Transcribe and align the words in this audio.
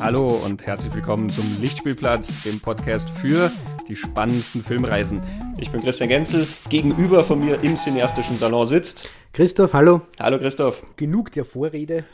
Hallo 0.00 0.30
und 0.30 0.66
herzlich 0.66 0.94
willkommen 0.94 1.28
zum 1.28 1.44
Lichtspielplatz, 1.60 2.42
dem 2.44 2.58
Podcast 2.58 3.10
für 3.10 3.52
die 3.86 3.94
spannendsten 3.94 4.64
Filmreisen. 4.64 5.20
Ich 5.58 5.70
bin 5.70 5.82
Christian 5.82 6.08
Genzel. 6.08 6.48
Gegenüber 6.70 7.22
von 7.22 7.38
mir 7.38 7.62
im 7.62 7.76
cineastischen 7.76 8.38
Salon 8.38 8.66
sitzt 8.66 9.10
Christoph, 9.34 9.74
hallo. 9.74 10.00
Hallo 10.18 10.38
Christoph. 10.38 10.82
Genug 10.96 11.32
der 11.32 11.44
Vorrede. 11.44 12.04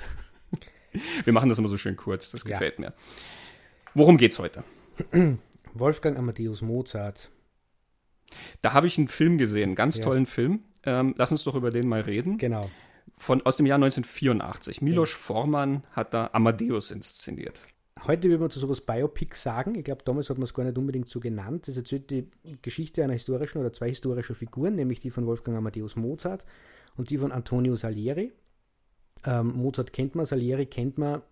Wir 1.23 1.33
machen 1.33 1.49
das 1.49 1.61
immer 1.61 1.69
so 1.69 1.77
schön 1.77 1.95
kurz, 1.95 2.33
das 2.33 2.45
gefällt 2.45 2.81
ja. 2.81 2.87
mir. 2.87 2.95
Worum 3.95 4.17
geht's 4.17 4.41
heute? 4.41 4.65
Wolfgang 5.73 6.19
Amadeus 6.19 6.63
Mozart. 6.63 7.31
Da 8.63 8.73
habe 8.73 8.89
ich 8.89 8.99
einen 8.99 9.07
Film 9.07 9.39
gesehen, 9.39 9.69
einen 9.69 9.75
ganz 9.77 9.99
ja. 9.99 10.05
tollen 10.05 10.27
Film. 10.27 10.65
Ähm, 10.83 11.15
lass 11.17 11.31
uns 11.31 11.45
doch 11.45 11.55
über 11.55 11.71
den 11.71 11.87
mal 11.87 12.01
reden. 12.01 12.37
Genau. 12.37 12.69
Von, 13.17 13.47
aus 13.47 13.57
dem 13.57 13.67
Jahr 13.67 13.77
1984. 13.77 14.83
Milos 14.83 15.13
ja. 15.13 15.19
Forman 15.19 15.85
hat 15.93 16.15
da 16.15 16.31
Amadeus 16.33 16.91
inszeniert. 16.91 17.63
Heute 18.05 18.29
würde 18.29 18.39
man 18.39 18.51
zu 18.51 18.59
sowas 18.59 18.81
Biopic 18.81 19.35
sagen. 19.37 19.75
Ich 19.75 19.85
glaube, 19.85 20.03
damals 20.05 20.29
hat 20.29 20.39
man 20.39 20.45
es 20.45 20.55
gar 20.55 20.65
nicht 20.65 20.79
unbedingt 20.79 21.09
so 21.09 21.19
genannt. 21.19 21.67
Das 21.67 21.77
erzählt 21.77 22.11
die 22.11 22.29
Geschichte 22.63 23.03
einer 23.03 23.15
historischen 23.15 23.59
oder 23.59 23.73
zwei 23.73 23.89
historischer 23.89 24.35
Figuren, 24.35 24.75
nämlich 24.77 25.01
die 25.01 25.11
von 25.11 25.27
Wolfgang 25.27 25.57
Amadeus 25.57 25.97
Mozart 25.97 26.45
und 26.97 27.11
die 27.11 27.19
von 27.19 27.33
Antonio 27.33 27.75
Salieri. 27.75 28.33
Ähm, 29.25 29.57
Mozart 29.57 29.93
kennt 29.93 30.15
man, 30.15 30.27
Salieri 30.27 30.67
kennt 30.67 30.99
man, 30.99 31.23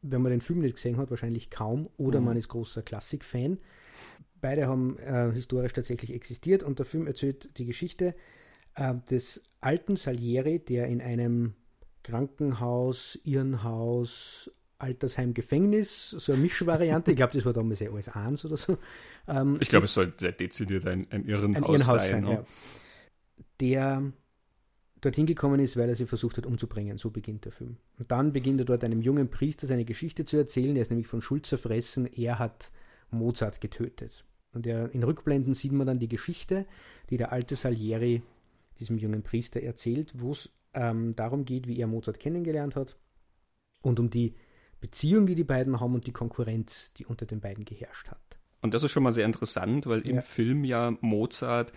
wenn 0.00 0.22
man 0.22 0.30
den 0.30 0.40
Film 0.40 0.60
nicht 0.60 0.76
gesehen 0.76 0.96
hat, 0.96 1.10
wahrscheinlich 1.10 1.50
kaum 1.50 1.88
oder 1.96 2.20
mhm. 2.20 2.26
man 2.26 2.36
ist 2.36 2.48
großer 2.48 2.82
Klassik-Fan. 2.82 3.58
Beide 4.40 4.66
haben 4.66 4.98
äh, 4.98 5.30
historisch 5.32 5.72
tatsächlich 5.72 6.12
existiert 6.12 6.62
und 6.62 6.78
der 6.78 6.86
Film 6.86 7.06
erzählt 7.06 7.56
die 7.58 7.66
Geschichte 7.66 8.14
äh, 8.74 8.94
des 9.10 9.42
alten 9.60 9.96
Salieri, 9.96 10.60
der 10.60 10.86
in 10.86 11.00
einem 11.00 11.54
Krankenhaus, 12.02 13.18
Irrenhaus, 13.24 14.50
Altersheim, 14.82 15.34
Gefängnis, 15.34 16.10
so 16.10 16.32
eine 16.32 16.42
Mischvariante. 16.42 17.12
Ich 17.12 17.16
glaube, 17.16 17.34
das 17.34 17.44
war 17.44 17.52
damals 17.52 17.80
ja 17.80 17.90
alles 17.90 18.08
eins 18.08 18.44
oder 18.44 18.56
so. 18.56 18.78
Ähm, 19.28 19.56
ich 19.60 19.68
glaube, 19.68 19.84
es 19.84 19.94
soll 19.94 20.12
sehr 20.16 20.32
dezidiert 20.32 20.86
ein, 20.86 21.06
ein 21.10 21.24
Irrenhaus, 21.24 21.56
ein 21.56 21.62
Irrenhaus 21.64 22.02
sein. 22.02 22.10
sein 22.10 22.24
ne? 22.24 22.30
ja. 22.32 22.44
Der 23.60 24.12
dorthin 25.00 25.26
gekommen 25.26 25.60
ist, 25.60 25.76
weil 25.76 25.88
er 25.88 25.94
sie 25.94 26.06
versucht 26.06 26.38
hat 26.38 26.46
umzubringen. 26.46 26.98
So 26.98 27.10
beginnt 27.10 27.44
der 27.44 27.52
Film. 27.52 27.76
Und 27.98 28.10
dann 28.10 28.32
beginnt 28.32 28.60
er 28.60 28.64
dort 28.64 28.84
einem 28.84 29.02
jungen 29.02 29.28
Priester 29.28 29.66
seine 29.66 29.84
Geschichte 29.84 30.24
zu 30.24 30.36
erzählen. 30.36 30.74
Er 30.76 30.82
ist 30.82 30.90
nämlich 30.90 31.08
von 31.08 31.22
Schuld 31.22 31.46
zerfressen. 31.46 32.06
Er 32.06 32.38
hat 32.38 32.70
Mozart 33.10 33.60
getötet. 33.60 34.24
Und 34.52 34.66
er, 34.66 34.92
in 34.94 35.02
Rückblenden 35.02 35.54
sieht 35.54 35.72
man 35.72 35.86
dann 35.86 35.98
die 35.98 36.08
Geschichte, 36.08 36.66
die 37.10 37.16
der 37.16 37.32
alte 37.32 37.56
Salieri 37.56 38.22
diesem 38.78 38.98
jungen 38.98 39.22
Priester 39.22 39.60
erzählt, 39.60 40.12
wo 40.14 40.32
es 40.32 40.50
ähm, 40.74 41.14
darum 41.16 41.44
geht, 41.44 41.66
wie 41.66 41.78
er 41.78 41.86
Mozart 41.86 42.20
kennengelernt 42.20 42.76
hat 42.76 42.96
und 43.82 44.00
um 44.00 44.10
die 44.10 44.34
Beziehung, 44.82 45.26
die 45.26 45.34
die 45.34 45.44
beiden 45.44 45.80
haben 45.80 45.94
und 45.94 46.06
die 46.06 46.12
Konkurrenz, 46.12 46.92
die 46.98 47.06
unter 47.06 47.24
den 47.24 47.40
beiden 47.40 47.64
geherrscht 47.64 48.08
hat. 48.08 48.18
Und 48.60 48.74
das 48.74 48.82
ist 48.82 48.90
schon 48.90 49.02
mal 49.02 49.12
sehr 49.12 49.24
interessant, 49.24 49.86
weil 49.86 50.06
ja. 50.06 50.16
im 50.16 50.22
Film 50.22 50.64
ja 50.64 50.92
Mozart 51.00 51.72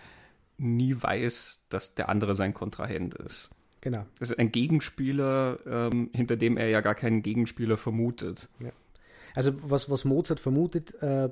nie 0.58 0.94
weiß, 0.94 1.62
dass 1.68 1.94
der 1.94 2.08
andere 2.08 2.34
sein 2.34 2.52
Kontrahent 2.52 3.14
ist. 3.14 3.50
Genau. 3.80 4.04
Das 4.18 4.30
ist 4.30 4.38
ein 4.38 4.52
Gegenspieler, 4.52 5.58
ähm, 5.66 6.10
hinter 6.12 6.36
dem 6.36 6.56
er 6.56 6.68
ja 6.68 6.80
gar 6.80 6.94
keinen 6.94 7.22
Gegenspieler 7.22 7.76
vermutet. 7.76 8.48
Ja. 8.58 8.70
Also 9.34 9.52
was, 9.70 9.88
was 9.90 10.04
Mozart 10.04 10.40
vermutet, 10.40 10.94
äh, 11.02 11.30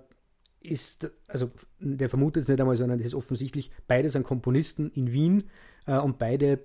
ist, 0.61 1.11
also 1.27 1.50
der 1.81 2.09
vermutet 2.09 2.42
es 2.44 2.48
nicht 2.48 2.61
einmal, 2.61 2.77
sondern 2.77 3.00
es 3.00 3.06
ist 3.06 3.14
offensichtlich, 3.14 3.70
beide 3.86 4.09
sind 4.11 4.22
Komponisten 4.22 4.91
in 4.91 5.12
Wien 5.12 5.44
äh, 5.86 5.98
und 5.98 6.19
beide 6.19 6.61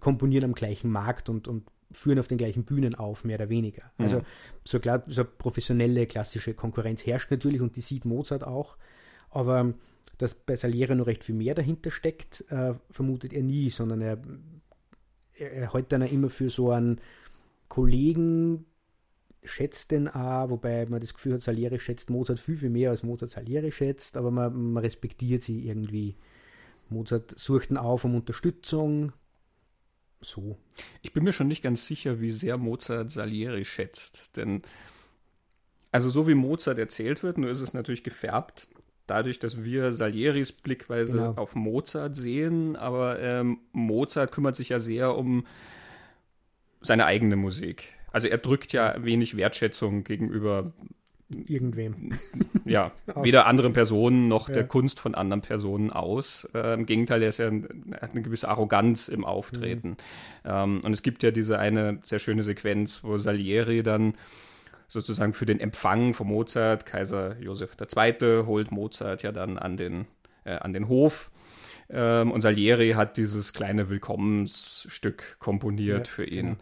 komponieren 0.00 0.44
am 0.44 0.54
gleichen 0.54 0.90
Markt 0.90 1.28
und, 1.28 1.48
und 1.48 1.64
führen 1.92 2.18
auf 2.18 2.28
den 2.28 2.38
gleichen 2.38 2.64
Bühnen 2.64 2.94
auf, 2.94 3.24
mehr 3.24 3.36
oder 3.36 3.48
weniger. 3.48 3.82
Mhm. 3.98 4.04
Also 4.04 4.22
so, 4.64 4.78
klar, 4.80 5.02
so 5.06 5.24
professionelle, 5.24 6.06
klassische 6.06 6.54
Konkurrenz 6.54 7.04
herrscht 7.06 7.30
natürlich 7.30 7.60
und 7.60 7.76
die 7.76 7.80
sieht 7.80 8.04
Mozart 8.04 8.44
auch, 8.44 8.76
aber 9.30 9.74
dass 10.18 10.34
bei 10.34 10.56
Salieri 10.56 10.94
noch 10.94 11.06
recht 11.06 11.24
viel 11.24 11.34
mehr 11.34 11.54
dahinter 11.54 11.90
steckt, 11.90 12.44
äh, 12.50 12.74
vermutet 12.90 13.32
er 13.32 13.42
nie, 13.42 13.70
sondern 13.70 14.00
er, 14.00 14.18
er, 15.34 15.52
er 15.52 15.72
hält 15.72 15.92
dann 15.92 16.02
immer 16.02 16.30
für 16.30 16.50
so 16.50 16.70
einen 16.70 17.00
Kollegen, 17.68 18.66
schätzt 19.44 19.90
den 19.90 20.08
auch, 20.08 20.50
wobei 20.50 20.86
man 20.86 21.00
das 21.00 21.14
Gefühl 21.14 21.34
hat, 21.34 21.42
Salieri 21.42 21.78
schätzt 21.78 22.10
Mozart 22.10 22.40
viel, 22.40 22.56
viel 22.56 22.70
mehr 22.70 22.90
als 22.90 23.02
Mozart 23.02 23.30
Salieri 23.30 23.72
schätzt, 23.72 24.16
aber 24.16 24.30
man, 24.30 24.72
man 24.72 24.82
respektiert 24.82 25.42
sie 25.42 25.68
irgendwie. 25.68 26.16
Mozart 26.88 27.38
sucht 27.38 27.70
ihn 27.70 27.76
auf 27.76 28.04
um 28.04 28.14
Unterstützung. 28.14 29.12
So. 30.24 30.58
Ich 31.02 31.12
bin 31.12 31.24
mir 31.24 31.32
schon 31.32 31.48
nicht 31.48 31.62
ganz 31.62 31.86
sicher, 31.86 32.20
wie 32.20 32.32
sehr 32.32 32.56
Mozart 32.56 33.10
Salieri 33.10 33.64
schätzt, 33.64 34.36
denn 34.36 34.62
also 35.92 36.10
so 36.10 36.26
wie 36.26 36.34
Mozart 36.34 36.78
erzählt 36.78 37.22
wird, 37.22 37.38
nur 37.38 37.50
ist 37.50 37.60
es 37.60 37.72
natürlich 37.72 38.02
gefärbt 38.02 38.68
dadurch, 39.06 39.38
dass 39.38 39.64
wir 39.64 39.92
Salieris 39.92 40.52
Blickweise 40.52 41.18
genau. 41.18 41.34
auf 41.34 41.54
Mozart 41.54 42.16
sehen, 42.16 42.76
aber 42.76 43.20
ähm, 43.20 43.58
Mozart 43.72 44.32
kümmert 44.32 44.56
sich 44.56 44.70
ja 44.70 44.78
sehr 44.78 45.16
um 45.16 45.46
seine 46.80 47.06
eigene 47.06 47.36
Musik. 47.36 47.94
Also 48.12 48.28
er 48.28 48.38
drückt 48.38 48.72
ja 48.72 48.94
wenig 49.04 49.36
Wertschätzung 49.36 50.04
gegenüber 50.04 50.72
irgendwem. 51.48 52.12
Ja, 52.64 52.92
weder 53.16 53.46
anderen 53.46 53.72
Personen 53.72 54.28
noch 54.28 54.48
ja. 54.48 54.54
der 54.54 54.64
Kunst 54.64 55.00
von 55.00 55.14
anderen 55.14 55.42
Personen 55.42 55.90
aus. 55.90 56.48
Äh, 56.54 56.74
Im 56.74 56.86
Gegenteil, 56.86 57.22
er, 57.22 57.28
ist 57.28 57.38
ja, 57.38 57.46
er 57.46 58.00
hat 58.00 58.12
eine 58.12 58.22
gewisse 58.22 58.48
Arroganz 58.48 59.08
im 59.08 59.24
Auftreten. 59.24 59.90
Mhm. 59.90 59.96
Ähm, 60.44 60.80
und 60.82 60.92
es 60.92 61.02
gibt 61.02 61.22
ja 61.22 61.30
diese 61.30 61.58
eine 61.58 61.98
sehr 62.04 62.18
schöne 62.18 62.42
Sequenz, 62.42 63.04
wo 63.04 63.18
Salieri 63.18 63.82
dann 63.82 64.14
sozusagen 64.88 65.32
für 65.32 65.46
den 65.46 65.60
Empfang 65.60 66.14
von 66.14 66.28
Mozart, 66.28 66.86
Kaiser 66.86 67.38
Josef 67.40 67.76
II. 67.80 68.44
holt 68.46 68.70
Mozart 68.70 69.22
ja 69.22 69.32
dann 69.32 69.58
an 69.58 69.76
den, 69.76 70.06
äh, 70.44 70.56
an 70.56 70.72
den 70.72 70.88
Hof. 70.88 71.30
Ähm, 71.90 72.30
und 72.30 72.40
Salieri 72.40 72.92
hat 72.92 73.16
dieses 73.16 73.52
kleine 73.52 73.90
Willkommensstück 73.90 75.38
komponiert 75.38 76.06
ja, 76.06 76.12
für 76.12 76.24
ihn. 76.24 76.46
Genau 76.46 76.58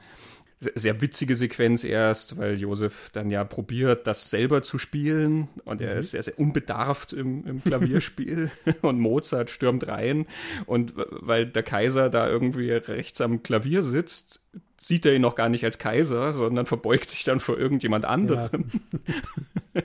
sehr 0.75 1.01
witzige 1.01 1.35
Sequenz 1.35 1.85
erst, 1.85 2.39
weil 2.39 2.59
Josef 2.59 3.11
dann 3.13 3.31
ja 3.31 3.45
probiert, 3.45 4.07
das 4.07 4.31
selber 4.31 4.63
zu 4.63 4.79
spielen. 4.79 5.49
Und 5.65 5.81
er 5.81 5.95
mhm. 5.95 5.99
ist 5.99 6.11
sehr, 6.13 6.23
sehr 6.23 6.39
unbedarft 6.39 7.13
im, 7.13 7.47
im 7.47 7.63
Klavierspiel. 7.63 8.51
Und 8.83 9.01
Mozart 9.01 9.51
stürmt 9.51 9.89
rein. 9.89 10.27
Und 10.67 10.95
weil 10.97 11.47
der 11.47 11.63
Kaiser 11.63 12.11
da 12.11 12.29
irgendwie 12.29 12.71
rechts 12.71 13.21
am 13.21 13.43
Klavier 13.43 13.83
sitzt, 13.83 14.41
sieht 14.83 15.07
er 15.07 15.15
ihn 15.15 15.23
noch 15.23 15.37
gar 15.37 15.49
nicht 15.49 15.65
als 15.65 15.79
Kaiser, 15.79 16.33
sondern 16.33 16.67
verbeugt 16.67 17.09
sich 17.09 17.23
dann 17.23 17.39
vor 17.39 17.57
irgendjemand 17.57 18.05
anderem. 18.05 18.67
Ja. 19.75 19.83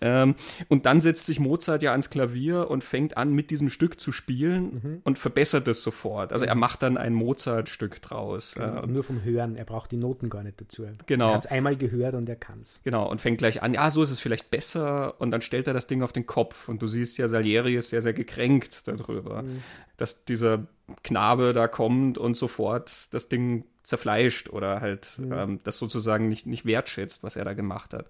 ähm, 0.00 0.34
und 0.68 0.86
dann 0.86 0.98
setzt 1.00 1.26
sich 1.26 1.38
Mozart 1.38 1.82
ja 1.82 1.90
ans 1.90 2.08
Klavier 2.08 2.70
und 2.70 2.82
fängt 2.82 3.18
an, 3.18 3.34
mit 3.34 3.50
diesem 3.50 3.68
Stück 3.68 4.00
zu 4.00 4.12
spielen 4.12 4.80
mhm. 4.82 5.00
und 5.04 5.18
verbessert 5.18 5.68
es 5.68 5.82
sofort. 5.82 6.32
Also 6.32 6.46
er 6.46 6.54
mhm. 6.54 6.60
macht 6.60 6.82
dann 6.82 6.96
ein 6.96 7.12
Mozart-Stück 7.12 8.00
draus. 8.00 8.54
Genau, 8.54 8.82
ähm, 8.82 8.94
nur 8.94 9.04
vom 9.04 9.22
Hören, 9.22 9.56
er 9.56 9.66
braucht 9.66 9.92
die 9.92 9.98
Noten 9.98 10.30
gar 10.30 10.42
nicht 10.42 10.58
dazu. 10.58 10.86
Genau. 11.04 11.28
Er 11.28 11.34
hat 11.34 11.44
es 11.44 11.50
einmal 11.50 11.76
gehört 11.76 12.14
und 12.14 12.26
er 12.26 12.36
kann 12.36 12.60
es. 12.62 12.80
Genau, 12.82 13.10
und 13.10 13.20
fängt 13.20 13.38
gleich 13.38 13.62
an, 13.62 13.74
ja, 13.74 13.90
so 13.90 14.02
ist 14.02 14.10
es 14.10 14.20
vielleicht 14.20 14.50
besser 14.50 15.20
und 15.20 15.32
dann 15.32 15.42
stellt 15.42 15.68
er 15.68 15.74
das 15.74 15.86
Ding 15.86 16.02
auf 16.02 16.12
den 16.12 16.24
Kopf 16.24 16.70
und 16.70 16.80
du 16.80 16.86
siehst 16.86 17.18
ja, 17.18 17.28
Salieri 17.28 17.76
ist 17.76 17.90
sehr, 17.90 18.00
sehr 18.00 18.14
gekränkt 18.14 18.88
darüber, 18.88 19.42
mhm. 19.42 19.62
dass 19.98 20.24
dieser 20.24 20.66
Knabe 21.02 21.52
da 21.52 21.68
kommt 21.68 22.16
und 22.16 22.38
sofort 22.38 23.12
das 23.12 23.28
Ding 23.28 23.64
zerfleischt 23.90 24.48
oder 24.48 24.80
halt 24.80 25.18
mhm. 25.18 25.32
ähm, 25.32 25.60
das 25.64 25.78
sozusagen 25.78 26.28
nicht, 26.28 26.46
nicht 26.46 26.64
wertschätzt, 26.64 27.22
was 27.22 27.36
er 27.36 27.44
da 27.44 27.52
gemacht 27.52 27.92
hat. 27.92 28.08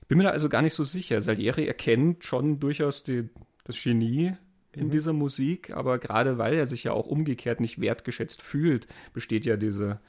Ich 0.00 0.08
bin 0.08 0.18
mir 0.18 0.24
da 0.24 0.30
also 0.30 0.48
gar 0.48 0.62
nicht 0.62 0.74
so 0.74 0.84
sicher. 0.84 1.20
Salieri 1.20 1.66
erkennt 1.66 2.24
schon 2.24 2.60
durchaus 2.60 3.02
die, 3.02 3.28
das 3.64 3.82
Genie 3.82 4.34
in 4.72 4.86
mhm. 4.86 4.90
dieser 4.90 5.12
Musik, 5.12 5.70
aber 5.70 5.98
gerade 5.98 6.38
weil 6.38 6.54
er 6.54 6.66
sich 6.66 6.84
ja 6.84 6.92
auch 6.92 7.06
umgekehrt 7.06 7.60
nicht 7.60 7.80
wertgeschätzt 7.80 8.42
fühlt, 8.42 8.86
besteht 9.12 9.46
ja 9.46 9.56
diese, 9.56 10.00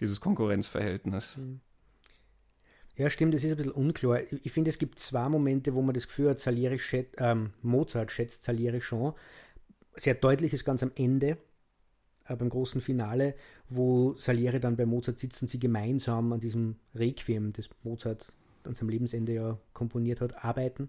dieses 0.00 0.20
Konkurrenzverhältnis. 0.20 1.36
Mhm. 1.36 1.60
Ja, 2.96 3.08
stimmt, 3.08 3.34
das 3.34 3.42
ist 3.42 3.50
ein 3.50 3.56
bisschen 3.56 3.72
unklar. 3.72 4.20
Ich 4.42 4.52
finde, 4.52 4.68
es 4.68 4.78
gibt 4.78 4.98
zwei 4.98 5.28
Momente, 5.28 5.74
wo 5.74 5.80
man 5.80 5.94
das 5.94 6.08
Gefühl 6.08 6.30
hat, 6.30 6.40
Salieri 6.40 6.78
schätzt, 6.78 7.14
ähm, 7.18 7.50
Mozart 7.62 8.12
schätzt 8.12 8.42
Salieri 8.42 8.82
schon. 8.82 9.14
Sehr 9.96 10.14
deutlich 10.14 10.52
ist 10.52 10.64
ganz 10.64 10.82
am 10.82 10.92
Ende, 10.94 11.38
äh, 12.26 12.36
beim 12.36 12.50
großen 12.50 12.80
Finale, 12.80 13.34
wo 13.74 14.14
Salieri 14.16 14.60
dann 14.60 14.76
bei 14.76 14.86
Mozart 14.86 15.18
sitzt 15.18 15.42
und 15.42 15.48
sie 15.48 15.58
gemeinsam 15.58 16.32
an 16.32 16.40
diesem 16.40 16.76
Requiem, 16.94 17.52
das 17.52 17.68
Mozart 17.82 18.32
an 18.64 18.74
seinem 18.74 18.90
Lebensende 18.90 19.34
ja 19.34 19.58
komponiert 19.72 20.20
hat, 20.20 20.44
arbeiten. 20.44 20.88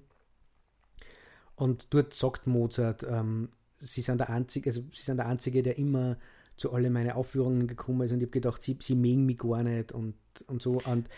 Und 1.56 1.88
dort 1.92 2.14
sagt 2.14 2.48
Mozart, 2.48 3.06
ähm, 3.10 3.50
sie 3.80 4.02
sind 4.02 4.20
der 4.20 4.30
Einzige, 4.30 4.70
also 4.70 4.82
sie 4.94 5.04
sind 5.04 5.18
der 5.18 5.28
Einzige, 5.28 5.64
der 5.64 5.78
immer 5.78 6.18
zu 6.58 6.72
alle 6.72 6.90
meine 6.90 7.16
Aufführungen 7.16 7.68
gekommen 7.68 8.02
ist 8.02 8.12
und 8.12 8.18
ich 8.18 8.26
habe 8.26 8.32
gedacht, 8.32 8.62
sie, 8.62 8.78
sie 8.80 8.96
mögen 8.96 9.26
mich 9.26 9.38
gar 9.38 9.64
nicht 9.64 9.92
und, 9.92 10.16
und 10.48 10.62
so. 10.62 10.82
Und 10.86 11.10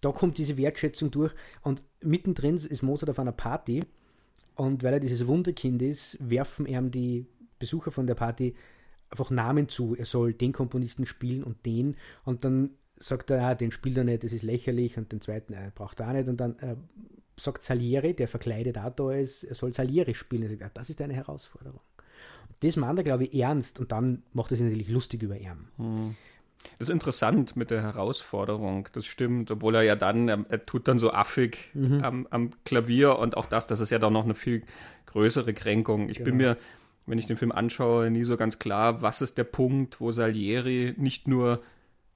da 0.00 0.12
kommt 0.12 0.38
diese 0.38 0.56
Wertschätzung 0.56 1.10
durch. 1.10 1.32
Und 1.62 1.82
mittendrin 2.00 2.54
ist 2.54 2.82
Mozart 2.82 3.10
auf 3.10 3.18
einer 3.18 3.32
Party 3.32 3.84
und 4.54 4.82
weil 4.82 4.94
er 4.94 5.00
dieses 5.00 5.26
Wunderkind 5.26 5.82
ist, 5.82 6.18
werfen 6.20 6.66
ihm 6.66 6.90
die 6.90 7.26
Besucher 7.58 7.90
von 7.90 8.06
der 8.06 8.14
Party 8.14 8.54
einfach 9.10 9.30
Namen 9.30 9.68
zu. 9.68 9.94
Er 9.96 10.06
soll 10.06 10.32
den 10.32 10.52
Komponisten 10.52 11.06
spielen 11.06 11.42
und 11.42 11.64
den. 11.66 11.96
Und 12.24 12.44
dann 12.44 12.70
sagt 12.96 13.30
er, 13.30 13.38
ja, 13.38 13.54
den 13.54 13.70
spielt 13.70 13.96
er 13.96 14.04
nicht, 14.04 14.24
das 14.24 14.32
ist 14.32 14.42
lächerlich 14.42 14.98
und 14.98 15.10
den 15.10 15.20
zweiten 15.20 15.52
äh, 15.52 15.70
braucht 15.74 16.00
er 16.00 16.08
auch 16.08 16.12
nicht. 16.12 16.28
Und 16.28 16.38
dann 16.38 16.58
äh, 16.58 16.76
sagt 17.36 17.62
Salieri, 17.62 18.14
der 18.14 18.28
verkleidet 18.28 18.78
auch 18.78 18.94
da 18.94 19.12
ist, 19.12 19.44
er 19.44 19.54
soll 19.54 19.72
Salieri 19.72 20.14
spielen. 20.14 20.42
Er 20.44 20.50
sagt, 20.50 20.60
ja, 20.60 20.70
das 20.72 20.90
ist 20.90 21.00
eine 21.00 21.14
Herausforderung. 21.14 21.80
Und 22.48 22.56
das 22.62 22.76
meint 22.76 22.98
er, 22.98 23.04
glaube 23.04 23.24
ich, 23.24 23.34
ernst 23.34 23.80
und 23.80 23.92
dann 23.92 24.22
macht 24.32 24.50
er 24.50 24.58
sich 24.58 24.66
natürlich 24.66 24.90
lustig 24.90 25.22
über 25.22 25.38
ihn. 25.38 25.68
Hm. 25.76 26.16
Das 26.78 26.88
ist 26.88 26.92
interessant 26.92 27.56
mit 27.56 27.70
der 27.70 27.80
Herausforderung, 27.80 28.86
das 28.92 29.06
stimmt, 29.06 29.50
obwohl 29.50 29.76
er 29.76 29.82
ja 29.82 29.96
dann, 29.96 30.28
er, 30.28 30.44
er 30.48 30.66
tut 30.66 30.88
dann 30.88 30.98
so 30.98 31.10
affig 31.10 31.70
mhm. 31.72 32.04
am, 32.04 32.26
am, 32.28 32.50
Klavier 32.64 33.18
und 33.18 33.36
auch 33.38 33.46
das, 33.46 33.66
das 33.66 33.80
ist 33.80 33.88
ja 33.88 33.98
dann 33.98 34.12
noch 34.12 34.24
eine 34.24 34.34
viel 34.34 34.62
größere 35.06 35.54
Kränkung. 35.54 36.10
Ich 36.10 36.18
genau. 36.18 36.26
bin 36.26 36.36
mir, 36.36 36.56
wenn 37.10 37.18
ich 37.18 37.26
den 37.26 37.36
Film 37.36 37.52
anschaue, 37.52 38.10
nie 38.10 38.24
so 38.24 38.36
ganz 38.36 38.58
klar, 38.58 39.02
was 39.02 39.20
ist 39.20 39.36
der 39.36 39.44
Punkt, 39.44 40.00
wo 40.00 40.12
Salieri 40.12 40.94
nicht 40.96 41.26
nur 41.26 41.60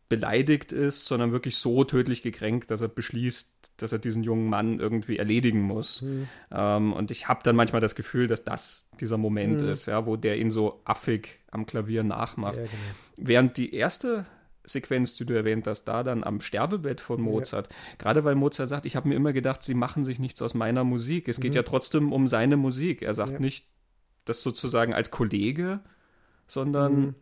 beleidigt 0.08 0.70
ist, 0.70 1.06
sondern 1.06 1.32
wirklich 1.32 1.56
so 1.56 1.82
tödlich 1.82 2.23
gekränkt, 2.23 2.70
dass 2.70 2.81
er 2.81 2.88
beschließt, 2.88 3.73
dass 3.79 3.91
er 3.91 3.99
diesen 3.99 4.23
jungen 4.23 4.49
Mann 4.49 4.79
irgendwie 4.79 5.17
erledigen 5.17 5.62
muss. 5.62 6.02
Mhm. 6.02 6.29
Ähm, 6.52 6.93
und 6.93 7.11
ich 7.11 7.26
habe 7.26 7.41
dann 7.43 7.56
manchmal 7.56 7.81
das 7.81 7.96
Gefühl, 7.96 8.29
dass 8.29 8.44
das 8.44 8.88
dieser 9.00 9.19
Moment 9.19 9.62
mhm. 9.62 9.69
ist, 9.69 9.87
ja, 9.87 10.06
wo 10.06 10.17
der 10.17 10.38
ihn 10.38 10.52
so 10.52 10.81
affig 10.85 11.41
am 11.50 11.67
Klavier 11.67 12.05
nachmacht. 12.05 12.58
Ja, 12.58 12.62
genau. 12.62 12.75
Während 13.17 13.56
die 13.56 13.75
erste 13.75 14.26
Sequenz, 14.64 15.17
die 15.17 15.26
du 15.26 15.35
erwähnt 15.35 15.67
hast, 15.67 15.85
da 15.85 16.05
dann 16.05 16.23
am 16.23 16.41
Sterbebett 16.41 17.00
von 17.00 17.20
Mozart. 17.20 17.69
Ja. 17.69 17.76
Gerade 17.99 18.25
weil 18.25 18.35
Mozart 18.35 18.69
sagt, 18.69 18.87
ich 18.87 18.94
habe 18.94 19.08
mir 19.08 19.14
immer 19.14 19.32
gedacht, 19.32 19.62
sie 19.62 19.75
machen 19.75 20.05
sich 20.05 20.20
nichts 20.20 20.41
aus 20.41 20.55
meiner 20.55 20.85
Musik. 20.85 21.29
Es 21.29 21.38
mhm. 21.38 21.43
geht 21.43 21.55
ja 21.56 21.62
trotzdem 21.64 22.12
um 22.12 22.29
seine 22.29 22.56
Musik. 22.56 23.02
Er 23.02 23.14
sagt 23.14 23.32
ja. 23.32 23.38
nicht 23.41 23.67
das 24.25 24.43
sozusagen 24.43 24.94
als 24.94 25.11
Kollege, 25.11 25.81
sondern 26.47 26.97
mhm. 26.97 27.15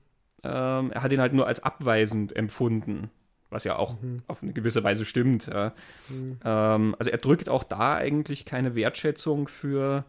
ähm, 0.45 0.93
er 0.93 1.03
hat 1.03 1.13
ihn 1.13 1.21
halt 1.21 1.33
nur 1.33 1.47
als 1.47 1.63
abweisend 1.63 2.35
empfunden. 2.37 3.11
Was 3.51 3.65
ja 3.65 3.77
auch 3.77 4.01
mhm. 4.01 4.23
auf 4.29 4.43
eine 4.43 4.55
gewisse 4.55 4.83
Weise 4.83 5.05
stimmt. 5.05 5.47
Ja. 5.47 5.75
Mhm. 6.09 6.39
Ähm, 6.43 6.97
also 6.99 7.11
er 7.11 7.19
drückt 7.19 7.51
auch 7.51 7.65
da 7.65 7.97
eigentlich 7.97 8.47
keine 8.47 8.75
Wertschätzung 8.75 9.47
für 9.47 10.07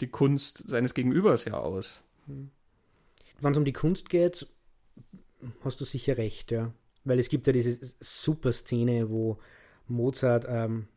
die 0.00 0.08
Kunst 0.08 0.68
seines 0.68 0.94
Gegenübers 0.94 1.44
ja 1.44 1.54
aus. 1.54 2.02
Mhm. 2.26 2.50
Wenn 3.40 3.52
es 3.52 3.58
um 3.58 3.64
die 3.64 3.72
Kunst 3.72 4.10
geht, 4.10 4.48
hast 5.62 5.80
du 5.80 5.84
sicher 5.84 6.18
recht, 6.18 6.50
ja. 6.50 6.72
Weil 7.04 7.18
es 7.18 7.28
gibt 7.28 7.46
ja 7.46 7.52
diese 7.52 7.78
super 8.00 8.52
Szene, 8.52 9.10
wo 9.10 9.38
Mozart 9.86 10.44
ähm, 10.48 10.88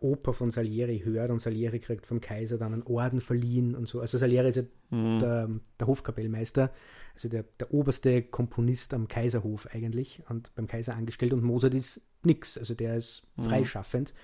Oper 0.00 0.32
von 0.32 0.50
Salieri 0.50 1.00
hört 1.04 1.30
und 1.30 1.40
Salieri 1.40 1.78
kriegt 1.80 2.06
vom 2.06 2.20
Kaiser 2.20 2.58
dann 2.58 2.72
einen 2.72 2.82
Orden 2.82 3.20
verliehen 3.20 3.74
und 3.74 3.88
so. 3.88 4.00
Also 4.00 4.18
Salieri 4.18 4.48
ist 4.48 4.56
ja 4.56 4.62
mhm. 4.90 5.18
der, 5.18 5.50
der, 5.80 5.86
Hofkapellmeister, 5.86 6.70
also 7.14 7.28
der, 7.28 7.44
der 7.58 7.72
oberste 7.72 8.22
Komponist 8.22 8.94
am 8.94 9.08
Kaiserhof 9.08 9.68
eigentlich 9.72 10.22
und 10.28 10.54
beim 10.54 10.66
Kaiser 10.66 10.94
angestellt 10.94 11.32
und 11.32 11.42
Mozart 11.42 11.74
ist 11.74 12.00
nichts, 12.22 12.58
also 12.58 12.74
der 12.74 12.96
ist 12.96 13.26
mhm. 13.36 13.42
freischaffend, 13.42 14.14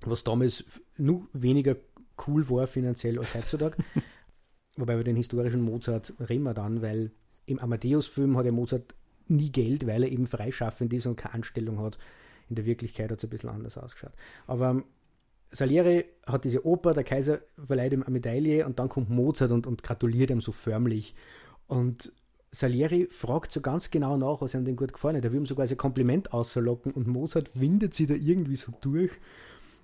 was 0.00 0.24
damals 0.24 0.64
nur 0.96 1.26
weniger 1.32 1.76
cool 2.26 2.48
war 2.48 2.66
finanziell 2.66 3.18
als 3.18 3.34
heutzutage. 3.34 3.76
Wobei 4.76 4.96
wir 4.96 5.04
den 5.04 5.16
historischen 5.16 5.62
Mozart 5.62 6.12
reden 6.28 6.44
wir 6.44 6.54
dann, 6.54 6.82
weil 6.82 7.10
im 7.46 7.58
Amadeus-Film 7.58 8.36
hat 8.36 8.44
ja 8.44 8.52
Mozart 8.52 8.94
nie 9.28 9.50
Geld, 9.50 9.86
weil 9.86 10.02
er 10.02 10.10
eben 10.10 10.26
freischaffend 10.26 10.92
ist 10.92 11.06
und 11.06 11.16
keine 11.16 11.34
Anstellung 11.34 11.78
hat. 11.80 11.98
In 12.48 12.56
der 12.56 12.66
Wirklichkeit 12.66 13.10
hat 13.10 13.18
es 13.18 13.24
ein 13.24 13.30
bisschen 13.30 13.50
anders 13.50 13.78
ausgeschaut. 13.78 14.12
Aber 14.46 14.70
ähm, 14.70 14.84
Salieri 15.50 16.04
hat 16.26 16.44
diese 16.44 16.66
Oper, 16.66 16.94
der 16.94 17.04
Kaiser 17.04 17.40
verleiht 17.64 17.92
ihm 17.92 18.02
eine 18.02 18.12
Medaille 18.12 18.66
und 18.66 18.78
dann 18.78 18.88
kommt 18.88 19.10
Mozart 19.10 19.52
und, 19.52 19.66
und 19.66 19.82
gratuliert 19.82 20.30
ihm 20.30 20.40
so 20.40 20.52
förmlich. 20.52 21.14
Und 21.66 22.12
Salieri 22.50 23.08
fragt 23.10 23.52
so 23.52 23.60
ganz 23.60 23.90
genau 23.90 24.16
nach, 24.16 24.40
was 24.40 24.54
ihm 24.54 24.64
denn 24.64 24.76
gut 24.76 24.92
gefallen 24.92 25.16
hat. 25.16 25.24
Er 25.24 25.32
will 25.32 25.40
ihm 25.40 25.46
sogar 25.46 25.66
ein 25.66 25.76
Kompliment 25.76 26.32
auslocken 26.32 26.92
und 26.92 27.06
Mozart 27.06 27.58
windet 27.58 27.94
sie 27.94 28.06
da 28.06 28.14
irgendwie 28.14 28.56
so 28.56 28.72
durch. 28.80 29.12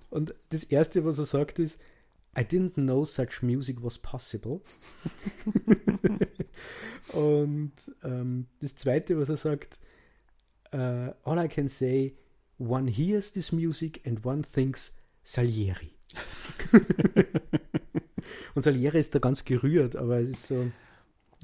Und 0.09 0.35
das 0.49 0.63
Erste, 0.63 1.05
was 1.05 1.17
er 1.17 1.25
sagt, 1.25 1.59
ist, 1.59 1.79
I 2.37 2.41
didn't 2.41 2.73
know 2.75 3.05
such 3.05 3.43
music 3.43 3.83
was 3.83 3.99
possible. 3.99 4.61
Und 7.13 7.73
ähm, 8.03 8.47
das 8.59 8.75
Zweite, 8.75 9.19
was 9.19 9.29
er 9.29 9.37
sagt, 9.37 9.77
uh, 10.73 11.11
all 11.23 11.43
I 11.43 11.47
can 11.47 11.67
say, 11.67 12.15
one 12.57 12.87
hears 12.87 13.31
this 13.31 13.51
music 13.51 14.01
and 14.05 14.25
one 14.25 14.43
thinks 14.43 14.93
Salieri. 15.23 15.91
Und 18.55 18.63
Salieri 18.63 18.99
ist 18.99 19.15
da 19.15 19.19
ganz 19.19 19.45
gerührt, 19.45 19.95
aber 19.95 20.19
es 20.19 20.29
ist 20.29 20.47
so. 20.47 20.71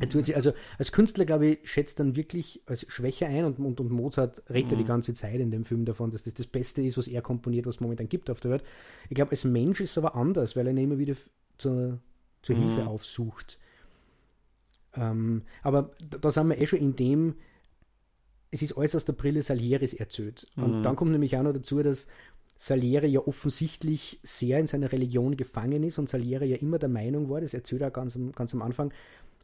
Sich, 0.08 0.34
also 0.34 0.54
als 0.78 0.94
Künstler, 0.94 1.26
glaube 1.26 1.48
ich, 1.48 1.70
schätzt 1.70 2.00
dann 2.00 2.16
wirklich 2.16 2.62
als 2.66 2.86
Schwäche 2.88 3.26
ein 3.26 3.44
und, 3.44 3.60
und, 3.60 3.82
und 3.82 3.92
Mozart 3.92 4.42
redet 4.50 4.72
mhm. 4.72 4.78
die 4.78 4.86
ganze 4.86 5.14
Zeit 5.14 5.42
in 5.42 5.52
dem 5.52 5.66
Film 5.66 5.84
davon, 5.84 6.10
dass 6.10 6.24
das 6.24 6.36
das 6.36 6.48
Beste 6.48 6.82
ist, 6.82 6.98
was 6.98 7.10
er 7.10 7.22
komponiert, 7.22 7.66
was 7.66 7.76
es 7.76 7.82
momentan 7.82 8.08
gibt 8.08 8.30
auf 8.30 8.40
der 8.40 8.52
Welt. 8.52 8.64
Ich 9.10 9.16
glaube, 9.16 9.32
als 9.32 9.44
Mensch 9.44 9.82
ist 9.82 9.92
es 9.92 9.98
aber 9.98 10.16
anders, 10.16 10.56
weil 10.56 10.68
er 10.68 10.72
ihn 10.72 10.78
immer 10.78 11.00
wieder 11.00 11.16
zur, 11.58 12.00
zur 12.42 12.56
mhm. 12.56 12.62
Hilfe 12.62 12.88
aufsucht. 12.88 13.60
Ähm, 14.94 15.44
aber 15.64 15.92
da, 16.10 16.18
da 16.18 16.32
sind 16.32 16.48
wir 16.48 16.58
eh 16.58 16.66
schon 16.66 16.80
in 16.80 16.96
dem, 16.96 17.36
es 18.52 18.62
ist 18.62 18.78
alles 18.78 18.96
aus 18.96 19.06
der 19.06 19.14
Brille 19.14 19.44
Salieris 19.44 19.94
erzählt. 19.94 20.48
Und 20.56 20.80
mhm. 20.80 20.84
dann 20.84 20.96
kommt 20.96 21.12
nämlich 21.12 21.38
auch 21.38 21.44
noch 21.44 21.54
dazu, 21.54 21.82
dass 21.82 22.08
Salieri 22.58 23.08
ja 23.08 23.22
offensichtlich 23.22 24.20
sehr 24.24 24.60
in 24.60 24.68
seiner 24.68 24.92
Religion 24.92 25.38
gefangen 25.38 25.84
ist 25.84 25.98
und 25.98 26.10
Salieri 26.10 26.48
ja 26.48 26.58
immer 26.58 26.78
der 26.78 26.90
Meinung 26.90 27.30
war, 27.30 27.42
das 27.42 27.54
erzählt 27.54 27.82
er 27.82 27.92
ganz, 27.92 28.20
ganz 28.36 28.54
am 28.54 28.62
Anfang, 28.62 28.92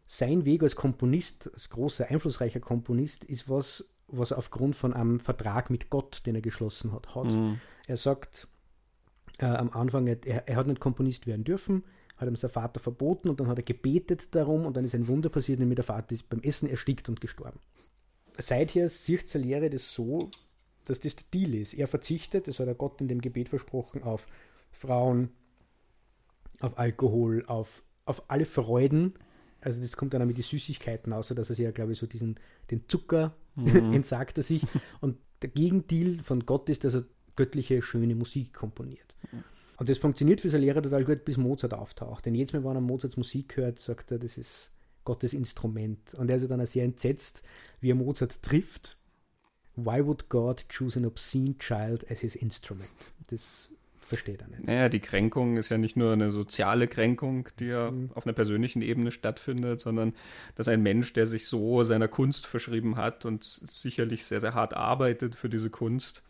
sein 0.07 0.45
Weg 0.45 0.63
als 0.63 0.75
Komponist, 0.75 1.49
als 1.53 1.69
großer, 1.69 2.09
einflussreicher 2.09 2.59
Komponist, 2.59 3.23
ist 3.23 3.49
was, 3.49 3.85
was 4.07 4.31
er 4.31 4.37
aufgrund 4.37 4.75
von 4.75 4.93
einem 4.93 5.19
Vertrag 5.19 5.69
mit 5.69 5.89
Gott, 5.89 6.23
den 6.25 6.35
er 6.35 6.41
geschlossen 6.41 6.91
hat, 6.91 7.15
hat. 7.15 7.31
Mhm. 7.31 7.59
Er 7.87 7.97
sagt 7.97 8.47
äh, 9.39 9.45
am 9.45 9.69
Anfang, 9.69 10.07
er, 10.07 10.47
er 10.47 10.55
hat 10.55 10.67
nicht 10.67 10.79
Komponist 10.79 11.25
werden 11.25 11.43
dürfen, 11.43 11.83
hat 12.17 12.27
ihm 12.27 12.35
sein 12.35 12.51
Vater 12.51 12.79
verboten 12.79 13.29
und 13.29 13.39
dann 13.39 13.47
hat 13.47 13.57
er 13.57 13.63
gebetet 13.63 14.35
darum 14.35 14.65
und 14.65 14.75
dann 14.75 14.85
ist 14.85 14.93
ein 14.93 15.07
Wunder 15.07 15.29
passiert, 15.29 15.59
nämlich 15.59 15.75
der 15.75 15.85
Vater 15.85 16.13
ist 16.13 16.29
beim 16.29 16.41
Essen 16.41 16.69
erstickt 16.69 17.09
und 17.09 17.21
gestorben. 17.21 17.59
Seither 18.37 18.89
sieht 18.89 19.27
Salieri 19.27 19.69
das 19.69 19.93
so, 19.93 20.29
dass 20.85 20.99
das 20.99 21.15
der 21.15 21.25
Deal 21.33 21.55
ist. 21.55 21.73
Er 21.73 21.87
verzichtet, 21.87 22.47
das 22.47 22.59
hat 22.59 22.67
er 22.67 22.75
Gott 22.75 23.01
in 23.01 23.07
dem 23.07 23.21
Gebet 23.21 23.49
versprochen, 23.49 24.03
auf 24.03 24.27
Frauen, 24.71 25.29
auf 26.59 26.77
Alkohol, 26.77 27.43
auf, 27.47 27.83
auf 28.05 28.29
alle 28.29 28.45
Freuden. 28.45 29.13
Also 29.61 29.81
das 29.81 29.97
kommt 29.97 30.13
dann 30.13 30.21
auch 30.21 30.27
mit 30.27 30.37
den 30.37 30.43
Süßigkeiten, 30.43 31.11
außer 31.11 31.33
dass 31.33 31.49
er 31.49 31.55
sich 31.55 31.63
ja, 31.63 31.71
glaube 31.71 31.93
ich, 31.93 31.99
so 31.99 32.05
diesen, 32.05 32.35
den 32.71 32.87
Zucker 32.87 33.36
mhm. 33.55 33.93
entsagt 33.93 34.38
er 34.38 34.43
sich. 34.43 34.63
Und 35.01 35.17
der 35.41 35.50
Gegendeal 35.50 36.19
von 36.21 36.45
Gott 36.45 36.69
ist, 36.69 36.83
dass 36.83 36.95
er 36.95 37.05
göttliche, 37.36 37.81
schöne 37.81 38.15
Musik 38.15 38.53
komponiert. 38.53 39.15
Mhm. 39.31 39.43
Und 39.77 39.89
das 39.89 39.98
funktioniert 39.98 40.41
für 40.41 40.50
seine 40.50 40.65
Lehrer 40.65 40.81
total 40.81 41.03
gut, 41.03 41.25
bis 41.25 41.38
Mozart 41.38 41.74
auftaucht. 41.74 42.25
Denn 42.25 42.36
jedes 42.36 42.53
Mal, 42.53 42.63
wenn 42.63 42.77
er 42.77 42.81
Mozarts 42.81 43.17
Musik 43.17 43.57
hört, 43.57 43.79
sagt 43.79 44.12
er, 44.12 44.19
das 44.19 44.38
ist 44.38 44.71
Gottes 45.05 45.33
Instrument. 45.33 46.13
Und 46.15 46.29
er 46.29 46.38
ist 46.38 46.50
dann 46.50 46.65
sehr 46.65 46.83
entsetzt, 46.83 47.41
wie 47.79 47.91
er 47.91 47.95
Mozart 47.95 48.41
trifft. 48.41 48.97
Why 49.75 50.05
would 50.05 50.29
God 50.29 50.65
choose 50.69 51.00
an 51.00 51.05
obscene 51.05 51.57
child 51.57 52.09
as 52.09 52.19
his 52.19 52.35
instrument? 52.35 52.89
Das 53.29 53.71
versteht 54.05 54.41
er 54.41 54.47
nicht. 54.47 54.65
Naja, 54.65 54.89
die 54.89 55.00
Kränkung 55.00 55.57
ist 55.57 55.69
ja 55.69 55.77
nicht 55.77 55.97
nur 55.97 56.13
eine 56.13 56.31
soziale 56.31 56.88
Kränkung, 56.88 57.50
die 57.59 57.65
ja 57.65 57.91
mhm. 57.91 58.12
auf 58.13 58.25
einer 58.25 58.33
persönlichen 58.33 58.81
Ebene 58.81 59.12
stattfindet, 59.12 59.81
sondern 59.81 60.13
dass 60.55 60.67
ein 60.67 60.81
Mensch, 60.83 61.13
der 61.13 61.25
sich 61.25 61.47
so 61.47 61.83
seiner 61.83 62.07
Kunst 62.07 62.45
verschrieben 62.45 62.95
hat 62.97 63.25
und 63.25 63.43
sicherlich 63.43 64.25
sehr, 64.25 64.39
sehr 64.39 64.53
hart 64.53 64.75
arbeitet 64.75 65.35
für 65.35 65.50
diese 65.50 65.69
Kunst, 65.69 66.24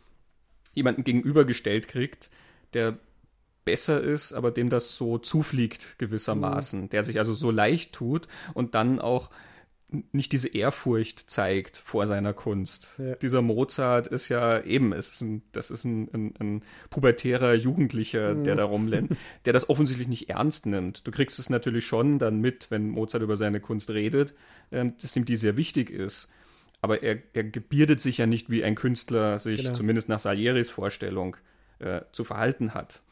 jemanden 0.72 1.04
gegenübergestellt 1.04 1.88
kriegt, 1.88 2.30
der 2.72 2.98
besser 3.66 4.00
ist, 4.00 4.32
aber 4.32 4.50
dem 4.50 4.70
das 4.70 4.96
so 4.96 5.18
zufliegt 5.18 5.98
gewissermaßen, 5.98 6.82
mhm. 6.82 6.88
der 6.88 7.02
sich 7.02 7.18
also 7.18 7.34
so 7.34 7.50
leicht 7.50 7.92
tut 7.92 8.26
und 8.54 8.74
dann 8.74 8.98
auch 8.98 9.30
nicht 10.12 10.32
diese 10.32 10.48
Ehrfurcht 10.48 11.30
zeigt 11.30 11.76
vor 11.76 12.06
seiner 12.06 12.32
Kunst. 12.32 12.96
Ja. 12.98 13.14
Dieser 13.16 13.42
Mozart 13.42 14.08
ist 14.08 14.28
ja 14.28 14.60
eben, 14.62 14.92
ist 14.92 15.20
ein, 15.20 15.42
das 15.52 15.70
ist 15.70 15.84
ein, 15.84 16.08
ein, 16.12 16.34
ein 16.40 16.62
pubertärer 16.90 17.54
Jugendlicher, 17.54 18.34
mhm. 18.34 18.44
der 18.44 18.56
da 18.56 18.64
rumlennt, 18.64 19.16
der 19.44 19.52
das 19.52 19.68
offensichtlich 19.68 20.08
nicht 20.08 20.28
ernst 20.28 20.66
nimmt. 20.66 21.06
Du 21.06 21.10
kriegst 21.12 21.38
es 21.38 21.50
natürlich 21.50 21.86
schon 21.86 22.18
dann 22.18 22.40
mit, 22.40 22.70
wenn 22.70 22.88
Mozart 22.88 23.22
über 23.22 23.36
seine 23.36 23.60
Kunst 23.60 23.90
redet, 23.90 24.34
ähm, 24.72 24.94
dass 25.00 25.14
ihm 25.16 25.24
die 25.24 25.36
sehr 25.36 25.56
wichtig 25.56 25.90
ist. 25.90 26.28
Aber 26.80 27.02
er, 27.02 27.18
er 27.32 27.44
gebierdet 27.44 28.00
sich 28.00 28.18
ja 28.18 28.26
nicht, 28.26 28.50
wie 28.50 28.64
ein 28.64 28.74
Künstler 28.74 29.38
sich 29.38 29.62
genau. 29.62 29.74
zumindest 29.74 30.08
nach 30.08 30.18
Salieris 30.18 30.68
Vorstellung 30.68 31.36
äh, 31.78 32.00
zu 32.12 32.24
verhalten 32.24 32.74
hat. 32.74 33.02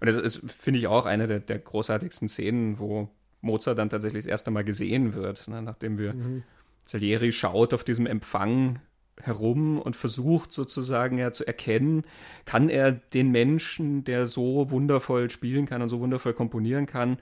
Und 0.00 0.06
das 0.06 0.16
ist, 0.16 0.40
finde 0.50 0.78
ich, 0.78 0.86
auch 0.86 1.06
eine 1.06 1.26
der, 1.26 1.40
der, 1.40 1.58
großartigsten 1.58 2.28
Szenen, 2.28 2.78
wo 2.78 3.08
Mozart 3.40 3.78
dann 3.78 3.88
tatsächlich 3.88 4.24
das 4.24 4.30
erste 4.30 4.50
Mal 4.50 4.64
gesehen 4.64 5.14
wird, 5.14 5.48
ne? 5.48 5.62
nachdem 5.62 5.98
wir 5.98 6.14
mhm. 6.14 6.42
Salieri 6.84 7.32
schaut 7.32 7.74
auf 7.74 7.84
diesem 7.84 8.06
Empfang 8.06 8.80
herum 9.20 9.78
und 9.78 9.96
versucht 9.96 10.52
sozusagen 10.52 11.18
ja 11.18 11.32
zu 11.32 11.46
erkennen, 11.46 12.04
kann 12.44 12.68
er 12.68 12.92
den 12.92 13.30
Menschen, 13.30 14.04
der 14.04 14.26
so 14.26 14.70
wundervoll 14.70 15.30
spielen 15.30 15.66
kann 15.66 15.82
und 15.82 15.88
so 15.88 16.00
wundervoll 16.00 16.32
komponieren 16.32 16.86
kann, 16.86 17.18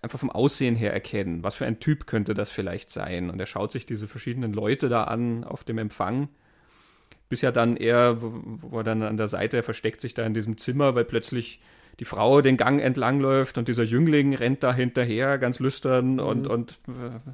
einfach 0.00 0.20
vom 0.20 0.30
Aussehen 0.30 0.76
her 0.76 0.92
erkennen. 0.92 1.42
Was 1.42 1.56
für 1.56 1.66
ein 1.66 1.80
Typ 1.80 2.06
könnte 2.06 2.34
das 2.34 2.50
vielleicht 2.50 2.90
sein? 2.90 3.30
Und 3.30 3.40
er 3.40 3.46
schaut 3.46 3.72
sich 3.72 3.84
diese 3.84 4.08
verschiedenen 4.08 4.52
Leute 4.52 4.88
da 4.88 5.04
an 5.04 5.44
auf 5.44 5.64
dem 5.64 5.78
Empfang 5.78 6.28
bis 7.32 7.40
ja 7.40 7.50
dann 7.50 7.78
er, 7.78 8.20
wo, 8.20 8.76
er 8.76 8.84
dann 8.84 9.02
an 9.02 9.16
der 9.16 9.26
Seite, 9.26 9.56
er 9.56 9.62
versteckt 9.62 10.02
sich 10.02 10.12
da 10.12 10.22
in 10.26 10.34
diesem 10.34 10.58
Zimmer, 10.58 10.94
weil 10.94 11.06
plötzlich 11.06 11.62
die 11.98 12.04
Frau 12.04 12.42
den 12.42 12.58
Gang 12.58 12.78
entlangläuft 12.78 13.56
und 13.56 13.68
dieser 13.68 13.84
Jüngling 13.84 14.34
rennt 14.34 14.62
da 14.62 14.74
hinterher, 14.74 15.38
ganz 15.38 15.58
lüstern 15.58 16.16
mhm. 16.16 16.18
und, 16.18 16.46
und 16.46 16.72
äh, 16.88 17.30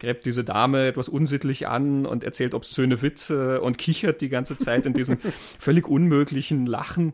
gräbt 0.00 0.26
diese 0.26 0.42
Dame 0.42 0.88
etwas 0.88 1.08
unsittlich 1.08 1.68
an 1.68 2.04
und 2.04 2.24
erzählt 2.24 2.52
obszöne 2.52 3.00
Witze 3.00 3.60
und 3.60 3.78
kichert 3.78 4.22
die 4.22 4.28
ganze 4.28 4.56
Zeit 4.56 4.86
in 4.86 4.92
diesem 4.92 5.18
völlig 5.60 5.86
unmöglichen 5.86 6.66
Lachen. 6.66 7.12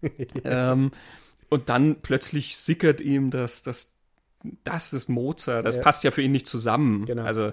ähm, 0.44 0.90
und 1.50 1.68
dann 1.68 1.96
plötzlich 2.00 2.56
sickert 2.56 3.02
ihm, 3.02 3.30
dass 3.30 3.60
das, 3.60 3.92
das 4.64 4.94
ist 4.94 5.10
Mozart. 5.10 5.66
Das 5.66 5.76
ja. 5.76 5.82
passt 5.82 6.02
ja 6.02 6.12
für 6.12 6.22
ihn 6.22 6.32
nicht 6.32 6.46
zusammen. 6.46 7.04
Genau. 7.04 7.24
Also 7.24 7.52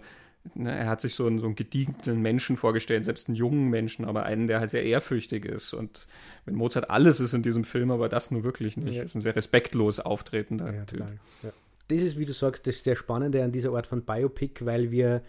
ne, 0.54 0.78
er 0.78 0.88
hat 0.88 1.02
sich 1.02 1.16
so 1.16 1.26
einen, 1.26 1.40
so 1.40 1.46
einen 1.46 1.56
gediegten 1.56 2.22
Menschen 2.22 2.58
vorgestellt, 2.58 3.06
selbst 3.06 3.28
einen 3.28 3.36
jungen 3.36 3.70
Menschen, 3.70 4.06
aber 4.06 4.24
einen, 4.24 4.48
der 4.48 4.60
halt 4.60 4.70
sehr 4.70 4.84
ehrfürchtig 4.84 5.46
ist. 5.46 5.74
Und 5.74 6.08
wenn 6.46 6.56
Mozart 6.56 6.90
alles 6.90 7.20
ist 7.20 7.34
in 7.34 7.42
diesem 7.42 7.64
Film, 7.64 7.92
aber 7.92 8.10
das 8.10 8.32
nur 8.32 8.44
wirklich 8.44 8.78
nicht, 8.78 8.96
ja. 8.96 9.04
ist 9.04 9.16
ein 9.16 9.22
sehr 9.22 9.36
respektlos 9.36 10.00
auftretender 10.00 10.74
ja, 10.74 10.86
Typ. 10.86 11.06
Ja. 11.44 11.52
Das 11.88 12.02
ist, 12.02 12.18
wie 12.18 12.26
du 12.26 12.34
sagst, 12.34 12.68
das 12.68 12.84
sehr 12.84 12.96
Spannende 12.96 13.44
an 13.44 13.52
dieser 13.52 13.74
Art 13.74 13.88
von 13.88 14.04
Biopic, 14.04 14.66
weil 14.66 14.92
wir 14.92 15.24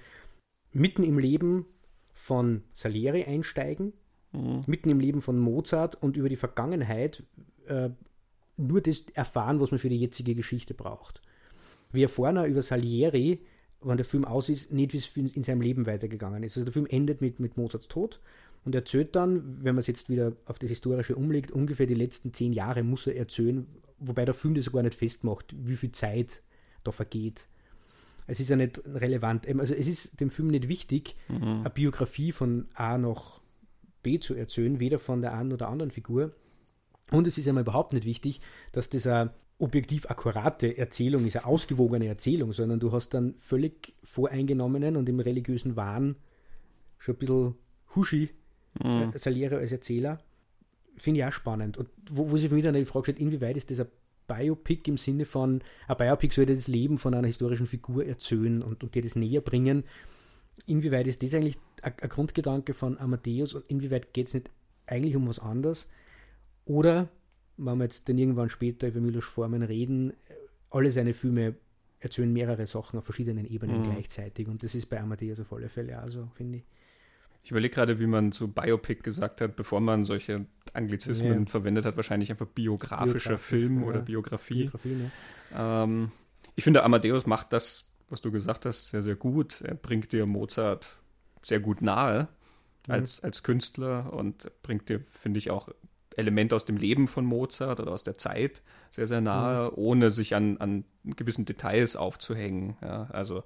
mitten 0.72 1.02
im 1.02 1.18
Leben 1.18 1.66
von 2.12 2.62
Salieri 2.72 3.24
einsteigen, 3.24 3.92
mhm. 4.32 4.62
mitten 4.66 4.90
im 4.90 5.00
Leben 5.00 5.20
von 5.20 5.38
Mozart 5.38 6.02
und 6.02 6.16
über 6.16 6.28
die 6.28 6.36
Vergangenheit 6.36 7.22
äh, 7.66 7.90
nur 8.56 8.80
das 8.80 9.04
erfahren, 9.12 9.60
was 9.60 9.70
man 9.70 9.78
für 9.78 9.90
die 9.90 10.00
jetzige 10.00 10.34
Geschichte 10.34 10.72
braucht. 10.74 11.20
Wir 11.92 12.04
erfahren 12.04 12.38
auch 12.38 12.46
über 12.46 12.62
Salieri, 12.62 13.40
wenn 13.86 13.96
der 13.96 14.04
Film 14.04 14.24
aus 14.24 14.48
ist, 14.48 14.72
nicht, 14.72 14.92
wie 14.92 14.98
es 14.98 15.36
in 15.36 15.42
seinem 15.42 15.60
Leben 15.60 15.86
weitergegangen 15.86 16.42
ist. 16.42 16.56
Also 16.56 16.64
der 16.64 16.72
Film 16.72 16.86
endet 16.86 17.20
mit, 17.20 17.40
mit 17.40 17.56
Mozarts 17.56 17.88
Tod 17.88 18.20
und 18.64 18.74
er 18.74 18.80
erzählt 18.80 19.14
dann, 19.14 19.62
wenn 19.62 19.74
man 19.74 19.80
es 19.80 19.86
jetzt 19.86 20.08
wieder 20.08 20.32
auf 20.44 20.58
das 20.58 20.70
Historische 20.70 21.14
umlegt, 21.14 21.50
ungefähr 21.50 21.86
die 21.86 21.94
letzten 21.94 22.32
zehn 22.32 22.52
Jahre 22.52 22.82
muss 22.82 23.06
er 23.06 23.16
erzählen, 23.16 23.66
wobei 23.98 24.24
der 24.24 24.34
Film 24.34 24.54
das 24.54 24.64
sogar 24.64 24.82
nicht 24.82 24.96
festmacht, 24.96 25.54
wie 25.56 25.76
viel 25.76 25.92
Zeit 25.92 26.42
da 26.84 26.90
vergeht. 26.90 27.46
Es 28.26 28.40
ist 28.40 28.48
ja 28.48 28.56
nicht 28.56 28.82
relevant. 28.84 29.46
Also 29.60 29.74
es 29.74 29.86
ist 29.86 30.20
dem 30.20 30.30
Film 30.30 30.48
nicht 30.48 30.68
wichtig, 30.68 31.14
mhm. 31.28 31.60
eine 31.60 31.70
Biografie 31.70 32.32
von 32.32 32.66
A 32.74 32.98
nach 32.98 33.40
B 34.02 34.18
zu 34.18 34.34
erzählen, 34.34 34.80
weder 34.80 34.98
von 34.98 35.20
der 35.20 35.32
einen 35.34 35.52
oder 35.52 35.68
anderen 35.68 35.92
Figur. 35.92 36.32
Und 37.12 37.26
es 37.28 37.38
ist 37.38 37.46
einmal 37.46 37.62
überhaupt 37.62 37.92
nicht 37.92 38.04
wichtig, 38.04 38.40
dass 38.72 38.90
das 38.90 39.06
eine 39.06 39.32
objektiv 39.58 40.10
akkurate 40.10 40.76
Erzählung 40.76 41.24
ist, 41.26 41.36
eine 41.36 41.46
ausgewogene 41.46 42.06
Erzählung, 42.06 42.52
sondern 42.52 42.78
du 42.78 42.92
hast 42.92 43.14
dann 43.14 43.34
völlig 43.38 43.94
voreingenommenen 44.02 44.96
und 44.96 45.08
im 45.08 45.20
religiösen 45.20 45.76
Wahn 45.76 46.16
schon 46.98 47.14
ein 47.14 47.18
bisschen 47.18 47.54
Huschi 47.94 48.30
mhm. 48.82 49.12
äh, 49.14 49.18
Saliere 49.18 49.58
als 49.58 49.72
Erzähler. 49.72 50.18
Finde 50.96 51.20
ich 51.20 51.26
auch 51.26 51.32
spannend. 51.32 51.76
Und 51.76 51.88
wo, 52.10 52.30
wo 52.30 52.36
sich 52.36 52.48
für 52.48 52.54
mich 52.54 52.64
dann 52.64 52.74
die 52.74 52.84
Frage 52.84 53.06
stellt, 53.06 53.18
inwieweit 53.18 53.56
ist 53.56 53.70
das 53.70 53.80
ein 53.80 53.86
Biopic 54.26 54.88
im 54.88 54.98
Sinne 54.98 55.24
von, 55.24 55.62
ein 55.88 55.96
Biopic 55.96 56.34
sollte 56.34 56.54
das 56.54 56.68
Leben 56.68 56.98
von 56.98 57.14
einer 57.14 57.26
historischen 57.26 57.66
Figur 57.66 58.04
erzählen 58.04 58.62
und, 58.62 58.82
und 58.82 58.94
dir 58.94 59.02
das 59.02 59.16
näher 59.16 59.40
bringen. 59.40 59.84
Inwieweit 60.66 61.06
ist 61.06 61.22
das 61.22 61.34
eigentlich 61.34 61.58
ein, 61.82 61.94
ein 62.00 62.08
Grundgedanke 62.08 62.74
von 62.74 62.98
Amadeus 62.98 63.54
und 63.54 63.64
inwieweit 63.68 64.12
geht 64.12 64.28
es 64.28 64.34
nicht 64.34 64.50
eigentlich 64.86 65.16
um 65.16 65.28
was 65.28 65.38
anderes? 65.38 65.88
Oder, 66.64 67.08
wenn 67.56 67.78
wir 67.78 67.84
jetzt 67.84 68.08
dann 68.08 68.18
irgendwann 68.18 68.50
später 68.50 68.88
über 68.88 69.00
Milos 69.00 69.24
Formen 69.24 69.62
reden, 69.62 70.12
alle 70.70 70.90
seine 70.90 71.14
Filme 71.14 71.54
erzählen 72.00 72.32
mehrere 72.32 72.66
Sachen 72.66 72.98
auf 72.98 73.04
verschiedenen 73.04 73.46
Ebenen 73.46 73.80
mhm. 73.80 73.84
gleichzeitig 73.84 74.48
und 74.48 74.62
das 74.62 74.74
ist 74.74 74.86
bei 74.86 75.00
Amadeus 75.00 75.40
auf 75.40 75.52
alle 75.52 75.68
Fälle 75.68 76.02
auch 76.02 76.08
so, 76.08 76.28
finde 76.34 76.58
ich. 76.58 76.64
Ich 77.42 77.52
überlege 77.52 77.74
gerade, 77.74 78.00
wie 78.00 78.08
man 78.08 78.32
zu 78.32 78.48
Biopic 78.48 79.02
gesagt 79.02 79.40
hat, 79.40 79.54
bevor 79.54 79.80
man 79.80 80.02
solche 80.02 80.46
Anglizismen 80.72 81.44
ja. 81.44 81.46
verwendet 81.46 81.84
hat, 81.84 81.96
wahrscheinlich 81.96 82.30
einfach 82.30 82.46
biografischer 82.46 83.30
Biografisch, 83.30 83.46
Film 83.46 83.82
ja. 83.82 83.86
oder 83.86 84.00
Biografie. 84.00 84.62
Biografie 84.62 84.94
ne? 84.94 85.10
ähm, 85.54 86.10
ich 86.56 86.64
finde, 86.64 86.82
Amadeus 86.82 87.24
macht 87.26 87.52
das, 87.52 87.84
was 88.08 88.20
du 88.20 88.32
gesagt 88.32 88.66
hast, 88.66 88.88
sehr, 88.88 89.00
sehr 89.00 89.14
gut. 89.14 89.60
Er 89.60 89.74
bringt 89.74 90.12
dir 90.12 90.26
Mozart 90.26 90.98
sehr 91.40 91.60
gut 91.60 91.82
nahe 91.82 92.28
als, 92.88 93.22
mhm. 93.22 93.26
als 93.26 93.42
Künstler 93.44 94.12
und 94.12 94.50
bringt 94.62 94.88
dir, 94.88 94.98
finde 94.98 95.38
ich, 95.38 95.50
auch 95.50 95.68
Elemente 96.16 96.56
aus 96.56 96.64
dem 96.64 96.76
Leben 96.76 97.06
von 97.06 97.24
Mozart 97.24 97.80
oder 97.80 97.92
aus 97.92 98.02
der 98.02 98.18
Zeit 98.18 98.62
sehr, 98.90 99.06
sehr 99.06 99.20
nahe, 99.20 99.70
mhm. 99.70 99.72
ohne 99.76 100.10
sich 100.10 100.34
an, 100.34 100.56
an 100.58 100.84
gewissen 101.04 101.44
Details 101.44 101.96
aufzuhängen. 101.96 102.76
Ja, 102.82 103.08
also 103.10 103.44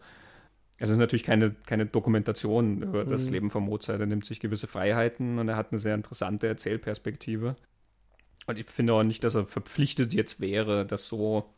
es 0.78 0.88
ist 0.88 0.96
natürlich 0.96 1.24
keine, 1.24 1.54
keine 1.66 1.84
Dokumentation 1.84 2.82
über 2.82 3.04
das 3.04 3.26
mhm. 3.26 3.32
Leben 3.32 3.50
von 3.50 3.64
Mozart. 3.64 4.00
Er 4.00 4.06
nimmt 4.06 4.24
sich 4.24 4.40
gewisse 4.40 4.66
Freiheiten 4.66 5.38
und 5.38 5.48
er 5.48 5.56
hat 5.56 5.72
eine 5.72 5.78
sehr 5.78 5.94
interessante 5.94 6.46
Erzählperspektive. 6.46 7.54
Und 8.46 8.58
ich 8.58 8.70
finde 8.70 8.94
auch 8.94 9.02
nicht, 9.02 9.22
dass 9.22 9.34
er 9.34 9.46
verpflichtet 9.46 10.14
jetzt 10.14 10.40
wäre, 10.40 10.86
das 10.86 11.06
so 11.06 11.52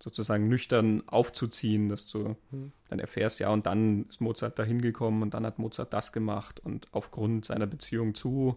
sozusagen 0.00 0.48
nüchtern 0.48 1.02
aufzuziehen, 1.08 1.88
dass 1.88 2.06
du 2.06 2.36
mhm. 2.50 2.72
dann 2.88 2.98
erfährst, 2.98 3.40
ja, 3.40 3.50
und 3.50 3.66
dann 3.66 4.04
ist 4.08 4.20
Mozart 4.20 4.58
da 4.58 4.62
hingekommen 4.62 5.22
und 5.22 5.34
dann 5.34 5.46
hat 5.46 5.58
Mozart 5.58 5.92
das 5.92 6.12
gemacht 6.12 6.60
und 6.60 6.86
aufgrund 6.92 7.46
seiner 7.46 7.66
Beziehung 7.66 8.14
zu 8.14 8.56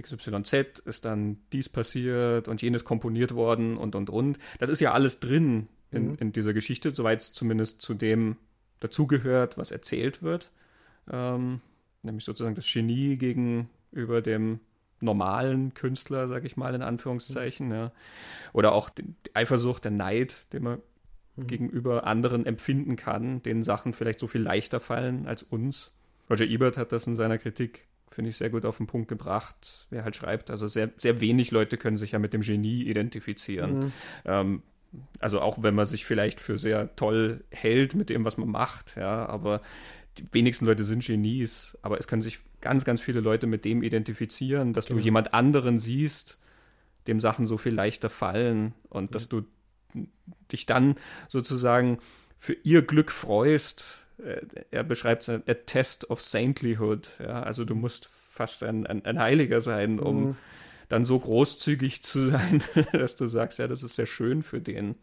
XYZ 0.00 0.80
ist 0.84 1.04
dann 1.04 1.38
dies 1.52 1.68
passiert 1.68 2.48
und 2.48 2.62
jenes 2.62 2.84
komponiert 2.84 3.34
worden 3.34 3.76
und 3.76 3.94
und 3.94 4.10
und. 4.10 4.38
Das 4.58 4.70
ist 4.70 4.80
ja 4.80 4.92
alles 4.92 5.20
drin 5.20 5.68
in, 5.90 6.10
mhm. 6.10 6.16
in 6.20 6.32
dieser 6.32 6.52
Geschichte, 6.52 6.90
soweit 6.90 7.20
es 7.20 7.32
zumindest 7.32 7.82
zu 7.82 7.94
dem 7.94 8.36
dazugehört, 8.80 9.58
was 9.58 9.70
erzählt 9.70 10.22
wird. 10.22 10.50
Ähm, 11.10 11.60
nämlich 12.02 12.24
sozusagen 12.24 12.54
das 12.54 12.70
Genie 12.70 13.16
gegenüber 13.16 14.22
dem 14.22 14.60
normalen 15.00 15.74
Künstler, 15.74 16.28
sage 16.28 16.46
ich 16.46 16.56
mal 16.56 16.74
in 16.74 16.82
Anführungszeichen. 16.82 17.70
Ja. 17.70 17.92
Oder 18.52 18.72
auch 18.72 18.90
die 18.90 19.04
Eifersucht, 19.34 19.84
der 19.84 19.92
Neid, 19.92 20.52
den 20.52 20.62
man 20.64 20.82
mhm. 21.36 21.46
gegenüber 21.46 22.06
anderen 22.06 22.46
empfinden 22.46 22.96
kann, 22.96 23.42
denen 23.42 23.62
Sachen 23.62 23.92
vielleicht 23.92 24.20
so 24.20 24.26
viel 24.26 24.42
leichter 24.42 24.80
fallen 24.80 25.26
als 25.26 25.42
uns. 25.42 25.92
Roger 26.30 26.46
Ebert 26.46 26.76
hat 26.76 26.92
das 26.92 27.06
in 27.06 27.14
seiner 27.14 27.38
Kritik, 27.38 27.86
finde 28.10 28.30
ich, 28.30 28.36
sehr 28.36 28.50
gut 28.50 28.64
auf 28.64 28.76
den 28.78 28.86
Punkt 28.86 29.08
gebracht, 29.08 29.86
wer 29.90 30.04
halt 30.04 30.16
schreibt. 30.16 30.50
Also 30.50 30.66
sehr, 30.66 30.90
sehr 30.96 31.20
wenig 31.20 31.50
Leute 31.50 31.76
können 31.76 31.96
sich 31.96 32.12
ja 32.12 32.18
mit 32.18 32.32
dem 32.32 32.42
Genie 32.42 32.82
identifizieren. 32.82 33.78
Mhm. 33.78 33.92
Ähm, 34.24 34.62
also 35.20 35.40
auch 35.40 35.62
wenn 35.62 35.74
man 35.74 35.84
sich 35.84 36.06
vielleicht 36.06 36.40
für 36.40 36.58
sehr 36.58 36.94
toll 36.96 37.44
hält 37.50 37.94
mit 37.94 38.08
dem, 38.08 38.24
was 38.24 38.38
man 38.38 38.48
macht, 38.48 38.96
ja, 38.96 39.26
aber 39.26 39.60
die 40.16 40.26
wenigsten 40.32 40.66
Leute 40.66 40.84
sind 40.84 41.04
Genies, 41.04 41.78
aber 41.82 41.98
es 41.98 42.08
können 42.08 42.22
sich 42.22 42.40
ganz, 42.60 42.84
ganz 42.84 43.00
viele 43.00 43.20
Leute 43.20 43.46
mit 43.46 43.64
dem 43.64 43.82
identifizieren, 43.82 44.72
dass 44.72 44.86
genau. 44.86 44.98
du 44.98 45.04
jemand 45.04 45.34
anderen 45.34 45.78
siehst, 45.78 46.38
dem 47.06 47.20
Sachen 47.20 47.46
so 47.46 47.56
viel 47.56 47.74
leichter 47.74 48.10
fallen 48.10 48.74
und 48.88 49.06
ja. 49.06 49.10
dass 49.12 49.28
du 49.28 49.44
dich 50.52 50.66
dann 50.66 50.96
sozusagen 51.28 51.98
für 52.36 52.54
ihr 52.62 52.82
Glück 52.82 53.10
freust. 53.10 54.06
Äh, 54.24 54.46
er 54.70 54.84
beschreibt 54.84 55.22
es 55.22 55.28
a 55.28 55.54
test 55.54 56.10
of 56.10 56.20
saintlyhood, 56.20 57.10
ja, 57.20 57.42
also 57.42 57.64
du 57.64 57.74
musst 57.74 58.10
fast 58.30 58.62
ein, 58.62 58.86
ein, 58.86 59.04
ein 59.04 59.18
Heiliger 59.18 59.60
sein, 59.60 59.98
um 59.98 60.28
mhm 60.28 60.36
dann 60.88 61.04
so 61.04 61.18
großzügig 61.18 62.02
zu 62.02 62.30
sein, 62.30 62.62
dass 62.92 63.16
du 63.16 63.26
sagst, 63.26 63.58
ja, 63.58 63.66
das 63.66 63.82
ist 63.82 63.94
sehr 63.94 64.06
schön 64.06 64.42
für 64.42 64.60
den. 64.60 64.88
Mhm. 64.88 64.94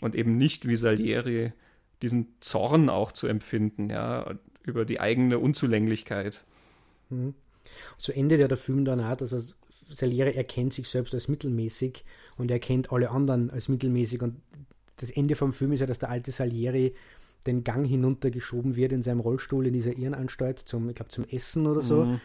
Und 0.00 0.14
eben 0.14 0.38
nicht 0.38 0.66
wie 0.66 0.76
Salieri 0.76 1.52
diesen 2.02 2.28
Zorn 2.40 2.88
auch 2.88 3.12
zu 3.12 3.26
empfinden, 3.26 3.90
ja, 3.90 4.34
über 4.62 4.84
die 4.84 5.00
eigene 5.00 5.38
Unzulänglichkeit. 5.38 6.44
Mhm. 7.10 7.34
So 7.98 8.12
endet 8.12 8.40
ja 8.40 8.48
der 8.48 8.56
Film 8.56 8.84
dann 8.84 9.00
auch, 9.00 9.16
dass 9.16 9.32
er, 9.32 9.42
Salieri 9.88 10.32
erkennt 10.32 10.72
sich 10.72 10.88
selbst 10.88 11.14
als 11.14 11.28
mittelmäßig 11.28 12.04
und 12.36 12.50
er 12.50 12.58
kennt 12.58 12.92
alle 12.92 13.10
anderen 13.10 13.50
als 13.50 13.68
mittelmäßig. 13.68 14.22
Und 14.22 14.40
das 14.96 15.10
Ende 15.10 15.36
vom 15.36 15.52
Film 15.52 15.72
ist 15.72 15.80
ja, 15.80 15.86
dass 15.86 15.98
der 15.98 16.10
alte 16.10 16.32
Salieri 16.32 16.94
den 17.46 17.64
Gang 17.64 17.86
hinuntergeschoben 17.86 18.76
wird 18.76 18.92
in 18.92 19.02
seinem 19.02 19.20
Rollstuhl 19.20 19.66
in 19.66 19.72
dieser 19.72 19.96
Ehrenanstalt 19.96 20.58
zum, 20.58 20.88
ich 20.88 20.94
glaube, 20.94 21.10
zum 21.10 21.24
Essen 21.24 21.66
oder 21.66 21.82
so. 21.82 22.04
Mhm 22.04 22.20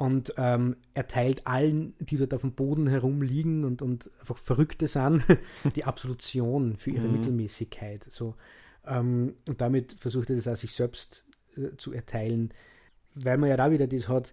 und 0.00 0.32
ähm, 0.38 0.76
erteilt 0.94 1.46
allen, 1.46 1.94
die 1.98 2.16
dort 2.16 2.32
auf 2.32 2.40
dem 2.40 2.52
Boden 2.52 2.86
herumliegen 2.86 3.64
und, 3.66 3.82
und 3.82 4.10
einfach 4.18 4.38
Verrückte 4.38 4.88
sind, 4.88 5.22
die 5.76 5.84
Absolution 5.84 6.78
für 6.78 6.90
ihre 6.90 7.06
mhm. 7.06 7.12
Mittelmäßigkeit. 7.12 8.06
So. 8.08 8.34
Ähm, 8.86 9.34
und 9.46 9.60
damit 9.60 9.92
versucht 9.92 10.30
er 10.30 10.36
das 10.36 10.48
auch 10.48 10.56
sich 10.56 10.72
selbst 10.72 11.26
äh, 11.54 11.76
zu 11.76 11.92
erteilen, 11.92 12.54
weil 13.14 13.36
man 13.36 13.50
ja 13.50 13.58
da 13.58 13.70
wieder 13.70 13.86
das 13.86 14.08
hat, 14.08 14.32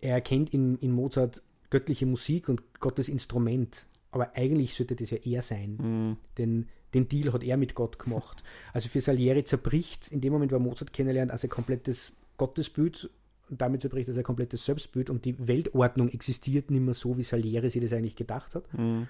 er 0.00 0.16
erkennt 0.16 0.52
in, 0.52 0.76
in 0.80 0.92
Mozart 0.92 1.42
göttliche 1.70 2.04
Musik 2.04 2.50
und 2.50 2.78
Gottes 2.78 3.08
Instrument, 3.08 3.86
aber 4.10 4.36
eigentlich 4.36 4.74
sollte 4.74 4.96
das 4.96 5.08
ja 5.08 5.18
er 5.24 5.40
sein, 5.40 5.78
mhm. 5.80 6.16
denn 6.36 6.68
den 6.96 7.08
Deal 7.08 7.32
hat 7.32 7.42
er 7.42 7.56
mit 7.56 7.74
Gott 7.74 7.98
gemacht. 7.98 8.42
Also 8.72 8.88
für 8.88 9.00
Salieri 9.00 9.44
zerbricht 9.44 10.08
in 10.08 10.20
dem 10.20 10.32
Moment, 10.32 10.52
wo 10.52 10.56
er 10.56 10.60
Mozart 10.60 10.92
kennenlernt, 10.92 11.30
also 11.30 11.46
ein 11.46 11.50
komplettes 11.50 12.12
Gottesbild 12.36 13.10
und 13.50 13.60
damit 13.60 13.80
zerbricht 13.80 14.08
das 14.08 14.18
ein 14.18 14.24
komplettes 14.24 14.64
Selbstbild 14.64 15.10
und 15.10 15.24
die 15.24 15.36
Weltordnung 15.46 16.08
existiert 16.08 16.70
nicht 16.70 16.80
mehr 16.80 16.94
so, 16.94 17.16
wie 17.16 17.22
Salieri 17.22 17.70
sich 17.70 17.82
das 17.82 17.92
eigentlich 17.92 18.16
gedacht 18.16 18.54
hat. 18.54 18.72
Mhm. 18.74 19.08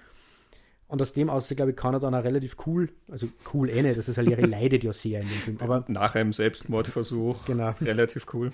Und 0.89 1.01
aus 1.01 1.11
dem 1.11 1.29
aus, 1.29 1.49
glaube 1.49 1.71
ich, 1.71 1.77
kann 1.77 1.93
er 1.93 1.99
dann 1.99 2.15
auch 2.15 2.23
relativ 2.23 2.55
cool, 2.65 2.89
also 3.09 3.27
cool 3.53 3.69
eh 3.69 3.81
nicht, 3.81 3.97
also 3.97 4.11
Salieri 4.11 4.41
leidet 4.45 4.83
ja 4.83 4.93
sehr 4.93 5.21
in 5.21 5.27
dem 5.27 5.37
Film. 5.37 5.57
Aber 5.59 5.83
Nach 5.87 6.15
einem 6.15 6.31
Selbstmordversuch, 6.31 7.45
genau. 7.45 7.73
relativ 7.81 8.25
cool. 8.33 8.51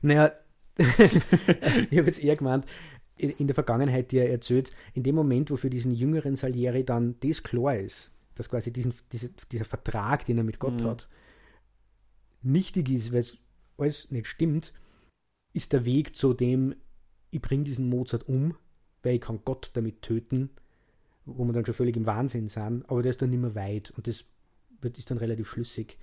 Naja, 0.00 0.32
ich 0.78 1.98
habe 1.98 2.06
jetzt 2.06 2.22
eher 2.22 2.36
gemeint, 2.36 2.64
in, 3.16 3.30
in 3.30 3.46
der 3.46 3.54
Vergangenheit, 3.54 4.12
die 4.12 4.18
er 4.18 4.30
erzählt, 4.30 4.70
in 4.94 5.02
dem 5.02 5.14
Moment, 5.14 5.50
wo 5.50 5.56
für 5.56 5.70
diesen 5.70 5.92
jüngeren 5.92 6.36
Salieri 6.36 6.84
dann 6.84 7.16
das 7.20 7.42
klar 7.42 7.76
ist, 7.76 8.12
dass 8.36 8.48
quasi 8.48 8.72
diesen, 8.72 8.94
diese, 9.10 9.30
dieser 9.50 9.64
Vertrag, 9.64 10.24
den 10.24 10.38
er 10.38 10.44
mit 10.44 10.60
Gott 10.60 10.80
mhm. 10.80 10.86
hat, 10.86 11.08
nichtig 12.42 12.88
ist, 12.90 13.12
weil 13.12 13.20
es 13.20 13.38
alles 13.76 14.10
nicht 14.10 14.28
stimmt, 14.28 14.72
ist 15.52 15.72
der 15.72 15.84
Weg 15.84 16.14
zu 16.14 16.32
dem, 16.32 16.76
ich 17.30 17.42
bringe 17.42 17.64
diesen 17.64 17.88
Mozart 17.88 18.28
um, 18.28 18.54
weil 19.02 19.16
ich 19.16 19.20
kann 19.20 19.40
Gott 19.44 19.70
damit 19.74 20.02
töten, 20.02 20.50
wo 21.24 21.44
wir 21.44 21.52
dann 21.52 21.66
schon 21.66 21.74
völlig 21.74 21.96
im 21.96 22.06
Wahnsinn 22.06 22.48
sind, 22.48 22.88
aber 22.88 23.02
der 23.02 23.10
ist 23.10 23.20
dann 23.20 23.30
nicht 23.30 23.40
mehr 23.40 23.54
weit 23.54 23.90
und 23.90 24.06
das 24.06 24.24
wird, 24.80 24.98
ist 24.98 25.10
dann 25.10 25.18
relativ 25.18 25.48
schlüssig. 25.48 25.98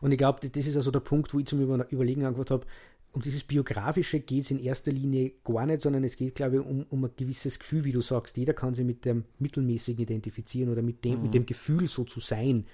Und 0.00 0.12
ich 0.12 0.18
glaube, 0.18 0.46
das 0.46 0.66
ist 0.66 0.76
also 0.76 0.90
der 0.90 1.00
Punkt, 1.00 1.32
wo 1.32 1.38
ich 1.38 1.46
zum 1.46 1.60
Überlegen 1.60 2.24
angefangen 2.24 2.50
habe, 2.50 2.66
um 3.14 3.22
dieses 3.22 3.44
Biografische 3.44 4.18
geht 4.18 4.42
es 4.42 4.50
in 4.50 4.58
erster 4.58 4.90
Linie 4.90 5.34
gar 5.44 5.66
nicht, 5.66 5.82
sondern 5.82 6.02
es 6.02 6.16
geht, 6.16 6.34
glaube 6.34 6.56
ich, 6.56 6.62
um, 6.62 6.84
um 6.88 7.04
ein 7.04 7.12
gewisses 7.16 7.60
Gefühl, 7.60 7.84
wie 7.84 7.92
du 7.92 8.00
sagst. 8.00 8.36
Jeder 8.36 8.54
kann 8.54 8.74
sich 8.74 8.84
mit 8.84 9.04
dem 9.04 9.24
Mittelmäßigen 9.38 10.02
identifizieren 10.02 10.68
oder 10.68 10.82
mit 10.82 11.04
dem, 11.04 11.18
mhm. 11.18 11.22
mit 11.22 11.34
dem 11.34 11.46
Gefühl, 11.46 11.86
so 11.86 12.02
zu 12.02 12.18
sein. 12.18 12.66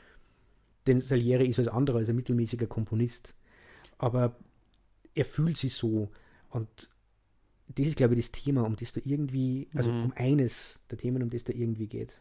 Denn 0.87 0.99
Salieri 0.99 1.47
ist 1.47 1.59
als 1.59 1.69
anderer, 1.69 1.99
als 1.99 2.09
ein 2.09 2.17
mittelmäßiger 2.17 2.67
Komponist. 2.67 3.35
Aber 3.99 4.35
er 5.15 5.27
fühlt 5.27 5.59
sich 5.59 5.75
so. 5.75 6.09
Und 6.49 6.89
das 7.69 7.87
ist, 7.87 7.97
glaube 7.97 8.15
ich, 8.15 8.21
das 8.21 8.33
Thema, 8.33 8.63
um 8.63 8.77
das 8.77 8.95
da 8.95 9.03
irgendwie, 9.05 9.69
also 9.75 9.93
mhm. 9.93 10.05
um 10.05 10.13
eines 10.17 10.81
der 10.91 10.97
Themen, 10.97 11.23
um 11.23 11.29
das 11.29 11.45
da 11.45 11.53
irgendwie 11.53 11.87
geht. 11.87 12.19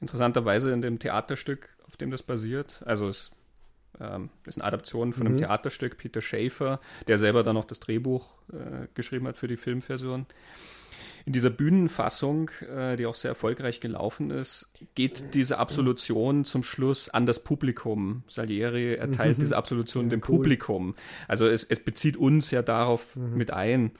Interessanterweise 0.00 0.72
in 0.72 0.82
dem 0.82 0.98
Theaterstück, 0.98 1.68
auf 1.86 1.96
dem 1.96 2.10
das 2.10 2.24
basiert, 2.24 2.82
also 2.84 3.06
es 3.06 3.30
ähm, 3.98 4.30
ist 4.46 4.60
eine 4.60 4.66
Adaption 4.66 5.12
von 5.12 5.26
einem 5.26 5.34
mhm. 5.34 5.40
Theaterstück, 5.40 5.96
Peter 5.96 6.20
Schaefer, 6.20 6.80
der 7.08 7.18
selber 7.18 7.42
dann 7.42 7.54
noch 7.54 7.64
das 7.64 7.80
Drehbuch 7.80 8.34
äh, 8.52 8.86
geschrieben 8.94 9.26
hat 9.26 9.36
für 9.36 9.48
die 9.48 9.56
Filmversion. 9.56 10.26
In 11.26 11.32
dieser 11.32 11.50
Bühnenfassung, 11.50 12.50
äh, 12.74 12.96
die 12.96 13.06
auch 13.06 13.14
sehr 13.14 13.30
erfolgreich 13.30 13.80
gelaufen 13.80 14.30
ist, 14.30 14.70
geht 14.94 15.34
diese 15.34 15.58
Absolution 15.58 16.44
zum 16.44 16.62
Schluss 16.62 17.08
an 17.08 17.26
das 17.26 17.44
Publikum. 17.44 18.22
Salieri 18.26 18.94
erteilt 18.94 19.38
mhm. 19.38 19.42
diese 19.42 19.56
Absolution 19.56 20.04
ja, 20.04 20.10
dem 20.10 20.20
cool. 20.20 20.36
Publikum. 20.36 20.94
Also 21.28 21.46
es, 21.46 21.64
es, 21.64 21.84
bezieht 21.84 22.16
uns 22.16 22.50
ja 22.50 22.62
darauf 22.62 23.16
mhm. 23.16 23.36
mit 23.36 23.52
ein. 23.52 23.92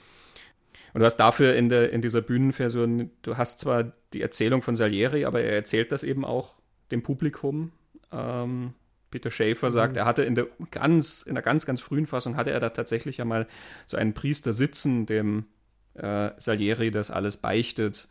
Und 0.93 1.01
du 1.01 1.05
hast 1.05 1.17
dafür 1.17 1.55
in, 1.55 1.69
der, 1.69 1.93
in 1.93 2.01
dieser 2.01 2.21
Bühnenversion, 2.21 3.11
du 3.23 3.37
hast 3.37 3.61
zwar 3.61 3.93
die 4.13 4.23
Erzählung 4.23 4.63
von 4.63 4.75
Salieri, 4.75 5.25
aber 5.25 5.43
er 5.43 5.53
erzählt 5.53 5.93
das 5.93 6.03
eben 6.03 6.25
auch 6.25 6.55
dem 6.91 7.03
Publikum. 7.03 7.71
Ähm, 8.11 8.75
Peter 9.11 9.31
Schäfer 9.31 9.71
sagt, 9.71 9.95
mhm. 9.95 9.99
er 9.99 10.05
hatte 10.07 10.23
in 10.23 10.35
der 10.35 10.47
ganz, 10.71 11.23
in 11.23 11.35
der 11.35 11.43
ganz, 11.43 11.67
ganz 11.67 11.81
frühen 11.81 12.07
Fassung 12.07 12.37
hatte 12.37 12.51
er 12.51 12.61
da 12.61 12.71
tatsächlich 12.71 13.21
einmal 13.21 13.47
so 13.87 13.97
einen 13.97 14.15
Priester 14.15 14.53
sitzen, 14.53 15.07
dem 15.07 15.47
äh, 15.95 16.31
Salieri 16.37 16.91
das 16.91 17.11
alles 17.11 17.37
beichtet. 17.37 18.09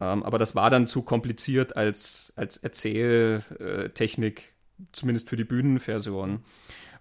Ähm, 0.00 0.22
aber 0.22 0.38
das 0.38 0.54
war 0.54 0.70
dann 0.70 0.86
zu 0.86 1.02
kompliziert 1.02 1.76
als, 1.76 2.32
als 2.36 2.56
Erzähltechnik, 2.56 4.54
zumindest 4.92 5.28
für 5.28 5.36
die 5.36 5.44
Bühnenversion. 5.44 6.44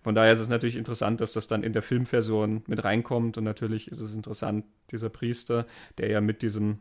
Von 0.04 0.16
daher 0.16 0.32
ist 0.32 0.40
es 0.40 0.48
natürlich 0.48 0.78
interessant, 0.78 1.22
dass 1.22 1.34
das 1.34 1.48
dann 1.48 1.64
in 1.64 1.74
der 1.74 1.82
Filmversion 1.82 2.64
mit 2.68 2.84
reinkommt. 2.84 3.38
Und 3.38 3.44
natürlich 3.44 3.90
ist 3.90 4.00
es 4.00 4.14
interessant, 4.14 4.66
dieser 4.92 5.10
Priester, 5.10 5.66
der 5.98 6.10
ja 6.10 6.22
mit 6.22 6.42
diesem, 6.42 6.80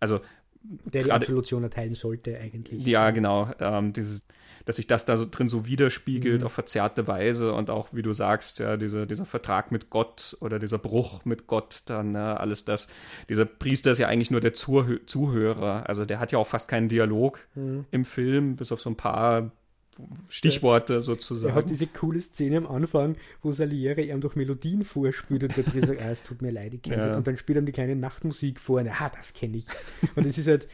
also 0.00 0.20
der 0.64 1.04
die 1.04 1.12
Absolution 1.12 1.62
erteilen 1.62 1.94
sollte 1.94 2.38
eigentlich. 2.38 2.86
Ja, 2.86 3.10
genau. 3.10 3.50
Ähm, 3.60 3.92
dieses, 3.92 4.26
dass 4.64 4.76
sich 4.76 4.86
das 4.86 5.04
da 5.04 5.16
so 5.16 5.26
drin 5.30 5.48
so 5.48 5.66
widerspiegelt 5.66 6.40
mhm. 6.40 6.46
auf 6.46 6.52
verzerrte 6.52 7.06
Weise 7.06 7.52
und 7.52 7.70
auch, 7.70 7.88
wie 7.92 8.02
du 8.02 8.12
sagst, 8.12 8.60
ja, 8.60 8.76
diese, 8.76 9.06
dieser 9.06 9.26
Vertrag 9.26 9.70
mit 9.70 9.90
Gott 9.90 10.36
oder 10.40 10.58
dieser 10.58 10.78
Bruch 10.78 11.24
mit 11.24 11.46
Gott, 11.46 11.82
dann 11.86 12.14
ja, 12.14 12.36
alles 12.36 12.64
das. 12.64 12.88
Dieser 13.28 13.44
Priester 13.44 13.92
ist 13.92 13.98
ja 13.98 14.08
eigentlich 14.08 14.30
nur 14.30 14.40
der 14.40 14.54
Zuhö 14.54 15.00
Zuhörer. 15.04 15.88
Also 15.88 16.04
der 16.04 16.18
hat 16.18 16.32
ja 16.32 16.38
auch 16.38 16.46
fast 16.46 16.68
keinen 16.68 16.88
Dialog 16.88 17.46
mhm. 17.54 17.84
im 17.90 18.04
Film, 18.04 18.56
bis 18.56 18.72
auf 18.72 18.80
so 18.80 18.90
ein 18.90 18.96
paar 18.96 19.52
Stichworte 20.28 21.00
sozusagen. 21.00 21.52
Er 21.52 21.56
hat 21.56 21.70
diese 21.70 21.86
coole 21.86 22.20
Szene 22.20 22.58
am 22.58 22.66
Anfang, 22.66 23.16
wo 23.42 23.52
Salieri 23.52 24.10
ihm 24.10 24.20
durch 24.20 24.36
Melodien 24.36 24.84
vorspielt 24.84 25.42
und 25.42 25.56
der 25.56 25.62
Priester 25.62 25.88
sagt, 25.88 26.02
ah, 26.02 26.10
es 26.10 26.22
tut 26.22 26.42
mir 26.42 26.50
leid, 26.50 26.74
ich 26.74 26.82
kenne 26.82 27.06
ja. 27.06 27.16
Und 27.16 27.26
dann 27.26 27.36
spielt 27.36 27.58
er 27.58 27.62
die 27.62 27.72
kleine 27.72 27.96
Nachtmusik 27.96 28.60
vor 28.60 28.80
und 28.80 28.88
ah, 28.88 29.10
das 29.14 29.32
kenne 29.32 29.58
ich. 29.58 29.66
Und 30.16 30.26
es 30.26 30.38
ist 30.38 30.48
halt, 30.48 30.68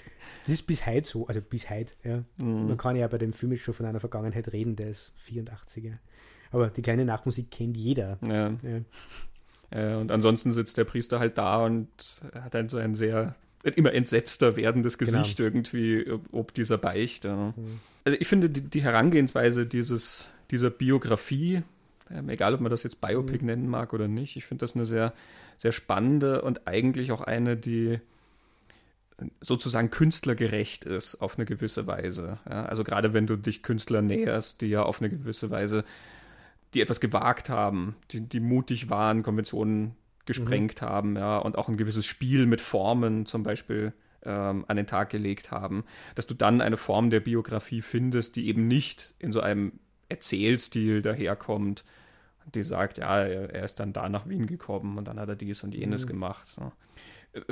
das 0.45 0.55
ist 0.55 0.67
bis 0.67 0.87
heute 0.87 1.07
so, 1.07 1.27
also 1.27 1.41
bis 1.41 1.69
heute, 1.71 1.93
ja. 2.05 2.25
Mhm. 2.39 2.69
Man 2.69 2.77
kann 2.77 2.97
ja 2.97 3.07
bei 3.09 3.19
dem 3.19 3.33
Film 3.33 3.57
schon 3.57 3.75
von 3.75 3.87
einer 3.87 4.01
Vergangenheit 4.01 4.53
reden, 4.53 4.77
der 4.77 4.89
ist 4.89 5.13
84er. 5.29 5.99
Aber 6.53 6.69
die 6.69 6.83
kleine 6.83 7.05
Nachtmusik 7.05 7.51
kennt 7.51 7.77
jeder. 7.77 8.19
Ja. 8.27 8.51
ja. 8.63 8.81
Äh, 9.71 9.95
und 9.95 10.11
ansonsten 10.11 10.53
sitzt 10.53 10.77
der 10.79 10.85
Priester 10.85 11.21
halt 11.21 11.39
da 11.39 11.65
und 11.65 11.89
hat 12.35 12.55
dann 12.55 12.69
so 12.69 12.79
ein 12.79 12.95
sehr 12.95 13.37
immer 13.63 13.93
entsetzter 13.93 14.57
werdendes 14.57 14.99
genau. 14.99 15.19
Gesicht 15.19 15.39
genau. 15.39 15.49
irgendwie, 15.49 16.07
ob 16.33 16.55
dieser 16.55 16.79
Beicht. 16.79 17.25
Ja. 17.25 17.53
Mhm. 17.57 17.81
Also 18.05 18.19
ich 18.19 18.29
finde 18.29 18.51
die, 18.51 18.63
die, 18.63 18.83
Herangehensweise 18.83 19.67
dieses, 19.67 20.31
dieser 20.51 20.71
Biografie, 20.71 21.63
ähm, 22.11 22.29
egal 22.31 22.55
ob 22.55 22.61
man 22.61 22.71
das 22.71 22.83
jetzt 22.83 23.01
Biopic 23.01 23.41
mhm. 23.41 23.47
nennen 23.47 23.69
mag 23.69 23.93
oder 23.93 24.09
nicht, 24.09 24.37
ich 24.37 24.47
finde 24.47 24.63
das 24.63 24.75
eine 24.75 24.87
sehr, 24.87 25.13
sehr 25.59 25.73
spannende 25.73 26.43
und 26.43 26.67
eigentlich 26.67 27.13
auch 27.13 27.21
eine, 27.21 27.57
die 27.57 28.01
sozusagen 29.41 29.91
künstlergerecht 29.91 30.85
ist 30.85 31.17
auf 31.17 31.37
eine 31.37 31.45
gewisse 31.45 31.87
Weise. 31.87 32.39
Ja, 32.49 32.65
also 32.65 32.85
gerade 32.85 33.13
wenn 33.13 33.27
du 33.27 33.37
dich 33.37 33.63
Künstlern 33.63 34.07
näherst, 34.07 34.63
die 34.63 34.69
ja 34.69 34.83
auf 34.83 35.01
eine 35.01 35.11
gewisse 35.11 35.51
Weise, 35.51 35.85
die 36.75 36.81
etwas 36.81 37.01
gewagt 37.01 37.49
haben, 37.51 37.97
die, 38.13 38.21
die 38.21 38.41
mutig 38.41 38.89
waren, 38.91 39.23
Konventionen 39.23 39.95
gesprengt 40.27 40.83
mhm. 40.83 40.87
haben, 40.87 41.17
ja, 41.17 41.39
und 41.39 41.57
auch 41.57 41.69
ein 41.69 41.77
gewisses 41.77 42.07
Spiel 42.07 42.47
mit 42.47 42.61
Formen 42.61 43.27
zum 43.27 43.43
Beispiel 43.43 43.93
ähm, 44.25 44.65
an 44.69 44.77
den 44.77 44.87
Tag 44.87 45.11
gelegt 45.11 45.51
haben, 45.51 45.85
dass 46.15 46.27
du 46.27 46.35
dann 46.35 46.61
eine 46.61 46.77
Form 46.77 47.11
der 47.11 47.21
Biografie 47.21 47.83
findest, 47.83 48.37
die 48.37 48.49
eben 48.49 48.69
nicht 48.69 49.15
in 49.19 49.33
so 49.33 49.41
einem 49.41 49.73
Erzählstil 50.09 51.03
daherkommt, 51.03 51.85
die 52.55 52.63
sagt, 52.63 52.99
ja, 52.99 53.21
er 53.21 53.65
ist 53.65 53.81
dann 53.81 53.93
da 53.93 54.09
nach 54.09 54.29
Wien 54.29 54.47
gekommen 54.47 54.99
und 54.99 55.07
dann 55.07 55.21
hat 55.21 55.29
er 55.29 55.37
dies 55.37 55.63
und 55.63 55.75
jenes 55.75 56.05
mhm. 56.05 56.09
gemacht. 56.11 56.47
So 56.47 56.73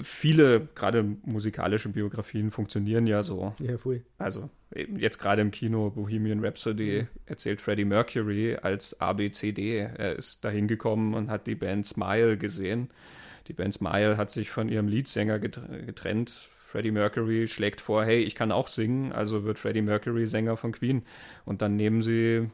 viele, 0.03 0.69
gerade 0.75 1.05
musikalische 1.25 1.89
Biografien 1.89 2.51
funktionieren 2.51 3.07
ja 3.07 3.23
so. 3.23 3.55
Ja, 3.59 3.77
voll. 3.77 4.05
Also 4.19 4.51
jetzt 4.75 5.19
gerade 5.19 5.43
im 5.43 5.51
Kino 5.51 5.91
Bohemian 5.91 6.45
Rhapsody 6.45 7.07
erzählt 7.27 7.61
Freddie 7.61 7.85
Mercury 7.85 8.57
als 8.61 9.01
ABCD. 9.01 9.79
Er 9.79 10.17
ist 10.17 10.45
dahin 10.45 10.69
gekommen 10.69 11.15
und 11.15 11.31
hat 11.31 11.47
die 11.47 11.55
Band 11.55 11.87
Smile 11.87 12.37
gesehen. 12.37 12.91
Die 13.47 13.53
Band 13.53 13.75
Smile 13.75 14.17
hat 14.17 14.31
sich 14.31 14.51
von 14.51 14.69
ihrem 14.69 14.89
Leadsänger 14.89 15.39
getrennt. 15.39 16.51
Freddie 16.59 16.91
Mercury 16.91 17.49
schlägt 17.49 17.81
vor, 17.81 18.05
hey, 18.05 18.19
ich 18.19 18.35
kann 18.35 18.53
auch 18.53 18.69
singen, 18.69 19.11
also 19.13 19.45
wird 19.45 19.59
Freddie 19.59 19.81
Mercury 19.81 20.27
Sänger 20.27 20.59
von 20.59 20.73
Queen. 20.73 21.03
Und 21.47 21.63
dann 21.63 21.77
nehmen 21.77 22.03
sie 22.03 22.49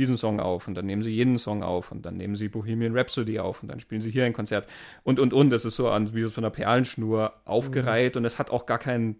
diesen 0.00 0.16
Song 0.16 0.40
auf 0.40 0.66
und 0.66 0.74
dann 0.74 0.86
nehmen 0.86 1.02
sie 1.02 1.10
jeden 1.10 1.36
Song 1.36 1.62
auf 1.62 1.92
und 1.92 2.06
dann 2.06 2.16
nehmen 2.16 2.34
sie 2.34 2.48
Bohemian 2.48 2.96
Rhapsody 2.96 3.38
auf 3.38 3.62
und 3.62 3.68
dann 3.68 3.80
spielen 3.80 4.00
sie 4.00 4.10
hier 4.10 4.24
ein 4.24 4.32
Konzert 4.32 4.66
und 5.02 5.20
und 5.20 5.34
und. 5.34 5.50
Das 5.50 5.66
ist 5.66 5.76
so 5.76 5.90
an, 5.90 6.14
wie 6.14 6.22
es 6.22 6.32
von 6.32 6.42
einer 6.42 6.50
Perlenschnur 6.50 7.34
aufgereiht 7.44 8.14
mhm. 8.14 8.20
und 8.20 8.24
es 8.24 8.38
hat 8.38 8.50
auch 8.50 8.64
gar 8.64 8.78
kein 8.78 9.16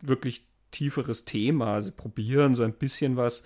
wirklich 0.00 0.46
tieferes 0.70 1.26
Thema. 1.26 1.80
Sie 1.82 1.92
probieren 1.92 2.54
so 2.54 2.62
ein 2.62 2.72
bisschen 2.72 3.16
was 3.16 3.44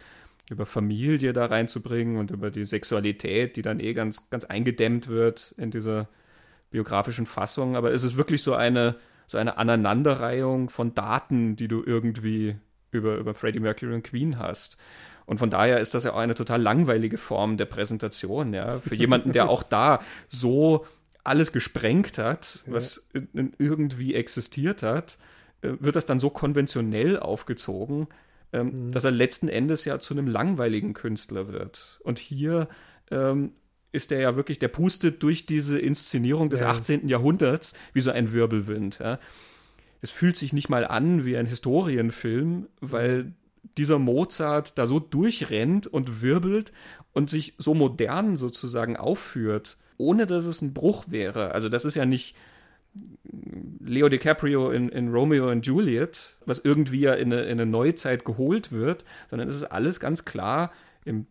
über 0.51 0.65
Familie 0.65 1.33
da 1.33 1.47
reinzubringen 1.47 2.17
und 2.17 2.31
über 2.31 2.51
die 2.51 2.65
Sexualität, 2.65 3.57
die 3.57 3.63
dann 3.63 3.81
eh 3.81 3.93
ganz, 3.93 4.31
ganz 4.31 4.45
eingedämmt 4.45 5.09
wird 5.09 5.55
in 5.59 5.71
dieser 5.71 6.09
biografischen 6.71 7.27
Fassung. 7.27 7.77
Aber 7.77 7.93
es 7.93 8.05
ist 8.05 8.17
wirklich 8.17 8.43
so 8.43 8.55
eine, 8.55 8.97
so 9.27 9.37
eine 9.37 9.59
Aneinanderreihung 9.59 10.71
von 10.71 10.95
Daten, 10.95 11.57
die 11.57 11.69
du 11.69 11.83
irgendwie 11.85 12.57
über, 12.93 13.17
über 13.17 13.35
Freddie 13.35 13.61
Mercury 13.61 13.95
und 13.95 14.05
Queen 14.05 14.39
hast. 14.39 14.79
Und 15.29 15.37
von 15.37 15.51
daher 15.51 15.79
ist 15.79 15.93
das 15.93 16.05
ja 16.05 16.15
auch 16.15 16.19
eine 16.19 16.35
total 16.35 16.63
langweilige 16.63 17.19
Form 17.19 17.59
der 17.59 17.67
Präsentation, 17.67 18.55
ja. 18.55 18.79
Für 18.79 18.95
jemanden, 18.95 19.33
der 19.33 19.51
auch 19.51 19.63
da 19.63 20.01
so 20.29 20.87
alles 21.23 21.53
gesprengt 21.53 22.17
hat, 22.17 22.65
was 22.67 23.07
irgendwie 23.59 24.15
existiert 24.15 24.83
hat, 24.83 25.19
äh, 25.61 25.73
wird 25.81 25.97
das 25.97 26.07
dann 26.07 26.19
so 26.19 26.31
konventionell 26.31 27.19
aufgezogen, 27.19 28.07
ähm, 28.55 28.69
mhm. 28.69 28.93
dass 28.93 29.05
er 29.05 29.11
letzten 29.11 29.51
Endes 29.51 29.85
ja 29.85 29.99
zu 29.99 30.15
einem 30.15 30.29
langweiligen 30.29 30.95
Künstler 30.95 31.53
wird. 31.53 32.01
Und 32.05 32.19
hier 32.19 32.67
ähm, 33.11 33.53
ist 33.93 34.11
er 34.11 34.21
ja 34.21 34.35
wirklich, 34.35 34.59
der 34.59 34.69
pustet 34.69 35.23
durch 35.23 35.45
diese 35.45 35.79
Inszenierung 35.79 36.49
des 36.49 36.61
ja. 36.61 36.71
18. 36.71 37.07
Jahrhunderts 37.07 37.75
wie 37.93 38.01
so 38.01 38.11
ein 38.11 38.33
Wirbelwind. 38.33 38.99
Ja. 39.01 39.19
Es 40.01 40.11
fühlt 40.11 40.39
sich 40.39 40.55
nicht 40.55 40.71
mal 40.71 40.87
an 40.87 41.27
wie 41.27 41.37
ein 41.37 41.45
Historienfilm, 41.45 42.69
weil 42.81 43.35
dieser 43.77 43.99
Mozart 43.99 44.79
da 44.79 44.87
so 44.87 45.01
durchrennt 45.01 45.87
und 45.87 46.23
wirbelt 46.23 46.73
und 47.13 47.31
sich 47.31 47.55
so 47.59 47.75
modern 47.75 48.37
sozusagen 48.37 48.97
aufführt, 48.97 49.77
ohne 49.97 50.27
dass 50.27 50.47
es 50.47 50.63
ein 50.63 50.75
Bruch 50.75 51.07
wäre. 51.09 51.53
Also 51.53 51.69
das 51.69 51.85
ist 51.85 51.95
ja 51.95 52.07
nicht 52.07 52.37
Leo 53.81 54.09
DiCaprio 54.09 54.71
in, 54.71 54.89
in 54.89 55.13
Romeo 55.13 55.51
und 55.51 55.67
Juliet, 55.67 56.37
was 56.47 56.59
irgendwie 56.59 57.01
ja 57.01 57.15
in 57.15 57.33
eine, 57.33 57.43
in 57.43 57.61
eine 57.61 57.67
Neuzeit 57.67 58.25
geholt 58.25 58.73
wird, 58.73 59.05
sondern 59.31 59.49
es 59.49 59.57
ist 59.57 59.65
alles 59.65 60.01
ganz 60.01 60.25
klar 60.25 60.73
im 61.05 61.27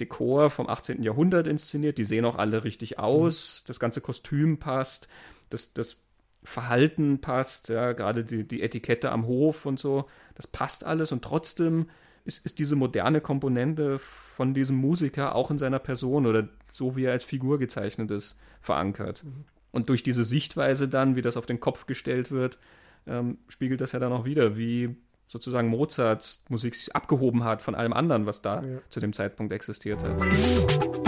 Dekor 0.00 0.50
vom 0.50 0.68
18. 0.68 1.02
Jahrhundert 1.02 1.46
inszeniert. 1.46 1.98
Die 1.98 2.04
sehen 2.04 2.24
auch 2.24 2.36
alle 2.36 2.64
richtig 2.64 2.98
aus. 2.98 3.62
Mhm. 3.62 3.66
Das 3.68 3.80
ganze 3.80 4.00
Kostüm 4.00 4.58
passt. 4.58 5.08
Das, 5.50 5.72
das 5.72 5.98
Verhalten 6.42 7.20
passt. 7.20 7.68
Ja, 7.68 7.92
gerade 7.92 8.24
die, 8.24 8.46
die 8.46 8.62
Etikette 8.62 9.12
am 9.12 9.26
Hof 9.26 9.66
und 9.66 9.78
so. 9.78 10.06
Das 10.34 10.46
passt 10.46 10.84
alles. 10.84 11.12
Und 11.12 11.22
trotzdem 11.22 11.86
ist, 12.24 12.44
ist 12.44 12.58
diese 12.58 12.76
moderne 12.76 13.20
Komponente 13.20 13.98
von 13.98 14.54
diesem 14.54 14.76
Musiker 14.76 15.34
auch 15.34 15.50
in 15.50 15.58
seiner 15.58 15.78
Person 15.78 16.26
oder 16.26 16.48
so, 16.70 16.96
wie 16.96 17.04
er 17.04 17.12
als 17.12 17.24
Figur 17.24 17.58
gezeichnet 17.58 18.10
ist, 18.10 18.36
verankert. 18.60 19.24
Mhm. 19.24 19.44
Und 19.70 19.88
durch 19.88 20.02
diese 20.02 20.24
Sichtweise 20.24 20.88
dann, 20.88 21.16
wie 21.16 21.22
das 21.22 21.36
auf 21.36 21.46
den 21.46 21.60
Kopf 21.60 21.86
gestellt 21.86 22.30
wird, 22.30 22.58
ähm, 23.06 23.38
spiegelt 23.48 23.80
das 23.80 23.92
ja 23.92 23.98
dann 23.98 24.12
auch 24.12 24.24
wieder, 24.24 24.56
wie 24.56 24.96
sozusagen 25.26 25.68
Mozarts 25.68 26.44
Musik 26.48 26.74
sich 26.74 26.94
abgehoben 26.94 27.44
hat 27.44 27.62
von 27.62 27.74
allem 27.74 27.92
anderen, 27.92 28.26
was 28.26 28.42
da 28.42 28.62
ja. 28.62 28.78
zu 28.88 29.00
dem 29.00 29.12
Zeitpunkt 29.12 29.52
existiert 29.52 30.02
hat. 30.02 31.07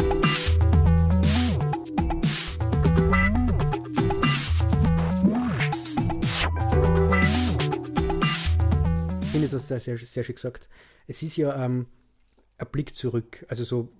Ich 9.55 9.63
finde 9.63 9.75
das 9.75 9.85
sehr, 9.85 9.97
sehr, 9.97 10.07
sehr 10.07 10.25
schön 10.25 10.35
gesagt. 10.35 10.69
Es 11.07 11.23
ist 11.23 11.37
ja 11.37 11.65
ähm, 11.65 11.87
ein 12.59 12.67
Blick 12.71 12.95
zurück. 12.95 13.45
Also 13.49 13.65
so, 13.65 13.93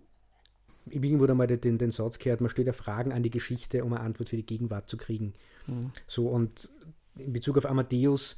ich 0.87 0.97
habe 0.97 1.07
irgendwo 1.07 1.27
einmal 1.27 1.47
den, 1.47 1.79
den 1.79 1.91
Satz 1.91 2.19
gehört, 2.19 2.41
man 2.41 2.51
stellt 2.51 2.67
ja 2.67 2.73
Fragen 2.73 3.13
an 3.13 3.23
die 3.23 3.31
Geschichte, 3.31 3.85
um 3.85 3.93
eine 3.93 4.03
Antwort 4.03 4.29
für 4.29 4.37
die 4.37 4.47
Gegenwart 4.47 4.89
zu 4.89 4.97
kriegen. 4.97 5.35
Mhm. 5.67 5.93
So, 6.07 6.29
und 6.29 6.71
in 7.17 7.33
Bezug 7.33 7.59
auf 7.59 7.67
Amadeus 7.67 8.37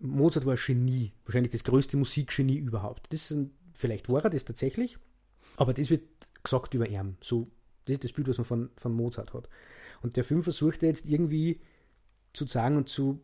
Mozart 0.00 0.46
war 0.46 0.54
ein 0.54 0.60
Genie, 0.64 1.12
wahrscheinlich 1.24 1.52
das 1.52 1.64
größte 1.64 1.96
Musikgenie 1.96 2.56
überhaupt. 2.56 3.12
Das 3.12 3.28
sind, 3.28 3.52
vielleicht 3.72 4.08
war 4.08 4.24
er 4.24 4.30
das 4.30 4.44
tatsächlich, 4.44 4.98
aber 5.56 5.74
das 5.74 5.90
wird 5.90 6.02
gesagt 6.42 6.74
über 6.74 6.88
ihn. 6.88 7.16
So, 7.20 7.48
das 7.84 7.94
ist 7.94 8.04
das 8.04 8.12
Bild, 8.12 8.28
was 8.28 8.38
man 8.38 8.44
von, 8.44 8.70
von 8.76 8.92
Mozart 8.92 9.34
hat. 9.34 9.48
Und 10.02 10.16
der 10.16 10.24
Film 10.24 10.42
versucht 10.42 10.82
jetzt 10.82 11.06
irgendwie 11.06 11.60
zu 12.32 12.46
sagen 12.46 12.76
und 12.76 12.88
zu 12.88 13.20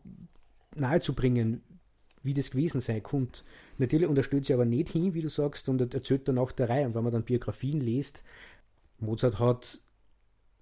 nahezubringen, 0.75 1.63
wie 2.25 2.33
das 2.33 2.51
gewesen 2.51 2.81
sein 2.81 3.03
könnte. 3.03 3.41
Natürlich 3.77 4.07
unterstützt 4.07 4.47
sie 4.47 4.53
aber 4.53 4.65
nicht 4.65 4.89
hin, 4.89 5.13
wie 5.13 5.21
du 5.21 5.29
sagst, 5.29 5.69
und 5.69 5.93
erzählt 5.93 6.27
dann 6.27 6.37
auch 6.37 6.51
der 6.51 6.69
Reihe. 6.69 6.85
Und 6.85 6.95
wenn 6.95 7.03
man 7.03 7.13
dann 7.13 7.23
Biografien 7.23 7.81
liest, 7.81 8.23
Mozart 8.99 9.39
hat 9.39 9.81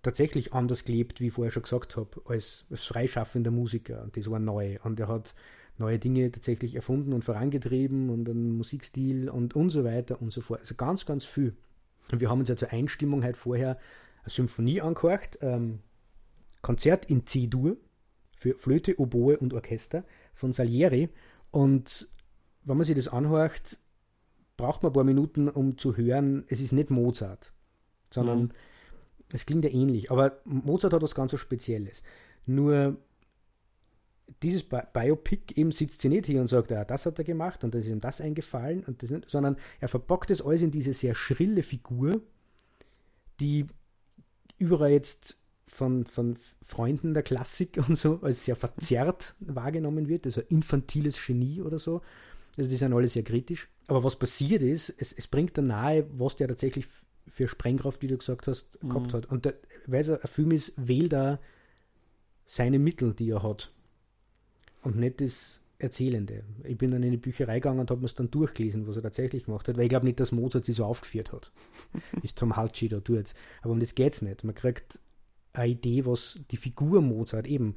tatsächlich 0.02 0.54
anders 0.54 0.84
gelebt, 0.84 1.22
wie 1.22 1.28
ich 1.28 1.34
vorher 1.34 1.52
schon 1.52 1.64
gesagt 1.64 1.96
habe, 1.98 2.22
als, 2.26 2.66
als 2.70 2.86
freischaffender 2.86 3.52
Musiker. 3.52 4.04
Und 4.04 4.18
das 4.18 4.30
war 4.30 4.40
neu. 4.40 4.78
Und 4.84 5.00
er 5.00 5.08
hat 5.08 5.34
neue 5.78 5.98
Dinge 5.98 6.32
tatsächlich 6.32 6.76
erfunden 6.76 7.14
und 7.14 7.24
vorangetrieben 7.24 8.10
und 8.10 8.30
einen 8.30 8.58
Musikstil 8.58 9.30
und, 9.30 9.56
und 9.56 9.70
so 9.70 9.84
weiter 9.84 10.22
und 10.22 10.32
so 10.32 10.42
fort. 10.42 10.60
Also 10.60 10.76
ganz, 10.76 11.06
ganz 11.06 11.24
viel. 11.24 11.56
Und 12.12 12.20
wir 12.20 12.30
haben 12.30 12.40
uns 12.40 12.50
ja 12.50 12.56
zur 12.56 12.72
Einstimmung 12.72 13.24
halt 13.24 13.38
vorher 13.38 13.80
eine 14.24 14.30
Symphonie 14.30 14.82
angehört, 14.82 15.40
ähm, 15.42 15.80
Konzert 16.62 17.06
in 17.10 17.26
C-Dur 17.26 17.78
für 18.36 18.54
Flöte, 18.54 19.00
Oboe 19.00 19.38
und 19.38 19.54
Orchester 19.54 20.06
von 20.34 20.54
Salieri. 20.54 21.10
Und 21.54 22.08
wenn 22.64 22.78
man 22.78 22.86
sich 22.86 22.96
das 22.96 23.08
anhört, 23.08 23.78
braucht 24.58 24.82
man 24.82 24.90
ein 24.90 24.94
paar 24.94 25.04
Minuten, 25.04 25.48
um 25.50 25.78
zu 25.78 25.96
hören, 25.96 26.46
es 26.48 26.60
ist 26.60 26.72
nicht 26.72 26.90
Mozart, 26.90 27.54
sondern 28.10 28.40
mhm. 28.42 28.52
es 29.32 29.46
klingt 29.46 29.64
ja 29.64 29.70
ähnlich. 29.70 30.10
Aber 30.10 30.42
Mozart 30.46 30.94
hat 30.94 31.04
was 31.04 31.14
ganz 31.14 31.30
so 31.30 31.38
Spezielles. 31.38 32.02
Nur 32.48 32.98
dieses 34.42 34.64
Biopic 34.64 35.54
eben 35.56 35.72
sitzt 35.72 36.02
sie 36.02 36.10
nicht 36.10 36.26
hier 36.26 36.42
und 36.42 36.48
sagt, 36.48 36.72
ja, 36.72 36.86
das 36.86 37.06
hat 37.06 37.20
er 37.20 37.24
gemacht 37.24 37.64
und 37.64 37.76
das 37.76 37.86
ist 37.86 37.92
ihm 37.92 38.02
das 38.02 38.20
eingefallen, 38.20 38.84
und 38.86 39.04
das 39.04 39.12
nicht, 39.12 39.30
sondern 39.30 39.58
er 39.80 39.90
verpackt 39.90 40.32
das 40.32 40.42
alles 40.42 40.64
in 40.64 40.72
diese 40.72 40.94
sehr 40.94 41.14
schrille 41.14 41.62
Figur, 41.62 42.20
die 43.40 43.68
überall 44.58 44.90
jetzt 44.90 45.38
von, 45.66 46.06
von 46.06 46.36
Freunden 46.62 47.14
der 47.14 47.24
Klassik 47.24 47.78
und 47.88 47.98
so 47.98 48.20
als 48.22 48.46
sehr 48.46 48.56
verzerrt 48.56 49.36
wahrgenommen 49.40 50.08
wird, 50.08 50.26
also 50.26 50.42
infantiles 50.42 51.24
Genie 51.26 51.62
oder 51.62 51.80
so. 51.80 52.02
Also 52.58 52.70
die 52.70 52.76
sind 52.76 52.94
alle 52.94 53.08
sehr 53.08 53.24
kritisch. 53.24 53.70
Aber 53.88 54.04
was 54.04 54.16
passiert 54.16 54.62
ist, 54.62 54.94
es, 54.98 55.12
es 55.12 55.28
bringt 55.28 55.58
dann 55.58 55.68
nahe, 55.68 56.06
was 56.12 56.36
der 56.36 56.48
tatsächlich 56.48 56.88
für 57.28 57.48
Sprengkraft, 57.48 58.02
wie 58.02 58.08
du 58.08 58.18
gesagt 58.18 58.48
hast, 58.48 58.80
gehabt 58.82 59.08
mhm. 59.08 59.18
hat. 59.18 59.26
Und 59.28 59.54
weil 59.88 60.02
es 60.02 60.10
ein 60.10 60.20
Film 60.26 60.52
ist, 60.52 60.74
wählt 60.76 61.14
er 61.14 61.40
seine 62.46 62.80
Mittel, 62.80 63.14
die 63.14 63.32
er 63.32 63.44
hat 63.44 63.74
und 64.84 64.98
nicht 64.98 65.22
das 65.22 65.60
Erzählende. 65.80 66.44
Ich 66.64 66.78
bin 66.78 66.92
dann 66.92 67.04
in 67.04 67.12
die 67.12 67.18
Bücherei 67.18 67.56
gegangen 67.56 67.80
und 67.80 67.92
habe 67.92 68.02
mir 68.02 68.06
es 68.06 68.16
dann 68.16 68.32
durchgelesen, 68.32 68.88
was 68.88 68.96
er 68.96 69.02
tatsächlich 69.02 69.46
gemacht 69.46 69.68
hat, 69.68 69.76
weil 69.76 69.84
ich 69.84 69.90
glaube 69.90 70.06
nicht, 70.06 70.20
dass 70.20 70.32
Mozart 70.32 70.66
sie 70.66 70.72
so 70.72 70.86
aufgeführt 70.86 71.32
hat, 71.34 71.52
ist 72.22 72.38
Tom 72.38 72.56
Halci 72.56 72.88
da 72.90 73.00
tut. 73.00 73.34
Aber 73.62 73.74
um 73.74 73.80
das 73.80 73.96
geht 73.96 74.14
es 74.14 74.22
nicht. 74.22 74.44
Man 74.44 74.56
kriegt 74.56 75.00
eine 75.54 75.72
Idee, 75.72 76.06
was 76.06 76.40
die 76.52 76.58
Figur 76.58 77.02
Mozart 77.02 77.48
eben 77.48 77.76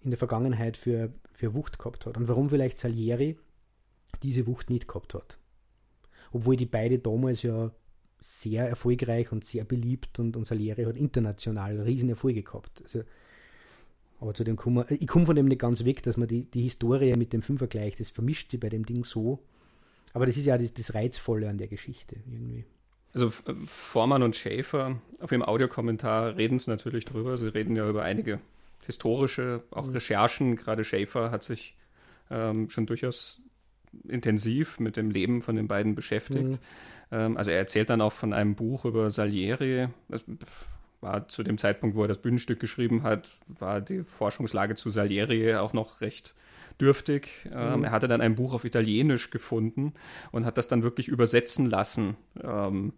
in 0.00 0.10
der 0.10 0.18
Vergangenheit 0.18 0.76
für, 0.76 1.12
für 1.32 1.54
Wucht 1.54 1.78
gehabt 1.78 2.06
hat 2.06 2.16
und 2.16 2.28
warum 2.28 2.48
vielleicht 2.50 2.78
Salieri 2.78 3.36
diese 4.22 4.46
Wucht 4.46 4.70
nicht 4.70 4.86
gehabt 4.86 5.14
hat. 5.14 5.38
Obwohl 6.32 6.56
die 6.56 6.66
beide 6.66 6.98
damals 6.98 7.42
ja 7.42 7.72
sehr 8.18 8.68
erfolgreich 8.68 9.32
und 9.32 9.44
sehr 9.44 9.64
beliebt 9.64 10.18
und, 10.18 10.36
und 10.36 10.46
Salieri 10.46 10.84
hat 10.84 10.96
international 10.96 11.80
riesen 11.80 12.08
Erfolge 12.08 12.42
gehabt. 12.42 12.82
Also 12.82 13.02
aber 14.18 14.32
zu 14.32 14.44
dem 14.44 14.56
kommen 14.56 14.84
ich 14.88 15.06
komme 15.06 15.26
von 15.26 15.36
dem 15.36 15.46
nicht 15.46 15.60
ganz 15.60 15.84
weg, 15.84 16.02
dass 16.02 16.16
man 16.16 16.28
die, 16.28 16.44
die 16.44 16.62
Historie 16.62 17.14
mit 17.16 17.32
dem 17.32 17.42
Film 17.42 17.58
vergleicht. 17.58 18.00
Das 18.00 18.10
vermischt 18.10 18.50
sie 18.50 18.56
bei 18.56 18.70
dem 18.70 18.86
Ding 18.86 19.04
so. 19.04 19.40
Aber 20.14 20.24
das 20.24 20.36
ist 20.36 20.46
ja 20.46 20.56
das, 20.56 20.72
das 20.72 20.94
Reizvolle 20.94 21.48
an 21.48 21.58
der 21.58 21.68
Geschichte 21.68 22.16
irgendwie. 22.26 22.64
Also 23.16 23.30
Vormann 23.66 24.22
und 24.22 24.36
Schäfer 24.36 25.00
auf 25.20 25.32
ihrem 25.32 25.42
Audiokommentar 25.42 26.36
reden 26.36 26.56
es 26.56 26.66
natürlich 26.66 27.06
drüber. 27.06 27.38
Sie 27.38 27.48
reden 27.48 27.74
ja 27.74 27.88
über 27.88 28.02
einige 28.02 28.40
historische, 28.84 29.62
auch 29.70 29.86
mhm. 29.86 29.92
Recherchen. 29.92 30.56
Gerade 30.56 30.84
Schäfer 30.84 31.30
hat 31.30 31.42
sich 31.42 31.76
ähm, 32.30 32.68
schon 32.68 32.84
durchaus 32.84 33.40
intensiv 34.06 34.78
mit 34.80 34.98
dem 34.98 35.10
Leben 35.10 35.40
von 35.40 35.56
den 35.56 35.66
beiden 35.66 35.94
beschäftigt. 35.94 36.44
Mhm. 36.44 36.58
Ähm, 37.10 37.36
also 37.38 37.52
er 37.52 37.56
erzählt 37.56 37.88
dann 37.88 38.02
auch 38.02 38.12
von 38.12 38.34
einem 38.34 38.54
Buch 38.54 38.84
über 38.84 39.08
Salieri. 39.08 39.88
Das, 40.08 40.22
war 41.00 41.28
zu 41.28 41.42
dem 41.42 41.56
Zeitpunkt, 41.56 41.96
wo 41.96 42.02
er 42.02 42.08
das 42.08 42.18
Bühnenstück 42.18 42.60
geschrieben 42.60 43.02
hat, 43.02 43.38
war 43.46 43.80
die 43.80 44.02
Forschungslage 44.02 44.74
zu 44.74 44.90
Salieri 44.90 45.54
auch 45.54 45.72
noch 45.72 46.00
recht 46.00 46.34
dürftig. 46.80 47.28
Ähm, 47.52 47.78
mhm. 47.78 47.84
er 47.84 47.90
hatte 47.92 48.08
dann 48.08 48.20
ein 48.20 48.34
Buch 48.34 48.54
auf 48.54 48.64
Italienisch 48.64 49.30
gefunden 49.30 49.94
und 50.32 50.44
hat 50.44 50.58
das 50.58 50.68
dann 50.68 50.82
wirklich 50.82 51.08
übersetzen 51.08 51.66
lassen, 51.66 52.16
ähm, 52.42 52.92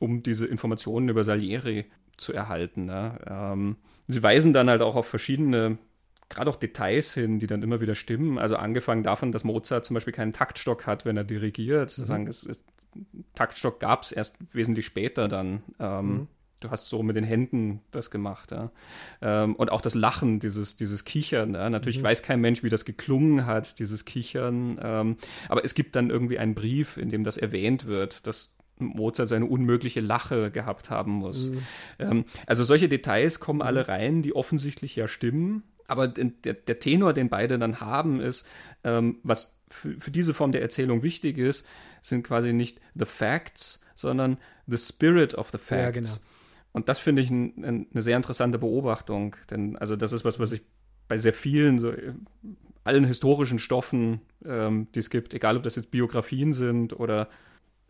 um 0.00 0.24
diese 0.24 0.46
Informationen 0.46 1.08
über 1.08 1.22
Salieri 1.22 1.84
zu 2.16 2.32
erhalten. 2.32 2.86
Ne? 2.86 3.18
Ähm, 3.28 3.76
sie 4.08 4.22
weisen 4.22 4.52
dann 4.52 4.68
halt 4.68 4.82
auch 4.82 4.96
auf 4.96 5.06
verschiedene 5.06 5.78
gerade 6.28 6.48
auch 6.48 6.56
Details 6.56 7.14
hin, 7.14 7.40
die 7.40 7.46
dann 7.46 7.62
immer 7.62 7.80
wieder 7.80 7.94
stimmen. 7.94 8.38
Also 8.38 8.56
angefangen 8.56 9.02
davon, 9.02 9.32
dass 9.32 9.42
Mozart 9.44 9.84
zum 9.84 9.94
Beispiel 9.94 10.12
keinen 10.12 10.32
Taktstock 10.32 10.86
hat, 10.86 11.04
wenn 11.04 11.16
er 11.16 11.24
dirigiert. 11.24 11.96
Mhm. 11.98 12.04
Sagen, 12.04 12.26
es, 12.28 12.46
es, 12.46 12.60
Taktstock 13.34 13.80
gab 13.80 14.02
es 14.02 14.12
erst 14.12 14.36
wesentlich 14.54 14.86
später 14.86 15.28
dann. 15.28 15.62
Ähm, 15.78 16.06
mhm 16.06 16.28
du 16.60 16.70
hast 16.70 16.88
so 16.88 17.02
mit 17.02 17.16
den 17.16 17.24
Händen 17.24 17.80
das 17.90 18.10
gemacht, 18.10 18.52
ja. 18.52 18.70
Ähm, 19.20 19.56
und 19.56 19.72
auch 19.72 19.80
das 19.80 19.94
Lachen, 19.94 20.38
dieses, 20.40 20.76
dieses 20.76 21.04
Kichern, 21.04 21.54
ja. 21.54 21.68
Natürlich 21.70 22.00
mhm. 22.00 22.04
weiß 22.04 22.22
kein 22.22 22.40
Mensch, 22.40 22.62
wie 22.62 22.68
das 22.68 22.84
geklungen 22.84 23.46
hat, 23.46 23.78
dieses 23.78 24.04
Kichern. 24.04 24.78
Ähm, 24.82 25.16
aber 25.48 25.64
es 25.64 25.74
gibt 25.74 25.96
dann 25.96 26.10
irgendwie 26.10 26.38
einen 26.38 26.54
Brief, 26.54 26.96
in 26.96 27.08
dem 27.08 27.24
das 27.24 27.36
erwähnt 27.36 27.86
wird, 27.86 28.26
dass 28.26 28.52
Mozart 28.86 29.28
seine 29.28 29.46
unmögliche 29.46 30.00
Lache 30.00 30.50
gehabt 30.50 30.90
haben 30.90 31.12
muss. 31.12 31.50
Mhm. 31.50 31.62
Ähm, 31.98 32.24
also 32.46 32.64
solche 32.64 32.88
Details 32.88 33.40
kommen 33.40 33.62
alle 33.62 33.80
mhm. 33.80 33.86
rein, 33.86 34.22
die 34.22 34.34
offensichtlich 34.34 34.96
ja 34.96 35.08
stimmen. 35.08 35.62
Aber 35.86 36.06
der, 36.06 36.54
der 36.54 36.78
Tenor, 36.78 37.12
den 37.12 37.28
beide 37.28 37.58
dann 37.58 37.80
haben, 37.80 38.20
ist, 38.20 38.46
ähm, 38.84 39.18
was 39.24 39.58
für, 39.68 39.98
für 39.98 40.10
diese 40.10 40.34
Form 40.34 40.52
der 40.52 40.62
Erzählung 40.62 41.02
wichtig 41.02 41.38
ist, 41.38 41.66
sind 42.02 42.22
quasi 42.22 42.52
nicht 42.52 42.80
the 42.94 43.06
facts, 43.06 43.80
sondern 43.94 44.38
the 44.66 44.78
spirit 44.78 45.34
of 45.34 45.50
the 45.50 45.58
facts. 45.58 45.76
Ja, 45.76 45.90
genau. 45.90 46.08
Und 46.72 46.88
das 46.88 47.00
finde 47.00 47.22
ich 47.22 47.30
ein, 47.30 47.64
ein, 47.64 47.86
eine 47.92 48.02
sehr 48.02 48.16
interessante 48.16 48.58
Beobachtung, 48.58 49.36
denn 49.50 49.76
also 49.76 49.96
das 49.96 50.12
ist 50.12 50.24
was, 50.24 50.38
was 50.38 50.52
ich 50.52 50.62
bei 51.08 51.18
sehr 51.18 51.32
vielen, 51.32 51.80
so 51.80 51.92
allen 52.84 53.04
historischen 53.04 53.58
Stoffen, 53.58 54.20
ähm, 54.44 54.86
die 54.94 55.00
es 55.00 55.10
gibt, 55.10 55.34
egal 55.34 55.56
ob 55.56 55.64
das 55.64 55.76
jetzt 55.76 55.90
Biografien 55.90 56.52
sind 56.52 56.98
oder 56.98 57.28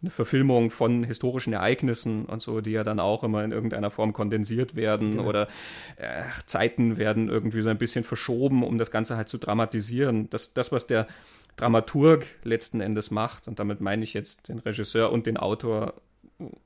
eine 0.02 0.10
Verfilmung 0.10 0.70
von 0.70 1.04
historischen 1.04 1.52
Ereignissen 1.52 2.24
und 2.24 2.40
so, 2.40 2.60
die 2.60 2.70
ja 2.70 2.82
dann 2.82 3.00
auch 3.00 3.22
immer 3.22 3.44
in 3.44 3.52
irgendeiner 3.52 3.90
Form 3.90 4.12
kondensiert 4.12 4.74
werden 4.74 5.12
genau. 5.12 5.28
oder 5.28 5.48
äh, 5.96 6.22
Zeiten 6.46 6.96
werden 6.96 7.28
irgendwie 7.28 7.60
so 7.60 7.68
ein 7.68 7.78
bisschen 7.78 8.04
verschoben, 8.04 8.62
um 8.62 8.78
das 8.78 8.90
Ganze 8.90 9.16
halt 9.16 9.28
zu 9.28 9.38
dramatisieren. 9.38 10.30
Das, 10.30 10.54
das, 10.54 10.72
was 10.72 10.86
der 10.86 11.06
Dramaturg 11.56 12.26
letzten 12.44 12.80
Endes 12.80 13.10
macht, 13.10 13.46
und 13.46 13.58
damit 13.58 13.80
meine 13.80 14.02
ich 14.02 14.14
jetzt 14.14 14.48
den 14.48 14.58
Regisseur 14.58 15.12
und 15.12 15.26
den 15.26 15.36
Autor 15.36 15.94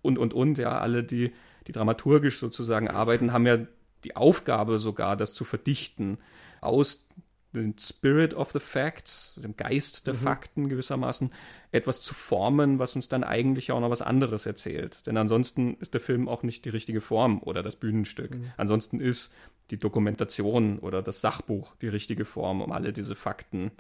und, 0.03 0.19
und, 0.19 0.33
und, 0.33 0.59
ja, 0.59 0.79
alle, 0.79 1.03
die 1.03 1.33
die 1.67 1.73
dramaturgisch 1.73 2.39
sozusagen 2.39 2.89
arbeiten, 2.89 3.33
haben 3.33 3.47
ja 3.47 3.59
die 4.05 4.17
Aufgabe 4.17 4.79
sogar, 4.79 5.17
das 5.17 5.35
zu 5.35 5.45
verdichten 5.45 6.19
aus 6.61 7.07
den 7.55 7.79
Spirit 7.79 8.35
of 8.35 8.53
the 8.53 8.61
Facts, 8.61 9.35
dem 9.43 9.57
Geist 9.57 10.07
der 10.07 10.15
mhm. 10.15 10.19
Fakten 10.19 10.69
gewissermaßen, 10.69 11.33
etwas 11.73 12.01
zu 12.01 12.15
formen, 12.15 12.79
was 12.79 12.97
uns 12.97 13.09
dann 13.09 13.25
eigentlich 13.25 13.73
auch 13.73 13.81
noch 13.81 13.91
was 13.91 14.03
anderes 14.03 14.47
erzählt. 14.47 15.07
Denn 15.07 15.17
ansonsten 15.17 15.75
ist 15.75 15.95
der 15.95 16.01
Film 16.01 16.29
auch 16.29 16.43
nicht 16.43 16.65
die 16.65 16.71
richtige 16.71 17.01
Form 17.01 17.43
oder 17.43 17.63
das 17.63 17.77
Bühnenstück. 17.77 18.35
Mhm. 18.35 18.53
Ansonsten 18.57 19.01
ist 19.01 19.33
die 19.71 19.79
Dokumentation 19.79 20.79
oder 20.79 21.03
das 21.03 21.21
Sachbuch 21.21 21.75
die 21.77 21.89
richtige 21.89 22.25
Form, 22.25 22.61
um 22.61 22.73
alle 22.73 22.93
diese 22.93 23.15
Fakten 23.15 23.71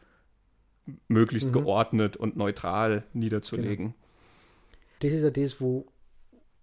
möglichst 1.08 1.48
mhm. 1.48 1.52
geordnet 1.52 2.16
und 2.16 2.36
neutral 2.36 3.04
niederzulegen. 3.12 3.86
Genau. 3.86 3.98
Das 5.00 5.12
ist 5.12 5.22
ja 5.22 5.30
das, 5.30 5.60
wo, 5.60 5.86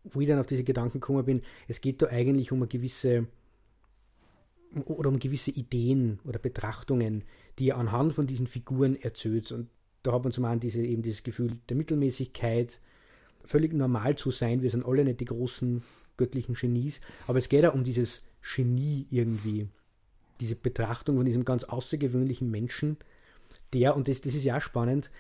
wo 0.04 0.22
ich 0.22 0.28
dann 0.28 0.40
auf 0.40 0.48
diese 0.48 0.64
Gedanken 0.64 1.00
gekommen 1.00 1.26
bin. 1.26 1.42
Es 1.68 1.82
geht 1.82 2.02
da 2.02 2.08
eigentlich 2.08 2.52
um 2.52 2.60
eine 2.60 2.68
gewisse 2.68 3.28
oder 4.86 5.10
um 5.10 5.20
gewisse 5.20 5.52
Ideen 5.52 6.20
oder 6.24 6.40
Betrachtungen, 6.40 7.24
die 7.60 7.70
er 7.70 7.78
anhand 7.78 8.14
von 8.14 8.28
diesen 8.28 8.48
Figuren 8.48 8.96
erzählt. 9.02 9.52
Und 9.52 9.70
da 10.04 10.14
hat 10.14 10.24
man 10.24 10.32
zum 10.32 10.46
einen 10.46 10.60
diese, 10.60 10.82
eben 10.82 11.02
dieses 11.02 11.24
Gefühl 11.24 11.52
der 11.70 11.78
Mittelmäßigkeit, 11.78 12.80
völlig 13.44 13.74
normal 13.74 14.16
zu 14.16 14.32
sein. 14.32 14.62
Wir 14.62 14.70
sind 14.70 14.86
alle 14.86 15.04
nicht 15.04 15.20
die 15.20 15.26
großen 15.26 15.84
göttlichen 16.18 16.56
Genies, 16.56 17.02
aber 17.28 17.40
es 17.40 17.50
geht 17.50 17.64
ja 17.64 17.72
um 17.72 17.84
dieses 17.84 18.24
Genie 18.56 19.08
irgendwie, 19.10 19.68
diese 20.40 20.56
Betrachtung 20.56 21.18
von 21.18 21.26
diesem 21.26 21.46
ganz 21.46 21.64
außergewöhnlichen 21.64 22.50
Menschen, 22.50 22.98
der, 23.74 23.96
und 23.96 24.08
das, 24.08 24.22
das 24.22 24.34
ist 24.34 24.44
ja 24.44 24.58
auch 24.58 24.62
spannend, 24.62 25.12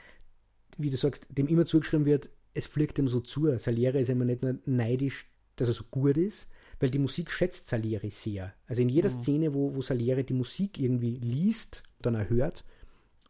wie 0.77 0.89
du 0.89 0.97
sagst, 0.97 1.25
dem 1.29 1.47
immer 1.47 1.65
zugeschrieben 1.65 2.05
wird, 2.05 2.29
es 2.53 2.65
fliegt 2.65 2.99
ihm 2.99 3.07
so 3.07 3.19
zu. 3.19 3.57
Salieri 3.57 4.01
ist 4.01 4.09
immer 4.09 4.25
nicht 4.25 4.41
nur 4.41 4.57
neidisch, 4.65 5.27
dass 5.55 5.67
er 5.67 5.73
so 5.73 5.83
gut 5.89 6.17
ist, 6.17 6.49
weil 6.81 6.89
die 6.89 6.99
Musik 6.99 7.31
schätzt 7.31 7.67
Salieri 7.67 8.09
sehr. 8.09 8.53
Also 8.67 8.81
in 8.81 8.89
jeder 8.89 9.09
mhm. 9.09 9.21
Szene, 9.21 9.53
wo, 9.53 9.75
wo 9.75 9.81
Salieri 9.81 10.23
die 10.23 10.33
Musik 10.33 10.79
irgendwie 10.79 11.15
liest, 11.15 11.83
dann 12.01 12.15
erhört 12.15 12.65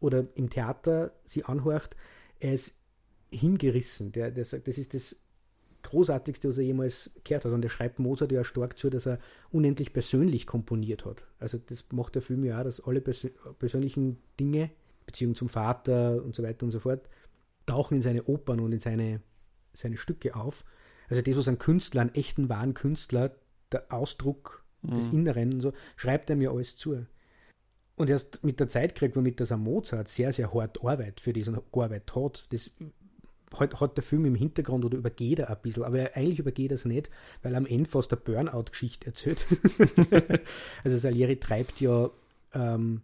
oder 0.00 0.26
im 0.34 0.48
Theater 0.50 1.12
sie 1.22 1.44
anhorcht, 1.44 1.94
er 2.40 2.54
ist 2.54 2.74
hingerissen. 3.30 4.10
Der, 4.12 4.30
der 4.30 4.46
sagt, 4.46 4.68
das 4.68 4.78
ist 4.78 4.94
das 4.94 5.16
Großartigste, 5.82 6.48
was 6.48 6.58
er 6.58 6.64
jemals 6.64 7.10
gehört 7.24 7.44
hat. 7.44 7.52
Und 7.52 7.62
er 7.62 7.68
schreibt 7.68 7.98
Mozart 7.98 8.32
ja 8.32 8.42
stark 8.42 8.78
zu, 8.78 8.88
dass 8.88 9.06
er 9.06 9.18
unendlich 9.50 9.92
persönlich 9.92 10.46
komponiert 10.46 11.04
hat. 11.04 11.24
Also 11.38 11.58
das 11.58 11.84
macht 11.92 12.14
der 12.14 12.22
Film 12.22 12.44
ja 12.44 12.58
auch, 12.58 12.64
dass 12.64 12.80
alle 12.80 13.02
persö 13.02 13.28
persönlichen 13.58 14.18
Dinge, 14.40 14.70
Beziehung 15.04 15.34
zum 15.34 15.50
Vater 15.50 16.22
und 16.24 16.34
so 16.34 16.42
weiter 16.42 16.64
und 16.64 16.70
so 16.70 16.80
fort, 16.80 17.06
tauchen 17.66 17.96
in 17.96 18.02
seine 18.02 18.24
Opern 18.24 18.60
und 18.60 18.72
in 18.72 18.80
seine, 18.80 19.20
seine 19.74 19.98
Stücke 19.98 20.36
auf. 20.36 20.64
Also 21.08 21.20
das, 21.20 21.36
was 21.36 21.48
ein 21.48 21.58
Künstler, 21.58 22.00
einen 22.00 22.14
echten, 22.14 22.48
wahren 22.48 22.72
Künstler 22.72 23.34
der 23.72 23.92
Ausdruck 23.92 24.64
mhm. 24.82 24.94
des 24.94 25.08
Inneren 25.08 25.54
und 25.54 25.60
so, 25.60 25.72
schreibt 25.96 26.30
er 26.30 26.36
mir 26.36 26.50
alles 26.50 26.76
zu. 26.76 27.06
Und 27.96 28.10
erst 28.10 28.42
mit 28.42 28.58
der 28.58 28.68
Zeit 28.68 28.94
kriegt 28.94 29.16
man 29.16 29.22
mit, 29.22 29.38
dass 29.38 29.52
ein 29.52 29.60
Mozart 29.60 30.08
sehr, 30.08 30.32
sehr 30.32 30.52
hart 30.52 30.82
arbeitet 30.82 31.20
für 31.20 31.32
das 31.32 31.48
und 31.48 31.60
gearbeitet 31.72 32.14
hat. 32.14 32.46
Das 32.50 32.70
hat, 33.58 33.80
hat 33.80 33.96
der 33.96 34.04
Film 34.04 34.24
im 34.24 34.34
Hintergrund 34.34 34.84
oder 34.84 34.96
übergeht 34.96 35.40
er 35.40 35.50
ein 35.50 35.58
bisschen, 35.62 35.84
aber 35.84 36.10
eigentlich 36.14 36.38
übergeht 36.38 36.72
er 36.72 36.76
es 36.76 36.84
nicht, 36.84 37.10
weil 37.42 37.54
am 37.54 37.66
Ende 37.66 37.88
fast 37.88 38.12
eine 38.12 38.20
Burnout-Geschichte 38.20 39.06
erzählt. 39.06 39.44
also 40.84 40.96
Salieri 40.96 41.36
treibt 41.36 41.80
ja 41.80 42.10
ähm, 42.54 43.02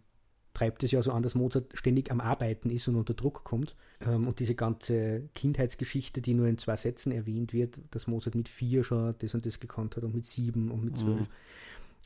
treibt 0.59 0.83
es 0.83 0.91
ja 0.91 1.01
so 1.01 1.13
an, 1.13 1.23
dass 1.23 1.35
Mozart 1.35 1.71
ständig 1.73 2.11
am 2.11 2.19
Arbeiten 2.19 2.69
ist 2.69 2.87
und 2.89 2.97
unter 2.97 3.13
Druck 3.13 3.45
kommt. 3.45 3.77
Ähm, 4.01 4.27
und 4.27 4.39
diese 4.39 4.55
ganze 4.55 5.29
Kindheitsgeschichte, 5.33 6.21
die 6.21 6.33
nur 6.33 6.47
in 6.47 6.57
zwei 6.57 6.75
Sätzen 6.75 7.13
erwähnt 7.13 7.53
wird, 7.53 7.79
dass 7.91 8.07
Mozart 8.07 8.35
mit 8.35 8.49
vier 8.49 8.83
schon 8.83 9.15
das 9.19 9.33
und 9.33 9.45
das 9.45 9.61
gekannt 9.61 9.95
hat 9.95 10.03
und 10.03 10.13
mit 10.13 10.25
sieben 10.25 10.69
und 10.69 10.83
mit 10.83 10.97
zwölf. 10.97 11.21
Mhm. 11.21 11.27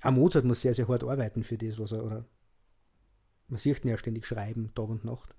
Auch 0.04 0.12
Mozart 0.12 0.46
muss 0.46 0.62
sehr, 0.62 0.76
sehr 0.76 0.88
hart 0.88 1.04
arbeiten 1.04 1.44
für 1.44 1.58
das, 1.58 1.80
was 1.80 1.94
er, 1.94 2.06
oder 2.06 2.26
man 3.48 3.58
sieht 3.58 3.84
ihn 3.84 3.90
ja 3.90 3.98
ständig 3.98 4.28
schreiben, 4.28 4.72
Tag 4.76 4.90
und 4.90 5.04
Nacht. 5.04 5.34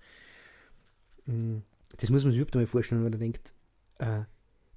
Mm, 1.26 1.58
das 1.96 2.10
muss 2.10 2.24
man 2.24 2.32
sich 2.32 2.40
überhaupt 2.40 2.56
einmal 2.56 2.66
vorstellen, 2.66 3.04
wenn 3.04 3.10
man 3.10 3.20
denkt, 3.20 3.54
äh, 3.98 4.22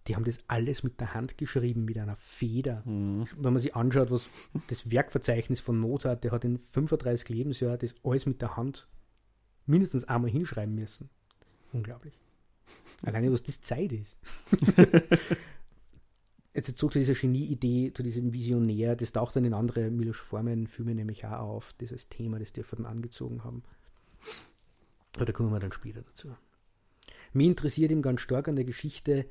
die 0.08 0.16
haben 0.16 0.24
das 0.24 0.40
alles 0.48 0.84
mit 0.84 1.00
der 1.00 1.14
Hand 1.14 1.38
geschrieben, 1.38 1.86
mit 1.86 1.98
einer 1.98 2.16
Feder. 2.16 2.82
Mhm. 2.86 3.28
Wenn 3.36 3.54
man 3.54 3.60
sich 3.60 3.76
anschaut, 3.76 4.10
was 4.12 4.30
das 4.70 4.90
Werkverzeichnis 4.90 5.60
von 5.60 5.78
Mozart, 5.78 6.24
der 6.24 6.32
hat 6.32 6.46
in 6.46 6.60
35 6.60 7.30
Lebensjahren 7.30 7.80
das 7.80 7.96
alles 8.04 8.26
mit 8.26 8.42
der 8.42 8.56
Hand 8.56 8.88
mindestens 9.66 10.06
einmal 10.06 10.32
hinschreiben 10.32 10.74
müssen. 10.76 11.10
Unglaublich. 11.74 12.18
Alleine, 13.04 13.32
was 13.32 13.44
das 13.44 13.62
Zeit 13.62 13.92
ist. 13.92 14.18
Jetzt 16.54 16.76
zog 16.78 16.92
zu 16.92 17.00
dieser 17.00 17.14
Genie-Idee, 17.14 17.94
zu 17.94 18.02
diesem 18.02 18.34
Visionär, 18.34 18.96
das 18.96 19.12
taucht 19.12 19.36
dann 19.36 19.46
in 19.46 19.54
andere 19.54 19.92
Milos 19.92 20.18
Formen-Filme 20.18 20.96
nämlich 20.96 21.24
auch 21.26 21.40
auf, 21.40 21.74
dieses 21.74 22.10
Thema, 22.10 22.40
das 22.40 22.52
die 22.52 22.64
von 22.64 22.88
angezogen 22.88 23.44
haben. 23.44 23.62
Aber 25.16 25.26
da 25.26 25.34
kommen 25.34 25.52
wir 25.52 25.60
dann 25.60 25.72
später 25.72 26.02
dazu. 26.02 26.36
Mich 27.34 27.48
interessiert 27.48 27.92
ihm 27.92 28.02
ganz 28.02 28.22
stark 28.22 28.48
an 28.48 28.56
der 28.56 28.66
Geschichte, 28.66 29.28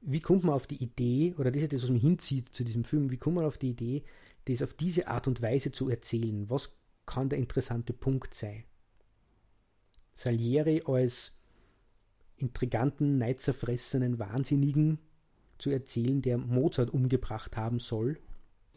wie 0.00 0.20
kommt 0.20 0.44
man 0.44 0.54
auf 0.54 0.66
die 0.66 0.82
Idee, 0.82 1.34
oder 1.38 1.50
das 1.50 1.62
ist 1.62 1.72
das, 1.72 1.82
was 1.82 1.90
mich 1.90 2.02
hinzieht 2.02 2.54
zu 2.54 2.64
diesem 2.64 2.84
Film, 2.84 3.10
wie 3.10 3.16
kommt 3.16 3.36
man 3.36 3.44
auf 3.44 3.58
die 3.58 3.70
Idee, 3.70 4.02
das 4.46 4.62
auf 4.62 4.74
diese 4.74 5.08
Art 5.08 5.26
und 5.26 5.42
Weise 5.42 5.72
zu 5.72 5.88
erzählen? 5.88 6.48
Was 6.48 6.76
kann 7.06 7.28
der 7.28 7.38
interessante 7.38 7.92
Punkt 7.92 8.34
sein? 8.34 8.64
Salieri 10.14 10.82
als 10.86 11.32
intriganten, 12.36 13.18
neidzerfressenen 13.18 14.18
Wahnsinnigen 14.18 14.98
zu 15.58 15.70
erzählen, 15.70 16.22
der 16.22 16.38
Mozart 16.38 16.90
umgebracht 16.90 17.56
haben 17.56 17.80
soll. 17.80 18.18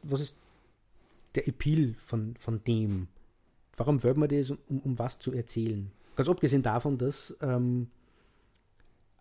Was 0.04 0.22
ist 0.22 0.36
der 1.36 1.48
Appeal 1.48 1.94
von, 1.94 2.36
von 2.36 2.64
dem? 2.64 3.08
Warum 3.78 4.04
will 4.04 4.16
man 4.16 4.30
das, 4.30 4.52
um, 4.52 4.80
um 4.80 5.00
was 5.00 5.20
zu 5.20 5.32
erzählen? 5.32 5.92
Ganz 6.16 6.28
abgesehen 6.28 6.64
davon, 6.64 6.98
dass 6.98 7.36
ähm, 7.42 7.90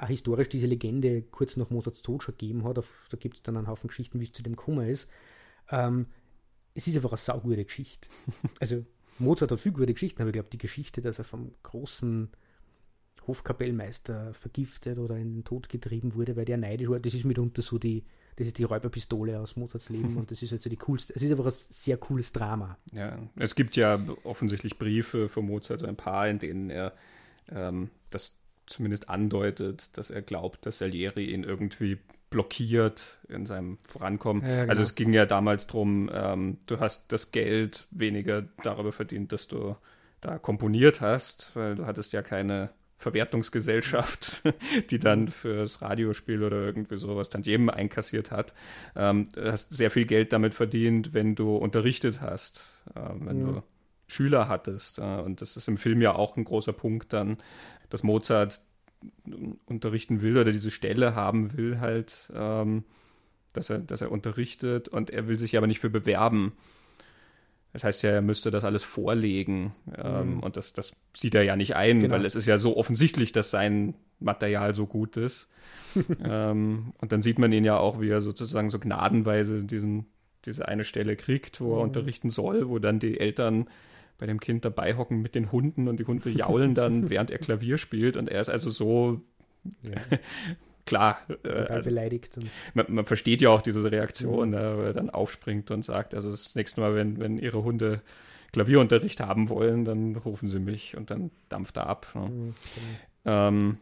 historisch 0.06 0.48
diese 0.48 0.66
Legende 0.66 1.22
kurz 1.22 1.56
nach 1.56 1.70
Mozarts 1.70 2.02
Tod 2.02 2.22
schon 2.22 2.36
gegeben 2.36 2.64
hat. 2.64 2.76
Da 2.76 3.16
gibt 3.18 3.36
es 3.36 3.42
dann 3.42 3.56
einen 3.56 3.66
Haufen 3.68 3.88
Geschichten, 3.88 4.20
wie 4.20 4.24
es 4.24 4.32
zu 4.32 4.42
dem 4.42 4.56
Kummer 4.56 4.86
ist. 4.86 5.08
Ähm, 5.70 6.06
es 6.74 6.86
ist 6.86 6.96
einfach 6.96 7.12
eine 7.12 7.18
saugute 7.18 7.64
Geschichte. 7.64 8.08
Also 8.60 8.84
Mozart 9.18 9.50
hat 9.50 9.60
viel 9.60 9.72
gute 9.72 9.92
Geschichten, 9.92 10.22
aber 10.22 10.30
ich 10.30 10.34
glaube, 10.34 10.48
die 10.50 10.58
Geschichte, 10.58 11.02
dass 11.02 11.18
er 11.18 11.24
vom 11.24 11.52
großen 11.62 12.30
Hofkapellmeister 13.26 14.32
vergiftet 14.34 14.98
oder 14.98 15.16
in 15.16 15.34
den 15.36 15.44
Tod 15.44 15.68
getrieben 15.68 16.14
wurde, 16.14 16.36
weil 16.36 16.44
der 16.44 16.56
neidisch 16.56 16.88
war, 16.88 17.00
das 17.00 17.14
ist 17.14 17.24
mitunter 17.24 17.62
so 17.62 17.78
die, 17.78 18.04
das 18.36 18.46
ist 18.46 18.58
die 18.58 18.64
Räuberpistole 18.64 19.38
aus 19.38 19.56
Mozarts 19.56 19.90
Leben 19.90 20.16
und 20.16 20.30
das 20.30 20.42
ist 20.42 20.52
also 20.52 20.70
die 20.70 20.76
coolste, 20.76 21.12
es 21.14 21.22
ist 21.22 21.30
einfach 21.30 21.46
ein 21.46 21.52
sehr 21.52 21.98
cooles 21.98 22.32
Drama. 22.32 22.78
Ja, 22.92 23.18
es 23.36 23.54
gibt 23.54 23.76
ja 23.76 24.02
offensichtlich 24.24 24.78
Briefe 24.78 25.28
von 25.28 25.44
Mozart, 25.46 25.80
so 25.80 25.86
ein 25.86 25.96
paar, 25.96 26.28
in 26.28 26.38
denen 26.38 26.70
er 26.70 26.94
ähm, 27.50 27.90
das 28.08 28.39
zumindest 28.70 29.08
andeutet, 29.08 29.96
dass 29.98 30.10
er 30.10 30.22
glaubt, 30.22 30.64
dass 30.66 30.78
Salieri 30.78 31.26
ihn 31.32 31.44
irgendwie 31.44 31.98
blockiert 32.30 33.18
in 33.28 33.44
seinem 33.44 33.78
Vorankommen. 33.88 34.42
Ja, 34.42 34.60
genau. 34.60 34.68
Also 34.70 34.82
es 34.82 34.94
ging 34.94 35.12
ja 35.12 35.26
damals 35.26 35.66
darum, 35.66 36.08
ähm, 36.12 36.58
du 36.66 36.78
hast 36.78 37.12
das 37.12 37.32
Geld 37.32 37.86
weniger 37.90 38.42
darüber 38.62 38.92
verdient, 38.92 39.32
dass 39.32 39.48
du 39.48 39.76
da 40.20 40.38
komponiert 40.38 41.00
hast, 41.00 41.50
weil 41.54 41.74
du 41.74 41.86
hattest 41.86 42.12
ja 42.12 42.22
keine 42.22 42.70
Verwertungsgesellschaft, 42.98 44.42
die 44.90 44.98
dann 44.98 45.28
fürs 45.28 45.82
Radiospiel 45.82 46.44
oder 46.44 46.58
irgendwie 46.58 46.98
sowas 46.98 47.30
dann 47.30 47.42
jedem 47.42 47.70
einkassiert 47.70 48.30
hat. 48.30 48.54
Ähm, 48.94 49.26
du 49.32 49.50
hast 49.50 49.72
sehr 49.72 49.90
viel 49.90 50.04
Geld 50.04 50.32
damit 50.32 50.54
verdient, 50.54 51.14
wenn 51.14 51.34
du 51.34 51.56
unterrichtet 51.56 52.20
hast, 52.20 52.70
äh, 52.94 53.00
wenn 53.18 53.40
ja. 53.40 53.46
du 53.46 53.62
Schüler 54.06 54.48
hattest. 54.48 54.98
Äh, 54.98 55.02
und 55.02 55.40
das 55.40 55.56
ist 55.56 55.68
im 55.68 55.78
Film 55.78 56.02
ja 56.02 56.14
auch 56.14 56.36
ein 56.36 56.44
großer 56.44 56.74
Punkt 56.74 57.12
dann, 57.12 57.38
dass 57.90 58.02
Mozart 58.02 58.62
unterrichten 59.66 60.20
will 60.20 60.36
oder 60.38 60.52
diese 60.52 60.70
Stelle 60.70 61.14
haben 61.14 61.56
will, 61.56 61.80
halt, 61.80 62.30
ähm, 62.34 62.84
dass, 63.52 63.70
er, 63.70 63.78
dass 63.78 64.02
er 64.02 64.12
unterrichtet 64.12 64.88
und 64.88 65.10
er 65.10 65.28
will 65.28 65.38
sich 65.38 65.56
aber 65.56 65.66
nicht 65.66 65.80
für 65.80 65.90
bewerben. 65.90 66.52
Das 67.72 67.84
heißt 67.84 68.02
ja, 68.02 68.10
er 68.10 68.22
müsste 68.22 68.50
das 68.50 68.64
alles 68.64 68.82
vorlegen 68.82 69.72
ähm, 69.96 70.34
mhm. 70.34 70.40
und 70.40 70.56
das, 70.56 70.72
das 70.72 70.92
sieht 71.16 71.34
er 71.34 71.44
ja 71.44 71.56
nicht 71.56 71.76
ein, 71.76 72.00
genau. 72.00 72.14
weil 72.14 72.24
es 72.24 72.34
ist 72.34 72.46
ja 72.46 72.58
so 72.58 72.76
offensichtlich, 72.76 73.32
dass 73.32 73.50
sein 73.50 73.94
Material 74.18 74.74
so 74.74 74.86
gut 74.86 75.16
ist. 75.16 75.48
ähm, 76.24 76.92
und 76.98 77.12
dann 77.12 77.22
sieht 77.22 77.38
man 77.38 77.52
ihn 77.52 77.64
ja 77.64 77.76
auch, 77.76 78.00
wie 78.00 78.08
er 78.08 78.20
sozusagen 78.20 78.70
so 78.70 78.78
gnadenweise 78.78 79.64
diesen, 79.64 80.06
diese 80.44 80.66
eine 80.66 80.84
Stelle 80.84 81.16
kriegt, 81.16 81.60
wo 81.60 81.74
er 81.74 81.78
mhm. 81.78 81.84
unterrichten 81.84 82.30
soll, 82.30 82.68
wo 82.68 82.78
dann 82.78 82.98
die 82.98 83.18
Eltern 83.20 83.68
bei 84.20 84.26
dem 84.26 84.38
Kind 84.38 84.64
dabei 84.64 84.96
hocken 84.96 85.22
mit 85.22 85.34
den 85.34 85.50
Hunden 85.50 85.88
und 85.88 85.98
die 85.98 86.04
Hunde 86.04 86.30
jaulen 86.30 86.74
dann, 86.74 87.10
während 87.10 87.30
er 87.30 87.38
Klavier 87.38 87.78
spielt 87.78 88.16
und 88.16 88.28
er 88.28 88.40
ist 88.40 88.50
also 88.50 88.70
so 88.70 89.22
ja. 89.82 90.18
klar. 90.86 91.18
Äh, 91.42 91.48
also, 91.48 91.88
beleidigt. 91.88 92.38
Man, 92.74 92.86
man, 92.88 93.04
versteht 93.06 93.40
ja 93.40 93.48
auch 93.48 93.62
diese 93.62 93.90
Reaktion, 93.90 94.50
mhm. 94.50 94.54
ne, 94.54 94.74
wo 94.76 94.82
er 94.82 94.92
dann 94.92 95.10
aufspringt 95.10 95.70
und 95.70 95.84
sagt, 95.84 96.14
also 96.14 96.30
das 96.30 96.54
nächste 96.54 96.80
Mal, 96.80 96.94
wenn, 96.94 97.18
wenn 97.18 97.38
ihre 97.38 97.64
Hunde 97.64 98.02
Klavierunterricht 98.52 99.20
haben 99.20 99.48
wollen, 99.48 99.84
dann 99.84 100.16
rufen 100.16 100.48
sie 100.48 100.58
mich 100.58 100.96
und 100.96 101.10
dann 101.10 101.30
dampft 101.48 101.76
er 101.76 101.86
ab. 101.86 102.08
Ne? 102.14 102.28
Mhm, 102.28 102.54
ähm, 103.24 103.78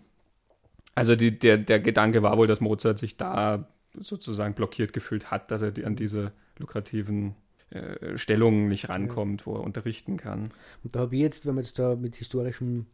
also 0.95 1.17
die, 1.17 1.39
der, 1.39 1.59
der 1.59 1.81
Gedanke 1.81 2.23
war 2.23 2.37
wohl, 2.37 2.47
dass 2.47 2.61
Mozart 2.61 2.99
sich 2.99 3.17
da 3.17 3.69
sozusagen 3.95 4.55
blockiert 4.55 4.93
gefühlt 4.93 5.31
hat, 5.31 5.51
dass 5.51 5.63
er 5.63 5.71
die, 5.71 5.85
an 5.85 5.97
diese 5.97 6.33
lukrativen 6.59 7.35
äh, 7.71 8.17
Stellungen 8.17 8.69
nicht 8.69 8.89
rankommt, 8.89 9.47
wo 9.47 9.55
er 9.57 9.63
unterrichten 9.63 10.17
kann. 10.17 10.53
Und 10.83 10.95
da 10.95 11.01
habe 11.01 11.17
ich 11.17 11.23
jetzt, 11.23 11.47
wenn 11.47 11.55
wir 11.57 11.63
jetzt 11.63 11.79
da 11.79 11.97
mit 11.97 12.17
historischem 12.17 12.87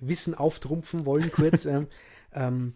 Wissen 0.00 0.34
auftrumpfen 0.34 1.06
wollen, 1.06 1.30
kurz, 1.30 1.64
ähm, 1.66 1.86
ähm, 2.32 2.74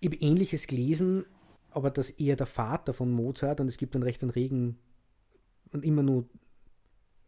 ich 0.00 0.08
habe 0.08 0.16
Ähnliches 0.16 0.66
gelesen, 0.66 1.24
aber 1.70 1.90
das 1.90 2.10
eher 2.10 2.36
der 2.36 2.46
Vater 2.46 2.92
von 2.92 3.10
Mozart 3.10 3.60
und 3.60 3.68
es 3.68 3.78
gibt 3.78 3.94
einen 3.94 4.04
recht 4.04 4.22
einen 4.22 4.30
regen 4.30 4.78
und 5.72 5.84
immer 5.84 6.02
nur 6.02 6.28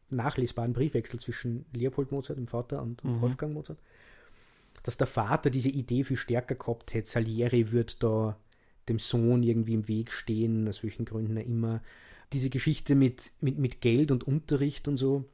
nachlesbaren 0.08 0.72
Briefwechsel 0.72 1.18
zwischen 1.18 1.66
Leopold 1.72 2.12
Mozart, 2.12 2.38
dem 2.38 2.46
Vater, 2.46 2.82
und 2.82 3.02
mhm. 3.02 3.20
Wolfgang 3.20 3.54
Mozart, 3.54 3.78
dass 4.82 4.96
der 4.96 5.06
Vater 5.06 5.50
diese 5.50 5.68
Idee 5.68 6.04
viel 6.04 6.16
stärker 6.16 6.54
gehabt 6.54 6.94
hätte, 6.94 7.10
Salieri 7.10 7.72
wird 7.72 8.02
da 8.02 8.38
dem 8.88 8.98
Sohn 8.98 9.42
irgendwie 9.42 9.74
im 9.74 9.88
Weg 9.88 10.12
stehen, 10.12 10.68
aus 10.68 10.82
welchen 10.82 11.04
Gründen 11.04 11.36
er 11.36 11.44
immer. 11.44 11.82
Diese 12.32 12.50
Geschichte 12.50 12.94
mit, 12.94 13.32
mit, 13.40 13.58
mit 13.58 13.80
Geld 13.80 14.10
und 14.10 14.24
Unterricht 14.24 14.88
und 14.88 14.96
so, 14.96 15.24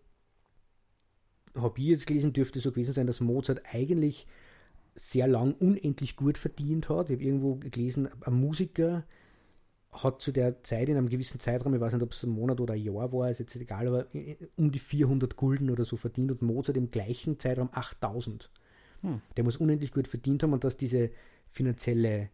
habe 1.55 1.81
ich 1.81 1.87
jetzt 1.87 2.07
gelesen, 2.07 2.33
dürfte 2.33 2.61
so 2.61 2.70
gewesen 2.70 2.92
sein, 2.92 3.07
dass 3.07 3.20
Mozart 3.20 3.62
eigentlich 3.70 4.26
sehr 4.94 5.26
lang 5.26 5.55
unendlich 5.55 6.16
gut 6.16 6.38
verdient 6.38 6.88
hat. 6.88 7.09
Ich 7.09 7.16
habe 7.16 7.24
irgendwo 7.24 7.57
gelesen, 7.57 8.09
ein 8.20 8.35
Musiker 8.35 9.05
hat 9.92 10.22
zu 10.22 10.33
der 10.33 10.62
Zeit 10.62 10.88
in 10.88 10.96
einem 10.96 11.09
gewissen 11.09 11.38
Zeitraum, 11.38 11.74
ich 11.74 11.81
weiß 11.81 11.92
nicht, 11.92 12.02
ob 12.02 12.12
es 12.12 12.22
ein 12.22 12.31
Monat 12.31 12.61
oder 12.61 12.74
ein 12.74 12.83
Jahr 12.83 13.12
war, 13.12 13.31
ist 13.31 13.40
jetzt 13.40 13.55
egal, 13.57 13.88
aber 13.88 14.07
um 14.57 14.72
die 14.72 14.78
400 14.78 15.37
Gulden 15.37 15.70
oder 15.70 15.85
so 15.85 15.96
verdient 15.96 16.31
und 16.31 16.42
Mozart 16.42 16.78
im 16.78 16.90
gleichen 16.90 17.38
Zeitraum 17.38 17.68
8000. 17.72 18.50
Hm. 19.02 19.20
Der 19.37 19.44
muss 19.44 19.59
unendlich 19.59 19.92
gut 19.92 20.09
verdient 20.09 20.42
haben 20.42 20.55
und 20.55 20.64
dass 20.64 20.78
diese 20.78 21.11
finanzielle, 21.48 22.31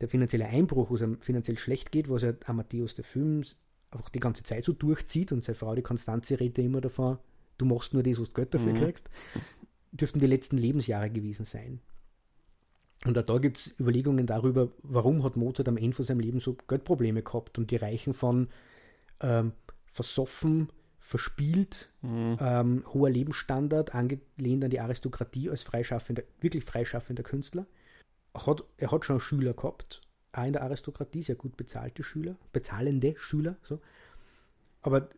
der 0.00 0.08
finanzielle 0.08 0.46
Einbruch, 0.46 0.90
wo 0.90 0.96
es 0.96 1.02
ihm 1.02 1.20
finanziell 1.20 1.56
schlecht 1.56 1.92
geht, 1.92 2.08
was 2.08 2.22
ja 2.22 2.32
Amadeus 2.46 2.96
der 2.96 3.04
Film 3.04 3.44
einfach 3.92 4.08
die 4.10 4.20
ganze 4.20 4.42
Zeit 4.42 4.64
so 4.64 4.72
durchzieht 4.72 5.32
und 5.32 5.44
seine 5.44 5.56
Frau, 5.56 5.74
die 5.74 5.82
Konstanze, 5.82 6.40
redet 6.40 6.58
immer 6.58 6.80
davon, 6.80 7.18
du 7.58 7.64
machst 7.64 7.94
nur 7.94 8.02
das, 8.02 8.20
was 8.20 8.28
du 8.28 8.34
Geld 8.34 8.54
dafür 8.54 8.72
mhm. 8.72 8.78
kriegst, 8.78 9.10
dürften 9.92 10.18
die 10.18 10.26
letzten 10.26 10.56
Lebensjahre 10.56 11.10
gewesen 11.10 11.44
sein. 11.44 11.80
Und 13.04 13.18
auch 13.18 13.22
da 13.22 13.38
gibt 13.38 13.58
es 13.58 13.80
Überlegungen 13.80 14.26
darüber, 14.26 14.68
warum 14.82 15.24
hat 15.24 15.36
Mozart 15.36 15.68
am 15.68 15.76
Ende 15.76 15.96
von 15.96 16.04
seinem 16.04 16.20
Leben 16.20 16.40
so 16.40 16.56
Geldprobleme 16.68 17.22
gehabt 17.22 17.58
und 17.58 17.70
die 17.70 17.76
reichen 17.76 18.14
von 18.14 18.48
ähm, 19.20 19.52
versoffen, 19.86 20.68
verspielt, 21.00 21.90
mhm. 22.02 22.36
ähm, 22.40 22.84
hoher 22.92 23.10
Lebensstandard, 23.10 23.94
angelehnt 23.94 24.64
an 24.64 24.70
die 24.70 24.80
Aristokratie 24.80 25.50
als 25.50 25.62
freischaffender, 25.62 26.22
wirklich 26.40 26.64
freischaffender 26.64 27.24
Künstler. 27.24 27.66
Hat, 28.34 28.64
er 28.78 28.92
hat 28.92 29.04
schon 29.04 29.20
Schüler 29.20 29.52
gehabt, 29.52 30.00
auch 30.32 30.44
in 30.44 30.52
der 30.52 30.62
Aristokratie, 30.62 31.22
sehr 31.22 31.36
gut 31.36 31.56
bezahlte 31.56 32.02
Schüler, 32.02 32.36
bezahlende 32.52 33.14
Schüler. 33.18 33.56
So. 33.62 33.80
Aber 34.82 35.08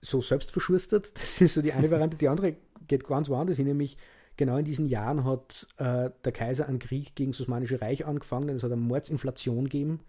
so 0.00 0.22
selbst 0.22 0.50
verschustert, 0.50 1.12
das 1.14 1.40
ist 1.40 1.54
so 1.54 1.62
die 1.62 1.72
eine 1.72 1.90
Variante. 1.90 2.16
Die 2.16 2.28
andere 2.28 2.56
geht 2.88 3.04
ganz 3.04 3.28
woanders 3.28 3.56
hin, 3.56 3.66
nämlich 3.66 3.96
genau 4.36 4.56
in 4.56 4.64
diesen 4.64 4.86
Jahren 4.86 5.24
hat 5.24 5.66
äh, 5.76 6.10
der 6.24 6.32
Kaiser 6.32 6.66
einen 6.66 6.78
Krieg 6.78 7.14
gegen 7.14 7.32
das 7.32 7.40
Osmanische 7.40 7.80
Reich 7.80 8.06
angefangen, 8.06 8.48
es 8.50 8.62
hat 8.62 8.72
eine 8.72 8.80
Mordsinflation 8.80 9.64
gegeben 9.64 10.00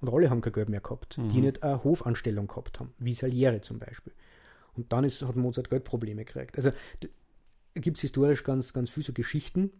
und 0.00 0.12
alle 0.12 0.30
haben 0.30 0.40
kein 0.40 0.52
Geld 0.52 0.68
mehr 0.68 0.80
gehabt, 0.80 1.18
mhm. 1.18 1.28
die 1.30 1.40
nicht 1.40 1.62
eine 1.62 1.84
Hofanstellung 1.84 2.46
gehabt 2.46 2.80
haben, 2.80 2.94
wie 2.98 3.14
Salieri 3.14 3.60
zum 3.60 3.78
Beispiel. 3.78 4.12
Und 4.74 4.92
dann 4.92 5.04
ist, 5.04 5.22
hat 5.22 5.36
Mozart 5.36 5.68
Geldprobleme 5.68 6.24
gekriegt. 6.24 6.56
Also 6.56 6.70
gibt 7.74 7.98
es 7.98 8.02
historisch 8.02 8.44
ganz, 8.44 8.72
ganz 8.72 8.90
viele 8.90 9.06
so 9.06 9.12
Geschichten. 9.12 9.70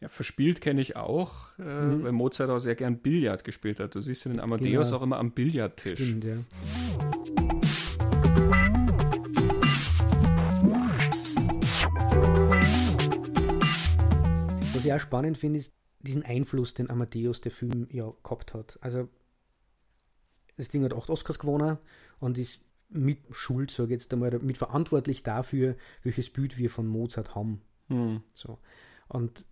Ja, 0.00 0.08
verspielt 0.08 0.60
kenne 0.60 0.80
ich 0.80 0.96
auch, 0.96 1.58
äh, 1.58 1.62
mhm. 1.62 2.02
weil 2.04 2.12
Mozart 2.12 2.50
auch 2.50 2.58
sehr 2.58 2.74
gern 2.74 2.98
Billard 2.98 3.44
gespielt 3.44 3.80
hat. 3.80 3.94
Du 3.94 4.00
siehst 4.00 4.26
den 4.26 4.40
Amadeus 4.40 4.88
genau. 4.88 4.98
auch 4.98 5.02
immer 5.02 5.18
am 5.18 5.32
Billardtisch. 5.32 6.00
Stimmt, 6.00 6.24
ja. 6.24 6.36
ich 14.86 14.92
auch 14.92 15.00
spannend 15.00 15.36
finde, 15.36 15.58
ist 15.58 15.74
diesen 16.00 16.22
Einfluss, 16.22 16.74
den 16.74 16.90
Amadeus, 16.90 17.40
der 17.40 17.52
Film, 17.52 17.88
ja 17.90 18.12
gehabt 18.22 18.54
hat. 18.54 18.78
Also, 18.80 19.08
das 20.56 20.68
Ding 20.68 20.84
hat 20.84 20.94
acht 20.94 21.10
Oscars 21.10 21.38
gewonnen 21.38 21.78
und 22.20 22.38
ist 22.38 22.62
mit 22.88 23.18
Schuld, 23.32 23.70
sage 23.70 23.94
ich 23.94 24.00
jetzt 24.00 24.12
einmal, 24.12 24.38
mit 24.38 24.56
verantwortlich 24.56 25.22
dafür, 25.22 25.76
welches 26.02 26.30
Bild 26.30 26.56
wir 26.56 26.70
von 26.70 26.86
Mozart 26.86 27.34
haben. 27.34 27.60
Mhm. 27.88 28.22
So. 28.34 28.58
Und 29.08 29.44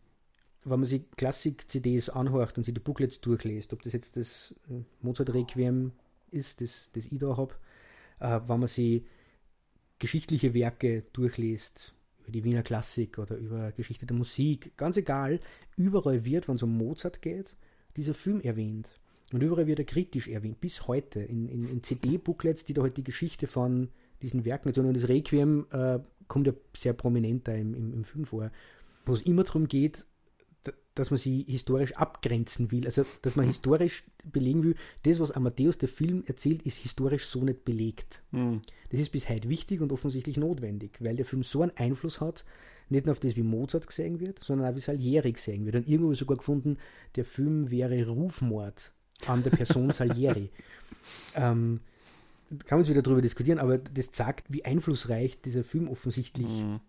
wenn 0.64 0.80
man 0.80 0.88
sich 0.88 1.02
Klassik-CDs 1.16 2.08
anhört 2.08 2.56
und 2.56 2.64
sich 2.64 2.74
die 2.74 2.80
Booklets 2.80 3.20
durchliest, 3.20 3.72
ob 3.72 3.82
das 3.82 3.92
jetzt 3.92 4.16
das 4.16 4.54
äh, 4.70 4.82
Mozart-Requiem 5.02 5.92
ist, 6.30 6.60
das, 6.60 6.90
das 6.92 7.06
ich 7.06 7.18
da 7.18 7.36
habe, 7.36 7.54
äh, 8.20 8.40
wenn 8.46 8.60
man 8.60 8.68
sich 8.68 9.04
geschichtliche 9.98 10.54
Werke 10.54 11.04
durchliest, 11.12 11.94
über 12.22 12.32
die 12.32 12.44
Wiener 12.44 12.62
Klassik 12.62 13.18
oder 13.18 13.36
über 13.36 13.72
Geschichte 13.72 14.06
der 14.06 14.16
Musik, 14.16 14.76
ganz 14.76 14.96
egal, 14.96 15.40
überall 15.76 16.24
wird, 16.24 16.48
wenn 16.48 16.56
es 16.56 16.62
um 16.62 16.76
Mozart 16.76 17.20
geht, 17.20 17.56
dieser 17.96 18.14
Film 18.14 18.40
erwähnt. 18.40 18.88
Und 19.32 19.42
überall 19.42 19.66
wird 19.66 19.78
er 19.78 19.84
kritisch 19.84 20.28
erwähnt, 20.28 20.60
bis 20.60 20.86
heute, 20.86 21.20
in, 21.20 21.48
in, 21.48 21.68
in 21.68 21.82
CD-Booklets, 21.82 22.64
die 22.64 22.72
da 22.72 22.82
halt 22.82 22.96
die 22.96 23.04
Geschichte 23.04 23.46
von 23.46 23.88
diesen 24.22 24.44
Werken 24.44 24.72
tun. 24.72 24.86
Und 24.86 24.94
das 24.94 25.08
Requiem 25.08 25.66
äh, 25.70 25.98
kommt 26.28 26.46
ja 26.46 26.54
sehr 26.76 26.92
prominent 26.92 27.46
da 27.48 27.52
im, 27.52 27.74
im, 27.74 27.92
im 27.92 28.04
Film 28.04 28.24
vor, 28.24 28.50
wo 29.06 29.12
es 29.12 29.22
immer 29.22 29.44
darum 29.44 29.68
geht, 29.68 30.06
dass 30.94 31.10
man 31.10 31.18
sie 31.18 31.44
historisch 31.48 31.94
abgrenzen 31.96 32.70
will. 32.70 32.86
Also, 32.86 33.04
dass 33.22 33.36
man 33.36 33.46
historisch 33.46 34.04
belegen 34.24 34.62
will, 34.62 34.76
das, 35.02 35.18
was 35.18 35.32
Amadeus 35.32 35.78
der 35.78 35.88
Film 35.88 36.22
erzählt, 36.26 36.62
ist 36.62 36.78
historisch 36.78 37.26
so 37.26 37.42
nicht 37.42 37.64
belegt. 37.64 38.22
Mhm. 38.30 38.62
Das 38.90 39.00
ist 39.00 39.10
bis 39.10 39.28
heute 39.28 39.48
wichtig 39.48 39.80
und 39.80 39.92
offensichtlich 39.92 40.36
notwendig, 40.36 40.98
weil 41.00 41.16
der 41.16 41.24
Film 41.26 41.42
so 41.42 41.62
einen 41.62 41.76
Einfluss 41.76 42.20
hat, 42.20 42.44
nicht 42.90 43.06
nur 43.06 43.12
auf 43.12 43.20
das, 43.20 43.34
wie 43.34 43.42
Mozart 43.42 43.86
gesehen 43.86 44.20
wird, 44.20 44.42
sondern 44.44 44.70
auch 44.70 44.76
wie 44.76 44.80
Salieri 44.80 45.32
gesehen 45.32 45.64
wird. 45.64 45.76
Und 45.76 45.88
irgendwo 45.88 46.06
habe 46.06 46.14
ich 46.14 46.20
sogar 46.20 46.36
gefunden, 46.36 46.78
der 47.16 47.24
Film 47.24 47.70
wäre 47.70 48.06
Rufmord 48.06 48.92
an 49.26 49.42
der 49.42 49.50
Person 49.50 49.90
Salieri. 49.90 50.50
ähm, 51.34 51.80
kann 52.66 52.78
man 52.78 52.80
jetzt 52.80 52.90
wieder 52.90 53.02
darüber 53.02 53.22
diskutieren, 53.22 53.58
aber 53.58 53.78
das 53.78 54.12
zeigt, 54.12 54.52
wie 54.52 54.64
einflussreich 54.64 55.40
dieser 55.40 55.64
Film 55.64 55.88
offensichtlich 55.88 56.46
mhm. 56.46 56.80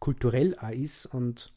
kulturell 0.00 0.58
auch 0.58 0.70
ist 0.70 1.06
und 1.06 1.54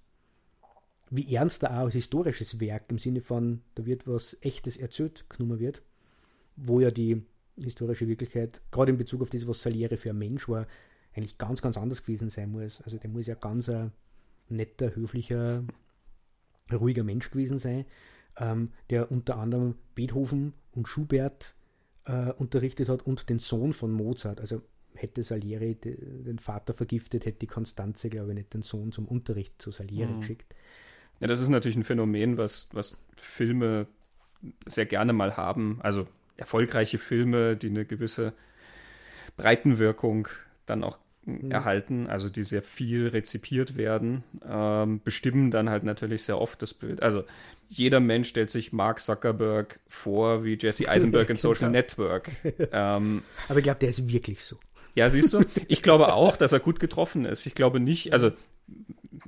wie 1.10 1.34
ernst 1.34 1.64
er 1.64 1.72
auch 1.72 1.86
als 1.86 1.94
historisches 1.94 2.60
Werk 2.60 2.86
im 2.90 3.00
Sinne 3.00 3.22
von, 3.22 3.62
da 3.76 3.86
wird 3.86 4.08
was 4.08 4.38
Echtes 4.42 4.78
erzählt 4.78 5.26
genommen 5.30 5.60
wird, 5.60 5.82
wo 6.56 6.80
ja 6.80 6.92
die 6.92 7.24
historische 7.56 8.08
Wirklichkeit, 8.08 8.62
gerade 8.72 8.92
in 8.92 8.98
Bezug 8.98 9.22
auf 9.22 9.30
das, 9.30 9.48
was 9.48 9.62
Salieri 9.62 9.98
für 9.98 10.12
ein 10.12 10.18
Mensch 10.18 10.48
war, 10.48 10.68
eigentlich 11.16 11.38
ganz, 11.38 11.62
ganz 11.62 11.78
anders 11.78 12.04
gewesen 12.04 12.30
sein 12.30 12.52
muss. 12.52 12.82
Also 12.82 12.98
der 12.98 13.10
muss 13.10 13.26
ja 13.26 13.36
ganz 13.36 13.70
ein 13.70 13.92
netter, 14.50 14.96
höflicher, 14.96 15.64
ruhiger 16.72 17.04
Mensch 17.04 17.32
gewesen 17.32 17.58
sein, 17.58 17.86
ähm, 18.38 18.72
der 18.90 19.12
unter 19.12 19.38
anderem 19.38 19.76
Beethoven 19.96 20.54
und 20.74 20.88
Schubert 20.88 21.56
äh, 22.06 22.32
unterrichtet 22.34 22.90
hat 22.90 23.02
und 23.06 23.30
den 23.30 23.40
Sohn 23.40 23.74
von 23.74 23.92
Mozart. 23.92 24.40
Also 24.40 24.62
hätte 24.94 25.24
Salieri 25.24 25.76
den 25.76 26.40
Vater 26.40 26.74
vergiftet, 26.74 27.26
hätte 27.26 27.40
die 27.40 27.48
Konstanze, 27.48 28.10
glaube 28.10 28.30
ich, 28.30 28.36
nicht 28.36 28.54
den 28.54 28.62
Sohn 28.62 28.92
zum 28.92 29.08
Unterricht 29.08 29.62
zu 29.62 29.72
Salieri 29.72 30.14
mhm. 30.14 30.20
geschickt. 30.20 30.54
Ja, 31.20 31.28
das 31.28 31.42
ist 31.42 31.50
natürlich 31.50 31.78
ein 31.78 31.84
Phänomen, 31.84 32.38
was, 32.38 32.70
was 32.72 32.98
Filme 33.16 33.88
sehr 34.66 34.86
gerne 34.86 35.14
mal 35.14 35.36
haben. 35.38 35.80
Also 35.82 36.08
erfolgreiche 36.38 36.98
Filme, 36.98 37.58
die 37.58 37.70
eine 37.70 37.86
gewisse 37.86 38.34
Breitenwirkung 39.36 40.28
dann 40.66 40.84
auch 40.84 41.00
mhm. 41.28 41.52
erhalten, 41.52 42.08
also 42.08 42.30
die 42.30 42.44
sehr 42.44 42.62
viel 42.62 43.08
rezipiert 43.08 43.78
werden, 43.78 44.24
ähm, 44.48 45.02
bestimmen 45.04 45.52
dann 45.52 45.70
halt 45.70 45.84
natürlich 45.84 46.24
sehr 46.24 46.40
oft 46.40 46.62
das 46.62 46.74
Bild. 46.74 47.02
Also 47.02 47.24
jeder 47.68 48.00
Mensch 48.00 48.30
stellt 48.30 48.50
sich 48.50 48.72
Mark 48.72 49.00
Zuckerberg 49.00 49.80
vor 49.88 50.44
wie 50.44 50.58
Jesse 50.60 50.88
Eisenberg 50.90 51.30
in 51.30 51.38
Social 51.38 51.70
Network. 51.70 52.32
Ähm, 52.72 53.24
Aber 53.48 53.60
ich 53.60 53.64
glaube, 53.64 53.80
der 53.80 53.90
ist 53.90 54.08
wirklich 54.08 54.44
so. 54.44 54.58
Ja, 54.96 55.10
siehst 55.10 55.34
du, 55.34 55.42
ich 55.68 55.84
glaube 55.84 56.12
auch, 56.14 56.38
dass 56.38 56.54
er 56.54 56.60
gut 56.60 56.80
getroffen 56.80 57.26
ist. 57.26 57.46
Ich 57.46 57.54
glaube 57.54 57.80
nicht, 57.80 58.14
also 58.14 58.32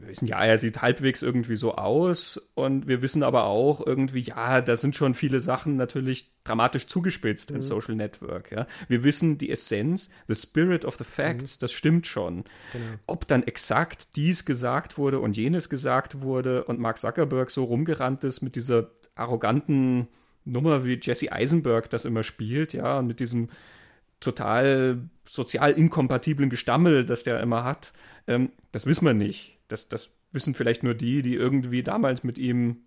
wir 0.10 0.14
wissen 0.14 0.28
ja, 0.28 0.44
er 0.44 0.58
sieht 0.58 0.82
halbwegs 0.82 1.22
irgendwie 1.22 1.56
so 1.56 1.76
aus 1.76 2.42
und 2.56 2.88
wir 2.88 3.04
wissen 3.04 3.22
aber 3.22 3.44
auch 3.44 3.86
irgendwie, 3.86 4.22
ja, 4.22 4.60
da 4.60 4.76
sind 4.76 4.96
schon 4.96 5.14
viele 5.14 5.40
Sachen 5.40 5.76
natürlich 5.76 6.32
dramatisch 6.44 6.88
zugespitzt 6.88 7.52
mhm. 7.52 7.58
in 7.58 7.62
Social 7.62 7.96
Network. 7.96 8.52
Ja. 8.52 8.66
Wir 8.88 9.04
wissen 9.04 9.38
die 9.38 9.52
Essenz, 9.52 10.10
the 10.28 10.34
spirit 10.34 10.84
of 10.84 10.98
the 10.98 11.04
facts, 11.04 11.58
mhm. 11.58 11.62
das 11.62 11.72
stimmt 11.72 12.08
schon. 12.08 12.44
Genau. 12.74 12.86
Ob 13.06 13.28
dann 13.28 13.44
exakt 13.44 14.16
dies 14.16 14.46
gesagt 14.46 14.98
wurde 14.98 15.20
und 15.20 15.38
jenes 15.38 15.70
gesagt 15.70 16.22
wurde 16.22 16.64
und 16.64 16.80
Mark 16.80 16.98
Zuckerberg 16.98 17.52
so 17.52 17.66
rumgerannt 17.66 18.24
ist 18.24 18.42
mit 18.42 18.56
dieser 18.56 18.90
arroganten 19.14 20.08
Nummer, 20.44 20.86
wie 20.86 21.00
Jesse 21.00 21.32
Eisenberg 21.32 21.88
das 21.92 22.06
immer 22.06 22.24
spielt, 22.24 22.74
ja, 22.74 22.98
und 22.98 23.06
mit 23.06 23.20
diesem 23.20 23.50
total 24.20 25.04
sozial 25.26 25.72
inkompatiblen 25.74 26.50
Gestammel, 26.50 27.06
das 27.06 27.24
der 27.24 27.42
immer 27.42 27.64
hat, 27.64 27.94
ähm, 28.28 28.52
das 28.72 28.88
wissen 28.88 29.06
wir 29.06 29.14
nicht. 29.14 29.59
Das, 29.70 29.88
das 29.88 30.10
wissen 30.32 30.54
vielleicht 30.54 30.84
nur 30.84 30.94
die, 30.94 31.22
die 31.22 31.36
irgendwie 31.36 31.84
damals 31.84 32.24
mit 32.24 32.38
ihm 32.38 32.84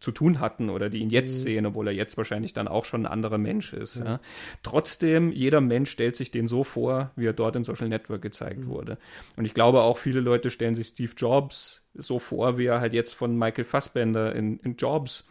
zu 0.00 0.12
tun 0.12 0.40
hatten 0.40 0.70
oder 0.70 0.88
die 0.88 0.98
ihn 0.98 1.10
jetzt 1.10 1.40
mhm. 1.40 1.42
sehen, 1.42 1.66
obwohl 1.66 1.88
er 1.88 1.92
jetzt 1.92 2.16
wahrscheinlich 2.16 2.54
dann 2.54 2.68
auch 2.68 2.86
schon 2.86 3.02
ein 3.02 3.12
anderer 3.12 3.36
Mensch 3.36 3.74
ist. 3.74 3.96
Ja. 3.96 4.04
Ja. 4.04 4.20
Trotzdem, 4.62 5.30
jeder 5.30 5.60
Mensch 5.60 5.90
stellt 5.90 6.16
sich 6.16 6.30
den 6.30 6.46
so 6.46 6.64
vor, 6.64 7.10
wie 7.16 7.26
er 7.26 7.34
dort 7.34 7.54
in 7.56 7.64
Social 7.64 7.88
Network 7.88 8.22
gezeigt 8.22 8.60
mhm. 8.60 8.66
wurde. 8.66 8.96
Und 9.36 9.44
ich 9.44 9.52
glaube 9.52 9.82
auch, 9.82 9.98
viele 9.98 10.20
Leute 10.20 10.50
stellen 10.50 10.74
sich 10.74 10.88
Steve 10.88 11.12
Jobs 11.16 11.84
so 11.94 12.18
vor, 12.18 12.56
wie 12.56 12.66
er 12.66 12.80
halt 12.80 12.94
jetzt 12.94 13.12
von 13.12 13.36
Michael 13.36 13.64
Fassbender 13.64 14.34
in, 14.34 14.58
in 14.60 14.76
Jobs 14.76 15.26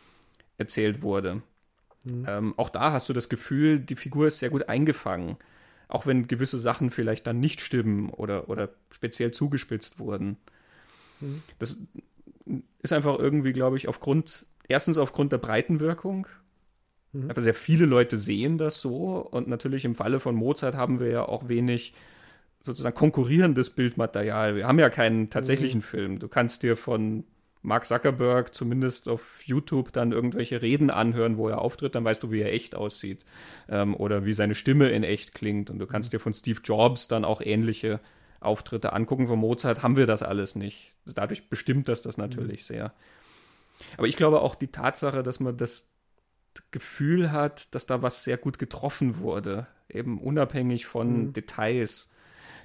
erzählt 0.59 1.01
wurde. 1.01 1.41
Mhm. 2.05 2.25
Ähm, 2.27 2.53
auch 2.57 2.69
da 2.69 2.91
hast 2.91 3.09
du 3.09 3.13
das 3.13 3.27
Gefühl, 3.27 3.79
die 3.79 3.95
Figur 3.95 4.27
ist 4.27 4.39
sehr 4.39 4.51
gut 4.51 4.69
eingefangen. 4.69 5.37
Auch 5.87 6.05
wenn 6.05 6.27
gewisse 6.27 6.59
Sachen 6.59 6.91
vielleicht 6.91 7.25
dann 7.25 7.39
nicht 7.39 7.61
stimmen 7.61 8.11
oder, 8.11 8.49
oder 8.49 8.69
speziell 8.91 9.31
zugespitzt 9.31 9.97
wurden. 9.97 10.37
Mhm. 11.19 11.41
Das 11.59 11.79
ist 12.81 12.93
einfach 12.93 13.17
irgendwie, 13.19 13.53
glaube 13.53 13.77
ich, 13.77 13.87
aufgrund 13.87 14.45
erstens 14.67 14.97
aufgrund 14.97 15.31
der 15.31 15.37
Breitenwirkung. 15.39 16.27
Mhm. 17.11 17.29
Einfach 17.29 17.41
sehr 17.41 17.53
viele 17.53 17.85
Leute 17.85 18.17
sehen 18.17 18.57
das 18.57 18.79
so. 18.79 19.17
Und 19.17 19.47
natürlich 19.47 19.85
im 19.85 19.95
Falle 19.95 20.19
von 20.19 20.35
Mozart 20.35 20.75
haben 20.75 20.99
wir 20.99 21.09
ja 21.09 21.27
auch 21.27 21.49
wenig 21.49 21.93
sozusagen 22.63 22.95
konkurrierendes 22.95 23.71
Bildmaterial. 23.71 24.55
Wir 24.55 24.67
haben 24.67 24.79
ja 24.79 24.89
keinen 24.89 25.29
tatsächlichen 25.29 25.79
mhm. 25.79 25.83
Film. 25.83 26.19
Du 26.19 26.27
kannst 26.27 26.63
dir 26.63 26.77
von 26.77 27.23
Mark 27.61 27.85
Zuckerberg 27.85 28.53
zumindest 28.53 29.09
auf 29.09 29.41
YouTube 29.43 29.91
dann 29.91 30.11
irgendwelche 30.11 30.61
Reden 30.61 30.89
anhören, 30.89 31.37
wo 31.37 31.49
er 31.49 31.59
auftritt, 31.59 31.95
dann 31.95 32.05
weißt 32.05 32.23
du, 32.23 32.31
wie 32.31 32.39
er 32.39 32.53
echt 32.53 32.73
aussieht 32.73 33.25
ähm, 33.67 33.95
oder 33.95 34.25
wie 34.25 34.33
seine 34.33 34.55
Stimme 34.55 34.89
in 34.89 35.03
echt 35.03 35.33
klingt. 35.33 35.69
Und 35.69 35.79
du 35.79 35.87
kannst 35.87 36.09
mhm. 36.09 36.17
dir 36.17 36.19
von 36.19 36.33
Steve 36.33 36.59
Jobs 36.63 37.07
dann 37.07 37.25
auch 37.25 37.41
ähnliche 37.41 37.99
Auftritte 38.39 38.93
angucken. 38.93 39.27
Von 39.27 39.39
Mozart 39.39 39.83
haben 39.83 39.95
wir 39.95 40.07
das 40.07 40.23
alles 40.23 40.55
nicht. 40.55 40.93
Dadurch 41.05 41.49
bestimmt 41.49 41.87
das 41.87 42.01
das 42.01 42.17
natürlich 42.17 42.61
mhm. 42.61 42.65
sehr. 42.65 42.93
Aber 43.97 44.07
ich 44.07 44.17
glaube 44.17 44.41
auch 44.41 44.55
die 44.55 44.67
Tatsache, 44.67 45.23
dass 45.23 45.39
man 45.39 45.57
das 45.57 45.87
Gefühl 46.71 47.31
hat, 47.31 47.73
dass 47.75 47.85
da 47.85 48.01
was 48.01 48.23
sehr 48.23 48.37
gut 48.37 48.59
getroffen 48.59 49.19
wurde, 49.19 49.67
eben 49.89 50.19
unabhängig 50.19 50.85
von 50.85 51.27
mhm. 51.27 51.33
Details. 51.33 52.09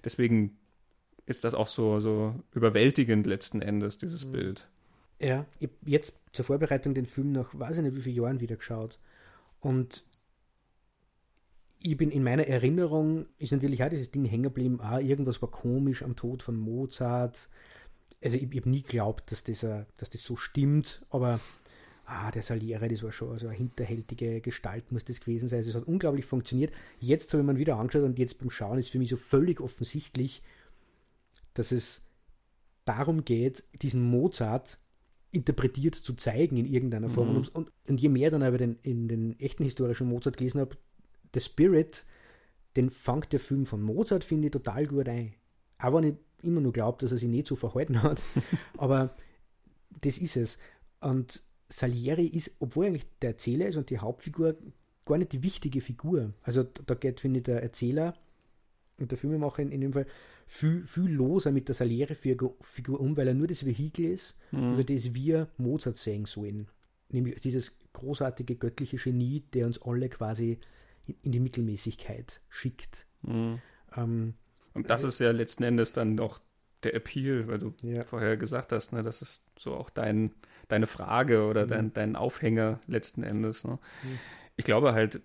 Deswegen 0.05 0.57
ist 1.27 1.45
das 1.45 1.55
auch 1.55 1.66
so, 1.66 2.01
so 2.01 2.35
überwältigend 2.53 3.27
letzten 3.27 3.62
Endes, 3.62 3.99
dieses 3.99 4.27
mhm. 4.27 4.33
Bild. 4.33 4.68
Ja, 5.20 5.47
ich 5.59 5.68
habe 5.68 5.77
jetzt 5.87 6.18
zur 6.33 6.45
Vorbereitung 6.45 6.95
den 6.95 7.07
Film 7.07 7.33
nach 7.33 7.51
weiß 7.53 7.77
ich 7.77 7.83
nicht 7.83 7.97
wie 7.97 8.03
vielen 8.03 8.16
Jahren 8.16 8.41
wieder 8.41 8.57
geschaut. 8.57 8.99
Und 9.61 10.05
ich 11.87 11.97
bin 11.97 12.11
in 12.11 12.24
meiner 12.24 12.47
Erinnerung, 12.47 13.26
ist 13.39 13.53
natürlich 13.53 13.85
auch 13.85 13.91
dieses 13.91 14.11
Ding 14.11 14.24
hängen 14.24 14.45
geblieben, 14.45 14.80
ah, 14.80 14.99
irgendwas 14.99 15.41
war 15.43 15.51
komisch 15.51 16.03
am 16.03 16.16
Tod 16.16 16.43
von 16.43 16.57
Mozart 16.57 17.49
also 18.24 18.37
ich, 18.37 18.51
ich 18.51 18.61
habe 18.61 18.70
nie 18.70 18.82
geglaubt, 18.82 19.30
dass 19.30 19.45
das, 19.45 19.61
dass 19.61 20.11
das 20.11 20.22
so 20.22 20.37
stimmt, 20.37 21.05
aber 21.11 21.41
ah, 22.07 22.30
der 22.30 22.43
Saliere, 22.43 22.89
das 22.89 23.03
war 23.03 23.12
schon 23.12 23.39
so 23.39 23.47
eine 23.47 23.57
hinterhältige 23.57 24.41
Gestalt, 24.41 24.91
muss 24.91 25.05
das 25.05 25.20
gewesen 25.20 25.49
sein. 25.49 25.59
Also 25.59 25.70
es 25.70 25.76
hat 25.76 25.87
unglaublich 25.87 26.24
funktioniert. 26.24 26.72
Jetzt 27.01 27.32
habe 27.32 27.43
ich 27.43 27.47
mir 27.47 27.59
wieder 27.59 27.76
angeschaut 27.76 28.03
und 28.03 28.18
jetzt 28.18 28.39
beim 28.39 28.51
Schauen 28.51 28.78
ist 28.78 28.91
für 28.91 28.99
mich 28.99 29.11
so 29.11 29.16
völlig 29.16 29.61
offensichtlich, 29.61 30.43
dass 31.53 31.70
es 31.70 32.03
darum 32.85 33.24
geht, 33.24 33.64
diesen 33.82 34.03
Mozart 34.03 34.78
interpretiert 35.30 35.95
zu 35.95 36.14
zeigen 36.14 36.57
in 36.57 36.66
irgendeiner 36.66 37.09
Form. 37.09 37.30
Mhm. 37.30 37.49
Und, 37.53 37.72
und, 37.87 38.01
je 38.01 38.09
mehr 38.09 38.30
dann 38.30 38.43
aber 38.43 38.59
den, 38.59 38.78
in 38.82 39.09
den 39.09 39.39
echten 39.39 39.64
historischen 39.64 40.09
Mozart 40.09 40.37
gelesen 40.37 40.61
habe, 40.61 40.76
The 41.35 41.41
Spirit, 41.41 42.05
den 42.76 42.91
fängt 42.91 43.32
der 43.32 43.41
Film 43.41 43.66
von 43.66 43.82
Mozart, 43.82 44.24
finde 44.24 44.47
ich, 44.47 44.53
total 44.53 44.87
gut 44.87 45.09
ein. 45.09 45.35
Auch 45.78 45.95
wenn 45.95 46.05
ich 46.05 46.14
immer 46.43 46.61
nur 46.61 46.72
glaubt, 46.72 47.03
dass 47.03 47.12
er 47.12 47.18
sich 47.18 47.28
nicht 47.28 47.47
so 47.47 47.57
verhalten 47.57 48.03
hat. 48.03 48.22
Aber 48.78 49.14
das 50.01 50.18
ist 50.18 50.37
es. 50.37 50.59
Und 51.01 51.43
Salieri 51.68 52.26
ist, 52.26 52.57
obwohl 52.59 52.87
eigentlich 52.87 53.07
der 53.22 53.30
Erzähler 53.30 53.66
ist 53.66 53.76
und 53.76 53.91
die 53.91 53.99
Hauptfigur, 53.99 54.57
gar 55.05 55.18
nicht 55.18 55.32
die 55.32 55.43
wichtige 55.43 55.80
Figur. 55.80 56.32
Also 56.43 56.62
da 56.62 56.95
geht, 56.95 57.20
finde 57.20 57.39
ich, 57.39 57.45
der 57.45 57.62
Erzähler 57.62 58.14
und 58.99 59.11
der 59.11 59.18
Filmemacher 59.18 59.62
in, 59.62 59.72
in 59.72 59.80
dem 59.80 59.93
Fall 59.93 60.07
viel, 60.47 60.87
viel 60.87 61.11
loser 61.11 61.53
mit 61.53 61.68
der 61.68 61.74
Salieri-Figur 61.74 63.01
um, 63.01 63.16
weil 63.16 63.28
er 63.28 63.35
nur 63.35 63.47
das 63.47 63.64
Vehikel 63.64 64.07
ist, 64.07 64.37
mhm. 64.51 64.74
über 64.74 64.85
das 64.85 65.14
wir 65.14 65.49
Mozart 65.57 65.97
sehen 65.97 66.26
sollen. 66.26 66.68
Nämlich 67.11 67.41
dieses 67.41 67.72
großartige 67.93 68.57
göttliche 68.57 68.97
Genie, 68.97 69.45
der 69.53 69.66
uns 69.66 69.80
alle 69.80 70.09
quasi 70.09 70.59
in, 71.07 71.32
die 71.32 71.40
Mittelmäßigkeit 71.40 72.40
schickt. 72.48 73.07
Mhm. 73.22 73.61
Ähm, 73.96 74.34
und 74.72 74.90
das 74.90 75.05
ist 75.05 75.20
ja 75.20 75.30
letzten 75.30 75.62
Endes 75.62 75.92
dann 75.92 76.16
doch 76.16 76.40
der 76.82 76.94
Appeal, 76.94 77.48
weil 77.48 77.59
du 77.59 77.74
ja. 77.82 78.05
vorher 78.05 78.36
gesagt 78.36 78.72
hast, 78.72 78.92
ne, 78.92 79.02
das 79.02 79.22
ist 79.22 79.44
so 79.59 79.74
auch 79.74 79.90
dein, 79.90 80.32
deine 80.68 80.86
Frage 80.86 81.44
oder 81.46 81.64
mhm. 81.64 81.68
dein, 81.68 81.92
dein 81.92 82.16
Aufhänger 82.16 82.80
letzten 82.86 83.22
Endes. 83.22 83.64
Ne? 83.64 83.78
Mhm. 84.02 84.18
Ich 84.57 84.64
glaube 84.64 84.92
halt, 84.92 85.20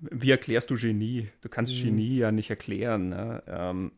wie 0.00 0.30
erklärst 0.30 0.70
du 0.70 0.76
Genie? 0.76 1.28
Du 1.42 1.48
kannst 1.48 1.72
mhm. 1.72 1.84
Genie 1.84 2.16
ja 2.16 2.32
nicht 2.32 2.50
erklären. 2.50 3.10
Ne? 3.10 3.42
Ähm, 3.46 3.92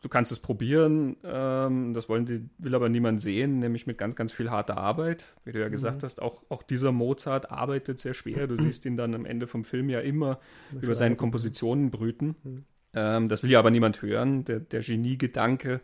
du 0.00 0.08
kannst 0.08 0.32
es 0.32 0.40
probieren, 0.40 1.16
ähm, 1.24 1.92
das 1.92 2.08
wollen 2.08 2.26
die, 2.26 2.48
will 2.58 2.74
aber 2.74 2.88
niemand 2.88 3.20
sehen, 3.20 3.58
nämlich 3.58 3.86
mit 3.86 3.98
ganz, 3.98 4.16
ganz 4.16 4.32
viel 4.32 4.50
harter 4.50 4.76
Arbeit. 4.76 5.34
Wie 5.44 5.52
du 5.52 5.60
ja 5.60 5.68
gesagt 5.68 6.02
mhm. 6.02 6.04
hast, 6.04 6.22
auch, 6.22 6.44
auch 6.48 6.62
dieser 6.62 6.92
Mozart 6.92 7.50
arbeitet 7.50 7.98
sehr 7.98 8.14
schwer. 8.14 8.46
Du 8.46 8.56
siehst 8.60 8.86
ihn 8.86 8.96
dann 8.96 9.14
am 9.14 9.26
Ende 9.26 9.46
vom 9.46 9.64
Film 9.64 9.90
ja 9.90 10.00
immer 10.00 10.38
über 10.80 10.94
seine 10.94 11.16
Kompositionen 11.16 11.90
brüten. 11.90 12.36
Mhm. 12.42 12.64
Ähm, 12.94 13.28
das 13.28 13.42
will 13.42 13.50
ja 13.50 13.58
aber 13.58 13.70
niemand 13.70 14.02
hören. 14.02 14.44
Der, 14.44 14.60
der 14.60 14.80
Genie-Gedanke, 14.80 15.80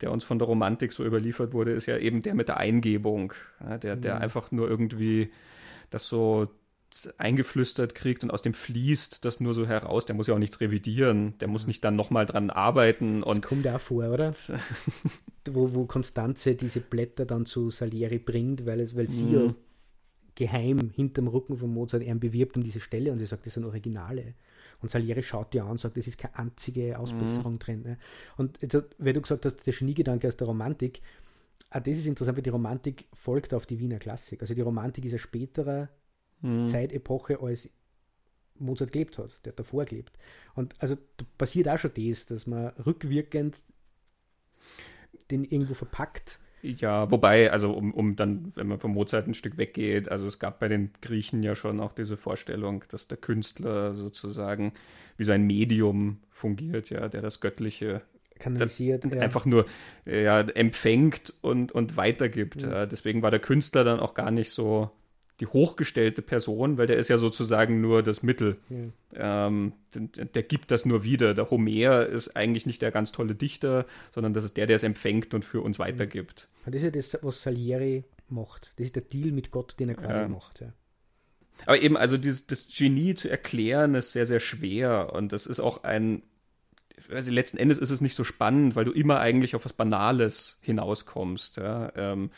der 0.00 0.12
uns 0.12 0.24
von 0.24 0.38
der 0.38 0.46
Romantik 0.46 0.92
so 0.92 1.04
überliefert 1.04 1.52
wurde, 1.52 1.72
ist 1.72 1.86
ja 1.86 1.96
eben 1.96 2.22
der 2.22 2.34
mit 2.34 2.48
der 2.48 2.58
Eingebung. 2.58 3.32
Ja, 3.60 3.78
der, 3.78 3.96
der 3.96 4.16
mhm. 4.16 4.22
einfach 4.22 4.52
nur 4.52 4.68
irgendwie 4.68 5.30
das 5.90 6.06
so 6.06 6.48
eingeflüstert 7.18 7.94
kriegt 7.94 8.22
und 8.24 8.30
aus 8.30 8.42
dem 8.42 8.54
fließt 8.54 9.24
das 9.24 9.40
nur 9.40 9.54
so 9.54 9.66
heraus. 9.66 10.06
Der 10.06 10.16
muss 10.16 10.26
ja 10.26 10.34
auch 10.34 10.38
nichts 10.38 10.60
revidieren. 10.60 11.36
Der 11.38 11.48
muss 11.48 11.66
nicht 11.66 11.84
dann 11.84 11.96
nochmal 11.96 12.26
dran 12.26 12.50
arbeiten. 12.50 13.22
Und 13.22 13.44
das 13.44 13.48
kommt 13.48 13.66
auch 13.68 13.80
vor, 13.80 14.10
oder? 14.10 14.32
wo, 15.50 15.74
wo 15.74 15.86
Konstanze 15.86 16.54
diese 16.54 16.80
Blätter 16.80 17.26
dann 17.26 17.46
zu 17.46 17.70
Salieri 17.70 18.18
bringt, 18.18 18.66
weil, 18.66 18.80
es, 18.80 18.96
weil 18.96 19.08
sie 19.08 19.24
mhm. 19.24 19.34
ja 19.34 19.54
geheim 20.34 20.90
hinterm 20.94 21.26
Rücken 21.26 21.56
von 21.56 21.72
Mozart 21.74 22.04
ihn 22.04 22.20
bewirbt 22.20 22.56
um 22.56 22.62
diese 22.62 22.78
Stelle 22.78 23.10
und 23.10 23.18
sie 23.18 23.26
sagt, 23.26 23.44
das 23.44 23.54
sind 23.54 23.64
Originale. 23.64 24.34
Und 24.80 24.88
Salieri 24.88 25.24
schaut 25.24 25.52
dir 25.52 25.64
an 25.64 25.72
und 25.72 25.80
sagt, 25.80 25.96
das 25.96 26.06
ist 26.06 26.16
keine 26.16 26.38
einzige 26.38 26.96
Ausbesserung 26.96 27.54
mhm. 27.54 27.58
drin. 27.58 27.82
Ne? 27.82 27.98
Und 28.36 28.62
jetzt, 28.62 28.76
weil 28.98 29.12
du 29.12 29.20
gesagt 29.20 29.44
hast, 29.44 29.66
der 29.66 29.74
Geniegedanke 29.74 30.28
aus 30.28 30.36
der 30.36 30.46
Romantik, 30.46 31.02
auch 31.70 31.80
das 31.80 31.98
ist 31.98 32.06
interessant, 32.06 32.36
weil 32.36 32.44
die 32.44 32.50
Romantik 32.50 33.06
folgt 33.12 33.52
auf 33.52 33.66
die 33.66 33.80
Wiener 33.80 33.98
Klassik. 33.98 34.40
Also 34.40 34.54
die 34.54 34.60
Romantik 34.60 35.04
ist 35.04 35.12
eine 35.12 35.18
spätere 35.18 35.88
mhm. 36.40 36.68
Zeitepoche, 36.68 37.40
als 37.40 37.68
Mozart 38.56 38.92
gelebt 38.92 39.18
hat, 39.18 39.44
der 39.44 39.52
davor 39.52 39.84
gelebt. 39.84 40.12
Und 40.54 40.74
also 40.80 40.96
passiert 41.36 41.68
auch 41.68 41.78
schon 41.78 41.92
das, 41.96 42.26
dass 42.26 42.46
man 42.46 42.68
rückwirkend 42.84 43.62
den 45.30 45.44
irgendwo 45.44 45.74
verpackt 45.74 46.40
ja, 46.62 47.10
wobei, 47.10 47.52
also 47.52 47.72
um, 47.72 47.94
um 47.94 48.16
dann, 48.16 48.52
wenn 48.56 48.66
man 48.66 48.80
vom 48.80 48.92
Mozart 48.92 49.28
ein 49.28 49.34
Stück 49.34 49.58
weggeht, 49.58 50.10
also 50.10 50.26
es 50.26 50.38
gab 50.38 50.58
bei 50.58 50.68
den 50.68 50.90
Griechen 51.00 51.42
ja 51.42 51.54
schon 51.54 51.80
auch 51.80 51.92
diese 51.92 52.16
Vorstellung, 52.16 52.84
dass 52.88 53.06
der 53.06 53.18
Künstler 53.18 53.94
sozusagen 53.94 54.72
wie 55.16 55.24
so 55.24 55.32
ein 55.32 55.46
Medium 55.46 56.18
fungiert, 56.30 56.90
ja, 56.90 57.08
der 57.08 57.22
das 57.22 57.40
Göttliche 57.40 58.02
kanalisiert, 58.38 59.04
ja. 59.04 59.20
einfach 59.20 59.46
nur 59.46 59.66
ja, 60.04 60.40
empfängt 60.40 61.32
und, 61.42 61.72
und 61.72 61.96
weitergibt. 61.96 62.62
Ja. 62.62 62.86
Deswegen 62.86 63.22
war 63.22 63.30
der 63.30 63.40
Künstler 63.40 63.84
dann 63.84 64.00
auch 64.00 64.14
gar 64.14 64.30
nicht 64.30 64.50
so 64.50 64.90
die 65.40 65.46
hochgestellte 65.46 66.20
Person, 66.20 66.78
weil 66.78 66.86
der 66.86 66.96
ist 66.96 67.08
ja 67.08 67.16
sozusagen 67.16 67.80
nur 67.80 68.02
das 68.02 68.22
Mittel. 68.22 68.56
Ja. 69.14 69.46
Ähm, 69.46 69.72
der, 69.94 70.24
der, 70.24 70.42
gibt 70.42 70.70
das 70.70 70.84
nur 70.84 71.04
wieder. 71.04 71.32
Der 71.34 71.50
Homer 71.50 72.06
ist 72.06 72.36
eigentlich 72.36 72.66
nicht 72.66 72.82
der 72.82 72.90
ganz 72.90 73.12
tolle 73.12 73.34
Dichter, 73.34 73.86
sondern 74.12 74.32
das 74.32 74.44
ist 74.44 74.56
der, 74.56 74.66
der 74.66 74.76
es 74.76 74.82
empfängt 74.82 75.34
und 75.34 75.44
für 75.44 75.60
uns 75.60 75.78
weitergibt. 75.78 76.48
Das 76.66 76.74
ist 76.74 76.82
ja 76.82 76.90
das, 76.90 77.18
was 77.22 77.42
Salieri 77.42 78.04
macht. 78.28 78.72
Das 78.76 78.86
ist 78.86 78.96
der 78.96 79.02
Deal 79.02 79.30
mit 79.30 79.50
Gott, 79.50 79.76
den 79.78 79.90
er 79.90 79.94
quasi 79.94 80.20
ja. 80.20 80.28
macht. 80.28 80.60
Ja. 80.60 80.72
Aber 81.66 81.80
eben, 81.80 81.96
also 81.96 82.16
dieses, 82.16 82.46
das 82.46 82.68
Genie 82.68 83.14
zu 83.14 83.28
erklären, 83.28 83.94
ist 83.94 84.12
sehr, 84.12 84.26
sehr 84.26 84.40
schwer. 84.40 85.12
Und 85.14 85.32
das 85.32 85.46
ist 85.46 85.60
auch 85.60 85.84
ein, 85.84 86.22
also 87.10 87.32
letzten 87.32 87.58
Endes 87.58 87.78
ist 87.78 87.90
es 87.90 88.00
nicht 88.00 88.14
so 88.14 88.24
spannend, 88.24 88.76
weil 88.76 88.84
du 88.84 88.92
immer 88.92 89.20
eigentlich 89.20 89.54
auf 89.54 89.64
was 89.64 89.72
Banales 89.72 90.58
hinauskommst. 90.62 91.58
Ja? 91.58 91.92
Ähm, 91.96 92.30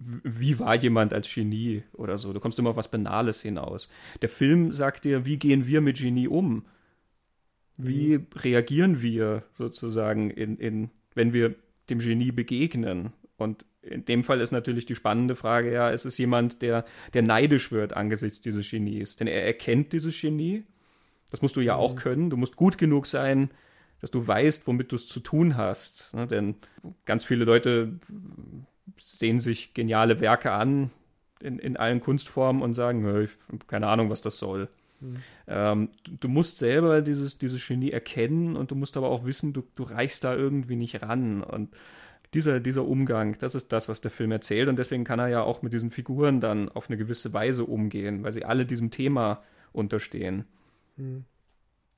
wie 0.00 0.58
war 0.58 0.74
jemand 0.76 1.12
als 1.12 1.32
Genie 1.32 1.82
oder 1.92 2.16
so. 2.16 2.32
Du 2.32 2.40
kommst 2.40 2.58
immer 2.58 2.70
auf 2.70 2.76
was 2.76 2.90
Banales 2.90 3.42
hinaus. 3.42 3.88
Der 4.22 4.30
Film 4.30 4.72
sagt 4.72 5.04
dir, 5.04 5.26
wie 5.26 5.38
gehen 5.38 5.66
wir 5.66 5.82
mit 5.82 5.98
Genie 5.98 6.26
um? 6.26 6.64
Wie 7.76 8.18
mhm. 8.18 8.26
reagieren 8.34 9.02
wir 9.02 9.44
sozusagen, 9.52 10.30
in, 10.30 10.56
in, 10.56 10.90
wenn 11.14 11.32
wir 11.32 11.54
dem 11.90 11.98
Genie 11.98 12.32
begegnen? 12.32 13.12
Und 13.36 13.66
in 13.82 14.04
dem 14.06 14.24
Fall 14.24 14.40
ist 14.40 14.52
natürlich 14.52 14.86
die 14.86 14.94
spannende 14.94 15.36
Frage, 15.36 15.72
ja, 15.72 15.90
ist 15.90 16.06
es 16.06 16.16
jemand, 16.16 16.62
der, 16.62 16.84
der 17.12 17.22
neidisch 17.22 17.70
wird 17.70 17.94
angesichts 17.94 18.40
dieses 18.40 18.70
Genies? 18.70 19.16
Denn 19.16 19.26
er 19.26 19.44
erkennt 19.44 19.92
dieses 19.92 20.18
Genie. 20.18 20.64
Das 21.30 21.42
musst 21.42 21.56
du 21.56 21.60
ja 21.60 21.74
mhm. 21.74 21.80
auch 21.80 21.96
können. 21.96 22.30
Du 22.30 22.38
musst 22.38 22.56
gut 22.56 22.78
genug 22.78 23.06
sein, 23.06 23.50
dass 24.00 24.10
du 24.10 24.26
weißt, 24.26 24.66
womit 24.66 24.92
du 24.92 24.96
es 24.96 25.06
zu 25.06 25.20
tun 25.20 25.58
hast. 25.58 26.14
Ne? 26.14 26.26
Denn 26.26 26.54
ganz 27.04 27.24
viele 27.24 27.44
Leute 27.44 27.98
sehen 28.96 29.40
sich 29.40 29.74
geniale 29.74 30.20
Werke 30.20 30.52
an, 30.52 30.90
in, 31.40 31.58
in 31.58 31.76
allen 31.76 32.00
Kunstformen 32.00 32.62
und 32.62 32.74
sagen, 32.74 33.00
ich 33.22 33.30
habe 33.48 33.64
keine 33.66 33.86
Ahnung, 33.86 34.10
was 34.10 34.20
das 34.20 34.38
soll. 34.38 34.68
Mhm. 35.00 35.16
Ähm, 35.46 35.88
du, 36.04 36.12
du, 36.20 36.28
musst 36.28 36.58
selber 36.58 37.00
dieses, 37.00 37.38
dieses 37.38 37.66
Genie 37.66 37.90
erkennen 37.90 38.56
und 38.56 38.70
du 38.70 38.74
musst 38.74 38.96
aber 38.96 39.08
auch 39.08 39.24
wissen, 39.24 39.52
du, 39.52 39.62
du 39.74 39.82
reichst 39.84 40.24
da 40.24 40.34
irgendwie 40.34 40.76
nicht 40.76 41.02
ran. 41.02 41.42
Und 41.42 41.70
dieser, 42.34 42.60
dieser 42.60 42.86
Umgang, 42.86 43.36
das 43.38 43.54
ist 43.54 43.72
das, 43.72 43.88
was 43.88 44.00
der 44.00 44.10
Film 44.10 44.32
erzählt. 44.32 44.68
Und 44.68 44.78
deswegen 44.78 45.04
kann 45.04 45.18
er 45.18 45.28
ja 45.28 45.42
auch 45.42 45.62
mit 45.62 45.72
diesen 45.72 45.90
Figuren 45.90 46.40
dann 46.40 46.68
auf 46.68 46.88
eine 46.88 46.98
gewisse 46.98 47.32
Weise 47.32 47.64
umgehen, 47.64 48.22
weil 48.22 48.32
sie 48.32 48.44
alle 48.44 48.66
diesem 48.66 48.90
Thema 48.90 49.42
unterstehen. 49.72 50.44
Mhm 50.96 51.24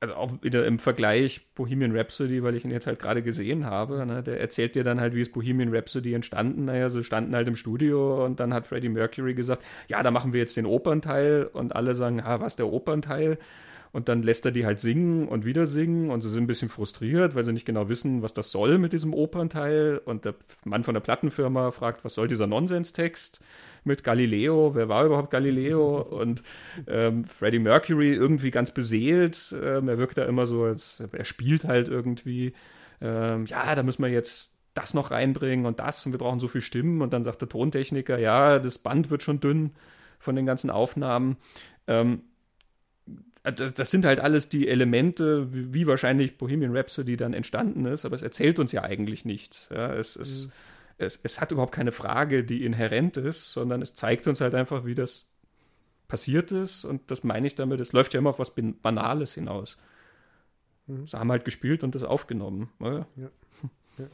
also 0.03 0.14
auch 0.14 0.32
wieder 0.42 0.66
im 0.66 0.80
Vergleich 0.80 1.46
Bohemian 1.55 1.96
Rhapsody, 1.96 2.42
weil 2.42 2.57
ich 2.57 2.64
ihn 2.64 2.72
jetzt 2.72 2.88
halt 2.88 2.98
gerade 2.98 3.22
gesehen 3.22 3.64
habe, 3.64 4.05
ne, 4.05 4.22
der 4.22 4.40
erzählt 4.40 4.74
dir 4.74 4.82
dann 4.82 5.00
halt, 5.00 5.14
wie 5.14 5.22
ist 5.22 5.32
Bohemian 5.32 5.74
Rhapsody 5.74 6.12
entstanden. 6.12 6.64
Naja, 6.64 6.88
sie 6.88 7.05
standen 7.05 7.34
halt 7.36 7.46
im 7.46 7.55
Studio 7.55 8.24
und 8.24 8.40
dann 8.40 8.53
hat 8.53 8.66
Freddie 8.66 8.88
Mercury 8.88 9.34
gesagt, 9.34 9.62
ja, 9.88 10.03
da 10.03 10.11
machen 10.11 10.32
wir 10.32 10.40
jetzt 10.40 10.57
den 10.57 10.66
Opernteil 10.66 11.44
und 11.44 11.76
alle 11.76 11.94
sagen, 11.94 12.20
ah, 12.20 12.40
was 12.40 12.57
der 12.57 12.66
Opernteil? 12.66 13.38
Und 13.93 14.09
dann 14.09 14.22
lässt 14.22 14.47
er 14.47 14.53
die 14.53 14.64
halt 14.64 14.80
singen 14.80 15.28
und 15.28 15.45
wieder 15.45 15.66
singen 15.66 16.11
und 16.11 16.22
sie 16.22 16.30
sind 16.30 16.45
ein 16.45 16.47
bisschen 16.47 16.70
frustriert, 16.70 17.34
weil 17.34 17.45
sie 17.45 17.53
nicht 17.53 17.66
genau 17.66 17.90
wissen, 17.90 18.22
was 18.22 18.32
das 18.32 18.51
soll 18.51 18.78
mit 18.78 18.95
diesem 18.95 19.12
Opernteil. 19.12 20.01
Und 20.05 20.24
der 20.24 20.34
Mann 20.64 20.82
von 20.82 20.95
der 20.95 21.03
Plattenfirma 21.03 21.70
fragt, 21.72 22.05
was 22.05 22.14
soll 22.14 22.26
dieser 22.26 22.47
Nonsenstext? 22.47 23.40
mit 23.84 24.05
Galileo. 24.05 24.74
Wer 24.74 24.88
war 24.88 25.05
überhaupt 25.05 25.30
Galileo? 25.30 26.01
Und 26.03 26.43
ähm, 26.86 27.24
Freddie 27.24 27.59
Mercury 27.59 28.12
irgendwie 28.12 28.51
ganz 28.51 28.70
beseelt. 28.70 29.55
Ähm, 29.61 29.88
er 29.88 29.99
wirkt 29.99 30.18
da 30.18 30.24
immer 30.24 30.47
so, 30.47 30.64
als 30.64 31.03
er 31.12 31.24
spielt 31.24 31.64
halt 31.64 31.88
irgendwie. 31.88 32.53
Ähm, 33.01 33.47
ja, 33.47 33.74
da 33.74 33.82
müssen 33.82 34.03
wir 34.03 34.11
jetzt 34.11 34.53
das 34.74 34.95
noch 34.95 35.11
reinbringen 35.11 35.66
und 35.66 35.80
das 35.80 36.07
und 36.07 36.12
wir 36.12 36.18
brauchen 36.18 36.40
so 36.40 36.49
viel 36.49 36.61
Stimmen. 36.61 37.03
Und 37.03 37.12
dann 37.12 37.22
sagt 37.22 37.40
der 37.43 37.49
Tontechniker, 37.49 38.18
ja, 38.18 38.59
das 38.59 38.78
Band 38.78 39.11
wird 39.11 39.22
schon 39.22 39.40
dünn 39.40 39.72
von 40.18 40.36
den 40.36 40.47
ganzen 40.47 40.70
Aufnahmen. 40.70 41.36
Ähm, 41.86 42.22
das, 43.43 43.74
das, 43.74 43.90
sind 43.90 44.05
halt 44.05 44.20
alles 44.20 44.49
die 44.49 44.68
Elemente, 44.68 45.53
wie, 45.53 45.74
wie, 45.74 45.86
wahrscheinlich 45.86 46.38
Bohemian 46.38 46.76
Rhapsody 46.76 47.16
dann 47.16 47.34
entstanden 47.34 47.86
ist, 47.86 48.05
aber 48.05 48.14
es 48.14 48.22
erzählt 48.22 48.59
uns 48.59 48.72
ja 48.72 48.82
eigentlich 48.82 49.24
nichts. 49.24 49.68
Ja, 49.72 49.93
es, 49.95 50.16
es, 50.16 50.47
mhm 50.47 50.53
es, 51.03 51.20
es 51.22 51.40
hat 51.40 51.53
überhaupt 51.53 51.74
keine 51.74 51.93
Frage, 51.93 52.45
die 52.45 52.64
inhärent 52.64 53.16
ist, 53.16 53.53
sondern 53.53 53.82
es 53.82 53.95
zeigt 53.95 54.26
uns 54.26 54.40
halt 54.40 54.55
einfach, 54.55 54.84
wie 54.84 54.95
das 54.95 55.26
passiert 56.09 56.53
ist. 56.53 56.84
Und 56.84 57.11
das 57.11 57.24
meine 57.24 57.47
ich 57.47 57.55
damit, 57.55 57.80
es 57.80 57.93
läuft 57.93 58.14
ja 58.14 58.18
immer 58.18 58.30
auf 58.30 58.38
was 58.38 58.55
Banales 58.55 59.34
hinaus. 59.34 59.76
Mhm. 60.86 61.07
Sie 61.07 61.18
haben 61.18 61.30
halt 61.30 61.45
gespielt 61.45 61.84
und 61.84 61.95
das 61.95 62.05
aufgenommen. 62.05 62.70
Ja. 62.80 63.07
Ja. 63.99 64.07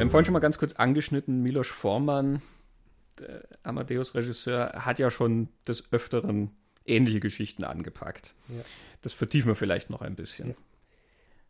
Wir 0.00 0.04
haben 0.06 0.12
vorhin 0.12 0.24
schon 0.24 0.32
mal 0.32 0.38
ganz 0.38 0.56
kurz 0.56 0.72
angeschnitten, 0.72 1.42
Milos 1.42 1.68
Forman 1.68 2.40
Amadeus-Regisseur 3.64 4.72
hat 4.72 4.98
ja 4.98 5.10
schon 5.10 5.50
des 5.68 5.92
Öfteren 5.92 6.52
ähnliche 6.86 7.20
Geschichten 7.20 7.64
angepackt. 7.64 8.34
Ja. 8.48 8.62
Das 9.02 9.12
vertiefen 9.12 9.48
wir 9.48 9.56
vielleicht 9.56 9.90
noch 9.90 10.00
ein 10.00 10.16
bisschen. 10.16 10.48
Ja. 10.48 10.54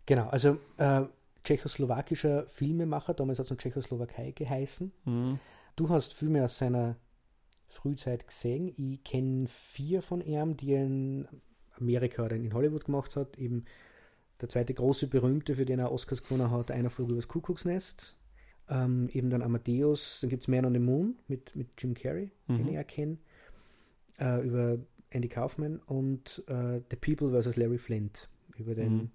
Genau, 0.05 0.29
also 0.31 0.59
äh, 0.79 1.03
tschechoslowakischer 1.45 2.49
Filmemacher, 2.49 3.15
damals 3.15 3.39
hat 3.39 3.47
es 3.47 3.53
in 3.53 3.59
Tschechoslowakei 3.59 4.33
geheißen. 4.33 4.91
Mhm. 5.05 5.39
Du 5.77 5.89
hast 5.89 6.15
Filme 6.15 6.45
aus 6.45 6.59
seiner 6.59 6.97
Frühzeit 7.69 8.27
gesehen. 8.27 8.67
Ich 8.77 9.05
kenne 9.05 9.47
vier 9.47 10.03
von 10.03 10.21
ihm, 10.21 10.57
die 10.57 10.73
er 10.73 10.87
in 10.87 11.29
Amerika 11.79 12.25
oder 12.25 12.35
in 12.35 12.53
Hollywood 12.53 12.87
gemacht 12.87 13.15
hat. 13.15 13.39
Eben 13.39 13.67
der 14.41 14.49
zweite 14.49 14.75
große 14.75 15.07
berühmte, 15.07 15.55
für 15.55 15.67
den 15.67 15.79
er 15.79 15.93
Oscars 15.93 16.25
gewonnen 16.25 16.51
hat, 16.51 16.73
einer 16.73 16.91
flog 16.91 17.13
übers 17.13 17.29
Kuckucksnest. 17.29 18.17
Ähm, 18.71 19.09
eben 19.13 19.31
dann 19.31 19.43
Amadeus, 19.43 20.19
dann 20.21 20.31
gibt 20.31 20.45
es 20.45 20.49
Man 20.49 20.65
on 20.65 20.73
the 20.73 20.79
Moon 20.79 21.17
mit, 21.27 21.55
mit 21.57 21.69
Jim 21.77 21.95
Carrey, 21.95 22.31
mhm. 22.47 22.59
den 22.59 22.69
ich 22.69 22.75
ja 22.75 22.85
kenne, 22.85 23.19
äh, 24.21 24.47
über 24.47 24.79
Andy 25.11 25.29
Kaufman 25.29 25.81
und 25.87 26.43
äh, 26.47 26.81
The 26.89 26.97
People 26.97 27.31
vs. 27.31 27.57
Larry 27.57 27.79
Flint, 27.79 28.29
über 28.57 28.75
den 28.75 28.95
mhm. 28.95 29.11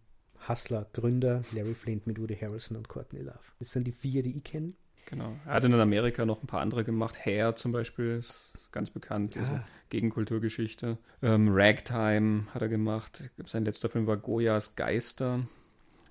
Hustler-Gründer 0.48 1.42
Larry 1.54 1.74
Flint 1.74 2.06
mit 2.06 2.20
Woody 2.20 2.36
Harrelson 2.36 2.76
und 2.76 2.90
Courtney 2.90 3.22
Love. 3.22 3.40
Das 3.60 3.72
sind 3.72 3.88
die 3.88 3.92
vier, 3.92 4.24
die 4.24 4.38
ich 4.38 4.44
kenne. 4.44 4.74
Genau. 5.08 5.36
Er 5.46 5.54
hat 5.54 5.64
in 5.64 5.74
Amerika 5.74 6.26
noch 6.26 6.42
ein 6.42 6.48
paar 6.48 6.62
andere 6.62 6.84
gemacht. 6.84 7.26
Hair 7.26 7.56
zum 7.56 7.72
Beispiel 7.72 8.18
ist 8.18 8.54
ganz 8.72 8.90
bekannt, 8.90 9.36
diese 9.36 9.58
ah. 9.58 9.66
Gegenkulturgeschichte. 9.90 10.98
Ähm, 11.22 11.50
Ragtime 11.52 12.46
hat 12.54 12.62
er 12.62 12.70
gemacht. 12.70 13.30
Sein 13.46 13.66
letzter 13.66 13.90
Film 13.90 14.08
war 14.08 14.18
Goyas 14.18 14.76
Geister. 14.76 15.48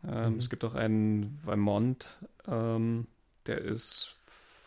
Ähm, 0.07 0.35
mhm. 0.35 0.39
Es 0.39 0.49
gibt 0.49 0.65
auch 0.65 0.75
einen 0.75 1.39
Vermont, 1.43 2.21
ähm, 2.47 3.09
der 3.47 3.59
ist 3.59 4.17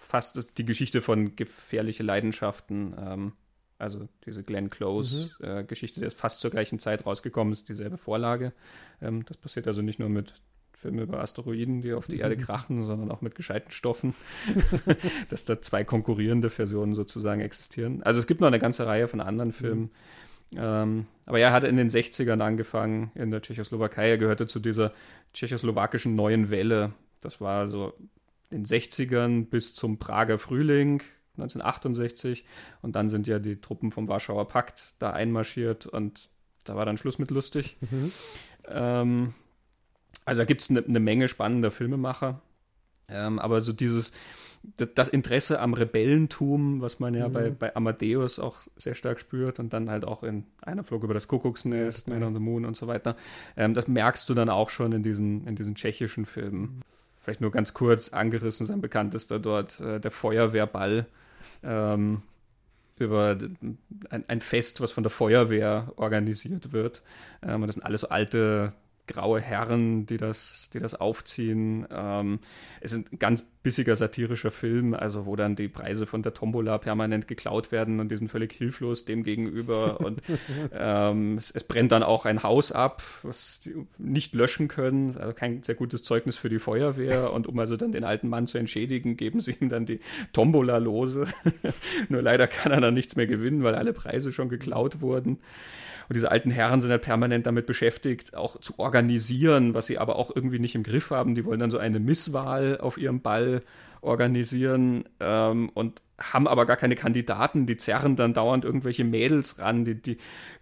fast 0.07 0.37
ist 0.37 0.57
die 0.57 0.65
Geschichte 0.65 1.01
von 1.01 1.35
gefährliche 1.35 2.03
Leidenschaften. 2.03 2.95
Ähm, 2.97 3.33
also 3.79 4.07
diese 4.25 4.43
Glenn 4.43 4.69
Close-Geschichte, 4.69 5.99
mhm. 5.99 6.01
äh, 6.01 6.01
der 6.01 6.07
ist 6.07 6.17
fast 6.17 6.39
zur 6.39 6.49
gleichen 6.49 6.79
Zeit 6.79 7.05
rausgekommen, 7.05 7.53
ist 7.53 7.69
dieselbe 7.69 7.97
Vorlage. 7.97 8.53
Ähm, 9.01 9.25
das 9.25 9.37
passiert 9.37 9.67
also 9.67 9.81
nicht 9.81 9.99
nur 9.99 10.09
mit 10.09 10.33
Filmen 10.73 10.99
über 10.99 11.19
Asteroiden, 11.19 11.81
die 11.81 11.93
auf 11.93 12.07
die 12.07 12.15
mhm. 12.15 12.21
Erde 12.21 12.37
krachen, 12.45 12.85
sondern 12.85 13.11
auch 13.11 13.21
mit 13.21 13.35
gescheiten 13.35 13.71
Stoffen, 13.71 14.15
dass 15.29 15.45
da 15.45 15.61
zwei 15.61 15.83
konkurrierende 15.83 16.49
Versionen 16.49 16.93
sozusagen 16.93 17.41
existieren. 17.41 18.01
Also 18.03 18.19
es 18.19 18.27
gibt 18.27 18.41
noch 18.41 18.47
eine 18.47 18.59
ganze 18.59 18.87
Reihe 18.87 19.07
von 19.07 19.21
anderen 19.21 19.51
Filmen. 19.51 19.91
Mhm. 20.51 20.57
Ähm, 20.59 21.07
aber 21.25 21.39
er 21.39 21.51
hatte 21.51 21.67
in 21.67 21.75
den 21.75 21.89
60ern 21.89 22.39
angefangen 22.39 23.11
in 23.15 23.31
der 23.31 23.41
Tschechoslowakei. 23.41 24.09
Er 24.09 24.17
gehörte 24.17 24.47
zu 24.47 24.59
dieser 24.59 24.93
tschechoslowakischen 25.33 26.15
neuen 26.15 26.49
Welle. 26.49 26.93
Das 27.19 27.41
war 27.41 27.67
so 27.67 27.93
den 28.51 28.65
60ern 28.65 29.45
bis 29.45 29.75
zum 29.75 29.99
Prager 29.99 30.39
Frühling 30.39 31.01
1968 31.37 32.45
und 32.81 32.95
dann 32.95 33.09
sind 33.09 33.27
ja 33.27 33.39
die 33.39 33.61
Truppen 33.61 33.91
vom 33.91 34.07
Warschauer 34.07 34.47
Pakt 34.47 34.95
da 34.99 35.11
einmarschiert 35.11 35.85
und 35.85 36.29
da 36.63 36.75
war 36.75 36.85
dann 36.85 36.97
Schluss 36.97 37.19
mit 37.19 37.31
lustig. 37.31 37.77
Mhm. 37.81 38.11
Ähm, 38.67 39.33
also 40.25 40.41
da 40.41 40.45
gibt 40.45 40.61
es 40.61 40.69
eine 40.69 40.83
ne 40.85 40.99
Menge 40.99 41.27
spannender 41.27 41.71
Filmemacher. 41.71 42.41
Ähm, 43.09 43.39
aber 43.39 43.61
so 43.61 43.71
dieses, 43.71 44.11
das 44.75 45.07
Interesse 45.07 45.61
am 45.61 45.73
Rebellentum, 45.73 46.81
was 46.81 46.99
man 46.99 47.13
ja 47.13 47.29
mhm. 47.29 47.33
bei, 47.33 47.49
bei 47.51 47.75
Amadeus 47.75 48.37
auch 48.37 48.57
sehr 48.75 48.95
stark 48.95 49.21
spürt 49.21 49.59
und 49.59 49.71
dann 49.71 49.89
halt 49.89 50.03
auch 50.03 50.23
in 50.23 50.43
Einer 50.61 50.83
Flug 50.83 51.03
über 51.03 51.13
das 51.13 51.29
Kuckucksnest, 51.29 52.09
Man 52.09 52.23
on 52.23 52.33
the 52.33 52.41
Moon 52.41 52.65
und 52.65 52.75
so 52.75 52.87
weiter, 52.87 53.15
ähm, 53.55 53.73
das 53.73 53.87
merkst 53.87 54.27
du 54.27 54.33
dann 54.33 54.49
auch 54.49 54.69
schon 54.69 54.91
in 54.91 55.03
diesen, 55.03 55.47
in 55.47 55.55
diesen 55.55 55.75
tschechischen 55.75 56.25
Filmen. 56.25 56.61
Mhm 56.61 56.81
vielleicht 57.27 57.41
nur 57.41 57.51
ganz 57.51 57.73
kurz 57.73 58.07
angerissen, 58.13 58.65
sein 58.65 58.79
bekanntester 58.79 59.37
dort, 59.37 59.81
äh, 59.81 59.99
der 59.99 60.11
Feuerwehrball. 60.11 61.05
Ähm, 61.61 62.23
über 62.97 63.37
ein, 64.09 64.23
ein, 64.29 64.39
Fest, 64.39 64.79
was 64.79 64.93
von 64.93 65.03
der 65.03 65.09
Feuerwehr 65.09 65.91
organisiert 65.97 66.71
wird. 66.71 67.03
Ähm, 67.43 67.63
das 67.63 67.75
sind 67.75 67.83
alles 67.83 68.01
so 68.01 68.09
alte 68.09 68.71
graue 69.07 69.41
Herren, 69.41 70.05
die 70.05 70.17
das, 70.17 70.69
die 70.73 70.79
das 70.79 70.95
aufziehen. 70.95 71.87
Ähm, 71.89 72.39
es 72.81 72.91
ist 72.91 73.11
ein 73.11 73.19
ganz 73.19 73.43
bissiger 73.67 73.95
satirischer 73.95 74.51
Film, 74.51 74.93
also 74.93 75.25
wo 75.25 75.35
dann 75.35 75.55
die 75.55 75.67
Preise 75.67 76.05
von 76.05 76.21
der 76.21 76.33
Tombola 76.33 76.77
permanent 76.77 77.27
geklaut 77.27 77.71
werden 77.71 77.99
und 77.99 78.09
die 78.09 78.15
sind 78.15 78.29
völlig 78.29 78.53
hilflos 78.53 79.03
dem 79.05 79.23
gegenüber. 79.23 79.99
und 80.05 80.21
ähm, 80.71 81.37
es, 81.37 81.51
es, 81.51 81.63
brennt 81.63 81.91
dann 81.91 82.03
auch 82.03 82.25
ein 82.25 82.43
Haus 82.43 82.71
ab, 82.71 83.03
was 83.23 83.59
die 83.59 83.75
nicht 83.97 84.35
löschen 84.35 84.67
können. 84.67 85.17
Also 85.17 85.33
kein 85.33 85.63
sehr 85.63 85.75
gutes 85.75 86.03
Zeugnis 86.03 86.37
für 86.37 86.49
die 86.49 86.59
Feuerwehr. 86.59 87.33
Und 87.33 87.47
um 87.47 87.57
also 87.59 87.75
dann 87.75 87.91
den 87.91 88.03
alten 88.03 88.29
Mann 88.29 88.47
zu 88.47 88.57
entschädigen, 88.57 89.17
geben 89.17 89.41
sie 89.41 89.51
ihm 89.59 89.69
dann 89.69 89.85
die 89.85 89.99
Tombola 90.33 90.77
lose. 90.77 91.25
Nur 92.09 92.21
leider 92.21 92.47
kann 92.47 92.71
er 92.71 92.81
dann 92.81 92.93
nichts 92.93 93.15
mehr 93.15 93.27
gewinnen, 93.27 93.63
weil 93.63 93.75
alle 93.75 93.93
Preise 93.93 94.31
schon 94.31 94.49
geklaut 94.49 95.01
wurden. 95.01 95.39
Und 96.09 96.15
diese 96.15 96.31
alten 96.31 96.51
Herren 96.51 96.81
sind 96.81 96.91
halt 96.91 97.01
permanent 97.01 97.45
damit 97.45 97.65
beschäftigt, 97.65 98.35
auch 98.35 98.59
zu 98.59 98.79
organisieren, 98.79 99.73
was 99.73 99.87
sie 99.87 99.97
aber 99.97 100.15
auch 100.15 100.31
irgendwie 100.33 100.59
nicht 100.59 100.75
im 100.75 100.83
Griff 100.83 101.11
haben. 101.11 101.35
Die 101.35 101.45
wollen 101.45 101.59
dann 101.59 101.71
so 101.71 101.77
eine 101.77 101.99
Misswahl 101.99 102.77
auf 102.79 102.97
ihrem 102.97 103.21
Ball 103.21 103.61
organisieren 104.01 105.03
ähm, 105.19 105.69
und 105.73 106.01
haben 106.19 106.47
aber 106.47 106.65
gar 106.65 106.77
keine 106.77 106.95
Kandidaten, 106.95 107.65
die 107.65 107.77
zerren 107.77 108.15
dann 108.15 108.33
dauernd 108.33 108.65
irgendwelche 108.65 109.03
Mädels 109.03 109.59
ran, 109.59 109.85
die, 109.85 110.01
die 110.01 110.17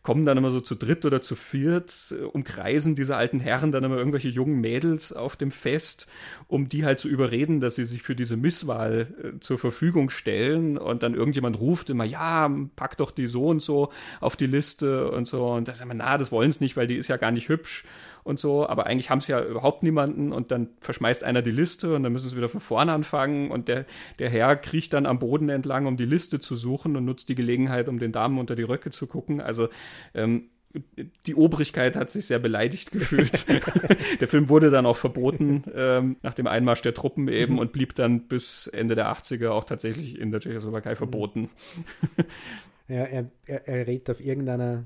kommen 0.05 0.23
dann 0.23 0.37
immer 0.37 0.51
so 0.51 0.59
zu 0.59 0.75
dritt 0.75 1.03
oder 1.03 1.19
zu 1.19 1.35
viert, 1.35 1.91
äh, 2.11 2.25
umkreisen 2.25 2.93
diese 2.93 3.17
alten 3.17 3.39
Herren 3.39 3.71
dann 3.71 3.83
immer 3.83 3.97
irgendwelche 3.97 4.29
jungen 4.29 4.61
Mädels 4.61 5.11
auf 5.11 5.35
dem 5.35 5.49
Fest, 5.49 6.05
um 6.47 6.69
die 6.69 6.85
halt 6.85 6.99
zu 6.99 7.09
überreden, 7.09 7.59
dass 7.59 7.73
sie 7.73 7.85
sich 7.85 8.03
für 8.03 8.15
diese 8.15 8.37
Misswahl 8.37 9.07
äh, 9.23 9.39
zur 9.39 9.57
Verfügung 9.57 10.11
stellen. 10.11 10.77
Und 10.77 11.01
dann 11.01 11.15
irgendjemand 11.15 11.59
ruft 11.59 11.89
immer, 11.89 12.03
ja, 12.03 12.47
pack 12.75 12.97
doch 12.97 13.09
die 13.09 13.25
so 13.25 13.47
und 13.47 13.63
so 13.63 13.91
auf 14.21 14.35
die 14.35 14.45
Liste 14.45 15.09
und 15.09 15.27
so. 15.27 15.53
Und 15.53 15.67
das 15.67 15.77
ist 15.77 15.81
immer, 15.81 15.95
na, 15.95 16.19
das 16.19 16.31
wollen 16.31 16.51
sie 16.51 16.63
nicht, 16.63 16.77
weil 16.77 16.85
die 16.85 16.97
ist 16.97 17.07
ja 17.07 17.17
gar 17.17 17.31
nicht 17.31 17.49
hübsch 17.49 17.83
und 18.25 18.39
so, 18.39 18.67
aber 18.67 18.87
eigentlich 18.87 19.11
haben 19.11 19.21
sie 19.21 19.33
ja 19.33 19.43
überhaupt 19.43 19.83
niemanden. 19.83 20.33
Und 20.33 20.51
dann 20.51 20.69
verschmeißt 20.81 21.23
einer 21.23 21.43
die 21.43 21.51
Liste 21.51 21.93
und 21.93 22.01
dann 22.01 22.11
müssen 22.11 22.27
sie 22.27 22.35
wieder 22.35 22.49
von 22.49 22.59
vorne 22.59 22.91
anfangen. 22.91 23.51
Und 23.51 23.67
der, 23.67 23.85
der 24.17 24.31
Herr 24.31 24.55
kriecht 24.55 24.93
dann 24.93 25.05
am 25.05 25.19
Boden 25.19 25.49
entlang, 25.49 25.85
um 25.85 25.95
die 25.95 26.05
Liste 26.05 26.39
zu 26.39 26.55
suchen 26.55 26.95
und 26.95 27.05
nutzt 27.05 27.29
die 27.29 27.35
Gelegenheit, 27.35 27.87
um 27.87 27.99
den 27.99 28.11
Damen 28.11 28.39
unter 28.39 28.55
die 28.55 28.63
Röcke 28.63 28.89
zu 28.89 29.05
gucken. 29.05 29.41
Also 29.41 29.69
ähm, 30.13 30.49
die 31.25 31.35
Obrigkeit 31.35 31.95
hat 31.95 32.09
sich 32.09 32.25
sehr 32.25 32.39
beleidigt 32.39 32.91
gefühlt. 32.91 33.47
der 34.19 34.27
Film 34.27 34.49
wurde 34.49 34.69
dann 34.69 34.85
auch 34.85 34.97
verboten 34.97 35.63
ähm, 35.73 36.17
nach 36.21 36.33
dem 36.33 36.47
Einmarsch 36.47 36.81
der 36.81 36.93
Truppen 36.93 37.27
eben 37.27 37.59
und 37.59 37.71
blieb 37.71 37.95
dann 37.95 38.27
bis 38.27 38.67
Ende 38.67 38.95
der 38.95 39.11
80er 39.11 39.49
auch 39.49 39.63
tatsächlich 39.63 40.19
in 40.19 40.31
der 40.31 40.41
Tschechoslowakei 40.41 40.95
verboten. 40.95 41.49
ja, 42.87 43.03
er, 43.03 43.31
er, 43.45 43.67
er 43.67 43.87
redet 43.87 44.09
auf 44.09 44.21
irgendeiner 44.21 44.85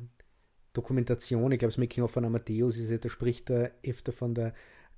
Dokumentation, 0.74 1.52
ich 1.52 1.60
glaube, 1.60 1.72
das 1.72 1.80
Making-of 1.80 2.12
von 2.12 2.26
Amadeus 2.26 2.78
ist 2.78 3.04
da 3.04 3.10
spricht 3.10 3.50
er 3.50 3.72
öfter 3.84 4.12
von 4.12 4.36
der 4.36 4.54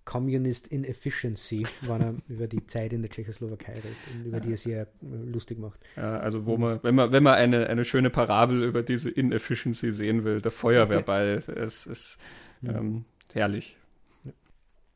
Communist 0.06 0.68
Inefficiency, 0.68 1.66
wenn 1.82 2.02
er 2.02 2.16
über 2.28 2.48
die 2.48 2.66
Zeit 2.68 2.94
in 2.94 3.02
der 3.02 3.12
Tschechoslowakei 3.12 3.74
redet 3.74 3.98
und 4.14 4.26
über 4.26 4.40
die 4.40 4.54
er 4.54 4.78
ja 4.78 4.86
lustig 5.02 5.60
macht. 5.60 5.80
Ja, 5.96 6.20
also 6.20 6.46
wo 6.46 6.58
man, 6.58 6.80
wenn 6.84 6.96
man, 6.96 7.12
wenn 7.12 7.24
man 7.24 7.36
eine, 7.36 7.68
eine 7.68 7.86
schöne 7.86 8.10
Parabel 8.10 8.64
über 8.64 8.84
diese 8.84 9.10
Inefficiency 9.10 9.92
sehen 9.92 10.24
will, 10.24 10.42
der 10.42 10.52
Feuerwehrball, 10.52 11.44
es 11.56 11.86
ist 11.86 12.18
ähm, 12.64 13.06
herrlich. 13.34 13.78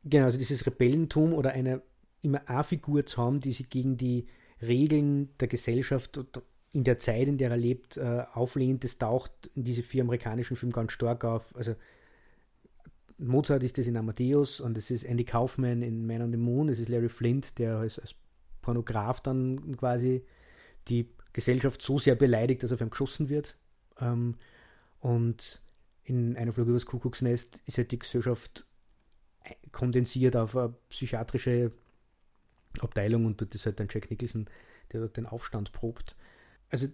Genau, 0.04 0.24
also 0.24 0.38
dieses 0.38 0.66
Rebellentum 0.66 1.32
oder 1.32 1.52
eine 1.52 1.82
immer 2.22 2.48
eine 2.48 2.64
Figur 2.64 3.06
zu 3.06 3.22
haben, 3.22 3.40
die 3.40 3.52
sich 3.52 3.70
gegen 3.70 3.96
die 3.96 4.26
Regeln 4.60 5.30
der 5.38 5.48
Gesellschaft 5.48 6.18
in 6.72 6.84
der 6.84 6.98
Zeit, 6.98 7.28
in 7.28 7.38
der 7.38 7.50
er 7.50 7.56
lebt, 7.56 7.96
äh, 7.96 8.24
auflehnt, 8.32 8.84
das 8.84 8.98
taucht 8.98 9.32
in 9.54 9.64
diese 9.64 9.82
vier 9.82 10.02
amerikanischen 10.02 10.56
Filme 10.56 10.72
ganz 10.72 10.92
stark 10.92 11.24
auf. 11.24 11.54
Also 11.56 11.74
Mozart 13.18 13.62
ist 13.62 13.78
das 13.78 13.86
in 13.86 13.96
Amadeus 13.96 14.60
und 14.60 14.76
es 14.76 14.90
ist 14.90 15.04
Andy 15.04 15.24
Kaufman 15.24 15.82
in 15.82 16.06
Man 16.06 16.22
on 16.22 16.30
the 16.32 16.36
Moon, 16.36 16.68
es 16.68 16.78
ist 16.78 16.88
Larry 16.88 17.08
Flint, 17.08 17.58
der 17.58 17.78
als, 17.78 17.98
als 17.98 18.14
Pornograf 18.60 19.20
dann 19.20 19.76
quasi 19.76 20.24
die 20.88 21.08
Gesellschaft 21.32 21.82
so 21.82 21.98
sehr 21.98 22.14
beleidigt, 22.14 22.62
dass 22.62 22.72
auf 22.72 22.80
ihm 22.80 22.90
geschossen 22.90 23.28
wird. 23.28 23.56
Ähm, 24.00 24.36
und 25.00 25.62
in 26.04 26.36
einer 26.36 26.52
Flug 26.52 26.68
übers 26.68 26.86
Kuckucksnest 26.86 27.60
ist 27.66 27.78
halt 27.78 27.90
die 27.90 27.98
Gesellschaft 27.98 28.66
kondensiert 29.72 30.36
auf 30.36 30.56
eine 30.56 30.74
psychiatrische 30.88 31.72
Abteilung 32.80 33.26
und 33.26 33.40
dort 33.40 33.54
ist 33.54 33.66
halt 33.66 33.80
dann 33.80 33.88
Jack 33.90 34.10
Nicholson, 34.10 34.46
der 34.92 35.00
dort 35.00 35.16
den 35.16 35.26
Aufstand 35.26 35.72
probt. 35.72 36.16
Also 36.68 36.88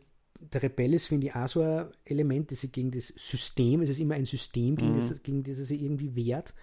der 0.52 0.62
Rebell 0.62 0.94
ist, 0.94 1.06
finde 1.06 1.28
ich, 1.28 1.34
auch 1.34 1.48
so 1.48 1.62
ein 1.62 1.88
Element, 2.04 2.50
das 2.50 2.60
sich 2.60 2.72
gegen 2.72 2.90
das 2.90 3.08
System, 3.08 3.82
es 3.82 3.90
ist 3.90 4.00
immer 4.00 4.14
ein 4.14 4.26
System, 4.26 4.76
gegen, 4.76 4.92
mhm. 4.92 5.08
das, 5.08 5.22
gegen 5.22 5.42
das 5.42 5.58
er 5.58 5.64
sich 5.64 5.82
irgendwie 5.82 6.14
wehrt. 6.14 6.54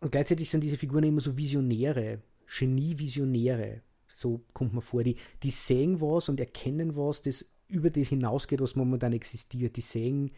Und 0.00 0.12
gleichzeitig 0.12 0.50
sind 0.50 0.64
diese 0.64 0.76
Figuren 0.76 1.04
immer 1.04 1.20
so 1.20 1.36
Visionäre, 1.36 2.20
Genie-Visionäre. 2.46 3.82
So 4.08 4.42
kommt 4.52 4.72
man 4.74 4.82
vor. 4.82 5.04
Die, 5.04 5.16
die 5.42 5.50
sehen 5.50 6.00
was 6.00 6.28
und 6.28 6.40
erkennen 6.40 6.96
was, 6.96 7.22
das 7.22 7.46
über 7.68 7.90
das 7.90 8.08
hinausgeht, 8.08 8.60
was 8.60 8.76
momentan 8.76 9.12
existiert. 9.12 9.76
Die 9.76 9.80
sehen, 9.80 10.32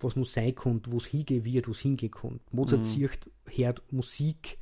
was 0.00 0.16
muss 0.16 0.32
sein 0.32 0.54
kann, 0.54 0.80
wo 0.86 0.96
es 0.96 1.06
hingehen 1.06 1.44
wird, 1.44 1.68
wo 1.68 1.72
es 1.72 1.80
hingehen 1.80 2.10
kann. 2.10 2.40
Mozart 2.50 2.80
mhm. 2.80 2.86
sieht, 2.86 3.30
hört 3.46 3.82
Musik, 3.92 4.58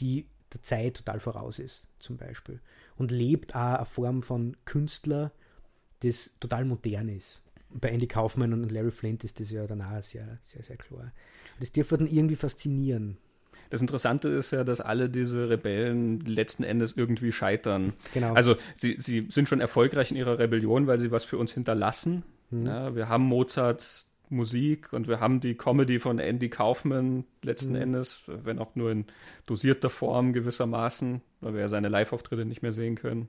die 0.00 0.26
der 0.52 0.62
Zeit 0.62 0.96
total 0.96 1.20
voraus 1.20 1.58
ist, 1.58 1.88
zum 1.98 2.16
Beispiel. 2.16 2.60
Und 2.96 3.10
lebt 3.10 3.54
auch 3.54 3.76
eine 3.76 3.84
Form 3.84 4.22
von 4.22 4.56
Künstler, 4.64 5.32
das 6.02 6.30
total 6.40 6.64
modern 6.64 7.08
ist. 7.08 7.42
Bei 7.70 7.88
Andy 7.88 8.06
Kaufman 8.06 8.52
und 8.52 8.70
Larry 8.70 8.90
Flint 8.90 9.24
ist 9.24 9.40
das 9.40 9.50
ja 9.50 9.66
dann 9.66 9.80
auch 9.80 10.02
sehr, 10.02 10.38
sehr, 10.42 10.62
sehr 10.62 10.76
klar. 10.76 11.12
Das 11.58 11.72
dürfte 11.72 11.98
dann 11.98 12.06
irgendwie 12.06 12.36
faszinieren. 12.36 13.16
Das 13.70 13.80
Interessante 13.80 14.28
ist 14.28 14.50
ja, 14.50 14.64
dass 14.64 14.82
alle 14.82 15.08
diese 15.08 15.48
Rebellen 15.48 16.20
letzten 16.20 16.62
Endes 16.62 16.92
irgendwie 16.92 17.32
scheitern. 17.32 17.94
Genau. 18.12 18.34
Also 18.34 18.56
sie, 18.74 18.96
sie 18.98 19.26
sind 19.30 19.48
schon 19.48 19.62
erfolgreich 19.62 20.10
in 20.10 20.18
ihrer 20.18 20.38
Rebellion, 20.38 20.86
weil 20.86 21.00
sie 21.00 21.10
was 21.10 21.24
für 21.24 21.38
uns 21.38 21.54
hinterlassen. 21.54 22.22
Mhm. 22.50 22.66
Ja, 22.66 22.94
wir 22.94 23.08
haben 23.08 23.24
Mozarts 23.24 24.11
Musik 24.32 24.92
und 24.92 25.08
wir 25.08 25.20
haben 25.20 25.40
die 25.40 25.54
Comedy 25.54 25.98
von 25.98 26.18
Andy 26.18 26.48
Kaufman 26.48 27.24
letzten 27.42 27.72
mhm. 27.72 27.82
Endes, 27.82 28.22
wenn 28.26 28.58
auch 28.58 28.74
nur 28.74 28.90
in 28.90 29.06
dosierter 29.46 29.90
Form 29.90 30.32
gewissermaßen, 30.32 31.20
weil 31.40 31.54
wir 31.54 31.60
ja 31.60 31.68
seine 31.68 31.88
Live-Auftritte 31.88 32.44
nicht 32.44 32.62
mehr 32.62 32.72
sehen 32.72 32.96
können. 32.96 33.28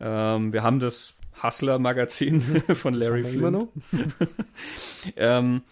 Ja. 0.00 0.36
Ähm, 0.36 0.52
wir 0.52 0.62
haben 0.62 0.80
das 0.80 1.14
Hustler-Magazin 1.42 2.40
von 2.74 2.94
Larry 2.94 3.24
Flint. 3.24 3.68
ähm, 5.16 5.62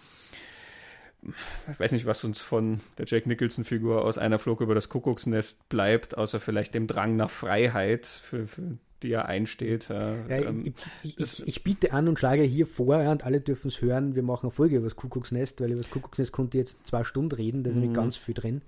ich 1.70 1.78
weiß 1.78 1.92
nicht, 1.92 2.06
was 2.06 2.24
uns 2.24 2.40
von 2.40 2.80
der 2.96 3.04
Jack 3.06 3.26
Nicholson-Figur 3.26 4.04
aus 4.04 4.16
einer 4.16 4.38
Flug 4.38 4.62
über 4.62 4.74
das 4.74 4.88
Kuckucksnest 4.88 5.68
bleibt, 5.68 6.16
außer 6.16 6.40
vielleicht 6.40 6.74
dem 6.74 6.86
Drang 6.86 7.16
nach 7.16 7.30
Freiheit, 7.30 8.06
für, 8.06 8.46
für 8.46 8.78
die 9.02 9.12
er 9.12 9.26
einsteht. 9.26 9.88
Ja, 9.88 10.14
ähm, 10.28 10.72
ich, 11.02 11.18
ich, 11.18 11.46
ich, 11.46 11.64
biete 11.64 11.92
an 11.92 12.08
und 12.08 12.18
schlage 12.18 12.42
hier 12.42 12.66
vor, 12.66 13.02
ja, 13.02 13.10
und 13.12 13.24
alle 13.24 13.40
dürfen 13.40 13.68
es 13.68 13.80
hören, 13.80 14.14
wir 14.14 14.22
machen 14.22 14.46
eine 14.46 14.50
Folge 14.50 14.76
über 14.76 14.86
das 14.86 14.96
Kuckucksnest, 14.96 15.60
weil 15.60 15.70
über 15.70 15.80
das 15.80 15.90
Kuckucksnest 15.90 16.32
konnte 16.32 16.58
ich 16.58 16.62
jetzt 16.62 16.86
zwei 16.86 17.04
Stunden 17.04 17.32
reden, 17.32 17.64
da 17.64 17.70
ist 17.70 17.76
nämlich 17.76 17.90
mhm. 17.90 17.94
ganz 17.94 18.16
viel 18.16 18.34
drin. 18.34 18.62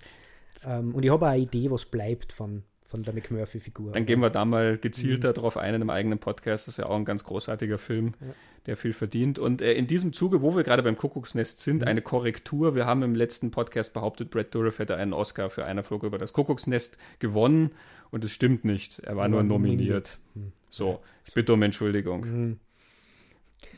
Ähm, 0.64 0.95
und 0.95 1.05
ich 1.05 1.11
habe 1.11 1.28
eine 1.28 1.43
Idee, 1.43 1.70
was 1.70 1.87
bleibt 1.87 2.33
von, 2.33 2.62
von 2.93 3.03
der 3.03 3.14
McMurphy-Figur. 3.14 3.93
Dann 3.93 4.05
gehen 4.05 4.20
wir 4.20 4.28
da 4.28 4.45
mal 4.45 4.76
gezielter 4.76 5.30
mhm. 5.30 5.34
drauf 5.34 5.57
ein 5.57 5.70
in 5.70 5.76
einem 5.76 5.88
eigenen 5.88 6.18
Podcast. 6.18 6.68
Das 6.68 6.74
ist 6.74 6.78
ja 6.78 6.86
auch 6.86 6.97
ein 6.97 7.07
ganz 7.07 7.24
großartiger 7.24 7.78
Film, 7.78 8.12
ja. 8.20 8.26
der 8.66 8.76
viel 8.76 8.93
verdient. 8.93 9.38
Und 9.38 9.62
äh, 9.62 9.72
in 9.72 9.86
diesem 9.86 10.12
Zuge, 10.12 10.43
wo 10.43 10.55
wir 10.55 10.62
gerade 10.62 10.82
beim 10.82 10.99
Kuckucksnest 10.99 11.59
sind, 11.59 11.80
mhm. 11.80 11.88
eine 11.88 12.03
Korrektur. 12.03 12.74
Wir 12.74 12.84
haben 12.84 13.03
im 13.03 13.14
letzten 13.14 13.51
Podcast 13.51 13.95
behauptet, 13.95 14.30
Brad 14.30 14.55
Dourif 14.55 14.78
hätte 14.78 14.97
einen 14.97 15.14
Oscar 15.14 15.49
für 15.49 15.64
einer 15.64 15.82
Flug 15.82 16.03
über 16.03 16.18
das 16.18 16.34
Kuckucksnest 16.34 16.99
gewonnen. 17.18 17.70
Und 18.11 18.24
es 18.24 18.30
stimmt 18.30 18.66
nicht. 18.66 18.99
Er 18.99 19.16
war, 19.16 19.26
nur 19.28 19.43
nominiert. 19.43 19.78
nominiert. 19.78 20.18
Mhm. 20.34 20.53
So, 20.68 20.99
ich 21.24 21.32
bitte 21.32 21.55
um 21.55 21.62
Entschuldigung. 21.62 22.59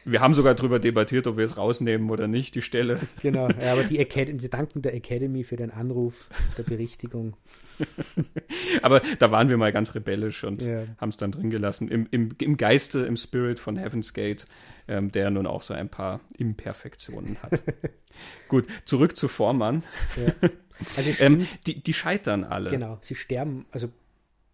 Wir 0.06 0.20
haben 0.20 0.34
sogar 0.34 0.54
darüber 0.54 0.78
debattiert, 0.78 1.26
ob 1.26 1.38
wir 1.38 1.44
es 1.44 1.56
rausnehmen 1.56 2.10
oder 2.10 2.28
nicht, 2.28 2.54
die 2.54 2.62
Stelle. 2.62 3.00
Genau, 3.22 3.48
ja, 3.48 3.72
aber 3.72 3.84
die 3.84 3.98
Academy, 4.00 4.42
wir 4.42 4.50
danken 4.50 4.82
der 4.82 4.94
Academy 4.94 5.44
für 5.44 5.56
den 5.56 5.70
Anruf 5.70 6.28
der 6.58 6.62
Berichtigung. 6.62 7.36
aber 8.82 9.00
da 9.18 9.30
waren 9.30 9.48
wir 9.48 9.56
mal 9.56 9.72
ganz 9.72 9.94
rebellisch 9.94 10.44
und 10.44 10.60
ja. 10.60 10.84
haben 10.98 11.08
es 11.08 11.16
dann 11.16 11.32
drin 11.32 11.50
gelassen. 11.50 11.88
Im, 11.88 12.06
im, 12.10 12.30
Im 12.38 12.56
Geiste, 12.58 13.00
im 13.00 13.16
Spirit 13.16 13.58
von 13.58 13.76
Heaven's 13.76 14.12
Gate, 14.12 14.44
ähm, 14.88 15.10
der 15.10 15.30
nun 15.30 15.46
auch 15.46 15.62
so 15.62 15.72
ein 15.72 15.88
paar 15.88 16.20
Imperfektionen 16.36 17.38
hat. 17.42 17.62
Gut, 18.48 18.66
zurück 18.84 19.16
zu 19.16 19.28
Vormann. 19.28 19.82
Ja. 20.16 20.50
Also 20.96 21.12
ähm, 21.22 21.46
die, 21.66 21.82
die 21.82 21.94
scheitern 21.94 22.44
alle. 22.44 22.70
Genau, 22.70 22.98
sie 23.00 23.14
sterben, 23.14 23.64
also 23.70 23.88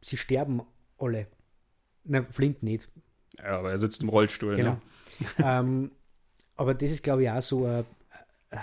sie 0.00 0.16
sterben 0.16 0.62
alle. 0.98 1.26
Na, 2.04 2.22
Flint 2.22 2.62
nicht. 2.62 2.88
Ja, 3.38 3.58
aber 3.58 3.70
er 3.70 3.78
sitzt 3.78 4.02
im 4.02 4.08
Rollstuhl. 4.08 4.54
Genau. 4.54 4.72
Ne? 4.72 4.82
Ähm, 5.38 5.90
aber 6.56 6.74
das 6.74 6.90
ist, 6.90 7.02
glaube 7.02 7.22
ich, 7.24 7.30
auch 7.30 7.42
so, 7.42 7.66
äh, 7.66 7.80
äh, 8.50 8.56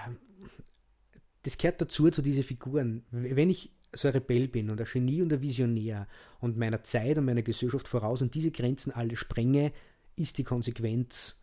das 1.43 1.57
gehört 1.57 1.81
dazu, 1.81 2.09
zu 2.09 2.21
diesen 2.21 2.43
Figuren. 2.43 3.05
Wenn 3.11 3.49
ich 3.49 3.71
so 3.93 4.07
ein 4.07 4.13
Rebell 4.13 4.47
bin 4.47 4.69
und 4.69 4.79
ein 4.79 4.87
Genie 4.91 5.21
und 5.21 5.31
ein 5.33 5.41
Visionär 5.41 6.07
und 6.39 6.57
meiner 6.57 6.83
Zeit 6.83 7.17
und 7.17 7.25
meiner 7.25 7.41
Gesellschaft 7.41 7.87
voraus 7.87 8.21
und 8.21 8.35
diese 8.35 8.51
Grenzen 8.51 8.91
alle 8.91 9.15
sprenge, 9.15 9.71
ist 10.15 10.37
die 10.37 10.43
Konsequenz 10.43 11.39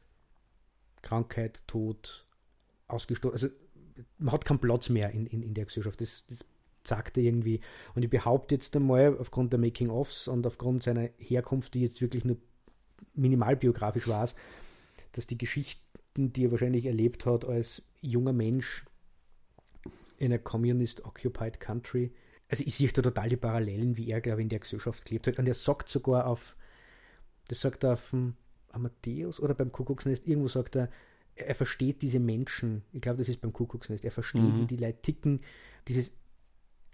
Krankheit, 1.03 1.63
Tod, 1.67 2.27
ausgestoßen. 2.89 3.33
Also 3.33 3.49
man 4.19 4.33
hat 4.33 4.45
keinen 4.45 4.59
Platz 4.59 4.89
mehr 4.89 5.11
in, 5.11 5.27
in, 5.27 5.43
in 5.43 5.55
der 5.55 5.67
Gesellschaft. 5.67 6.01
Das, 6.01 6.25
das 6.29 6.45
sagt 6.83 7.17
er 7.17 7.25
irgendwie. 7.25 7.61
Und 7.95 8.03
ich 8.03 8.11
behaupte 8.11 8.55
jetzt 8.55 8.75
einmal, 8.75 9.17
aufgrund 9.19 9.53
der 9.53 9.61
Making-ofs 9.61 10.29
und 10.29 10.47
aufgrund 10.47 10.83
seiner 10.83 11.11
Herkunft, 11.19 11.75
die 11.75 11.83
jetzt 11.83 12.01
wirklich 12.01 12.25
nur 12.25 12.37
minimalbiografisch 13.15 14.09
war, 14.09 14.29
dass 15.17 15.27
die 15.27 15.39
Geschichten, 15.39 16.33
die 16.33 16.47
er 16.47 16.51
wahrscheinlich 16.51 16.87
erlebt 16.87 17.27
hat 17.27 17.45
als 17.45 17.83
junger 18.01 18.33
Mensch 18.33 18.85
in 20.19 20.33
einer 20.33 20.39
Communist-Occupied 20.39 21.61
Country, 21.61 22.13
also 22.49 22.63
ich 22.67 22.75
sehe 22.75 22.89
da 22.89 23.03
total 23.03 23.29
die 23.29 23.37
Parallelen, 23.37 23.97
wie 23.97 24.11
er, 24.11 24.21
glaube 24.21 24.41
ich, 24.41 24.45
in 24.45 24.49
der 24.51 24.61
Gesellschaft 24.61 25.05
gelebt 25.05 25.27
hat. 25.27 25.39
Und 25.39 25.49
er 25.49 25.55
sagt 25.55 25.89
sogar 25.89 26.27
auf, 26.27 26.57
das 27.49 27.61
sagt 27.61 27.85
er 27.85 27.95
auf 27.95 28.11
dem 28.11 28.35
Amadeus 28.71 29.41
oder 29.41 29.55
beim 29.55 29.73
Kuckucksnest, 29.73 30.29
irgendwo 30.29 30.49
sagt 30.49 30.77
er, 30.77 30.91
er 31.37 31.55
versteht 31.55 32.03
diese 32.03 32.21
Menschen, 32.21 32.83
ich 32.93 33.01
glaube, 33.01 33.19
das 33.19 33.29
ist 33.29 33.41
beim 33.41 33.53
Kuckucksnest, 33.53 34.05
er 34.05 34.13
versteht, 34.13 34.43
mhm. 34.43 34.61
wie 34.61 34.67
die 34.67 34.77
Leute 34.77 35.01
ticken, 35.03 35.41
dieses 35.89 36.13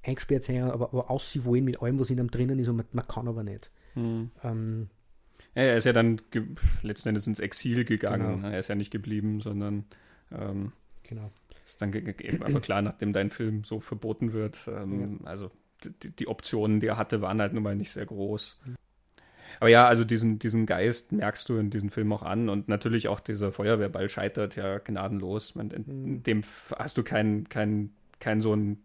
eingesperrt 0.02 0.44
sein, 0.44 0.62
aber, 0.62 0.86
aber 0.86 1.10
aus 1.10 1.30
sie 1.30 1.44
wollen 1.44 1.64
mit 1.64 1.82
allem, 1.82 1.98
was 1.98 2.10
in 2.10 2.18
ihm 2.18 2.30
drinnen 2.30 2.58
ist 2.58 2.68
und 2.68 2.76
man, 2.76 2.86
man 2.92 3.06
kann 3.06 3.28
aber 3.28 3.42
nicht. 3.42 3.70
Mhm. 3.94 4.30
Ähm, 4.42 4.88
ja, 5.54 5.62
er 5.62 5.76
ist 5.76 5.84
ja 5.84 5.92
dann 5.92 6.18
letzten 6.82 7.08
Endes 7.08 7.26
ins 7.26 7.40
Exil 7.40 7.84
gegangen. 7.84 8.36
Genau. 8.36 8.48
Er 8.48 8.58
ist 8.58 8.68
ja 8.68 8.74
nicht 8.74 8.90
geblieben, 8.90 9.40
sondern 9.40 9.84
ähm, 10.32 10.72
genau. 11.02 11.30
ist 11.64 11.82
dann 11.82 11.92
eben 11.92 12.42
einfach 12.42 12.62
klar, 12.62 12.82
nachdem 12.82 13.12
dein 13.12 13.30
Film 13.30 13.64
so 13.64 13.80
verboten 13.80 14.32
wird. 14.32 14.68
Ähm, 14.68 15.18
ja. 15.22 15.28
Also 15.28 15.50
die, 16.02 16.10
die, 16.10 16.28
Optionen, 16.28 16.80
die 16.80 16.86
er 16.86 16.96
hatte, 16.96 17.20
waren 17.20 17.40
halt 17.40 17.52
nun 17.52 17.62
mal 17.62 17.74
nicht 17.74 17.90
sehr 17.90 18.06
groß. 18.06 18.60
Aber 19.58 19.68
ja, 19.68 19.86
also 19.88 20.04
diesen, 20.04 20.38
diesen 20.38 20.66
Geist 20.66 21.12
merkst 21.12 21.48
du 21.48 21.56
in 21.56 21.70
diesem 21.70 21.90
Film 21.90 22.12
auch 22.12 22.22
an 22.22 22.48
und 22.48 22.68
natürlich 22.68 23.08
auch 23.08 23.20
dieser 23.20 23.50
Feuerwehrball 23.50 24.08
scheitert 24.08 24.56
ja 24.56 24.78
gnadenlos. 24.78 25.56
In, 25.56 25.70
in 25.70 25.84
mhm. 25.86 26.22
dem 26.22 26.42
hast 26.78 26.96
du 26.96 27.02
keinen 27.02 27.48
kein, 27.48 27.90
kein 28.20 28.40
so 28.40 28.54
ein 28.54 28.78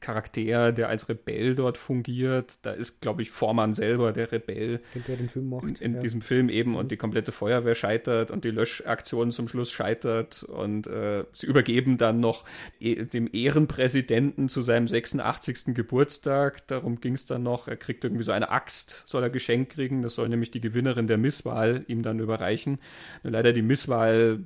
Charakter, 0.00 0.72
der 0.72 0.88
als 0.88 1.08
Rebell 1.08 1.54
dort 1.54 1.76
fungiert. 1.76 2.58
Da 2.62 2.72
ist, 2.72 3.00
glaube 3.00 3.22
ich, 3.22 3.30
Vormann 3.30 3.74
selber 3.74 4.12
der 4.12 4.30
Rebell. 4.32 4.78
Der 5.08 5.16
den 5.16 5.28
Film 5.28 5.50
macht. 5.50 5.64
In, 5.64 5.76
in 5.76 5.94
ja. 5.94 6.00
diesem 6.00 6.22
Film 6.22 6.48
eben 6.48 6.76
und 6.76 6.84
mhm. 6.84 6.88
die 6.88 6.96
komplette 6.96 7.32
Feuerwehr 7.32 7.74
scheitert 7.74 8.30
und 8.30 8.44
die 8.44 8.50
Löschaktion 8.50 9.30
zum 9.30 9.48
Schluss 9.48 9.70
scheitert 9.70 10.44
und 10.44 10.86
äh, 10.86 11.24
sie 11.32 11.46
übergeben 11.46 11.98
dann 11.98 12.20
noch 12.20 12.44
e 12.78 13.04
dem 13.04 13.28
Ehrenpräsidenten 13.32 14.48
zu 14.48 14.62
seinem 14.62 14.86
86. 14.86 15.74
Geburtstag. 15.74 16.66
Darum 16.68 17.00
ging 17.00 17.14
es 17.14 17.26
dann 17.26 17.42
noch. 17.42 17.68
Er 17.68 17.76
kriegt 17.76 18.04
irgendwie 18.04 18.24
so 18.24 18.32
eine 18.32 18.50
Axt, 18.50 19.04
soll 19.06 19.22
er 19.22 19.30
geschenkt 19.30 19.72
kriegen. 19.72 20.02
Das 20.02 20.14
soll 20.14 20.28
nämlich 20.28 20.50
die 20.50 20.60
Gewinnerin 20.60 21.08
der 21.08 21.18
Misswahl 21.18 21.84
ihm 21.88 22.02
dann 22.02 22.20
überreichen. 22.20 22.78
Nur 23.22 23.32
leider 23.32 23.52
die 23.52 23.62
Misswahl 23.62 24.40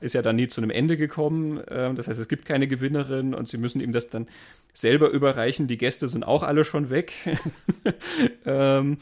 ist 0.00 0.14
ja 0.14 0.22
dann 0.22 0.36
nie 0.36 0.48
zu 0.48 0.60
einem 0.60 0.70
Ende 0.70 0.96
gekommen. 0.96 1.58
Äh, 1.58 1.94
das 1.94 2.08
heißt, 2.08 2.20
es 2.20 2.28
gibt 2.28 2.44
keine 2.44 2.68
Gewinnerin 2.68 3.34
und 3.34 3.48
sie 3.48 3.58
müssen 3.58 3.80
ihm 3.80 3.92
das 3.92 4.08
dann 4.08 4.26
selber 4.76 5.08
überreichen. 5.10 5.68
Die 5.68 5.78
Gäste 5.78 6.06
sind 6.06 6.22
auch 6.22 6.42
alle 6.42 6.64
schon 6.64 6.90
weg. 6.90 7.14
ähm, 8.44 8.98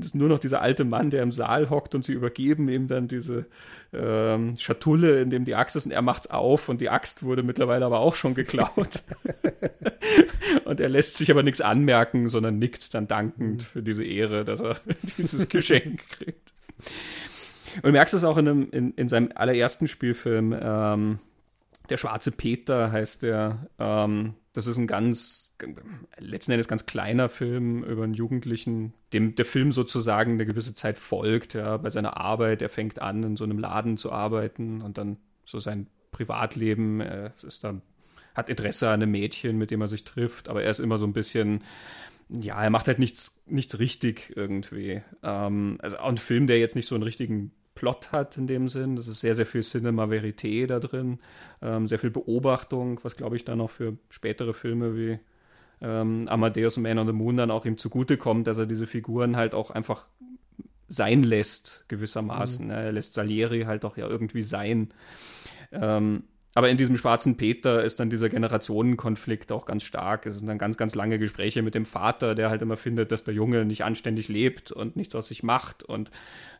ist 0.00 0.14
nur 0.14 0.28
noch 0.28 0.38
dieser 0.38 0.60
alte 0.60 0.84
Mann, 0.84 1.08
der 1.08 1.22
im 1.22 1.32
Saal 1.32 1.70
hockt 1.70 1.94
und 1.94 2.04
sie 2.04 2.12
übergeben 2.12 2.68
ihm 2.68 2.86
dann 2.86 3.08
diese 3.08 3.46
ähm, 3.94 4.56
Schatulle, 4.58 5.20
in 5.22 5.30
dem 5.30 5.46
die 5.46 5.54
Axt 5.54 5.74
ist 5.74 5.86
und 5.86 5.92
er 5.92 6.02
macht's 6.02 6.28
auf 6.28 6.68
und 6.68 6.82
die 6.82 6.90
Axt 6.90 7.22
wurde 7.22 7.42
mittlerweile 7.42 7.86
aber 7.86 8.00
auch 8.00 8.14
schon 8.14 8.34
geklaut. 8.34 9.02
und 10.66 10.80
er 10.80 10.88
lässt 10.90 11.16
sich 11.16 11.30
aber 11.30 11.42
nichts 11.42 11.62
anmerken, 11.62 12.28
sondern 12.28 12.58
nickt 12.58 12.92
dann 12.92 13.08
dankend 13.08 13.62
für 13.62 13.82
diese 13.82 14.04
Ehre, 14.04 14.44
dass 14.44 14.60
er 14.60 14.76
dieses 15.16 15.48
Geschenk 15.48 16.02
kriegt. 16.10 16.52
Und 17.76 17.86
du 17.86 17.92
merkst 17.92 18.14
es 18.14 18.24
auch 18.24 18.36
in, 18.36 18.48
einem, 18.48 18.70
in, 18.70 18.92
in 18.92 19.08
seinem 19.08 19.30
allerersten 19.34 19.88
Spielfilm, 19.88 20.54
ähm, 20.58 21.20
der 21.88 21.96
schwarze 21.96 22.32
Peter 22.32 22.92
heißt 22.92 23.22
der. 23.22 23.66
Ähm, 23.78 24.34
das 24.56 24.66
ist 24.66 24.78
ein 24.78 24.86
ganz, 24.86 25.54
letzten 26.16 26.52
Endes 26.52 26.66
ganz 26.66 26.86
kleiner 26.86 27.28
Film 27.28 27.84
über 27.84 28.04
einen 28.04 28.14
Jugendlichen, 28.14 28.94
dem 29.12 29.34
der 29.34 29.44
Film 29.44 29.70
sozusagen 29.70 30.32
eine 30.32 30.46
gewisse 30.46 30.72
Zeit 30.72 30.96
folgt, 30.96 31.52
ja, 31.52 31.76
bei 31.76 31.90
seiner 31.90 32.16
Arbeit. 32.16 32.62
Er 32.62 32.70
fängt 32.70 33.02
an, 33.02 33.22
in 33.22 33.36
so 33.36 33.44
einem 33.44 33.58
Laden 33.58 33.98
zu 33.98 34.10
arbeiten 34.12 34.80
und 34.80 34.96
dann 34.96 35.18
so 35.44 35.58
sein 35.58 35.88
Privatleben, 36.10 37.00
er 37.00 37.34
ist 37.42 37.64
dann, 37.64 37.82
hat 38.34 38.48
Interesse 38.48 38.88
an 38.88 39.02
einem 39.02 39.10
Mädchen, 39.10 39.58
mit 39.58 39.70
dem 39.70 39.82
er 39.82 39.88
sich 39.88 40.04
trifft, 40.04 40.48
aber 40.48 40.62
er 40.62 40.70
ist 40.70 40.80
immer 40.80 40.96
so 40.96 41.06
ein 41.06 41.12
bisschen, 41.12 41.62
ja, 42.30 42.62
er 42.62 42.70
macht 42.70 42.88
halt 42.88 42.98
nichts, 42.98 43.42
nichts 43.44 43.78
richtig 43.78 44.32
irgendwie. 44.36 45.02
Ähm, 45.22 45.76
also 45.82 45.98
auch 45.98 46.08
ein 46.08 46.16
Film, 46.16 46.46
der 46.46 46.58
jetzt 46.58 46.76
nicht 46.76 46.88
so 46.88 46.94
einen 46.94 47.04
richtigen 47.04 47.52
Plot 47.76 48.10
hat 48.10 48.36
in 48.36 48.48
dem 48.48 48.66
Sinn. 48.66 48.96
Das 48.96 49.06
ist 49.06 49.20
sehr, 49.20 49.36
sehr 49.36 49.46
viel 49.46 49.62
Cinema 49.62 50.06
Verité 50.06 50.66
da 50.66 50.80
drin, 50.80 51.20
ähm, 51.62 51.86
sehr 51.86 52.00
viel 52.00 52.10
Beobachtung, 52.10 52.98
was 53.04 53.16
glaube 53.16 53.36
ich 53.36 53.44
dann 53.44 53.60
auch 53.60 53.70
für 53.70 53.96
spätere 54.08 54.52
Filme 54.52 54.96
wie 54.96 55.20
ähm, 55.80 56.26
Amadeus 56.26 56.78
Man 56.78 56.98
on 56.98 57.06
the 57.06 57.12
Moon 57.12 57.36
dann 57.36 57.52
auch 57.52 57.64
ihm 57.64 57.76
zugutekommt, 57.76 58.48
dass 58.48 58.58
er 58.58 58.66
diese 58.66 58.88
Figuren 58.88 59.36
halt 59.36 59.54
auch 59.54 59.70
einfach 59.70 60.08
sein 60.88 61.22
lässt, 61.22 61.84
gewissermaßen. 61.88 62.66
Mhm. 62.66 62.72
Er 62.72 62.92
lässt 62.92 63.14
Salieri 63.14 63.62
halt 63.62 63.84
auch 63.84 63.96
ja 63.96 64.08
irgendwie 64.08 64.42
sein. 64.42 64.88
Ähm, 65.72 66.24
aber 66.56 66.70
in 66.70 66.78
diesem 66.78 66.96
schwarzen 66.96 67.36
Peter 67.36 67.84
ist 67.84 68.00
dann 68.00 68.08
dieser 68.08 68.30
Generationenkonflikt 68.30 69.52
auch 69.52 69.66
ganz 69.66 69.82
stark. 69.82 70.24
Es 70.24 70.38
sind 70.38 70.46
dann 70.46 70.56
ganz, 70.56 70.78
ganz 70.78 70.94
lange 70.94 71.18
Gespräche 71.18 71.60
mit 71.60 71.74
dem 71.74 71.84
Vater, 71.84 72.34
der 72.34 72.48
halt 72.48 72.62
immer 72.62 72.78
findet, 72.78 73.12
dass 73.12 73.24
der 73.24 73.34
Junge 73.34 73.66
nicht 73.66 73.84
anständig 73.84 74.28
lebt 74.28 74.72
und 74.72 74.96
nichts 74.96 75.14
aus 75.14 75.28
sich 75.28 75.42
macht 75.42 75.82
und 75.82 76.10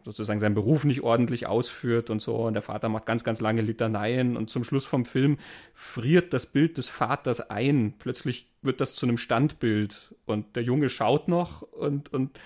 sozusagen 0.04 0.38
seinen 0.38 0.54
Beruf 0.54 0.84
nicht 0.84 1.00
ordentlich 1.00 1.46
ausführt 1.46 2.10
und 2.10 2.20
so. 2.20 2.36
Und 2.36 2.52
der 2.52 2.60
Vater 2.60 2.90
macht 2.90 3.06
ganz, 3.06 3.24
ganz 3.24 3.40
lange 3.40 3.62
Litaneien 3.62 4.36
und 4.36 4.50
zum 4.50 4.64
Schluss 4.64 4.84
vom 4.84 5.06
Film 5.06 5.38
friert 5.72 6.34
das 6.34 6.44
Bild 6.44 6.76
des 6.76 6.88
Vaters 6.88 7.48
ein. 7.48 7.94
Plötzlich 7.98 8.48
wird 8.60 8.82
das 8.82 8.94
zu 8.96 9.06
einem 9.06 9.16
Standbild 9.16 10.14
und 10.26 10.56
der 10.56 10.62
Junge 10.62 10.90
schaut 10.90 11.28
noch 11.28 11.62
und, 11.62 12.12
und 12.12 12.38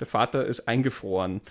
der 0.00 0.08
Vater 0.08 0.46
ist 0.46 0.66
eingefroren. 0.66 1.42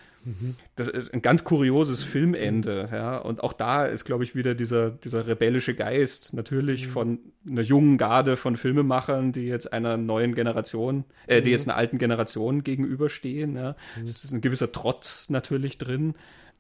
Das 0.76 0.88
ist 0.88 1.14
ein 1.14 1.22
ganz 1.22 1.44
kurioses 1.44 2.04
Filmende, 2.04 2.90
ja. 2.92 3.18
Und 3.18 3.44
auch 3.44 3.54
da 3.54 3.86
ist, 3.86 4.06
glaube 4.06 4.24
ich, 4.24 4.36
wieder 4.36 4.56
dieser, 4.56 4.92
dieser 4.92 5.28
rebellische 5.28 5.74
Geist, 5.74 6.34
natürlich 6.34 6.88
mhm. 6.88 6.92
von 6.92 7.20
einer 7.50 7.62
jungen 7.62 7.98
Garde 7.98 8.36
von 8.36 8.58
Filmemachern, 8.58 9.32
die 9.32 9.46
jetzt 9.46 9.72
einer 9.72 9.98
neuen 9.98 10.36
Generation, 10.36 11.06
äh, 11.28 11.42
die 11.42 11.50
mhm. 11.50 11.54
jetzt 11.54 11.68
einer 11.68 11.78
alten 11.78 11.98
Generation 11.98 12.64
gegenüberstehen. 12.64 13.56
Ja. 13.56 13.76
Mhm. 13.96 14.04
Es 14.04 14.24
ist 14.24 14.32
ein 14.32 14.42
gewisser 14.42 14.72
Trotz 14.72 15.30
natürlich 15.30 15.78
drin. 15.78 16.16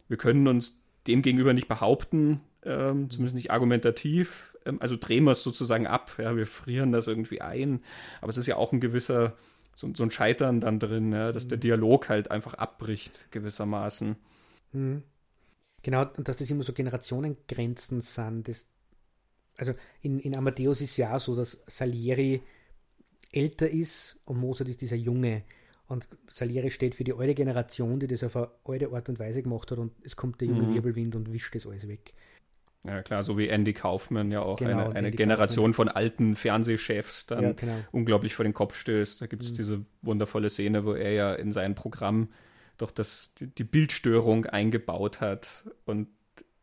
Wir 0.07 0.17
können 0.17 0.47
uns 0.47 0.79
dem 1.07 1.21
gegenüber 1.21 1.53
nicht 1.53 1.67
behaupten, 1.67 2.41
ähm, 2.63 3.09
zumindest 3.09 3.35
nicht 3.35 3.51
argumentativ. 3.51 4.55
Ähm, 4.65 4.77
also 4.81 4.95
drehen 4.99 5.23
wir 5.23 5.31
es 5.31 5.43
sozusagen 5.43 5.87
ab, 5.87 6.11
ja, 6.19 6.35
wir 6.35 6.45
frieren 6.45 6.91
das 6.91 7.07
irgendwie 7.07 7.41
ein. 7.41 7.81
Aber 8.21 8.29
es 8.29 8.37
ist 8.37 8.47
ja 8.47 8.55
auch 8.57 8.71
ein 8.71 8.79
gewisser 8.79 9.33
so, 9.77 9.93
so 9.93 10.03
ein 10.03 10.09
Scheitern 10.09 10.59
dann 10.59 10.79
drin, 10.79 11.11
ja, 11.11 11.31
dass 11.31 11.45
mhm. 11.45 11.49
der 11.49 11.57
Dialog 11.59 12.09
halt 12.09 12.31
einfach 12.31 12.55
abbricht, 12.55 13.27
gewissermaßen. 13.29 14.15
Mhm. 14.71 15.03
Genau, 15.83 16.01
und 16.17 16.27
dass 16.27 16.37
das 16.37 16.49
immer 16.49 16.63
so 16.63 16.73
Generationengrenzen 16.73 18.01
sind. 18.01 18.47
Das, 18.47 18.67
also 19.55 19.73
in, 20.01 20.17
in 20.17 20.35
Amadeus 20.35 20.81
ist 20.81 20.97
ja 20.97 21.19
so, 21.19 21.35
dass 21.35 21.59
Salieri 21.67 22.41
älter 23.31 23.69
ist 23.69 24.19
und 24.25 24.39
Mozart 24.39 24.67
ist 24.67 24.81
dieser 24.81 24.95
Junge. 24.95 25.43
Und 25.85 26.07
Salieri 26.27 26.71
steht 26.71 26.95
für 26.95 27.03
die 27.03 27.13
alte 27.13 27.35
Generation, 27.35 27.99
die 27.99 28.07
das 28.07 28.23
auf 28.23 28.35
eine 28.35 28.49
alte 28.65 28.91
Art 28.91 29.09
und 29.09 29.19
Weise 29.19 29.43
gemacht 29.43 29.69
hat 29.69 29.77
und 29.77 29.93
es 30.03 30.15
kommt 30.15 30.41
der 30.41 30.47
junge 30.47 30.63
mhm. 30.63 30.73
Wirbelwind 30.73 31.15
und 31.15 31.31
wischt 31.31 31.53
das 31.53 31.67
alles 31.67 31.87
weg. 31.87 32.15
Ja, 32.85 33.01
klar, 33.01 33.23
so 33.23 33.37
wie 33.37 33.47
Andy 33.47 33.73
Kaufman 33.73 34.31
ja 34.31 34.41
auch 34.41 34.57
genau, 34.57 34.85
eine, 34.85 34.95
eine 34.95 35.11
Generation 35.11 35.71
Kaufman. 35.71 35.73
von 35.73 35.89
alten 35.89 36.35
Fernsehchefs 36.35 37.25
dann 37.25 37.43
ja, 37.43 37.51
genau. 37.53 37.75
unglaublich 37.91 38.35
vor 38.35 38.43
den 38.43 38.53
Kopf 38.53 38.77
stößt. 38.77 39.21
Da 39.21 39.25
gibt 39.25 39.43
es 39.43 39.51
mhm. 39.51 39.55
diese 39.55 39.85
wundervolle 40.01 40.49
Szene, 40.49 40.85
wo 40.85 40.93
er 40.93 41.11
ja 41.11 41.33
in 41.33 41.51
sein 41.51 41.75
Programm 41.75 42.29
doch 42.77 42.91
das, 42.91 43.33
die, 43.33 43.47
die 43.47 43.63
Bildstörung 43.63 44.45
eingebaut 44.45 45.21
hat 45.21 45.65
und 45.85 46.07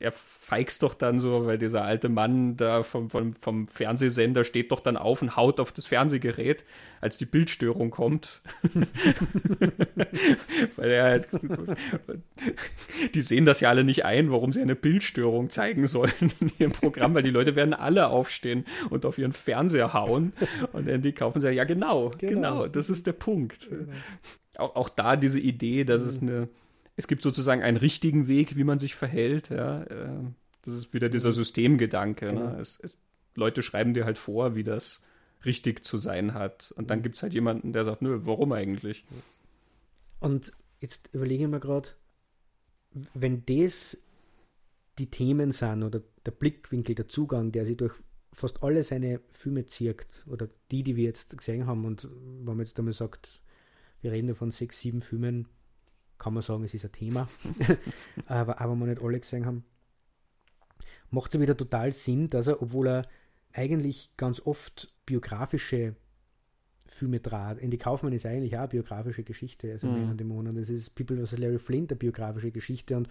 er 0.01 0.13
feigst 0.13 0.83
doch 0.83 0.95
dann 0.95 1.19
so, 1.19 1.47
weil 1.47 1.57
dieser 1.57 1.85
alte 1.85 2.09
Mann 2.09 2.57
da 2.57 2.83
vom, 2.83 3.09
vom, 3.11 3.33
vom, 3.35 3.69
Fernsehsender 3.69 4.43
steht 4.45 4.73
doch 4.73 4.81
dann 4.81 4.97
auf 4.97 5.23
und 5.23 5.37
haut 5.37 5.61
auf 5.61 5.73
das 5.73 5.87
Fernsehgerät, 5.87 6.65
als 7.01 7.17
die 7.17 7.27
Bildstörung 7.27 7.91
kommt. 7.91 8.43
weil 10.77 10.91
er 10.91 11.05
halt, 11.05 11.29
die 13.15 13.21
sehen 13.21 13.45
das 13.45 13.61
ja 13.61 13.69
alle 13.69 13.85
nicht 13.85 14.05
ein, 14.05 14.33
warum 14.33 14.53
sie 14.53 14.61
eine 14.61 14.75
Bildstörung 14.75 15.49
zeigen 15.49 15.87
sollen 15.87 16.13
in 16.41 16.53
ihrem 16.59 16.73
Programm, 16.73 17.15
weil 17.15 17.23
die 17.23 17.31
Leute 17.31 17.55
werden 17.55 17.73
alle 17.73 18.09
aufstehen 18.09 18.65
und 18.91 19.07
auf 19.07 19.17
ihren 19.17 19.33
Fernseher 19.33 19.93
hauen 19.93 20.33
und 20.73 20.89
dann 20.89 21.03
die 21.03 21.13
kaufen 21.13 21.41
sie 21.41 21.51
ja 21.53 21.65
genau, 21.65 22.11
genau, 22.19 22.33
genau, 22.33 22.67
das 22.67 22.91
ist 22.91 23.07
der 23.07 23.13
Punkt. 23.13 23.71
Genau. 23.71 23.93
Auch, 24.57 24.77
auch 24.77 24.89
da 24.89 25.17
diese 25.17 25.41
Idee, 25.41 25.85
dass 25.85 26.03
es 26.03 26.21
eine 26.21 26.49
es 26.97 27.09
gibt 27.09 27.23
sozusagen 27.23 27.63
einen 27.63 27.77
richtigen 27.77 28.29
Weg, 28.29 28.57
wie 28.57 28.65
man 28.65 28.79
sich 28.79 28.95
verhält. 28.95 29.51
Ja. 29.51 29.83
Äh, 29.83 30.09
das 30.63 30.75
ist 30.75 30.95
wieder 30.95 31.09
dieser 31.09 31.31
mhm. 31.31 31.35
Systemgedanke. 31.35 32.27
Ne? 32.27 32.33
Genau. 32.33 32.51
Ne? 32.51 32.61
Es, 32.61 32.79
es, 32.83 32.97
Leute 33.35 33.63
schreiben 33.63 33.95
dir 33.95 34.05
halt 34.05 34.19
vor, 34.19 34.55
wie 34.55 34.65
das 34.65 35.03
richtig 35.45 35.85
zu 35.85 35.97
sein 35.97 36.35
hat. 36.35 36.73
Und 36.77 36.91
dann 36.91 37.01
mhm. 37.01 37.03
gibt 37.03 37.17
es 37.17 37.23
halt 37.23 37.35
jemanden, 37.35 37.73
der 37.73 37.85
sagt, 37.85 38.03
nö, 38.03 38.21
warum 38.23 38.53
eigentlich? 38.53 39.05
Und 40.21 40.53
jetzt 40.81 41.11
überlege 41.13 41.45
ich 41.45 41.51
mir 41.51 41.61
gerade, 41.61 41.91
wenn 43.13 43.45
das 43.47 43.99
die 44.99 45.11
Themen 45.11 45.53
sind 45.53 45.83
oder 45.83 46.01
der 46.25 46.31
Blickwinkel, 46.31 46.95
der 46.95 47.09
Zugang, 47.09 47.51
der 47.51 47.67
sich 47.67 47.77
durch 47.77 47.95
fast 48.33 48.63
alle 48.63 48.83
seine 48.83 49.21
Filme 49.31 49.67
zieht, 49.67 50.07
oder 50.27 50.49
die, 50.71 50.83
die 50.83 50.97
wir 50.97 51.05
jetzt 51.05 51.37
gesehen 51.37 51.67
haben, 51.67 51.85
und 51.85 52.05
wenn 52.05 52.57
man 52.57 52.61
jetzt 52.61 52.79
einmal 52.79 52.95
sagt, 52.95 53.41
wir 54.01 54.13
reden 54.13 54.29
ja 54.29 54.35
von 54.35 54.51
sechs, 54.51 54.81
sieben 54.81 55.03
Filmen, 55.03 55.49
kann 56.19 56.35
man 56.35 56.43
sagen, 56.43 56.65
es 56.65 56.75
ist 56.75 56.85
ein 56.85 56.93
Thema, 56.93 57.29
aber, 58.27 58.61
aber 58.61 58.75
wir 58.77 58.87
nicht 58.87 59.03
alle 59.03 59.21
gesehen 59.21 59.47
haben, 59.47 59.65
macht 61.11 61.31
es 61.31 61.35
ja 61.35 61.41
wieder 61.41 61.57
total 61.57 61.93
Sinn, 61.93 62.31
dass 62.31 62.47
er, 62.47 62.61
obwohl 62.63 62.89
er 62.89 63.09
eigentlich 63.53 64.11
ganz 64.17 64.41
oft 64.45 64.95
biografische 65.07 65.95
Filme 66.87 67.23
trat. 67.23 67.59
Andy 67.61 67.79
Kaufmann 67.79 68.13
ist 68.13 68.27
eigentlich 68.27 68.57
auch 68.57 68.61
eine 68.61 68.69
biografische 68.69 69.23
Geschichte, 69.23 69.73
also 69.73 69.87
mhm. 69.87 70.11
und 70.11 70.21
Dämonen. 70.21 70.55
Das 70.57 70.69
ist 70.69 70.95
People 70.95 71.25
vs. 71.25 71.39
Larry 71.39 71.59
Flint, 71.59 71.91
eine 71.91 71.99
biografische 71.99 72.51
Geschichte 72.51 72.97
und 72.97 73.09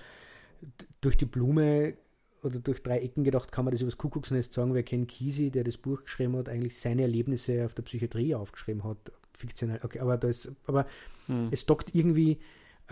durch 1.01 1.18
die 1.18 1.26
Blume 1.26 1.95
oder 2.43 2.60
durch 2.60 2.84
drei 2.84 2.99
Ecken 2.99 3.24
gedacht, 3.24 3.51
kann 3.51 3.66
man 3.66 3.72
das 3.72 3.82
über 3.82 3.89
das 3.89 3.97
Kuckucksnest 3.97 4.54
sagen, 4.54 4.74
wer 4.74 4.84
Ken 4.84 5.08
Kesey, 5.08 5.49
der 5.49 5.64
das 5.64 5.78
Buch 5.78 6.04
geschrieben 6.04 6.36
hat, 6.36 6.49
eigentlich 6.49 6.80
seine 6.80 7.04
Erlebnisse 7.04 7.66
auf 7.66 7.74
der 7.74 7.84
Psychiatrie 7.84 8.36
aufgeschrieben 8.36 8.84
hat. 8.84 8.97
Fiktionell, 9.38 9.80
okay, 9.84 9.99
aber 9.99 10.18
da 10.18 10.28
ist, 10.28 10.51
aber 10.68 10.86
mhm. 11.28 11.47
es 11.51 11.66
dockt 11.66 11.95
irgendwie 11.95 12.39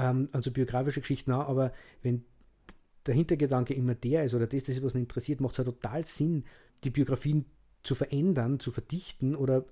ähm, 0.02 0.30
also 0.32 0.52
biografische 0.52 1.02
Geschichten 1.02 1.32
auch, 1.32 1.48
aber 1.48 1.74
wenn 2.02 2.24
der 3.06 3.16
Hintergedanke 3.16 3.74
immer 3.74 3.96
der 3.96 4.26
ist 4.26 4.34
oder 4.34 4.48
das, 4.48 4.64
das 4.64 4.78
ist, 4.78 4.84
was 4.84 4.94
ihn 4.94 5.02
interessiert, 5.02 5.42
macht 5.42 5.54
es 5.54 5.58
ja 5.58 5.64
total 5.64 6.06
Sinn, 6.06 6.44
die 6.84 6.90
Biografien 6.90 7.46
zu 7.84 7.96
verändern, 7.96 8.60
zu 8.60 8.72
verdichten 8.72 9.36
oder 9.36 9.66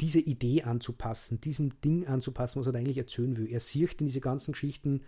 diese 0.00 0.18
Idee 0.18 0.62
anzupassen, 0.62 1.40
diesem 1.40 1.80
Ding 1.80 2.06
anzupassen, 2.06 2.58
was 2.60 2.66
er 2.66 2.74
eigentlich 2.74 2.98
erzählen 2.98 3.36
will. 3.36 3.46
Er 3.46 3.60
sieht 3.60 4.00
in 4.00 4.06
diese 4.06 4.20
ganzen 4.20 4.52
Geschichten 4.52 5.02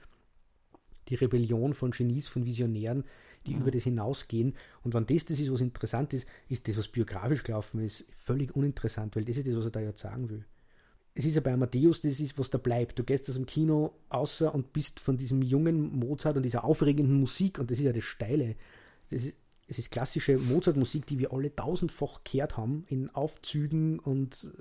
die 1.09 1.17
Rebellion 1.17 1.75
von 1.75 1.91
Genies, 1.91 2.29
von 2.29 2.45
Visionären 2.45 3.05
die 3.47 3.55
mhm. 3.55 3.62
über 3.62 3.71
das 3.71 3.85
hinausgehen. 3.85 4.55
Und 4.83 4.95
wenn 4.95 5.07
das 5.07 5.25
das 5.25 5.41
ist, 5.41 5.53
was 5.53 5.61
interessant 5.61 6.12
ist, 6.12 6.27
ist 6.49 6.69
das, 6.69 6.77
was 6.77 6.89
biografisch 6.89 7.45
gelaufen 7.45 7.81
ist, 7.81 8.05
völlig 8.12 8.55
uninteressant, 8.55 9.17
weil 9.17 9.25
das 9.25 9.37
ist 9.37 9.47
das, 9.47 9.57
was 9.57 9.64
er 9.67 9.71
da 9.71 9.81
jetzt 9.81 10.01
sagen 10.01 10.29
will. 10.29 10.45
Es 11.19 11.25
ist 11.25 11.35
ja 11.35 11.41
bei 11.41 11.53
Amadeus, 11.53 12.03
das 12.03 12.21
ist, 12.21 12.39
was 12.39 12.51
da 12.51 12.59
bleibt. 12.59 12.99
Du 12.99 13.03
gehst 13.03 13.27
aus 13.31 13.37
dem 13.37 13.47
Kino 13.47 13.95
außer 14.11 14.55
und 14.55 14.75
bist 14.75 15.01
von 15.01 15.17
diesem 15.17 15.41
jungen 15.41 15.99
Mozart 15.99 16.37
und 16.37 16.43
dieser 16.43 16.62
aufregenden 16.62 17.19
Musik, 17.19 17.59
und 17.59 17.71
das 17.71 17.79
ist 17.79 17.85
ja 17.85 17.93
das 17.93 18.05
Steile. 18.05 18.55
Das 19.09 19.25
ist, 19.25 19.39
es 19.67 19.79
ist 19.79 19.91
klassische 19.91 20.37
Mozart-Musik, 20.37 21.07
die 21.07 21.19
wir 21.19 21.33
alle 21.33 21.55
tausendfach 21.57 22.23
gehört 22.23 22.59
haben, 22.59 22.85
in 22.89 23.09
Aufzügen 23.14 23.99
und 23.99 24.53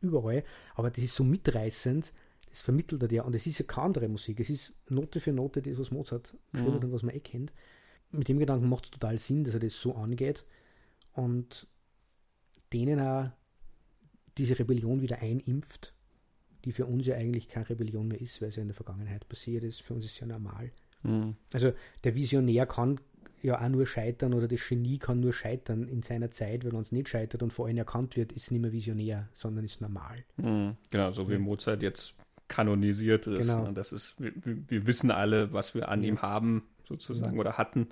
überall. 0.00 0.44
Aber 0.76 0.88
das 0.90 1.02
ist 1.02 1.16
so 1.16 1.24
mitreißend, 1.24 2.12
das 2.48 2.60
vermittelt 2.60 3.02
er 3.02 3.08
dir. 3.08 3.24
Und 3.24 3.34
es 3.34 3.46
ist 3.46 3.58
ja 3.58 3.64
keine 3.64 3.86
andere 3.86 4.08
Musik. 4.08 4.38
Es 4.38 4.50
ist 4.50 4.72
Note 4.88 5.18
für 5.18 5.32
Note 5.32 5.62
das, 5.62 5.76
was 5.78 5.90
Mozart 5.90 6.36
geschrieben 6.52 6.76
mhm. 6.76 6.84
und 6.84 6.92
was 6.92 7.02
man 7.02 7.14
eh 7.14 7.20
kennt. 7.20 7.52
Mit 8.12 8.28
dem 8.28 8.38
Gedanken 8.38 8.68
macht 8.68 8.84
es 8.84 8.90
total 8.92 9.18
Sinn, 9.18 9.42
dass 9.42 9.54
er 9.54 9.60
das 9.60 9.80
so 9.80 9.96
angeht 9.96 10.44
und 11.12 11.66
denen 12.72 13.00
auch 13.00 13.30
diese 14.38 14.58
Rebellion 14.58 15.02
wieder 15.02 15.18
einimpft, 15.18 15.93
die 16.64 16.72
für 16.72 16.86
uns 16.86 17.06
ja 17.06 17.16
eigentlich 17.16 17.48
keine 17.48 17.68
Rebellion 17.68 18.08
mehr 18.08 18.20
ist, 18.20 18.40
weil 18.40 18.48
es 18.48 18.56
ja 18.56 18.62
in 18.62 18.68
der 18.68 18.74
Vergangenheit 18.74 19.28
passiert 19.28 19.64
ist. 19.64 19.82
Für 19.82 19.94
uns 19.94 20.04
ist 20.04 20.12
es 20.12 20.20
ja 20.20 20.26
normal. 20.26 20.70
Mhm. 21.02 21.36
Also 21.52 21.72
der 22.02 22.14
Visionär 22.14 22.66
kann 22.66 23.00
ja 23.42 23.62
auch 23.62 23.68
nur 23.68 23.86
scheitern 23.86 24.32
oder 24.32 24.48
das 24.48 24.66
Genie 24.66 24.98
kann 24.98 25.20
nur 25.20 25.32
scheitern 25.32 25.86
in 25.86 26.02
seiner 26.02 26.30
Zeit, 26.30 26.64
wenn 26.64 26.74
es 26.76 26.92
nicht 26.92 27.10
scheitert 27.10 27.42
und 27.42 27.52
vor 27.52 27.66
allem 27.66 27.76
erkannt 27.76 28.16
wird, 28.16 28.32
ist 28.32 28.50
nicht 28.50 28.62
mehr 28.62 28.72
visionär, 28.72 29.28
sondern 29.34 29.64
ist 29.64 29.80
normal. 29.80 30.24
Mhm. 30.38 30.76
Genau, 30.90 31.10
so 31.10 31.28
wie 31.28 31.38
Mozart 31.38 31.82
jetzt 31.82 32.14
kanonisiert 32.48 33.26
ist. 33.26 33.54
Genau. 33.54 33.70
Das 33.72 33.92
ist, 33.92 34.16
wir, 34.18 34.32
wir, 34.44 34.86
wissen 34.86 35.10
alle, 35.10 35.52
was 35.52 35.74
wir 35.74 35.88
an 35.88 36.02
ja. 36.02 36.08
ihm 36.08 36.22
haben, 36.22 36.64
sozusagen, 36.86 37.38
oder 37.38 37.58
hatten, 37.58 37.88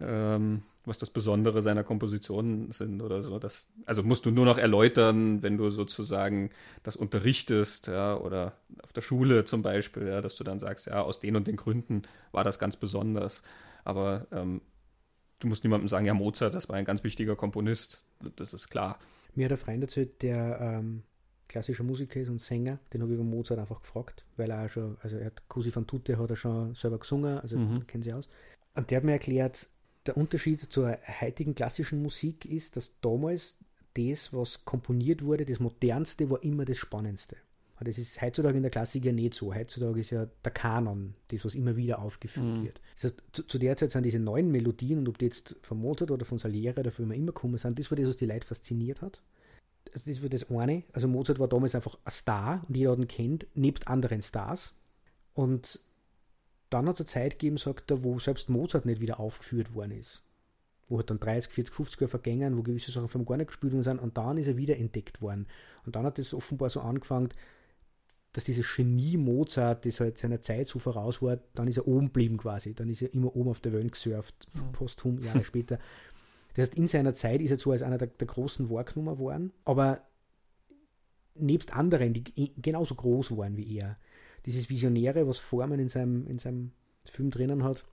ähm, 0.00 0.62
was 0.86 0.98
das 0.98 1.10
Besondere 1.10 1.62
seiner 1.62 1.84
Kompositionen 1.84 2.70
sind 2.70 3.00
oder 3.00 3.22
so. 3.22 3.38
Das, 3.38 3.68
also 3.86 4.02
musst 4.02 4.26
du 4.26 4.30
nur 4.30 4.44
noch 4.44 4.58
erläutern, 4.58 5.42
wenn 5.42 5.56
du 5.56 5.70
sozusagen 5.70 6.50
das 6.82 6.96
unterrichtest, 6.96 7.86
ja, 7.86 8.16
oder 8.16 8.58
auf 8.82 8.92
der 8.92 9.00
Schule 9.00 9.44
zum 9.44 9.62
Beispiel, 9.62 10.06
ja, 10.06 10.20
dass 10.20 10.36
du 10.36 10.44
dann 10.44 10.58
sagst, 10.58 10.86
ja, 10.86 11.02
aus 11.02 11.20
den 11.20 11.36
und 11.36 11.46
den 11.46 11.56
Gründen 11.56 12.02
war 12.32 12.44
das 12.44 12.58
ganz 12.58 12.76
besonders. 12.76 13.42
Aber 13.84 14.26
ähm, 14.30 14.60
du 15.38 15.48
musst 15.48 15.64
niemandem 15.64 15.88
sagen, 15.88 16.06
ja, 16.06 16.14
Mozart, 16.14 16.54
das 16.54 16.68
war 16.68 16.76
ein 16.76 16.84
ganz 16.84 17.04
wichtiger 17.04 17.36
Komponist. 17.36 18.06
Das 18.36 18.52
ist 18.52 18.68
klar. 18.68 18.98
Mir 19.34 19.46
hat 19.46 19.52
ein 19.52 19.58
Freund 19.58 19.82
erzählt, 19.82 20.22
der 20.22 20.60
ähm, 20.60 21.02
klassischer 21.48 21.84
Musiker 21.84 22.20
ist 22.20 22.28
und 22.28 22.40
Sänger, 22.40 22.78
den 22.92 23.02
habe 23.02 23.12
ich 23.12 23.18
über 23.18 23.24
Mozart 23.24 23.58
einfach 23.58 23.80
gefragt, 23.80 24.24
weil 24.36 24.50
er 24.50 24.64
auch 24.64 24.68
schon, 24.68 24.96
also 25.02 25.16
er 25.16 25.26
hat 25.26 25.48
Cosi 25.48 25.74
van 25.74 25.86
Tutte 25.86 26.18
hat 26.18 26.30
er 26.30 26.36
schon 26.36 26.74
selber 26.74 26.98
gesungen, 26.98 27.38
also 27.38 27.58
mhm. 27.58 27.86
kennen 27.86 28.02
sie 28.02 28.12
aus. 28.12 28.28
Und 28.74 28.90
der 28.90 28.98
hat 28.98 29.04
mir 29.04 29.12
erklärt, 29.12 29.68
der 30.06 30.16
Unterschied 30.16 30.60
zur 30.72 30.98
heutigen 31.20 31.54
klassischen 31.54 32.02
Musik 32.02 32.44
ist, 32.44 32.76
dass 32.76 32.92
damals 33.00 33.56
das, 33.94 34.32
was 34.32 34.64
komponiert 34.64 35.24
wurde, 35.24 35.44
das 35.44 35.60
Modernste 35.60 36.28
war 36.30 36.42
immer 36.42 36.64
das 36.64 36.78
Spannendste. 36.78 37.36
Das 37.80 37.98
ist 37.98 38.22
heutzutage 38.22 38.56
in 38.56 38.62
der 38.62 38.70
Klassik 38.70 39.04
ja 39.04 39.12
nicht 39.12 39.34
so. 39.34 39.54
Heutzutage 39.54 40.00
ist 40.00 40.08
ja 40.08 40.26
der 40.42 40.52
Kanon, 40.52 41.12
das, 41.28 41.44
was 41.44 41.54
immer 41.54 41.76
wieder 41.76 41.98
aufgeführt 41.98 42.46
mhm. 42.46 42.64
wird. 42.64 42.80
Das 42.94 43.04
heißt, 43.04 43.22
zu, 43.32 43.42
zu, 43.42 43.58
der 43.58 43.76
Zeit 43.76 43.90
sind 43.90 44.04
diese 44.04 44.20
neuen 44.20 44.50
Melodien, 44.50 45.00
und 45.00 45.08
ob 45.08 45.18
die 45.18 45.26
jetzt 45.26 45.56
von 45.60 45.78
Mozart 45.80 46.10
oder 46.10 46.24
von 46.24 46.38
Salieri 46.38 46.80
oder 46.80 46.90
von 46.90 47.10
immer 47.10 47.26
gekommen 47.26 47.58
sind, 47.58 47.78
das 47.78 47.90
war 47.90 47.96
das, 47.96 48.08
was 48.08 48.16
die 48.16 48.24
Leute 48.24 48.46
fasziniert 48.46 49.02
hat 49.02 49.20
also 49.92 50.10
das 50.10 50.22
war 50.22 50.28
das 50.28 50.50
eine. 50.50 50.82
Also 50.92 51.08
Mozart 51.08 51.38
war 51.38 51.48
damals 51.48 51.74
einfach 51.74 51.98
ein 52.04 52.10
Star 52.10 52.64
und 52.68 52.76
jeder 52.76 52.92
hat 52.92 52.98
ihn 52.98 53.08
kennt, 53.08 53.46
nebst 53.54 53.88
anderen 53.88 54.22
Stars. 54.22 54.74
Und 55.34 55.80
dann 56.74 56.88
hat 56.88 56.96
es 56.96 57.00
eine 57.00 57.06
Zeit 57.06 57.32
gegeben, 57.38 57.56
sagt 57.56 57.90
er, 57.90 58.02
wo 58.02 58.18
selbst 58.18 58.50
Mozart 58.50 58.84
nicht 58.84 59.00
wieder 59.00 59.20
aufgeführt 59.20 59.74
worden 59.74 59.92
ist. 59.92 60.24
Wo 60.88 60.98
halt 60.98 61.08
dann 61.08 61.20
30, 61.20 61.52
40, 61.52 61.74
50 61.74 62.00
Jahre 62.00 62.08
vergängen, 62.08 62.58
wo 62.58 62.62
gewisse 62.62 62.90
Sachen 62.90 63.08
von 63.08 63.22
ihm 63.22 63.26
gar 63.26 63.36
nicht 63.36 63.46
gespielt 63.46 63.72
worden 63.72 63.84
sind 63.84 64.00
und 64.00 64.18
dann 64.18 64.36
ist 64.36 64.48
er 64.48 64.56
wieder 64.56 64.76
entdeckt 64.76 65.22
worden. 65.22 65.46
Und 65.86 65.94
dann 65.94 66.04
hat 66.04 66.18
es 66.18 66.34
offenbar 66.34 66.70
so 66.70 66.80
angefangen, 66.80 67.28
dass 68.32 68.42
dieses 68.42 68.66
Genie 68.74 69.16
Mozart, 69.16 69.86
das 69.86 70.00
halt 70.00 70.18
seiner 70.18 70.40
Zeit 70.40 70.66
so 70.66 70.80
voraus 70.80 71.22
war, 71.22 71.38
dann 71.54 71.68
ist 71.68 71.76
er 71.76 71.86
oben 71.86 72.06
geblieben 72.06 72.36
quasi. 72.36 72.74
Dann 72.74 72.88
ist 72.88 73.00
er 73.00 73.14
immer 73.14 73.34
oben 73.36 73.50
auf 73.50 73.60
der 73.60 73.72
Welt 73.72 73.92
gesurft, 73.92 74.48
ja. 74.54 74.62
posthum, 74.72 75.20
Jahre 75.20 75.44
später. 75.44 75.78
Das 76.54 76.62
heißt, 76.68 76.74
in 76.74 76.88
seiner 76.88 77.14
Zeit 77.14 77.40
ist 77.40 77.52
er 77.52 77.58
zwar 77.58 77.74
als 77.74 77.82
einer 77.82 77.98
der, 77.98 78.08
der 78.08 78.26
großen 78.26 78.68
Worknummer 78.68 79.12
geworden, 79.12 79.52
aber 79.64 80.02
nebst 81.36 81.72
anderen, 81.72 82.14
die 82.14 82.52
genauso 82.60 82.96
groß 82.96 83.36
waren 83.36 83.56
wie 83.56 83.78
er, 83.78 83.96
dieses 84.46 84.68
Visionäre, 84.68 85.26
was 85.26 85.38
Forman 85.38 85.80
in 85.80 85.88
seinem, 85.88 86.26
in 86.26 86.38
seinem 86.38 86.72
Film 87.04 87.30
drinnen 87.30 87.64
hat, 87.64 87.84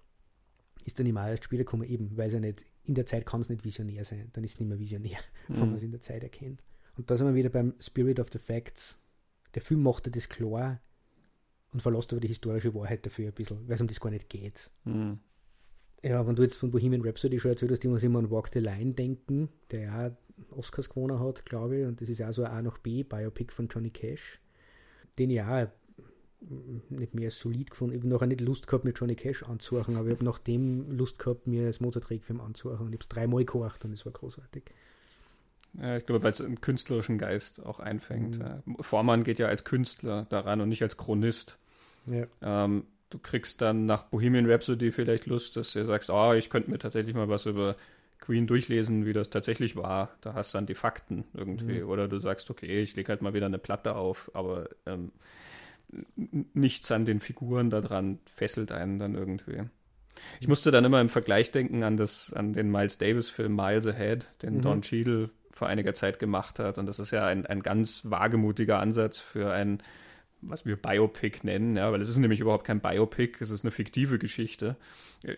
ist 0.86 1.00
dann 1.00 1.06
immer 1.06 1.22
als 1.22 1.44
Spieler 1.44 1.64
gekommen, 1.64 1.84
eben, 1.84 2.18
weil 2.18 2.34
er 2.34 2.40
nicht, 2.40 2.66
in 2.84 2.96
der 2.96 3.06
Zeit 3.06 3.26
kann 3.26 3.42
es 3.42 3.50
nicht 3.50 3.64
visionär 3.64 4.04
sein, 4.04 4.30
dann 4.34 4.44
ist 4.44 4.54
es 4.54 4.60
nicht 4.60 4.70
mehr 4.70 4.80
visionär, 4.80 5.20
mhm. 5.48 5.54
wenn 5.54 5.68
man 5.68 5.76
es 5.76 5.84
in 5.84 5.92
der 5.92 6.02
Zeit 6.02 6.24
erkennt. 6.24 6.64
Und 6.98 7.10
da 7.10 7.18
sind 7.18 7.28
wir 7.28 7.36
wieder 7.36 7.50
beim 7.50 7.74
Spirit 7.80 8.20
of 8.20 8.30
the 8.32 8.40
Facts. 8.40 9.00
Der 9.56 9.62
Film 9.62 9.84
machte 9.84 10.12
das 10.12 10.30
klar 10.30 10.82
und 11.74 11.82
verlässt 11.82 12.12
aber 12.12 12.20
die 12.20 12.28
historische 12.28 12.74
Wahrheit 12.74 13.06
dafür 13.06 13.28
ein 13.28 13.34
bisschen, 13.34 13.68
weil 13.68 13.76
es 13.76 13.82
um 13.82 13.88
das 13.88 14.00
gar 14.00 14.10
nicht 14.10 14.30
geht. 14.30 14.70
Mhm. 14.84 15.20
Ja, 16.04 16.26
wenn 16.26 16.36
du 16.36 16.42
jetzt 16.42 16.58
von 16.58 16.72
Bohemian 16.72 17.04
Rhapsody 17.04 17.40
schon 17.40 17.52
erzählt 17.52 17.72
hast, 17.72 17.84
die 17.84 17.88
muss 17.88 18.04
immer 18.04 18.20
an 18.20 18.32
Walk 18.32 18.50
the 18.52 18.60
Line 18.60 18.94
denken, 18.94 19.50
der 19.70 19.82
ja 19.82 20.18
Oscars 20.50 20.90
gewonnen 20.90 21.20
hat, 21.20 21.46
glaube 21.46 21.80
ich, 21.80 21.86
und 21.86 22.02
das 22.02 22.10
ist 22.10 22.18
ja 22.18 22.34
so 22.34 22.44
ein 22.44 22.52
A 22.52 22.62
nach 22.62 22.80
B 22.80 23.04
Biopic 23.04 23.54
von 23.54 23.68
Johnny 23.68 23.92
Cash, 23.92 24.40
den 25.20 25.30
auch 25.40 25.68
nicht 26.90 27.14
mehr 27.14 27.32
solid 27.32 27.70
gefunden. 27.70 27.96
Ich 27.96 28.02
habe 28.02 28.10
noch 28.10 28.26
nicht 28.26 28.42
Lust 28.42 28.68
gehabt, 28.68 28.84
mir 28.84 28.92
Johnny 28.92 29.16
Cash 29.16 29.44
anzuhören, 29.44 29.96
aber 29.96 30.08
ich 30.08 30.16
habe 30.16 30.26
nach 30.26 30.40
dem 30.40 30.92
Lust 30.92 31.20
gehabt, 31.20 31.48
mir 31.48 31.68
das 31.68 31.80
Mozart-Requiem 31.80 32.42
anzuhören 32.42 32.88
und 32.88 32.94
ich 32.94 32.98
habe 32.98 33.04
es 33.04 33.10
dreimal 33.10 33.46
gemacht 33.46 33.86
und 33.86 33.94
es 33.94 34.06
war 34.06 34.14
großartig. 34.14 34.64
Ja, 35.80 35.98
ich 35.98 36.06
glaube, 36.06 36.24
weil 36.24 36.32
es 36.32 36.42
einen 36.42 36.60
künstlerischen 36.60 37.18
Geist 37.18 37.64
auch 37.66 37.80
einfängt. 37.80 38.40
Mhm. 38.40 38.78
Vormann 38.82 39.24
geht 39.24 39.40
ja 39.40 39.48
als 39.48 39.64
Künstler 39.64 40.26
daran 40.30 40.60
und 40.62 40.70
nicht 40.70 40.82
als 40.82 40.98
Chronist. 40.98 41.60
Ja. 42.08 42.26
Ähm, 42.42 42.86
du 43.10 43.20
kriegst 43.20 43.62
dann 43.62 43.86
nach 43.86 44.04
Bohemian 44.04 44.50
Rhapsody 44.50 44.92
vielleicht 44.92 45.28
Lust, 45.28 45.56
dass 45.56 45.74
du 45.74 45.86
sagst, 45.86 46.10
oh, 46.10 46.34
ich 46.34 46.50
könnte 46.50 46.72
mir 46.72 46.80
tatsächlich 46.80 47.16
mal 47.16 47.30
was 47.30 47.46
über 47.46 47.76
Queen 48.20 48.48
durchlesen, 48.48 49.06
wie 49.06 49.14
das 49.14 49.30
tatsächlich 49.30 49.76
war. 49.76 50.16
Da 50.22 50.34
hast 50.34 50.54
du 50.54 50.58
dann 50.58 50.66
die 50.66 50.76
Fakten 50.76 51.24
irgendwie. 51.34 51.82
Mhm. 51.82 51.90
Oder 51.90 52.08
du 52.08 52.20
sagst, 52.20 52.50
okay, 52.50 52.82
ich 52.82 52.96
lege 52.96 53.10
halt 53.10 53.22
mal 53.22 53.34
wieder 53.34 53.46
eine 53.46 53.58
Platte 53.58 53.96
auf, 53.96 54.30
aber 54.34 54.68
ähm, 54.86 55.12
nichts 56.16 56.92
an 56.92 57.06
den 57.06 57.20
Figuren 57.20 57.70
da 57.70 57.82
dran 57.82 58.20
fesselt 58.26 58.72
einen 58.72 59.00
dann 59.00 59.16
irgendwie. 59.16 59.64
Ich 60.40 60.48
musste 60.48 60.72
dann 60.72 60.86
immer 60.86 61.02
im 61.02 61.10
Vergleich 61.10 61.52
denken 61.52 61.84
an, 61.84 61.98
das, 61.98 62.34
an 62.34 62.54
den 62.54 62.70
Miles 62.70 62.98
Davis-Film 62.98 63.56
Miles 63.56 63.88
Ahead, 63.88 64.28
den 64.42 64.56
mhm. 64.58 64.62
Don 64.62 64.82
Cheadle 64.82 65.30
vor 65.52 65.68
einiger 65.68 65.94
Zeit 65.94 66.20
gemacht 66.20 66.60
hat. 66.60 66.78
Und 66.78 66.86
das 66.86 67.00
ist 67.00 67.12
ja 67.12 67.26
ein, 67.26 67.46
ein 67.46 67.62
ganz 67.62 68.10
wagemutiger 68.10 68.80
Ansatz 68.80 69.20
für 69.20 69.52
ein 69.52 69.82
was 70.42 70.66
wir 70.66 70.76
Biopic 70.76 71.40
nennen, 71.44 71.76
ja, 71.76 71.92
weil 71.92 72.02
es 72.02 72.10
ist 72.10 72.18
nämlich 72.18 72.40
überhaupt 72.40 72.66
kein 72.66 72.80
Biopic, 72.80 73.38
es 73.40 73.52
ist 73.52 73.64
eine 73.64 73.72
fiktive 73.72 74.20
Geschichte. 74.20 74.76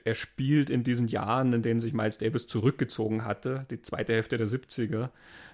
Er 0.04 0.14
spielt 0.14 0.70
in 0.70 0.84
diesen 0.84 1.08
Jahren, 1.08 1.51
in 1.51 1.62
denen 1.62 1.80
sich 1.80 1.93
Miles 1.93 2.18
Davis 2.18 2.47
zurückgezogen 2.47 3.26
hatte, 3.26 3.66
die 3.70 3.82
zweite 3.82 4.14
Hälfte 4.14 4.38
der 4.38 4.47
70er, 4.47 5.10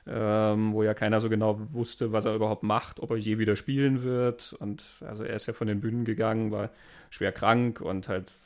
ähm, 0.07 0.73
wo 0.73 0.83
ja 0.83 0.93
keiner 0.93 1.19
so 1.19 1.29
genau 1.29 1.59
wusste, 1.71 2.11
was 2.11 2.25
er 2.25 2.35
überhaupt 2.35 2.63
macht, 2.63 2.99
ob 2.99 3.11
er 3.11 3.17
je 3.17 3.39
wieder 3.39 3.55
spielen 3.55 4.03
wird. 4.03 4.53
Und 4.53 4.83
also 5.01 5.23
er 5.23 5.35
ist 5.35 5.47
ja 5.47 5.53
von 5.53 5.67
den 5.67 5.79
Bühnen 5.79 6.05
gegangen, 6.05 6.51
war 6.51 6.69
schwer 7.09 7.31
krank 7.31 7.81
und 7.81 8.07
halt 8.07 8.37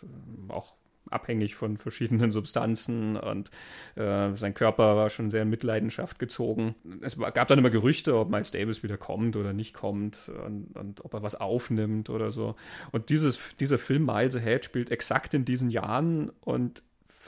auch 0.48 0.78
abhängig 1.14 1.56
von 1.56 1.78
verschiedenen 1.78 2.32
Substanzen 2.32 3.18
und 3.18 3.50
äh, 3.96 4.36
sein 4.36 4.54
Körper 4.54 4.96
war 4.96 5.10
schon 5.10 5.30
sehr 5.30 5.44
in 5.44 5.50
Mitleidenschaft 5.50 6.20
gezogen. 6.20 6.76
Es 7.02 7.18
gab 7.18 7.48
dann 7.48 7.60
immer 7.60 7.70
Gerüchte, 7.70 8.18
ob 8.18 8.30
Miles 8.30 8.52
Davis 8.52 8.84
wieder 8.84 8.98
kommt 8.98 9.36
oder 9.36 9.54
nicht 9.54 9.74
kommt 9.74 10.30
und, 10.46 10.76
und 10.76 11.06
ob 11.06 11.14
er 11.14 11.24
was 11.24 11.36
aufnimmt 11.36 12.10
oder 12.10 12.32
so. 12.32 12.56
Und 12.92 13.10
dieses, 13.10 13.56
dieser 13.56 13.78
Film 13.78 14.06
Miles 14.06 14.36
Ahead 14.36 14.66
spielt 14.66 14.92
exakt 14.92 15.34
in 15.34 15.46
diesen 15.46 15.70
Jahren 15.70 16.30
und 16.42 16.84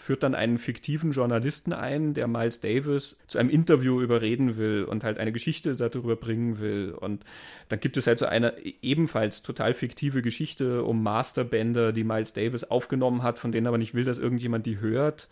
führt 0.05 0.21
dann 0.21 0.35
einen 0.35 0.59
fiktiven 0.59 1.13
Journalisten 1.13 1.73
ein, 1.73 2.13
der 2.13 2.27
Miles 2.27 2.59
Davis 2.59 3.17
zu 3.25 3.39
einem 3.39 3.49
Interview 3.49 4.01
überreden 4.01 4.55
will 4.55 4.83
und 4.83 5.03
halt 5.03 5.17
eine 5.17 5.31
Geschichte 5.31 5.75
darüber 5.75 6.15
bringen 6.15 6.59
will. 6.59 6.91
Und 6.91 7.23
dann 7.69 7.79
gibt 7.79 7.97
es 7.97 8.05
halt 8.05 8.19
so 8.19 8.27
eine 8.27 8.53
ebenfalls 8.83 9.41
total 9.41 9.73
fiktive 9.73 10.21
Geschichte 10.21 10.83
um 10.83 11.01
Masterbänder, 11.01 11.91
die 11.91 12.03
Miles 12.03 12.33
Davis 12.33 12.65
aufgenommen 12.65 13.23
hat, 13.23 13.39
von 13.39 13.51
denen 13.51 13.65
aber 13.65 13.79
nicht 13.79 13.95
will, 13.95 14.03
dass 14.03 14.19
irgendjemand 14.19 14.67
die 14.67 14.79
hört 14.79 15.27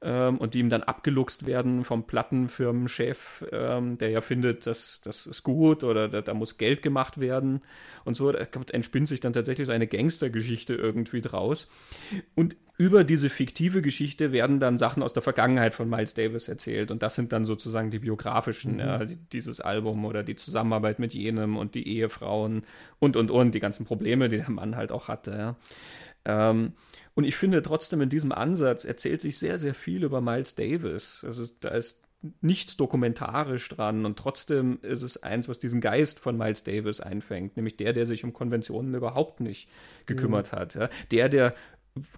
ähm, 0.00 0.38
und 0.38 0.54
die 0.54 0.60
ihm 0.60 0.70
dann 0.70 0.82
abgeluchst 0.82 1.46
werden 1.46 1.84
vom 1.84 2.06
Plattenfirmenchef, 2.06 3.44
ähm, 3.52 3.96
der 3.96 4.10
ja 4.10 4.20
findet, 4.20 4.66
dass 4.66 5.00
das 5.00 5.26
ist 5.26 5.42
gut 5.42 5.82
oder 5.84 6.08
da, 6.08 6.20
da, 6.20 6.34
muss 6.34 6.58
Geld 6.58 6.82
gemacht 6.82 7.20
werden 7.20 7.62
und 8.04 8.14
so. 8.14 8.30
Da 8.30 8.46
entspinnt 8.72 9.08
sich 9.08 9.20
dann 9.20 9.32
tatsächlich 9.32 9.66
so 9.66 9.72
eine 9.72 9.86
Gangstergeschichte 9.86 10.74
irgendwie 10.74 11.20
draus. 11.20 11.68
Und 12.34 12.56
über 12.78 13.02
diese 13.02 13.28
fiktive 13.28 13.82
Geschichte 13.82 14.30
werden 14.30 14.60
dann 14.60 14.78
Sachen 14.78 15.02
aus 15.02 15.12
der 15.12 15.22
Vergangenheit 15.22 15.74
von 15.74 15.90
Miles 15.90 16.14
Davis 16.14 16.46
erzählt. 16.46 16.92
Und 16.92 17.02
das 17.02 17.16
sind 17.16 17.32
dann 17.32 17.44
sozusagen 17.44 17.90
die 17.90 17.98
biografischen, 17.98 18.74
mhm. 18.74 18.78
ja, 18.78 19.04
dieses 19.32 19.60
Album 19.60 20.04
oder 20.04 20.22
die 20.22 20.36
Zusammenarbeit 20.36 21.00
mit 21.00 21.12
jenem 21.12 21.56
und 21.56 21.74
die 21.74 21.88
Ehefrauen 21.88 22.62
und, 23.00 23.16
und, 23.16 23.32
und, 23.32 23.54
die 23.56 23.60
ganzen 23.60 23.84
Probleme, 23.84 24.28
die 24.28 24.36
der 24.36 24.50
Mann 24.50 24.76
halt 24.76 24.92
auch 24.92 25.08
hatte. 25.08 25.32
Ja. 25.32 25.56
Ähm, 26.28 26.74
und 27.14 27.24
ich 27.24 27.34
finde 27.34 27.62
trotzdem 27.62 28.00
in 28.00 28.10
diesem 28.10 28.30
Ansatz 28.30 28.84
erzählt 28.84 29.20
sich 29.20 29.38
sehr, 29.38 29.58
sehr 29.58 29.74
viel 29.74 30.04
über 30.04 30.20
Miles 30.20 30.54
Davis. 30.54 31.24
Also 31.26 31.44
da 31.60 31.70
ist 31.70 32.04
nichts 32.40 32.76
dokumentarisch 32.76 33.68
dran 33.68 34.04
und 34.04 34.18
trotzdem 34.18 34.78
ist 34.82 35.02
es 35.02 35.22
eins, 35.22 35.48
was 35.48 35.58
diesen 35.58 35.80
Geist 35.80 36.18
von 36.18 36.36
Miles 36.36 36.64
Davis 36.64 37.00
einfängt, 37.00 37.56
nämlich 37.56 37.76
der, 37.76 37.92
der 37.92 38.06
sich 38.06 38.24
um 38.24 38.32
Konventionen 38.32 38.94
überhaupt 38.94 39.40
nicht 39.40 39.68
gekümmert 40.06 40.52
mhm. 40.52 40.56
hat. 40.56 40.74
Ja? 40.74 40.88
Der, 41.10 41.28
der 41.28 41.54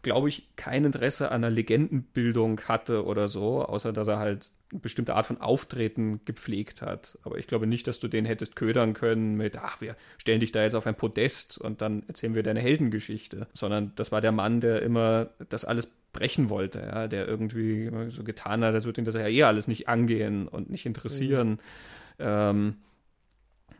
glaube 0.02 0.28
ich, 0.28 0.48
kein 0.56 0.84
Interesse 0.84 1.30
an 1.30 1.44
einer 1.44 1.50
Legendenbildung 1.50 2.60
hatte 2.62 3.04
oder 3.04 3.28
so, 3.28 3.64
außer 3.64 3.92
dass 3.92 4.08
er 4.08 4.18
halt 4.18 4.50
eine 4.72 4.80
bestimmte 4.80 5.14
Art 5.14 5.26
von 5.26 5.40
Auftreten 5.40 6.20
gepflegt 6.24 6.82
hat. 6.82 7.18
Aber 7.22 7.38
ich 7.38 7.46
glaube 7.46 7.66
nicht, 7.66 7.86
dass 7.86 7.98
du 7.98 8.08
den 8.08 8.24
hättest 8.24 8.56
ködern 8.56 8.94
können 8.94 9.36
mit, 9.36 9.56
ach, 9.56 9.80
wir 9.80 9.96
stellen 10.18 10.40
dich 10.40 10.52
da 10.52 10.62
jetzt 10.62 10.74
auf 10.74 10.86
ein 10.86 10.96
Podest 10.96 11.58
und 11.58 11.80
dann 11.82 12.04
erzählen 12.06 12.34
wir 12.34 12.42
deine 12.42 12.60
Heldengeschichte. 12.60 13.48
Sondern 13.52 13.92
das 13.96 14.12
war 14.12 14.20
der 14.20 14.32
Mann, 14.32 14.60
der 14.60 14.82
immer 14.82 15.30
das 15.48 15.64
alles 15.64 15.90
brechen 16.12 16.50
wollte, 16.50 16.80
ja, 16.80 17.08
der 17.08 17.26
irgendwie 17.26 17.90
so 18.08 18.24
getan 18.24 18.64
hat, 18.64 18.74
als 18.74 18.84
würde 18.84 19.00
ihn 19.00 19.04
das 19.04 19.14
ja 19.14 19.26
eh 19.26 19.42
alles 19.44 19.68
nicht 19.68 19.88
angehen 19.88 20.48
und 20.48 20.70
nicht 20.70 20.86
interessieren. 20.86 21.50
Mhm. 21.50 21.58
Ähm, 22.18 22.76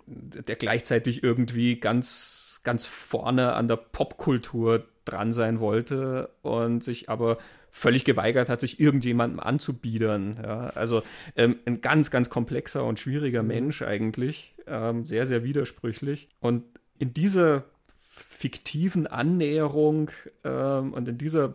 der 0.07 0.57
gleichzeitig 0.57 1.22
irgendwie 1.22 1.78
ganz, 1.78 2.49
ganz 2.63 2.87
vorne 2.87 3.55
an 3.55 3.69
der 3.69 3.77
Popkultur 3.77 4.87
dran 5.05 5.33
sein 5.33 5.61
wollte 5.61 6.31
und 6.43 6.85
sich 6.85 7.09
aber 7.09 7.39
völlig 7.71 8.05
geweigert 8.05 8.49
hat, 8.49 8.61
sich 8.61 8.81
irgendjemandem 8.81 9.41
anzubiedern. 9.41 10.39
Ja, 10.43 10.69
also 10.71 11.03
ähm, 11.37 11.57
ein 11.67 11.81
ganz, 11.81 12.11
ganz 12.11 12.29
komplexer 12.29 12.85
und 12.85 12.99
schwieriger 12.99 13.43
mhm. 13.43 13.49
Mensch 13.49 13.83
eigentlich, 13.83 14.55
ähm, 14.67 15.05
sehr, 15.05 15.27
sehr 15.27 15.45
widersprüchlich. 15.45 16.29
Und 16.41 16.65
in 16.99 17.15
dieser 17.15 17.65
fiktiven 17.99 19.07
Annäherung 19.07 20.11
ähm, 20.45 20.93
und 20.93 21.09
in 21.09 21.19
dieser 21.19 21.55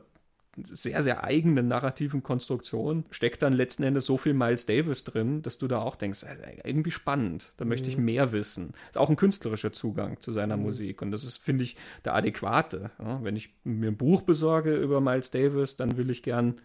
sehr, 0.57 1.01
sehr 1.01 1.23
eigenen 1.23 1.67
narrativen 1.67 2.23
Konstruktion 2.23 3.05
steckt 3.09 3.41
dann 3.41 3.53
letzten 3.53 3.83
Endes 3.83 4.05
so 4.05 4.17
viel 4.17 4.33
Miles 4.33 4.65
Davis 4.65 5.03
drin, 5.03 5.41
dass 5.41 5.57
du 5.57 5.67
da 5.67 5.79
auch 5.79 5.95
denkst, 5.95 6.25
irgendwie 6.63 6.91
spannend, 6.91 7.53
da 7.57 7.65
möchte 7.65 7.89
ich 7.89 7.97
mhm. 7.97 8.05
mehr 8.05 8.31
wissen. 8.31 8.71
Ist 8.87 8.97
auch 8.97 9.09
ein 9.09 9.17
künstlerischer 9.17 9.73
Zugang 9.73 10.19
zu 10.19 10.31
seiner 10.31 10.57
mhm. 10.57 10.63
Musik 10.63 11.01
und 11.01 11.11
das 11.11 11.23
ist, 11.23 11.37
finde 11.37 11.63
ich, 11.63 11.75
der 12.05 12.15
adäquate. 12.15 12.91
Ja, 12.99 13.23
wenn 13.23 13.35
ich 13.35 13.53
mir 13.63 13.91
ein 13.91 13.97
Buch 13.97 14.21
besorge 14.21 14.75
über 14.75 15.01
Miles 15.01 15.31
Davis, 15.31 15.75
dann 15.75 15.97
will 15.97 16.09
ich 16.09 16.23
gern 16.23 16.61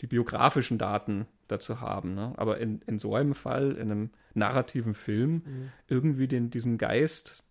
die 0.00 0.06
biografischen 0.06 0.76
Daten 0.76 1.26
dazu 1.48 1.80
haben. 1.80 2.14
Ne? 2.14 2.34
Aber 2.36 2.58
in, 2.58 2.82
in 2.86 2.98
so 2.98 3.14
einem 3.14 3.34
Fall, 3.34 3.72
in 3.72 3.90
einem 3.90 4.10
narrativen 4.34 4.94
Film, 4.94 5.32
mhm. 5.32 5.72
irgendwie 5.88 6.28
den, 6.28 6.50
diesen 6.50 6.76
Geist, 6.76 7.44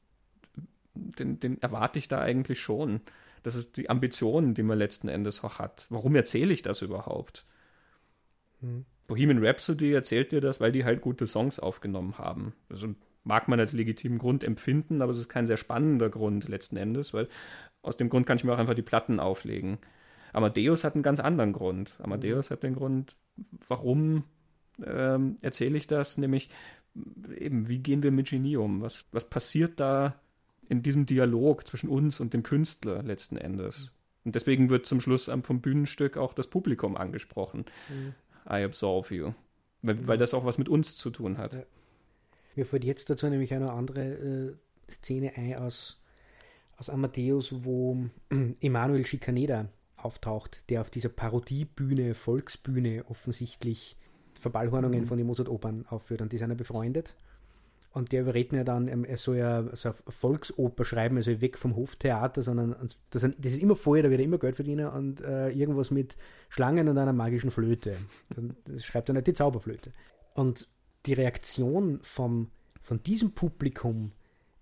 den, 0.93 1.39
den 1.39 1.61
erwarte 1.61 1.99
ich 1.99 2.07
da 2.07 2.19
eigentlich 2.21 2.61
schon. 2.61 3.01
Das 3.45 3.53
ist 3.53 3.77
die 3.77 3.91
Ambition, 3.91 4.55
die 4.55 4.63
man 4.63 4.79
letzten 4.79 5.07
Endes 5.07 5.43
auch 5.43 5.59
hat. 5.59 5.85
Warum 5.91 6.15
erzähle 6.15 6.51
ich 6.51 6.63
das 6.63 6.81
überhaupt? 6.81 7.45
Hm. 8.61 8.85
Bohemian 9.05 9.45
Rhapsody 9.45 9.93
erzählt 9.93 10.31
dir 10.31 10.41
das, 10.41 10.59
weil 10.59 10.71
die 10.71 10.83
halt 10.83 11.01
gute 11.01 11.27
Songs 11.27 11.59
aufgenommen 11.59 12.17
haben. 12.17 12.53
Also 12.69 12.95
mag 13.23 13.47
man 13.47 13.59
als 13.59 13.71
legitimen 13.71 14.17
Grund 14.17 14.43
empfinden, 14.43 15.03
aber 15.03 15.11
es 15.11 15.19
ist 15.19 15.29
kein 15.29 15.45
sehr 15.45 15.57
spannender 15.57 16.09
Grund 16.09 16.47
letzten 16.47 16.75
Endes, 16.75 17.13
weil 17.13 17.27
aus 17.83 17.97
dem 17.97 18.09
Grund 18.09 18.25
kann 18.25 18.37
ich 18.37 18.43
mir 18.43 18.51
auch 18.51 18.57
einfach 18.57 18.73
die 18.73 18.81
Platten 18.81 19.19
auflegen. 19.19 19.77
Amadeus 20.33 20.83
hat 20.83 20.95
einen 20.95 21.03
ganz 21.03 21.19
anderen 21.19 21.53
Grund. 21.53 21.99
Amadeus 22.01 22.49
hat 22.49 22.63
den 22.63 22.73
Grund, 22.73 23.15
warum 23.67 24.23
ähm, 24.83 25.37
erzähle 25.43 25.77
ich 25.77 25.85
das? 25.85 26.17
Nämlich, 26.17 26.49
eben, 27.37 27.67
wie 27.67 27.77
gehen 27.77 28.01
wir 28.01 28.09
mit 28.09 28.27
Genie 28.27 28.57
um? 28.57 28.81
Was, 28.81 29.05
was 29.11 29.29
passiert 29.29 29.79
da 29.79 30.19
in 30.69 30.81
diesem 30.81 31.05
Dialog 31.05 31.67
zwischen 31.67 31.89
uns 31.89 32.19
und 32.19 32.33
dem 32.33 32.43
Künstler 32.43 33.03
letzten 33.03 33.37
Endes. 33.37 33.93
Und 34.23 34.35
deswegen 34.35 34.69
wird 34.69 34.85
zum 34.85 34.99
Schluss 34.99 35.29
vom 35.43 35.61
Bühnenstück 35.61 36.17
auch 36.17 36.33
das 36.33 36.47
Publikum 36.47 36.97
angesprochen. 36.97 37.65
Mhm. 37.89 38.15
I 38.49 38.63
absolve 38.63 39.13
you. 39.13 39.33
Weil, 39.81 39.95
mhm. 39.95 40.07
weil, 40.07 40.17
das 40.17 40.33
auch 40.33 40.45
was 40.45 40.57
mit 40.57 40.67
uns 40.67 40.97
zu 40.97 41.11
tun 41.11 41.37
hat. 41.37 41.55
Ja. 41.55 41.63
Mir 42.55 42.65
fällt 42.65 42.83
jetzt 42.83 43.09
dazu 43.09 43.27
nämlich 43.27 43.53
eine 43.53 43.71
andere 43.71 44.01
äh, 44.01 44.55
Szene 44.89 45.33
ein 45.35 45.55
aus, 45.55 46.01
aus 46.77 46.89
Amadeus, 46.89 47.63
wo 47.63 48.05
Emanuel 48.61 49.05
Schikaneda 49.05 49.69
auftaucht, 49.97 50.61
der 50.69 50.81
auf 50.81 50.89
dieser 50.89 51.09
Parodiebühne, 51.09 52.13
Volksbühne 52.13 53.05
offensichtlich 53.07 53.95
Verballhornungen 54.33 55.01
mhm. 55.01 55.07
von 55.07 55.17
den 55.17 55.27
Mozart-Opern 55.27 55.85
aufführt. 55.87 56.21
Und 56.21 56.33
die 56.33 56.37
sind 56.37 56.49
ja 56.49 56.55
befreundet. 56.55 57.15
Und 57.95 58.11
der 58.11 58.23
überredet 58.23 58.51
mir 58.51 58.65
dann, 58.65 58.89
er 58.89 59.15
soll 59.15 59.37
ja 59.37 59.73
so 59.73 59.87
eine 59.87 59.97
Volksoper 60.09 60.83
schreiben, 60.83 61.15
also 61.15 61.39
weg 61.39 61.57
vom 61.57 61.77
Hoftheater, 61.77 62.43
sondern 62.43 62.75
das, 63.09 63.21
das 63.21 63.53
ist 63.53 63.61
immer 63.61 63.77
vorher, 63.77 64.03
da 64.03 64.09
wird 64.09 64.19
er 64.19 64.25
immer 64.25 64.37
Geld 64.37 64.57
verdienen 64.57 64.87
und 64.87 65.21
äh, 65.21 65.47
irgendwas 65.51 65.91
mit 65.91 66.17
Schlangen 66.49 66.89
und 66.89 66.97
einer 66.97 67.13
magischen 67.13 67.51
Flöte. 67.51 67.95
Das 68.65 68.83
schreibt 68.83 69.07
er 69.07 69.13
nicht 69.13 69.27
die 69.27 69.33
Zauberflöte. 69.33 69.93
Und 70.33 70.67
die 71.05 71.13
Reaktion 71.13 71.99
vom, 72.01 72.51
von 72.81 73.01
diesem 73.01 73.31
Publikum 73.31 74.11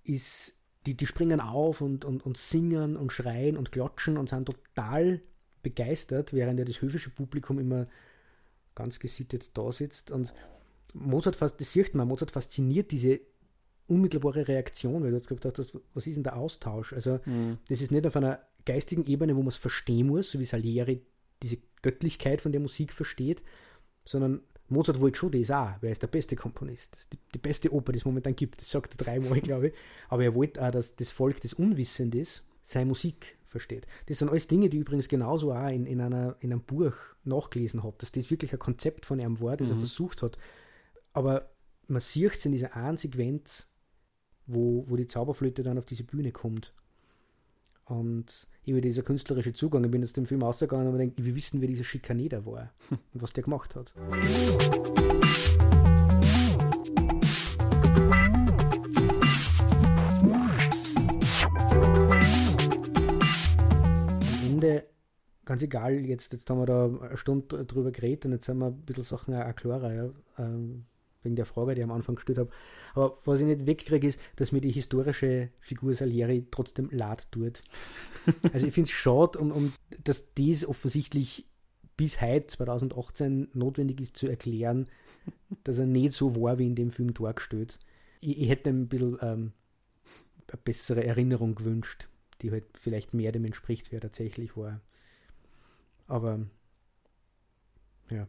ist, 0.03 0.53
die, 0.85 0.95
die 0.95 1.07
springen 1.07 1.39
auf 1.39 1.81
und, 1.81 2.05
und, 2.05 2.23
und 2.23 2.37
singen 2.37 2.95
und 2.95 3.11
schreien 3.11 3.57
und 3.57 3.71
klatschen 3.71 4.17
und 4.17 4.29
sind 4.29 4.45
total 4.45 5.21
begeistert, 5.63 6.33
während 6.33 6.59
ja 6.59 6.65
das 6.65 6.83
höfische 6.83 7.09
Publikum 7.09 7.57
immer 7.57 7.87
ganz 8.75 8.99
gesittet 8.99 9.57
da 9.57 9.71
sitzt. 9.71 10.11
Und 10.11 10.35
Mozart, 10.93 11.41
das 11.41 11.71
sieht 11.71 11.95
man, 11.95 12.07
Mozart 12.07 12.31
fasziniert 12.31 12.91
diese 12.91 13.19
unmittelbare 13.87 14.47
Reaktion, 14.47 15.03
weil 15.03 15.11
du 15.11 15.17
jetzt 15.17 15.27
gesagt 15.27 15.59
hast, 15.59 15.77
was 15.93 16.07
ist 16.07 16.15
denn 16.15 16.23
der 16.23 16.37
Austausch? 16.37 16.93
Also, 16.93 17.19
mhm. 17.25 17.57
das 17.67 17.81
ist 17.81 17.91
nicht 17.91 18.07
auf 18.07 18.15
einer 18.15 18.39
geistigen 18.65 19.05
Ebene, 19.05 19.35
wo 19.35 19.39
man 19.39 19.49
es 19.49 19.57
verstehen 19.57 20.07
muss, 20.07 20.31
so 20.31 20.39
wie 20.39 20.45
Salieri 20.45 21.01
diese 21.41 21.57
Göttlichkeit 21.81 22.41
von 22.41 22.53
der 22.53 22.61
Musik 22.61 22.93
versteht, 22.93 23.43
sondern 24.05 24.41
Mozart 24.69 25.01
wollte 25.01 25.19
schon 25.19 25.31
das 25.31 25.51
auch, 25.51 25.73
weil 25.81 25.89
er 25.89 25.91
ist 25.91 26.01
der 26.01 26.07
beste 26.07 26.35
Komponist. 26.35 27.09
Die, 27.11 27.17
die, 27.33 27.39
beste 27.39 27.73
Oper, 27.73 27.91
die 27.91 27.99
es 27.99 28.05
momentan 28.05 28.35
gibt. 28.35 28.61
Das 28.61 28.71
sagt 28.71 28.93
er 28.93 29.03
dreimal, 29.03 29.39
glaube 29.41 29.67
ich. 29.67 29.73
Aber 30.09 30.23
er 30.23 30.33
wollte 30.33 30.65
auch, 30.65 30.71
dass 30.71 30.95
das 30.95 31.11
Volk, 31.11 31.41
das 31.41 31.53
unwissend 31.53 32.15
ist, 32.15 32.43
seine 32.63 32.85
Musik 32.85 33.37
versteht. 33.45 33.85
Das 34.07 34.19
sind 34.19 34.29
alles 34.29 34.47
Dinge, 34.47 34.69
die 34.69 34.77
übrigens 34.77 35.09
genauso 35.09 35.53
auch 35.53 35.67
in, 35.67 35.85
in, 35.85 35.99
einer, 35.99 36.37
in 36.39 36.51
einem 36.51 36.61
Buch 36.61 36.93
nachgelesen 37.25 37.83
habe, 37.83 37.95
dass 37.99 38.11
das 38.11 38.31
wirklich 38.31 38.53
ein 38.53 38.59
Konzept 38.59 39.05
von 39.05 39.19
einem 39.19 39.39
war, 39.41 39.57
das 39.57 39.67
mhm. 39.67 39.75
er 39.75 39.79
versucht 39.79 40.23
hat, 40.23 40.37
aber 41.13 41.51
man 41.87 42.01
sieht 42.01 42.33
es 42.33 42.45
in 42.45 42.51
dieser 42.51 42.75
einen 42.75 42.97
Sequenz, 42.97 43.69
wo, 44.47 44.85
wo 44.87 44.95
die 44.95 45.07
Zauberflöte 45.07 45.63
dann 45.63 45.77
auf 45.77 45.85
diese 45.85 46.03
Bühne 46.03 46.31
kommt. 46.31 46.73
Und 47.85 48.47
eben 48.65 48.81
dieser 48.81 49.03
künstlerische 49.03 49.53
Zugang, 49.53 49.83
ich 49.83 49.91
bin 49.91 50.03
aus 50.03 50.13
dem 50.13 50.25
Film 50.25 50.43
ausgegangen 50.43 50.87
und 50.87 50.97
denke, 50.97 51.23
wir 51.23 51.35
wissen, 51.35 51.61
wer 51.61 51.67
dieser 51.67 51.83
Schikaneder 51.83 52.45
war 52.45 52.73
und 52.89 53.21
was 53.21 53.33
der 53.33 53.43
gemacht 53.43 53.75
hat. 53.75 53.93
Am 53.95 54.11
Ende, 64.49 64.87
ganz 65.45 65.61
egal, 65.61 66.05
jetzt, 66.05 66.31
jetzt 66.33 66.49
haben 66.49 66.59
wir 66.59 66.65
da 66.65 66.85
eine 66.85 67.17
Stunde 67.17 67.65
drüber 67.65 67.91
geredet 67.91 68.25
und 68.25 68.31
jetzt 68.31 68.47
haben 68.47 68.59
wir 68.59 68.67
ein 68.67 68.81
bisschen 68.81 69.03
Sachen 69.03 69.35
auch 69.35 69.55
klarer. 69.55 69.93
Ja. 69.93 70.09
Ähm, 70.39 70.85
wegen 71.23 71.35
der 71.35 71.45
Frage, 71.45 71.75
die 71.75 71.81
ich 71.81 71.83
am 71.83 71.91
Anfang 71.91 72.15
gestellt 72.15 72.37
habe. 72.37 72.49
Aber 72.93 73.15
was 73.25 73.39
ich 73.39 73.45
nicht 73.45 73.65
wegkriege, 73.65 74.07
ist, 74.07 74.19
dass 74.35 74.51
mir 74.51 74.61
die 74.61 74.71
historische 74.71 75.49
Figur 75.61 75.93
Salieri 75.93 76.45
trotzdem 76.51 76.89
leid 76.91 77.27
tut. 77.31 77.61
Also 78.53 78.67
ich 78.67 78.73
finde 78.73 78.87
es 78.89 78.95
schade, 78.95 79.37
um, 79.37 79.51
um, 79.51 79.73
dass 80.03 80.33
dies 80.35 80.65
offensichtlich 80.65 81.45
bis 81.97 82.21
heute, 82.21 82.47
2018, 82.47 83.49
notwendig 83.53 83.99
ist 83.99 84.15
zu 84.15 84.27
erklären, 84.27 84.87
dass 85.63 85.77
er 85.77 85.85
nicht 85.85 86.13
so 86.13 86.35
war, 86.35 86.57
wie 86.57 86.67
in 86.67 86.75
dem 86.75 86.91
Film 86.91 87.13
dargestellt. 87.13 87.79
Ich, 88.21 88.41
ich 88.41 88.49
hätte 88.49 88.69
ein 88.69 88.87
bisschen 88.87 89.17
ähm, 89.21 89.51
eine 90.47 90.61
bessere 90.63 91.03
Erinnerung 91.03 91.55
gewünscht, 91.55 92.07
die 92.41 92.51
halt 92.51 92.65
vielleicht 92.73 93.13
mehr 93.13 93.31
dem 93.31 93.45
entspricht, 93.45 93.91
wer 93.91 94.01
tatsächlich 94.01 94.55
war. 94.55 94.81
Aber 96.07 96.45
ja. 98.09 98.27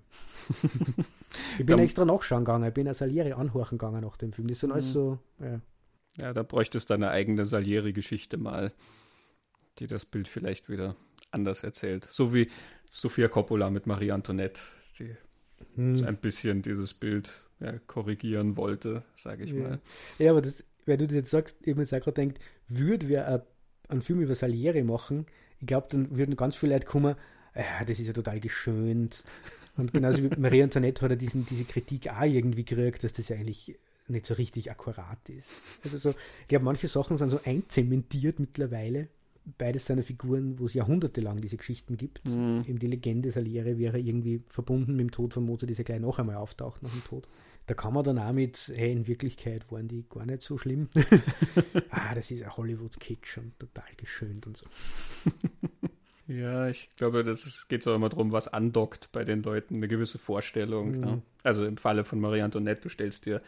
ich 1.59 1.67
bin 1.67 1.79
extra 1.79 2.05
nachschauen 2.05 2.45
gegangen, 2.45 2.69
ich 2.69 2.75
bin 2.75 2.87
eine 2.87 2.95
Salieri 2.95 3.33
anhorchen 3.33 3.79
gegangen 3.79 4.03
nach 4.03 4.17
dem 4.17 4.33
Film. 4.33 4.49
Das 4.49 4.61
sind 4.61 4.73
alles 4.73 4.87
mhm. 4.87 4.93
so, 4.93 5.19
ja. 5.41 5.61
Ja, 6.17 6.33
da 6.33 6.43
bräuchtest 6.43 6.89
du 6.89 6.95
deine 6.95 7.11
eigene 7.11 7.45
Salieri-Geschichte 7.45 8.37
mal, 8.37 8.73
die 9.79 9.87
das 9.87 10.05
Bild 10.05 10.29
vielleicht 10.29 10.69
wieder 10.69 10.95
anders 11.33 11.65
erzählt. 11.65 12.07
So 12.09 12.33
wie 12.33 12.49
Sofia 12.87 13.29
Coppola 13.29 13.71
mit 13.71 13.87
Marie 13.87 14.13
Antoinette, 14.13 14.61
die 14.99 15.17
hm. 15.75 15.97
so 15.97 16.05
ein 16.05 16.19
bisschen 16.19 16.63
dieses 16.63 16.95
Bild 16.95 17.43
ja, 17.59 17.79
korrigieren 17.87 18.57
wollte, 18.57 19.03
sage 19.17 19.45
ich 19.45 19.51
ja. 19.51 19.57
mal. 19.57 19.81
Ja, 20.19 20.31
aber 20.31 20.43
das, 20.43 20.63
wenn 20.87 20.99
du 20.99 21.07
das 21.07 21.17
jetzt 21.17 21.31
sagst, 21.31 21.59
ich 21.63 21.75
mir 21.75 21.85
gerade 21.85 22.13
denkt, 22.13 22.39
würde 22.69 23.09
wir 23.09 23.45
einen 23.89 24.03
Film 24.03 24.21
über 24.21 24.35
Salieri 24.35 24.85
machen, 24.85 25.27
ich 25.61 25.67
glaube, 25.67 25.89
dann 25.91 26.17
würden 26.17 26.37
ganz 26.37 26.57
viele 26.57 26.75
Leute 26.75 26.87
kommen, 26.87 27.17
ja, 27.55 27.85
das 27.85 27.99
ist 27.99 28.07
ja 28.07 28.13
total 28.13 28.41
geschönt. 28.41 29.25
Und 29.77 29.93
genauso 29.93 30.23
wie 30.23 30.29
Marie 30.39 30.63
Antoinette 30.63 31.03
hat 31.03 31.11
er 31.11 31.17
diesen, 31.17 31.47
diese 31.47 31.65
Kritik 31.65 32.09
auch 32.09 32.23
irgendwie 32.23 32.65
gekriegt, 32.65 33.03
dass 33.05 33.13
das 33.13 33.29
ja 33.29 33.37
eigentlich 33.37 33.77
nicht 34.09 34.27
so 34.27 34.35
richtig 34.35 34.71
akkurat 34.71 35.29
ist. 35.29 35.61
Also 35.83 35.99
so, 35.99 36.11
ich 36.11 36.49
glaube, 36.49 36.65
manche 36.65 36.89
Sachen 36.89 37.17
sind 37.17 37.31
so 37.31 37.41
einzementiert 37.45 38.39
mittlerweile, 38.39 39.09
beides 39.59 39.87
seine 39.87 40.03
Figuren, 40.03 40.59
wo 40.59 40.67
es 40.67 40.75
jahrhundertelang 40.75 41.41
diese 41.41 41.57
Geschichten 41.57 41.97
gibt. 41.97 42.27
Mhm. 42.27 42.65
Eben 42.67 42.79
die 42.79 42.87
Legende 42.87 43.31
Salieri 43.31 43.79
wäre 43.79 43.99
irgendwie 43.99 44.43
verbunden 44.49 44.93
mit 44.97 45.01
dem 45.01 45.11
Tod 45.11 45.35
von 45.35 45.45
Mozart, 45.45 45.71
dieser 45.71 45.85
gleich 45.85 46.01
noch 46.01 46.19
einmal 46.19 46.37
auftaucht 46.37 46.83
nach 46.83 46.93
dem 46.93 47.05
Tod. 47.05 47.27
Da 47.67 47.73
kann 47.73 47.95
man 47.95 48.05
dann 48.05 48.19
auch 48.19 48.33
mit, 48.33 48.71
hey, 48.75 48.93
in 48.93 49.07
Wirklichkeit 49.07 49.71
waren 49.73 49.89
die 49.89 50.05
gar 50.09 50.27
nicht 50.27 50.43
so 50.43 50.59
schlimm. 50.59 50.89
ah, 51.91 52.15
das 52.15 52.31
ist 52.31 52.43
ein 52.43 52.55
Hollywood-Kitsch 52.55 53.39
und 53.39 53.59
total 53.59 53.89
geschönt 53.97 54.47
und 54.47 54.57
so. 54.57 54.67
Ja, 56.27 56.69
ich 56.69 56.89
glaube, 56.97 57.23
das 57.23 57.69
geht 57.69 57.83
so 57.83 57.95
immer 57.95 58.09
darum, 58.09 58.33
was 58.33 58.49
andockt 58.49 59.11
bei 59.13 59.25
den 59.25 59.43
Leuten, 59.43 59.77
eine 59.77 59.89
gewisse 59.89 60.19
Vorstellung. 60.19 60.93
Mhm. 60.93 61.01
Ne? 61.01 61.23
Also 61.43 61.67
im 61.67 61.77
Falle 61.77 62.05
von 62.05 62.21
Marie 62.21 62.43
Antoinette, 62.43 62.83
du 62.83 62.89
stellst 62.89 63.27
dir 63.27 63.41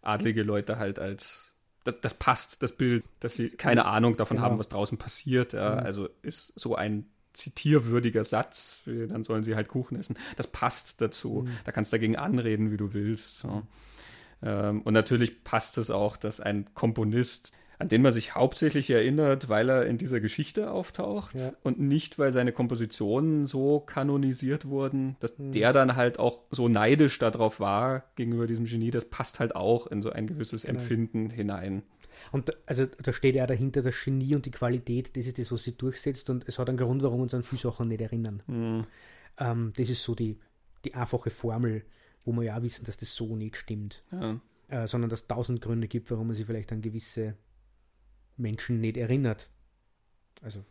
adlige 0.00 0.42
Leute 0.42 0.78
halt 0.78 0.98
als, 0.98 1.54
das, 1.84 1.96
das 2.00 2.14
passt, 2.14 2.62
das 2.62 2.72
Bild, 2.72 3.04
dass 3.20 3.34
sie 3.34 3.50
keine 3.50 3.84
Ahnung 3.84 4.16
davon 4.16 4.38
genau. 4.38 4.48
haben, 4.48 4.58
was 4.58 4.68
draußen 4.68 4.98
passiert. 4.98 5.52
Ja? 5.52 5.76
Mhm. 5.76 5.78
Also 5.80 6.08
ist 6.22 6.58
so 6.58 6.74
ein 6.74 7.06
zitierwürdiger 7.34 8.24
Satz, 8.24 8.82
dann 8.84 9.22
sollen 9.22 9.42
sie 9.42 9.54
halt 9.54 9.68
Kuchen 9.68 9.98
essen. 9.98 10.16
Das 10.36 10.46
passt 10.46 11.00
dazu. 11.00 11.44
Mhm. 11.46 11.56
Da 11.64 11.72
kannst 11.72 11.92
du 11.92 11.96
dagegen 11.96 12.16
anreden, 12.16 12.70
wie 12.70 12.76
du 12.76 12.92
willst. 12.92 13.40
So. 13.40 13.62
Ähm, 14.42 14.82
und 14.82 14.92
natürlich 14.92 15.44
passt 15.44 15.78
es 15.78 15.90
auch, 15.90 16.16
dass 16.16 16.40
ein 16.40 16.72
Komponist 16.74 17.52
an 17.82 17.88
den 17.88 18.00
man 18.00 18.12
sich 18.12 18.36
hauptsächlich 18.36 18.88
erinnert, 18.90 19.48
weil 19.48 19.68
er 19.68 19.86
in 19.86 19.98
dieser 19.98 20.20
Geschichte 20.20 20.70
auftaucht 20.70 21.40
ja. 21.40 21.52
und 21.64 21.80
nicht, 21.80 22.16
weil 22.16 22.30
seine 22.30 22.52
Kompositionen 22.52 23.44
so 23.44 23.80
kanonisiert 23.80 24.66
wurden, 24.66 25.16
dass 25.18 25.36
mhm. 25.36 25.50
der 25.50 25.72
dann 25.72 25.96
halt 25.96 26.20
auch 26.20 26.42
so 26.50 26.68
neidisch 26.68 27.18
darauf 27.18 27.58
war 27.58 28.04
gegenüber 28.14 28.46
diesem 28.46 28.66
Genie. 28.66 28.92
Das 28.92 29.04
passt 29.06 29.40
halt 29.40 29.56
auch 29.56 29.88
in 29.88 30.00
so 30.00 30.10
ein 30.10 30.28
gewisses 30.28 30.62
genau. 30.62 30.78
Empfinden 30.78 31.28
hinein. 31.28 31.82
Und 32.30 32.56
also 32.66 32.86
da 32.86 33.12
steht 33.12 33.34
ja 33.34 33.48
dahinter 33.48 33.82
das 33.82 33.96
Genie 34.04 34.36
und 34.36 34.46
die 34.46 34.52
Qualität, 34.52 35.16
das 35.16 35.26
ist 35.26 35.40
das, 35.40 35.50
was 35.50 35.64
sie 35.64 35.76
durchsetzt 35.76 36.30
und 36.30 36.48
es 36.48 36.60
hat 36.60 36.68
einen 36.68 36.78
Grund, 36.78 37.02
warum 37.02 37.18
wir 37.18 37.24
uns 37.24 37.34
an 37.34 37.42
viele 37.42 37.62
Sachen 37.62 37.88
nicht 37.88 38.00
erinnern. 38.00 38.44
Mhm. 38.46 38.86
Ähm, 39.38 39.72
das 39.76 39.90
ist 39.90 40.04
so 40.04 40.14
die, 40.14 40.38
die 40.84 40.94
einfache 40.94 41.30
Formel, 41.30 41.82
wo 42.24 42.30
wir 42.30 42.44
ja 42.44 42.62
wissen, 42.62 42.84
dass 42.84 42.96
das 42.96 43.12
so 43.12 43.34
nicht 43.34 43.56
stimmt. 43.56 44.04
Ja. 44.12 44.40
Äh, 44.68 44.86
sondern 44.86 45.10
dass 45.10 45.22
es 45.22 45.26
tausend 45.26 45.60
Gründe 45.60 45.88
gibt, 45.88 46.12
warum 46.12 46.28
man 46.28 46.36
sich 46.36 46.46
vielleicht 46.46 46.70
an 46.70 46.80
gewisse 46.80 47.34
Menschen 48.36 48.80
nicht 48.80 48.96
erinnert. 48.96 49.48
Also 50.40 50.64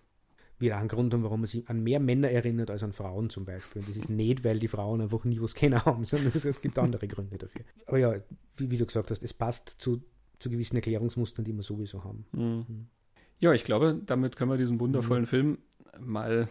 wieder 0.62 0.78
ein 0.78 0.88
Grund 0.88 1.14
haben, 1.14 1.24
warum 1.24 1.42
man 1.42 1.48
sich 1.48 1.68
an 1.68 1.82
mehr 1.82 2.00
Männer 2.00 2.30
erinnert 2.30 2.70
als 2.70 2.84
an 2.84 2.94
Frauen 2.94 3.30
zum 3.30 3.46
Beispiel. 3.46 3.82
Und 3.82 3.90
das 3.90 3.98
ist 3.98 4.10
nicht, 4.10 4.44
weil 4.44 4.60
die 4.60 4.68
Frauen 4.68 5.02
einfach 5.02 5.24
nie 5.24 5.42
was 5.42 5.56
kennen 5.56 5.84
haben, 5.84 6.04
sondern 6.06 6.32
es 6.34 6.62
gibt 6.62 6.78
andere 6.78 7.08
Gründe 7.08 7.38
dafür. 7.38 7.62
Aber 7.88 7.98
ja, 7.98 8.16
wie, 8.58 8.70
wie, 8.70 8.78
du 8.78 8.86
gesagt 8.86 9.10
hast, 9.12 9.24
es 9.24 9.34
passt 9.34 9.70
zu, 9.70 10.04
zu 10.40 10.50
gewissen 10.50 10.76
Erklärungsmustern, 10.76 11.44
die 11.44 11.54
wir 11.54 11.64
sowieso 11.64 12.04
haben. 12.04 12.26
Mhm. 12.32 12.66
Mhm. 12.68 12.88
Ja, 13.40 13.54
ich 13.54 13.64
glaube, 13.64 14.00
damit 14.06 14.36
können 14.36 14.52
wir 14.52 14.58
diesen 14.58 14.80
wundervollen 14.80 15.24
mhm. 15.24 15.28
Film 15.28 15.58
mal 16.00 16.48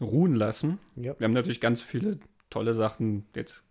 ruhen 0.00 0.34
lassen. 0.34 0.78
Ja. 0.94 1.18
Wir 1.18 1.24
haben 1.24 1.32
natürlich 1.32 1.60
ganz 1.60 1.80
viele 1.80 2.18
tolle 2.50 2.74
Sachen 2.74 3.26
jetzt 3.34 3.64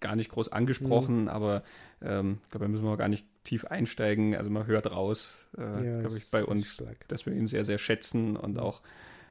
gar 0.00 0.16
nicht 0.16 0.30
groß 0.30 0.50
angesprochen, 0.50 1.22
mhm. 1.22 1.28
aber 1.28 1.62
ähm, 2.00 2.38
ich 2.44 2.50
glaube, 2.50 2.66
da 2.66 2.68
müssen 2.68 2.84
wir 2.84 2.96
gar 2.96 3.08
nicht 3.08 3.26
tief 3.44 3.64
einsteigen. 3.64 4.34
Also 4.34 4.50
man 4.50 4.66
hört 4.66 4.90
raus, 4.90 5.46
äh, 5.56 5.62
ja, 5.62 6.00
glaube 6.00 6.18
ich, 6.18 6.30
bei 6.30 6.44
uns, 6.44 6.74
stark. 6.74 7.08
dass 7.08 7.26
wir 7.26 7.32
ihn 7.32 7.46
sehr, 7.46 7.64
sehr 7.64 7.78
schätzen 7.78 8.36
und 8.36 8.58
auch 8.58 8.82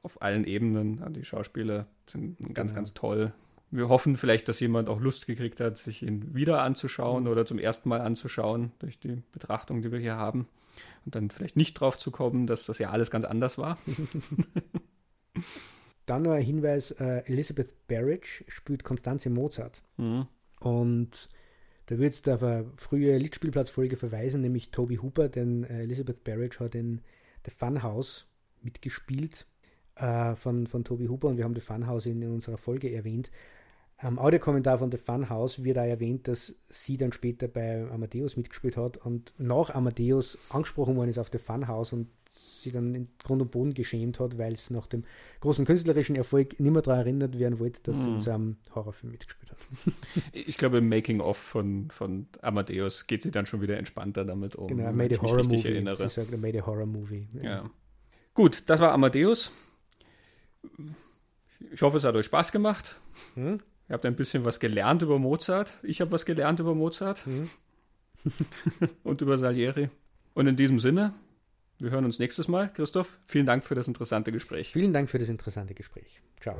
auf 0.02 0.20
allen 0.22 0.44
Ebenen. 0.44 1.02
Die 1.12 1.24
Schauspieler 1.24 1.86
sind 2.06 2.38
ganz, 2.54 2.70
genau. 2.70 2.74
ganz 2.74 2.94
toll. 2.94 3.32
Wir 3.70 3.88
hoffen 3.88 4.16
vielleicht, 4.16 4.48
dass 4.48 4.60
jemand 4.60 4.88
auch 4.88 5.00
Lust 5.00 5.26
gekriegt 5.26 5.60
hat, 5.60 5.78
sich 5.78 6.02
ihn 6.02 6.34
wieder 6.34 6.62
anzuschauen 6.62 7.24
mhm. 7.24 7.30
oder 7.30 7.46
zum 7.46 7.58
ersten 7.58 7.88
Mal 7.88 8.00
anzuschauen 8.00 8.72
durch 8.80 8.98
die 8.98 9.22
Betrachtung, 9.32 9.82
die 9.82 9.90
wir 9.92 9.98
hier 9.98 10.16
haben. 10.16 10.48
Und 11.04 11.14
dann 11.14 11.30
vielleicht 11.30 11.56
nicht 11.56 11.74
drauf 11.74 11.98
zu 11.98 12.10
kommen, 12.10 12.46
dass 12.46 12.66
das 12.66 12.78
ja 12.78 12.90
alles 12.90 13.10
ganz 13.10 13.24
anders 13.24 13.58
war. 13.58 13.78
Dann 16.12 16.24
noch 16.24 16.32
ein 16.32 16.42
Hinweis: 16.42 16.90
äh, 16.90 17.22
Elizabeth 17.24 17.88
Barrage 17.88 18.44
spielt 18.46 18.84
Konstanze 18.84 19.30
Mozart. 19.30 19.82
Mhm. 19.96 20.26
Und 20.60 21.30
da 21.86 21.98
wird 21.98 22.12
es 22.12 22.28
auf 22.28 22.42
eine 22.42 22.66
frühe 22.76 23.16
Liedspielplatzfolge 23.16 23.96
verweisen, 23.96 24.42
nämlich 24.42 24.70
Toby 24.70 24.96
Hooper, 24.96 25.30
denn 25.30 25.64
äh, 25.64 25.84
Elizabeth 25.84 26.22
Barrage 26.22 26.60
hat 26.60 26.74
in 26.74 27.00
The 27.46 27.50
Funhouse 27.50 28.26
mitgespielt 28.60 29.46
äh, 29.94 30.34
von, 30.34 30.66
von 30.66 30.84
Toby 30.84 31.06
Hooper 31.06 31.28
und 31.28 31.38
wir 31.38 31.44
haben 31.44 31.54
The 31.54 31.62
Funhouse 31.62 32.04
in, 32.04 32.20
in 32.20 32.30
unserer 32.30 32.58
Folge 32.58 32.92
erwähnt. 32.92 33.30
Am 34.02 34.18
Audiokommentar 34.18 34.78
von 34.78 34.90
The 34.90 34.96
Funhouse 34.96 35.62
wird 35.62 35.78
auch 35.78 35.84
erwähnt, 35.84 36.26
dass 36.26 36.56
sie 36.68 36.96
dann 36.96 37.12
später 37.12 37.46
bei 37.46 37.88
Amadeus 37.88 38.36
mitgespielt 38.36 38.76
hat 38.76 38.96
und 38.96 39.32
nach 39.38 39.70
Amadeus 39.70 40.38
angesprochen 40.50 40.96
worden 40.96 41.10
ist 41.10 41.18
auf 41.18 41.30
The 41.30 41.38
Funhouse 41.38 41.92
und 41.92 42.08
sie 42.34 42.72
dann 42.72 42.94
in 42.94 43.08
Grund 43.22 43.42
und 43.42 43.50
Boden 43.50 43.74
geschämt 43.74 44.18
hat, 44.18 44.38
weil 44.38 44.54
es 44.54 44.70
nach 44.70 44.86
dem 44.86 45.04
großen 45.40 45.64
künstlerischen 45.64 46.16
Erfolg 46.16 46.58
nicht 46.58 46.72
mehr 46.72 46.82
daran 46.82 47.00
erinnert 47.00 47.38
werden 47.38 47.60
wollte, 47.60 47.80
dass 47.82 47.98
mhm. 47.98 48.02
sie 48.02 48.10
in 48.10 48.20
so 48.20 48.30
einem 48.30 48.56
Horrorfilm 48.74 49.12
mitgespielt 49.12 49.52
hat. 49.52 49.58
ich 50.32 50.58
glaube, 50.58 50.78
im 50.78 50.88
Making-of 50.88 51.36
von, 51.36 51.90
von 51.90 52.26
Amadeus 52.40 53.06
geht 53.06 53.22
sie 53.22 53.30
dann 53.30 53.46
schon 53.46 53.60
wieder 53.60 53.76
entspannter 53.76 54.24
damit 54.24 54.56
um. 54.56 54.66
Genau, 54.66 54.92
made 54.92 55.16
a 55.16 55.22
Horror 55.22 55.44
Movie. 55.44 55.68
Erinnere. 55.68 55.96
Sie 55.96 56.08
sagt, 56.08 56.36
made 56.40 56.60
a 56.60 56.66
Horror 56.66 56.86
Movie. 56.86 57.28
Ja. 57.34 57.42
ja. 57.42 57.70
Gut, 58.34 58.64
das 58.66 58.80
war 58.80 58.92
Amadeus. 58.92 59.52
Ich 61.70 61.82
hoffe, 61.82 61.98
es 61.98 62.04
hat 62.04 62.16
euch 62.16 62.26
Spaß 62.26 62.50
gemacht. 62.50 62.98
Hm? 63.34 63.60
Ihr 63.92 63.96
habt 63.96 64.06
ein 64.06 64.16
bisschen 64.16 64.46
was 64.46 64.58
gelernt 64.58 65.02
über 65.02 65.18
Mozart. 65.18 65.76
Ich 65.82 66.00
habe 66.00 66.12
was 66.12 66.24
gelernt 66.24 66.58
über 66.60 66.74
Mozart. 66.74 67.26
Hm? 67.26 67.50
und 69.02 69.20
über 69.20 69.36
Salieri. 69.36 69.90
Und 70.32 70.46
in 70.46 70.56
diesem 70.56 70.78
Sinne, 70.78 71.12
wir 71.78 71.90
hören 71.90 72.06
uns 72.06 72.18
nächstes 72.18 72.48
Mal. 72.48 72.72
Christoph, 72.72 73.18
vielen 73.26 73.44
Dank 73.44 73.64
für 73.64 73.74
das 73.74 73.88
interessante 73.88 74.32
Gespräch. 74.32 74.72
Vielen 74.72 74.94
Dank 74.94 75.10
für 75.10 75.18
das 75.18 75.28
interessante 75.28 75.74
Gespräch. 75.74 76.22
Ciao. 76.40 76.56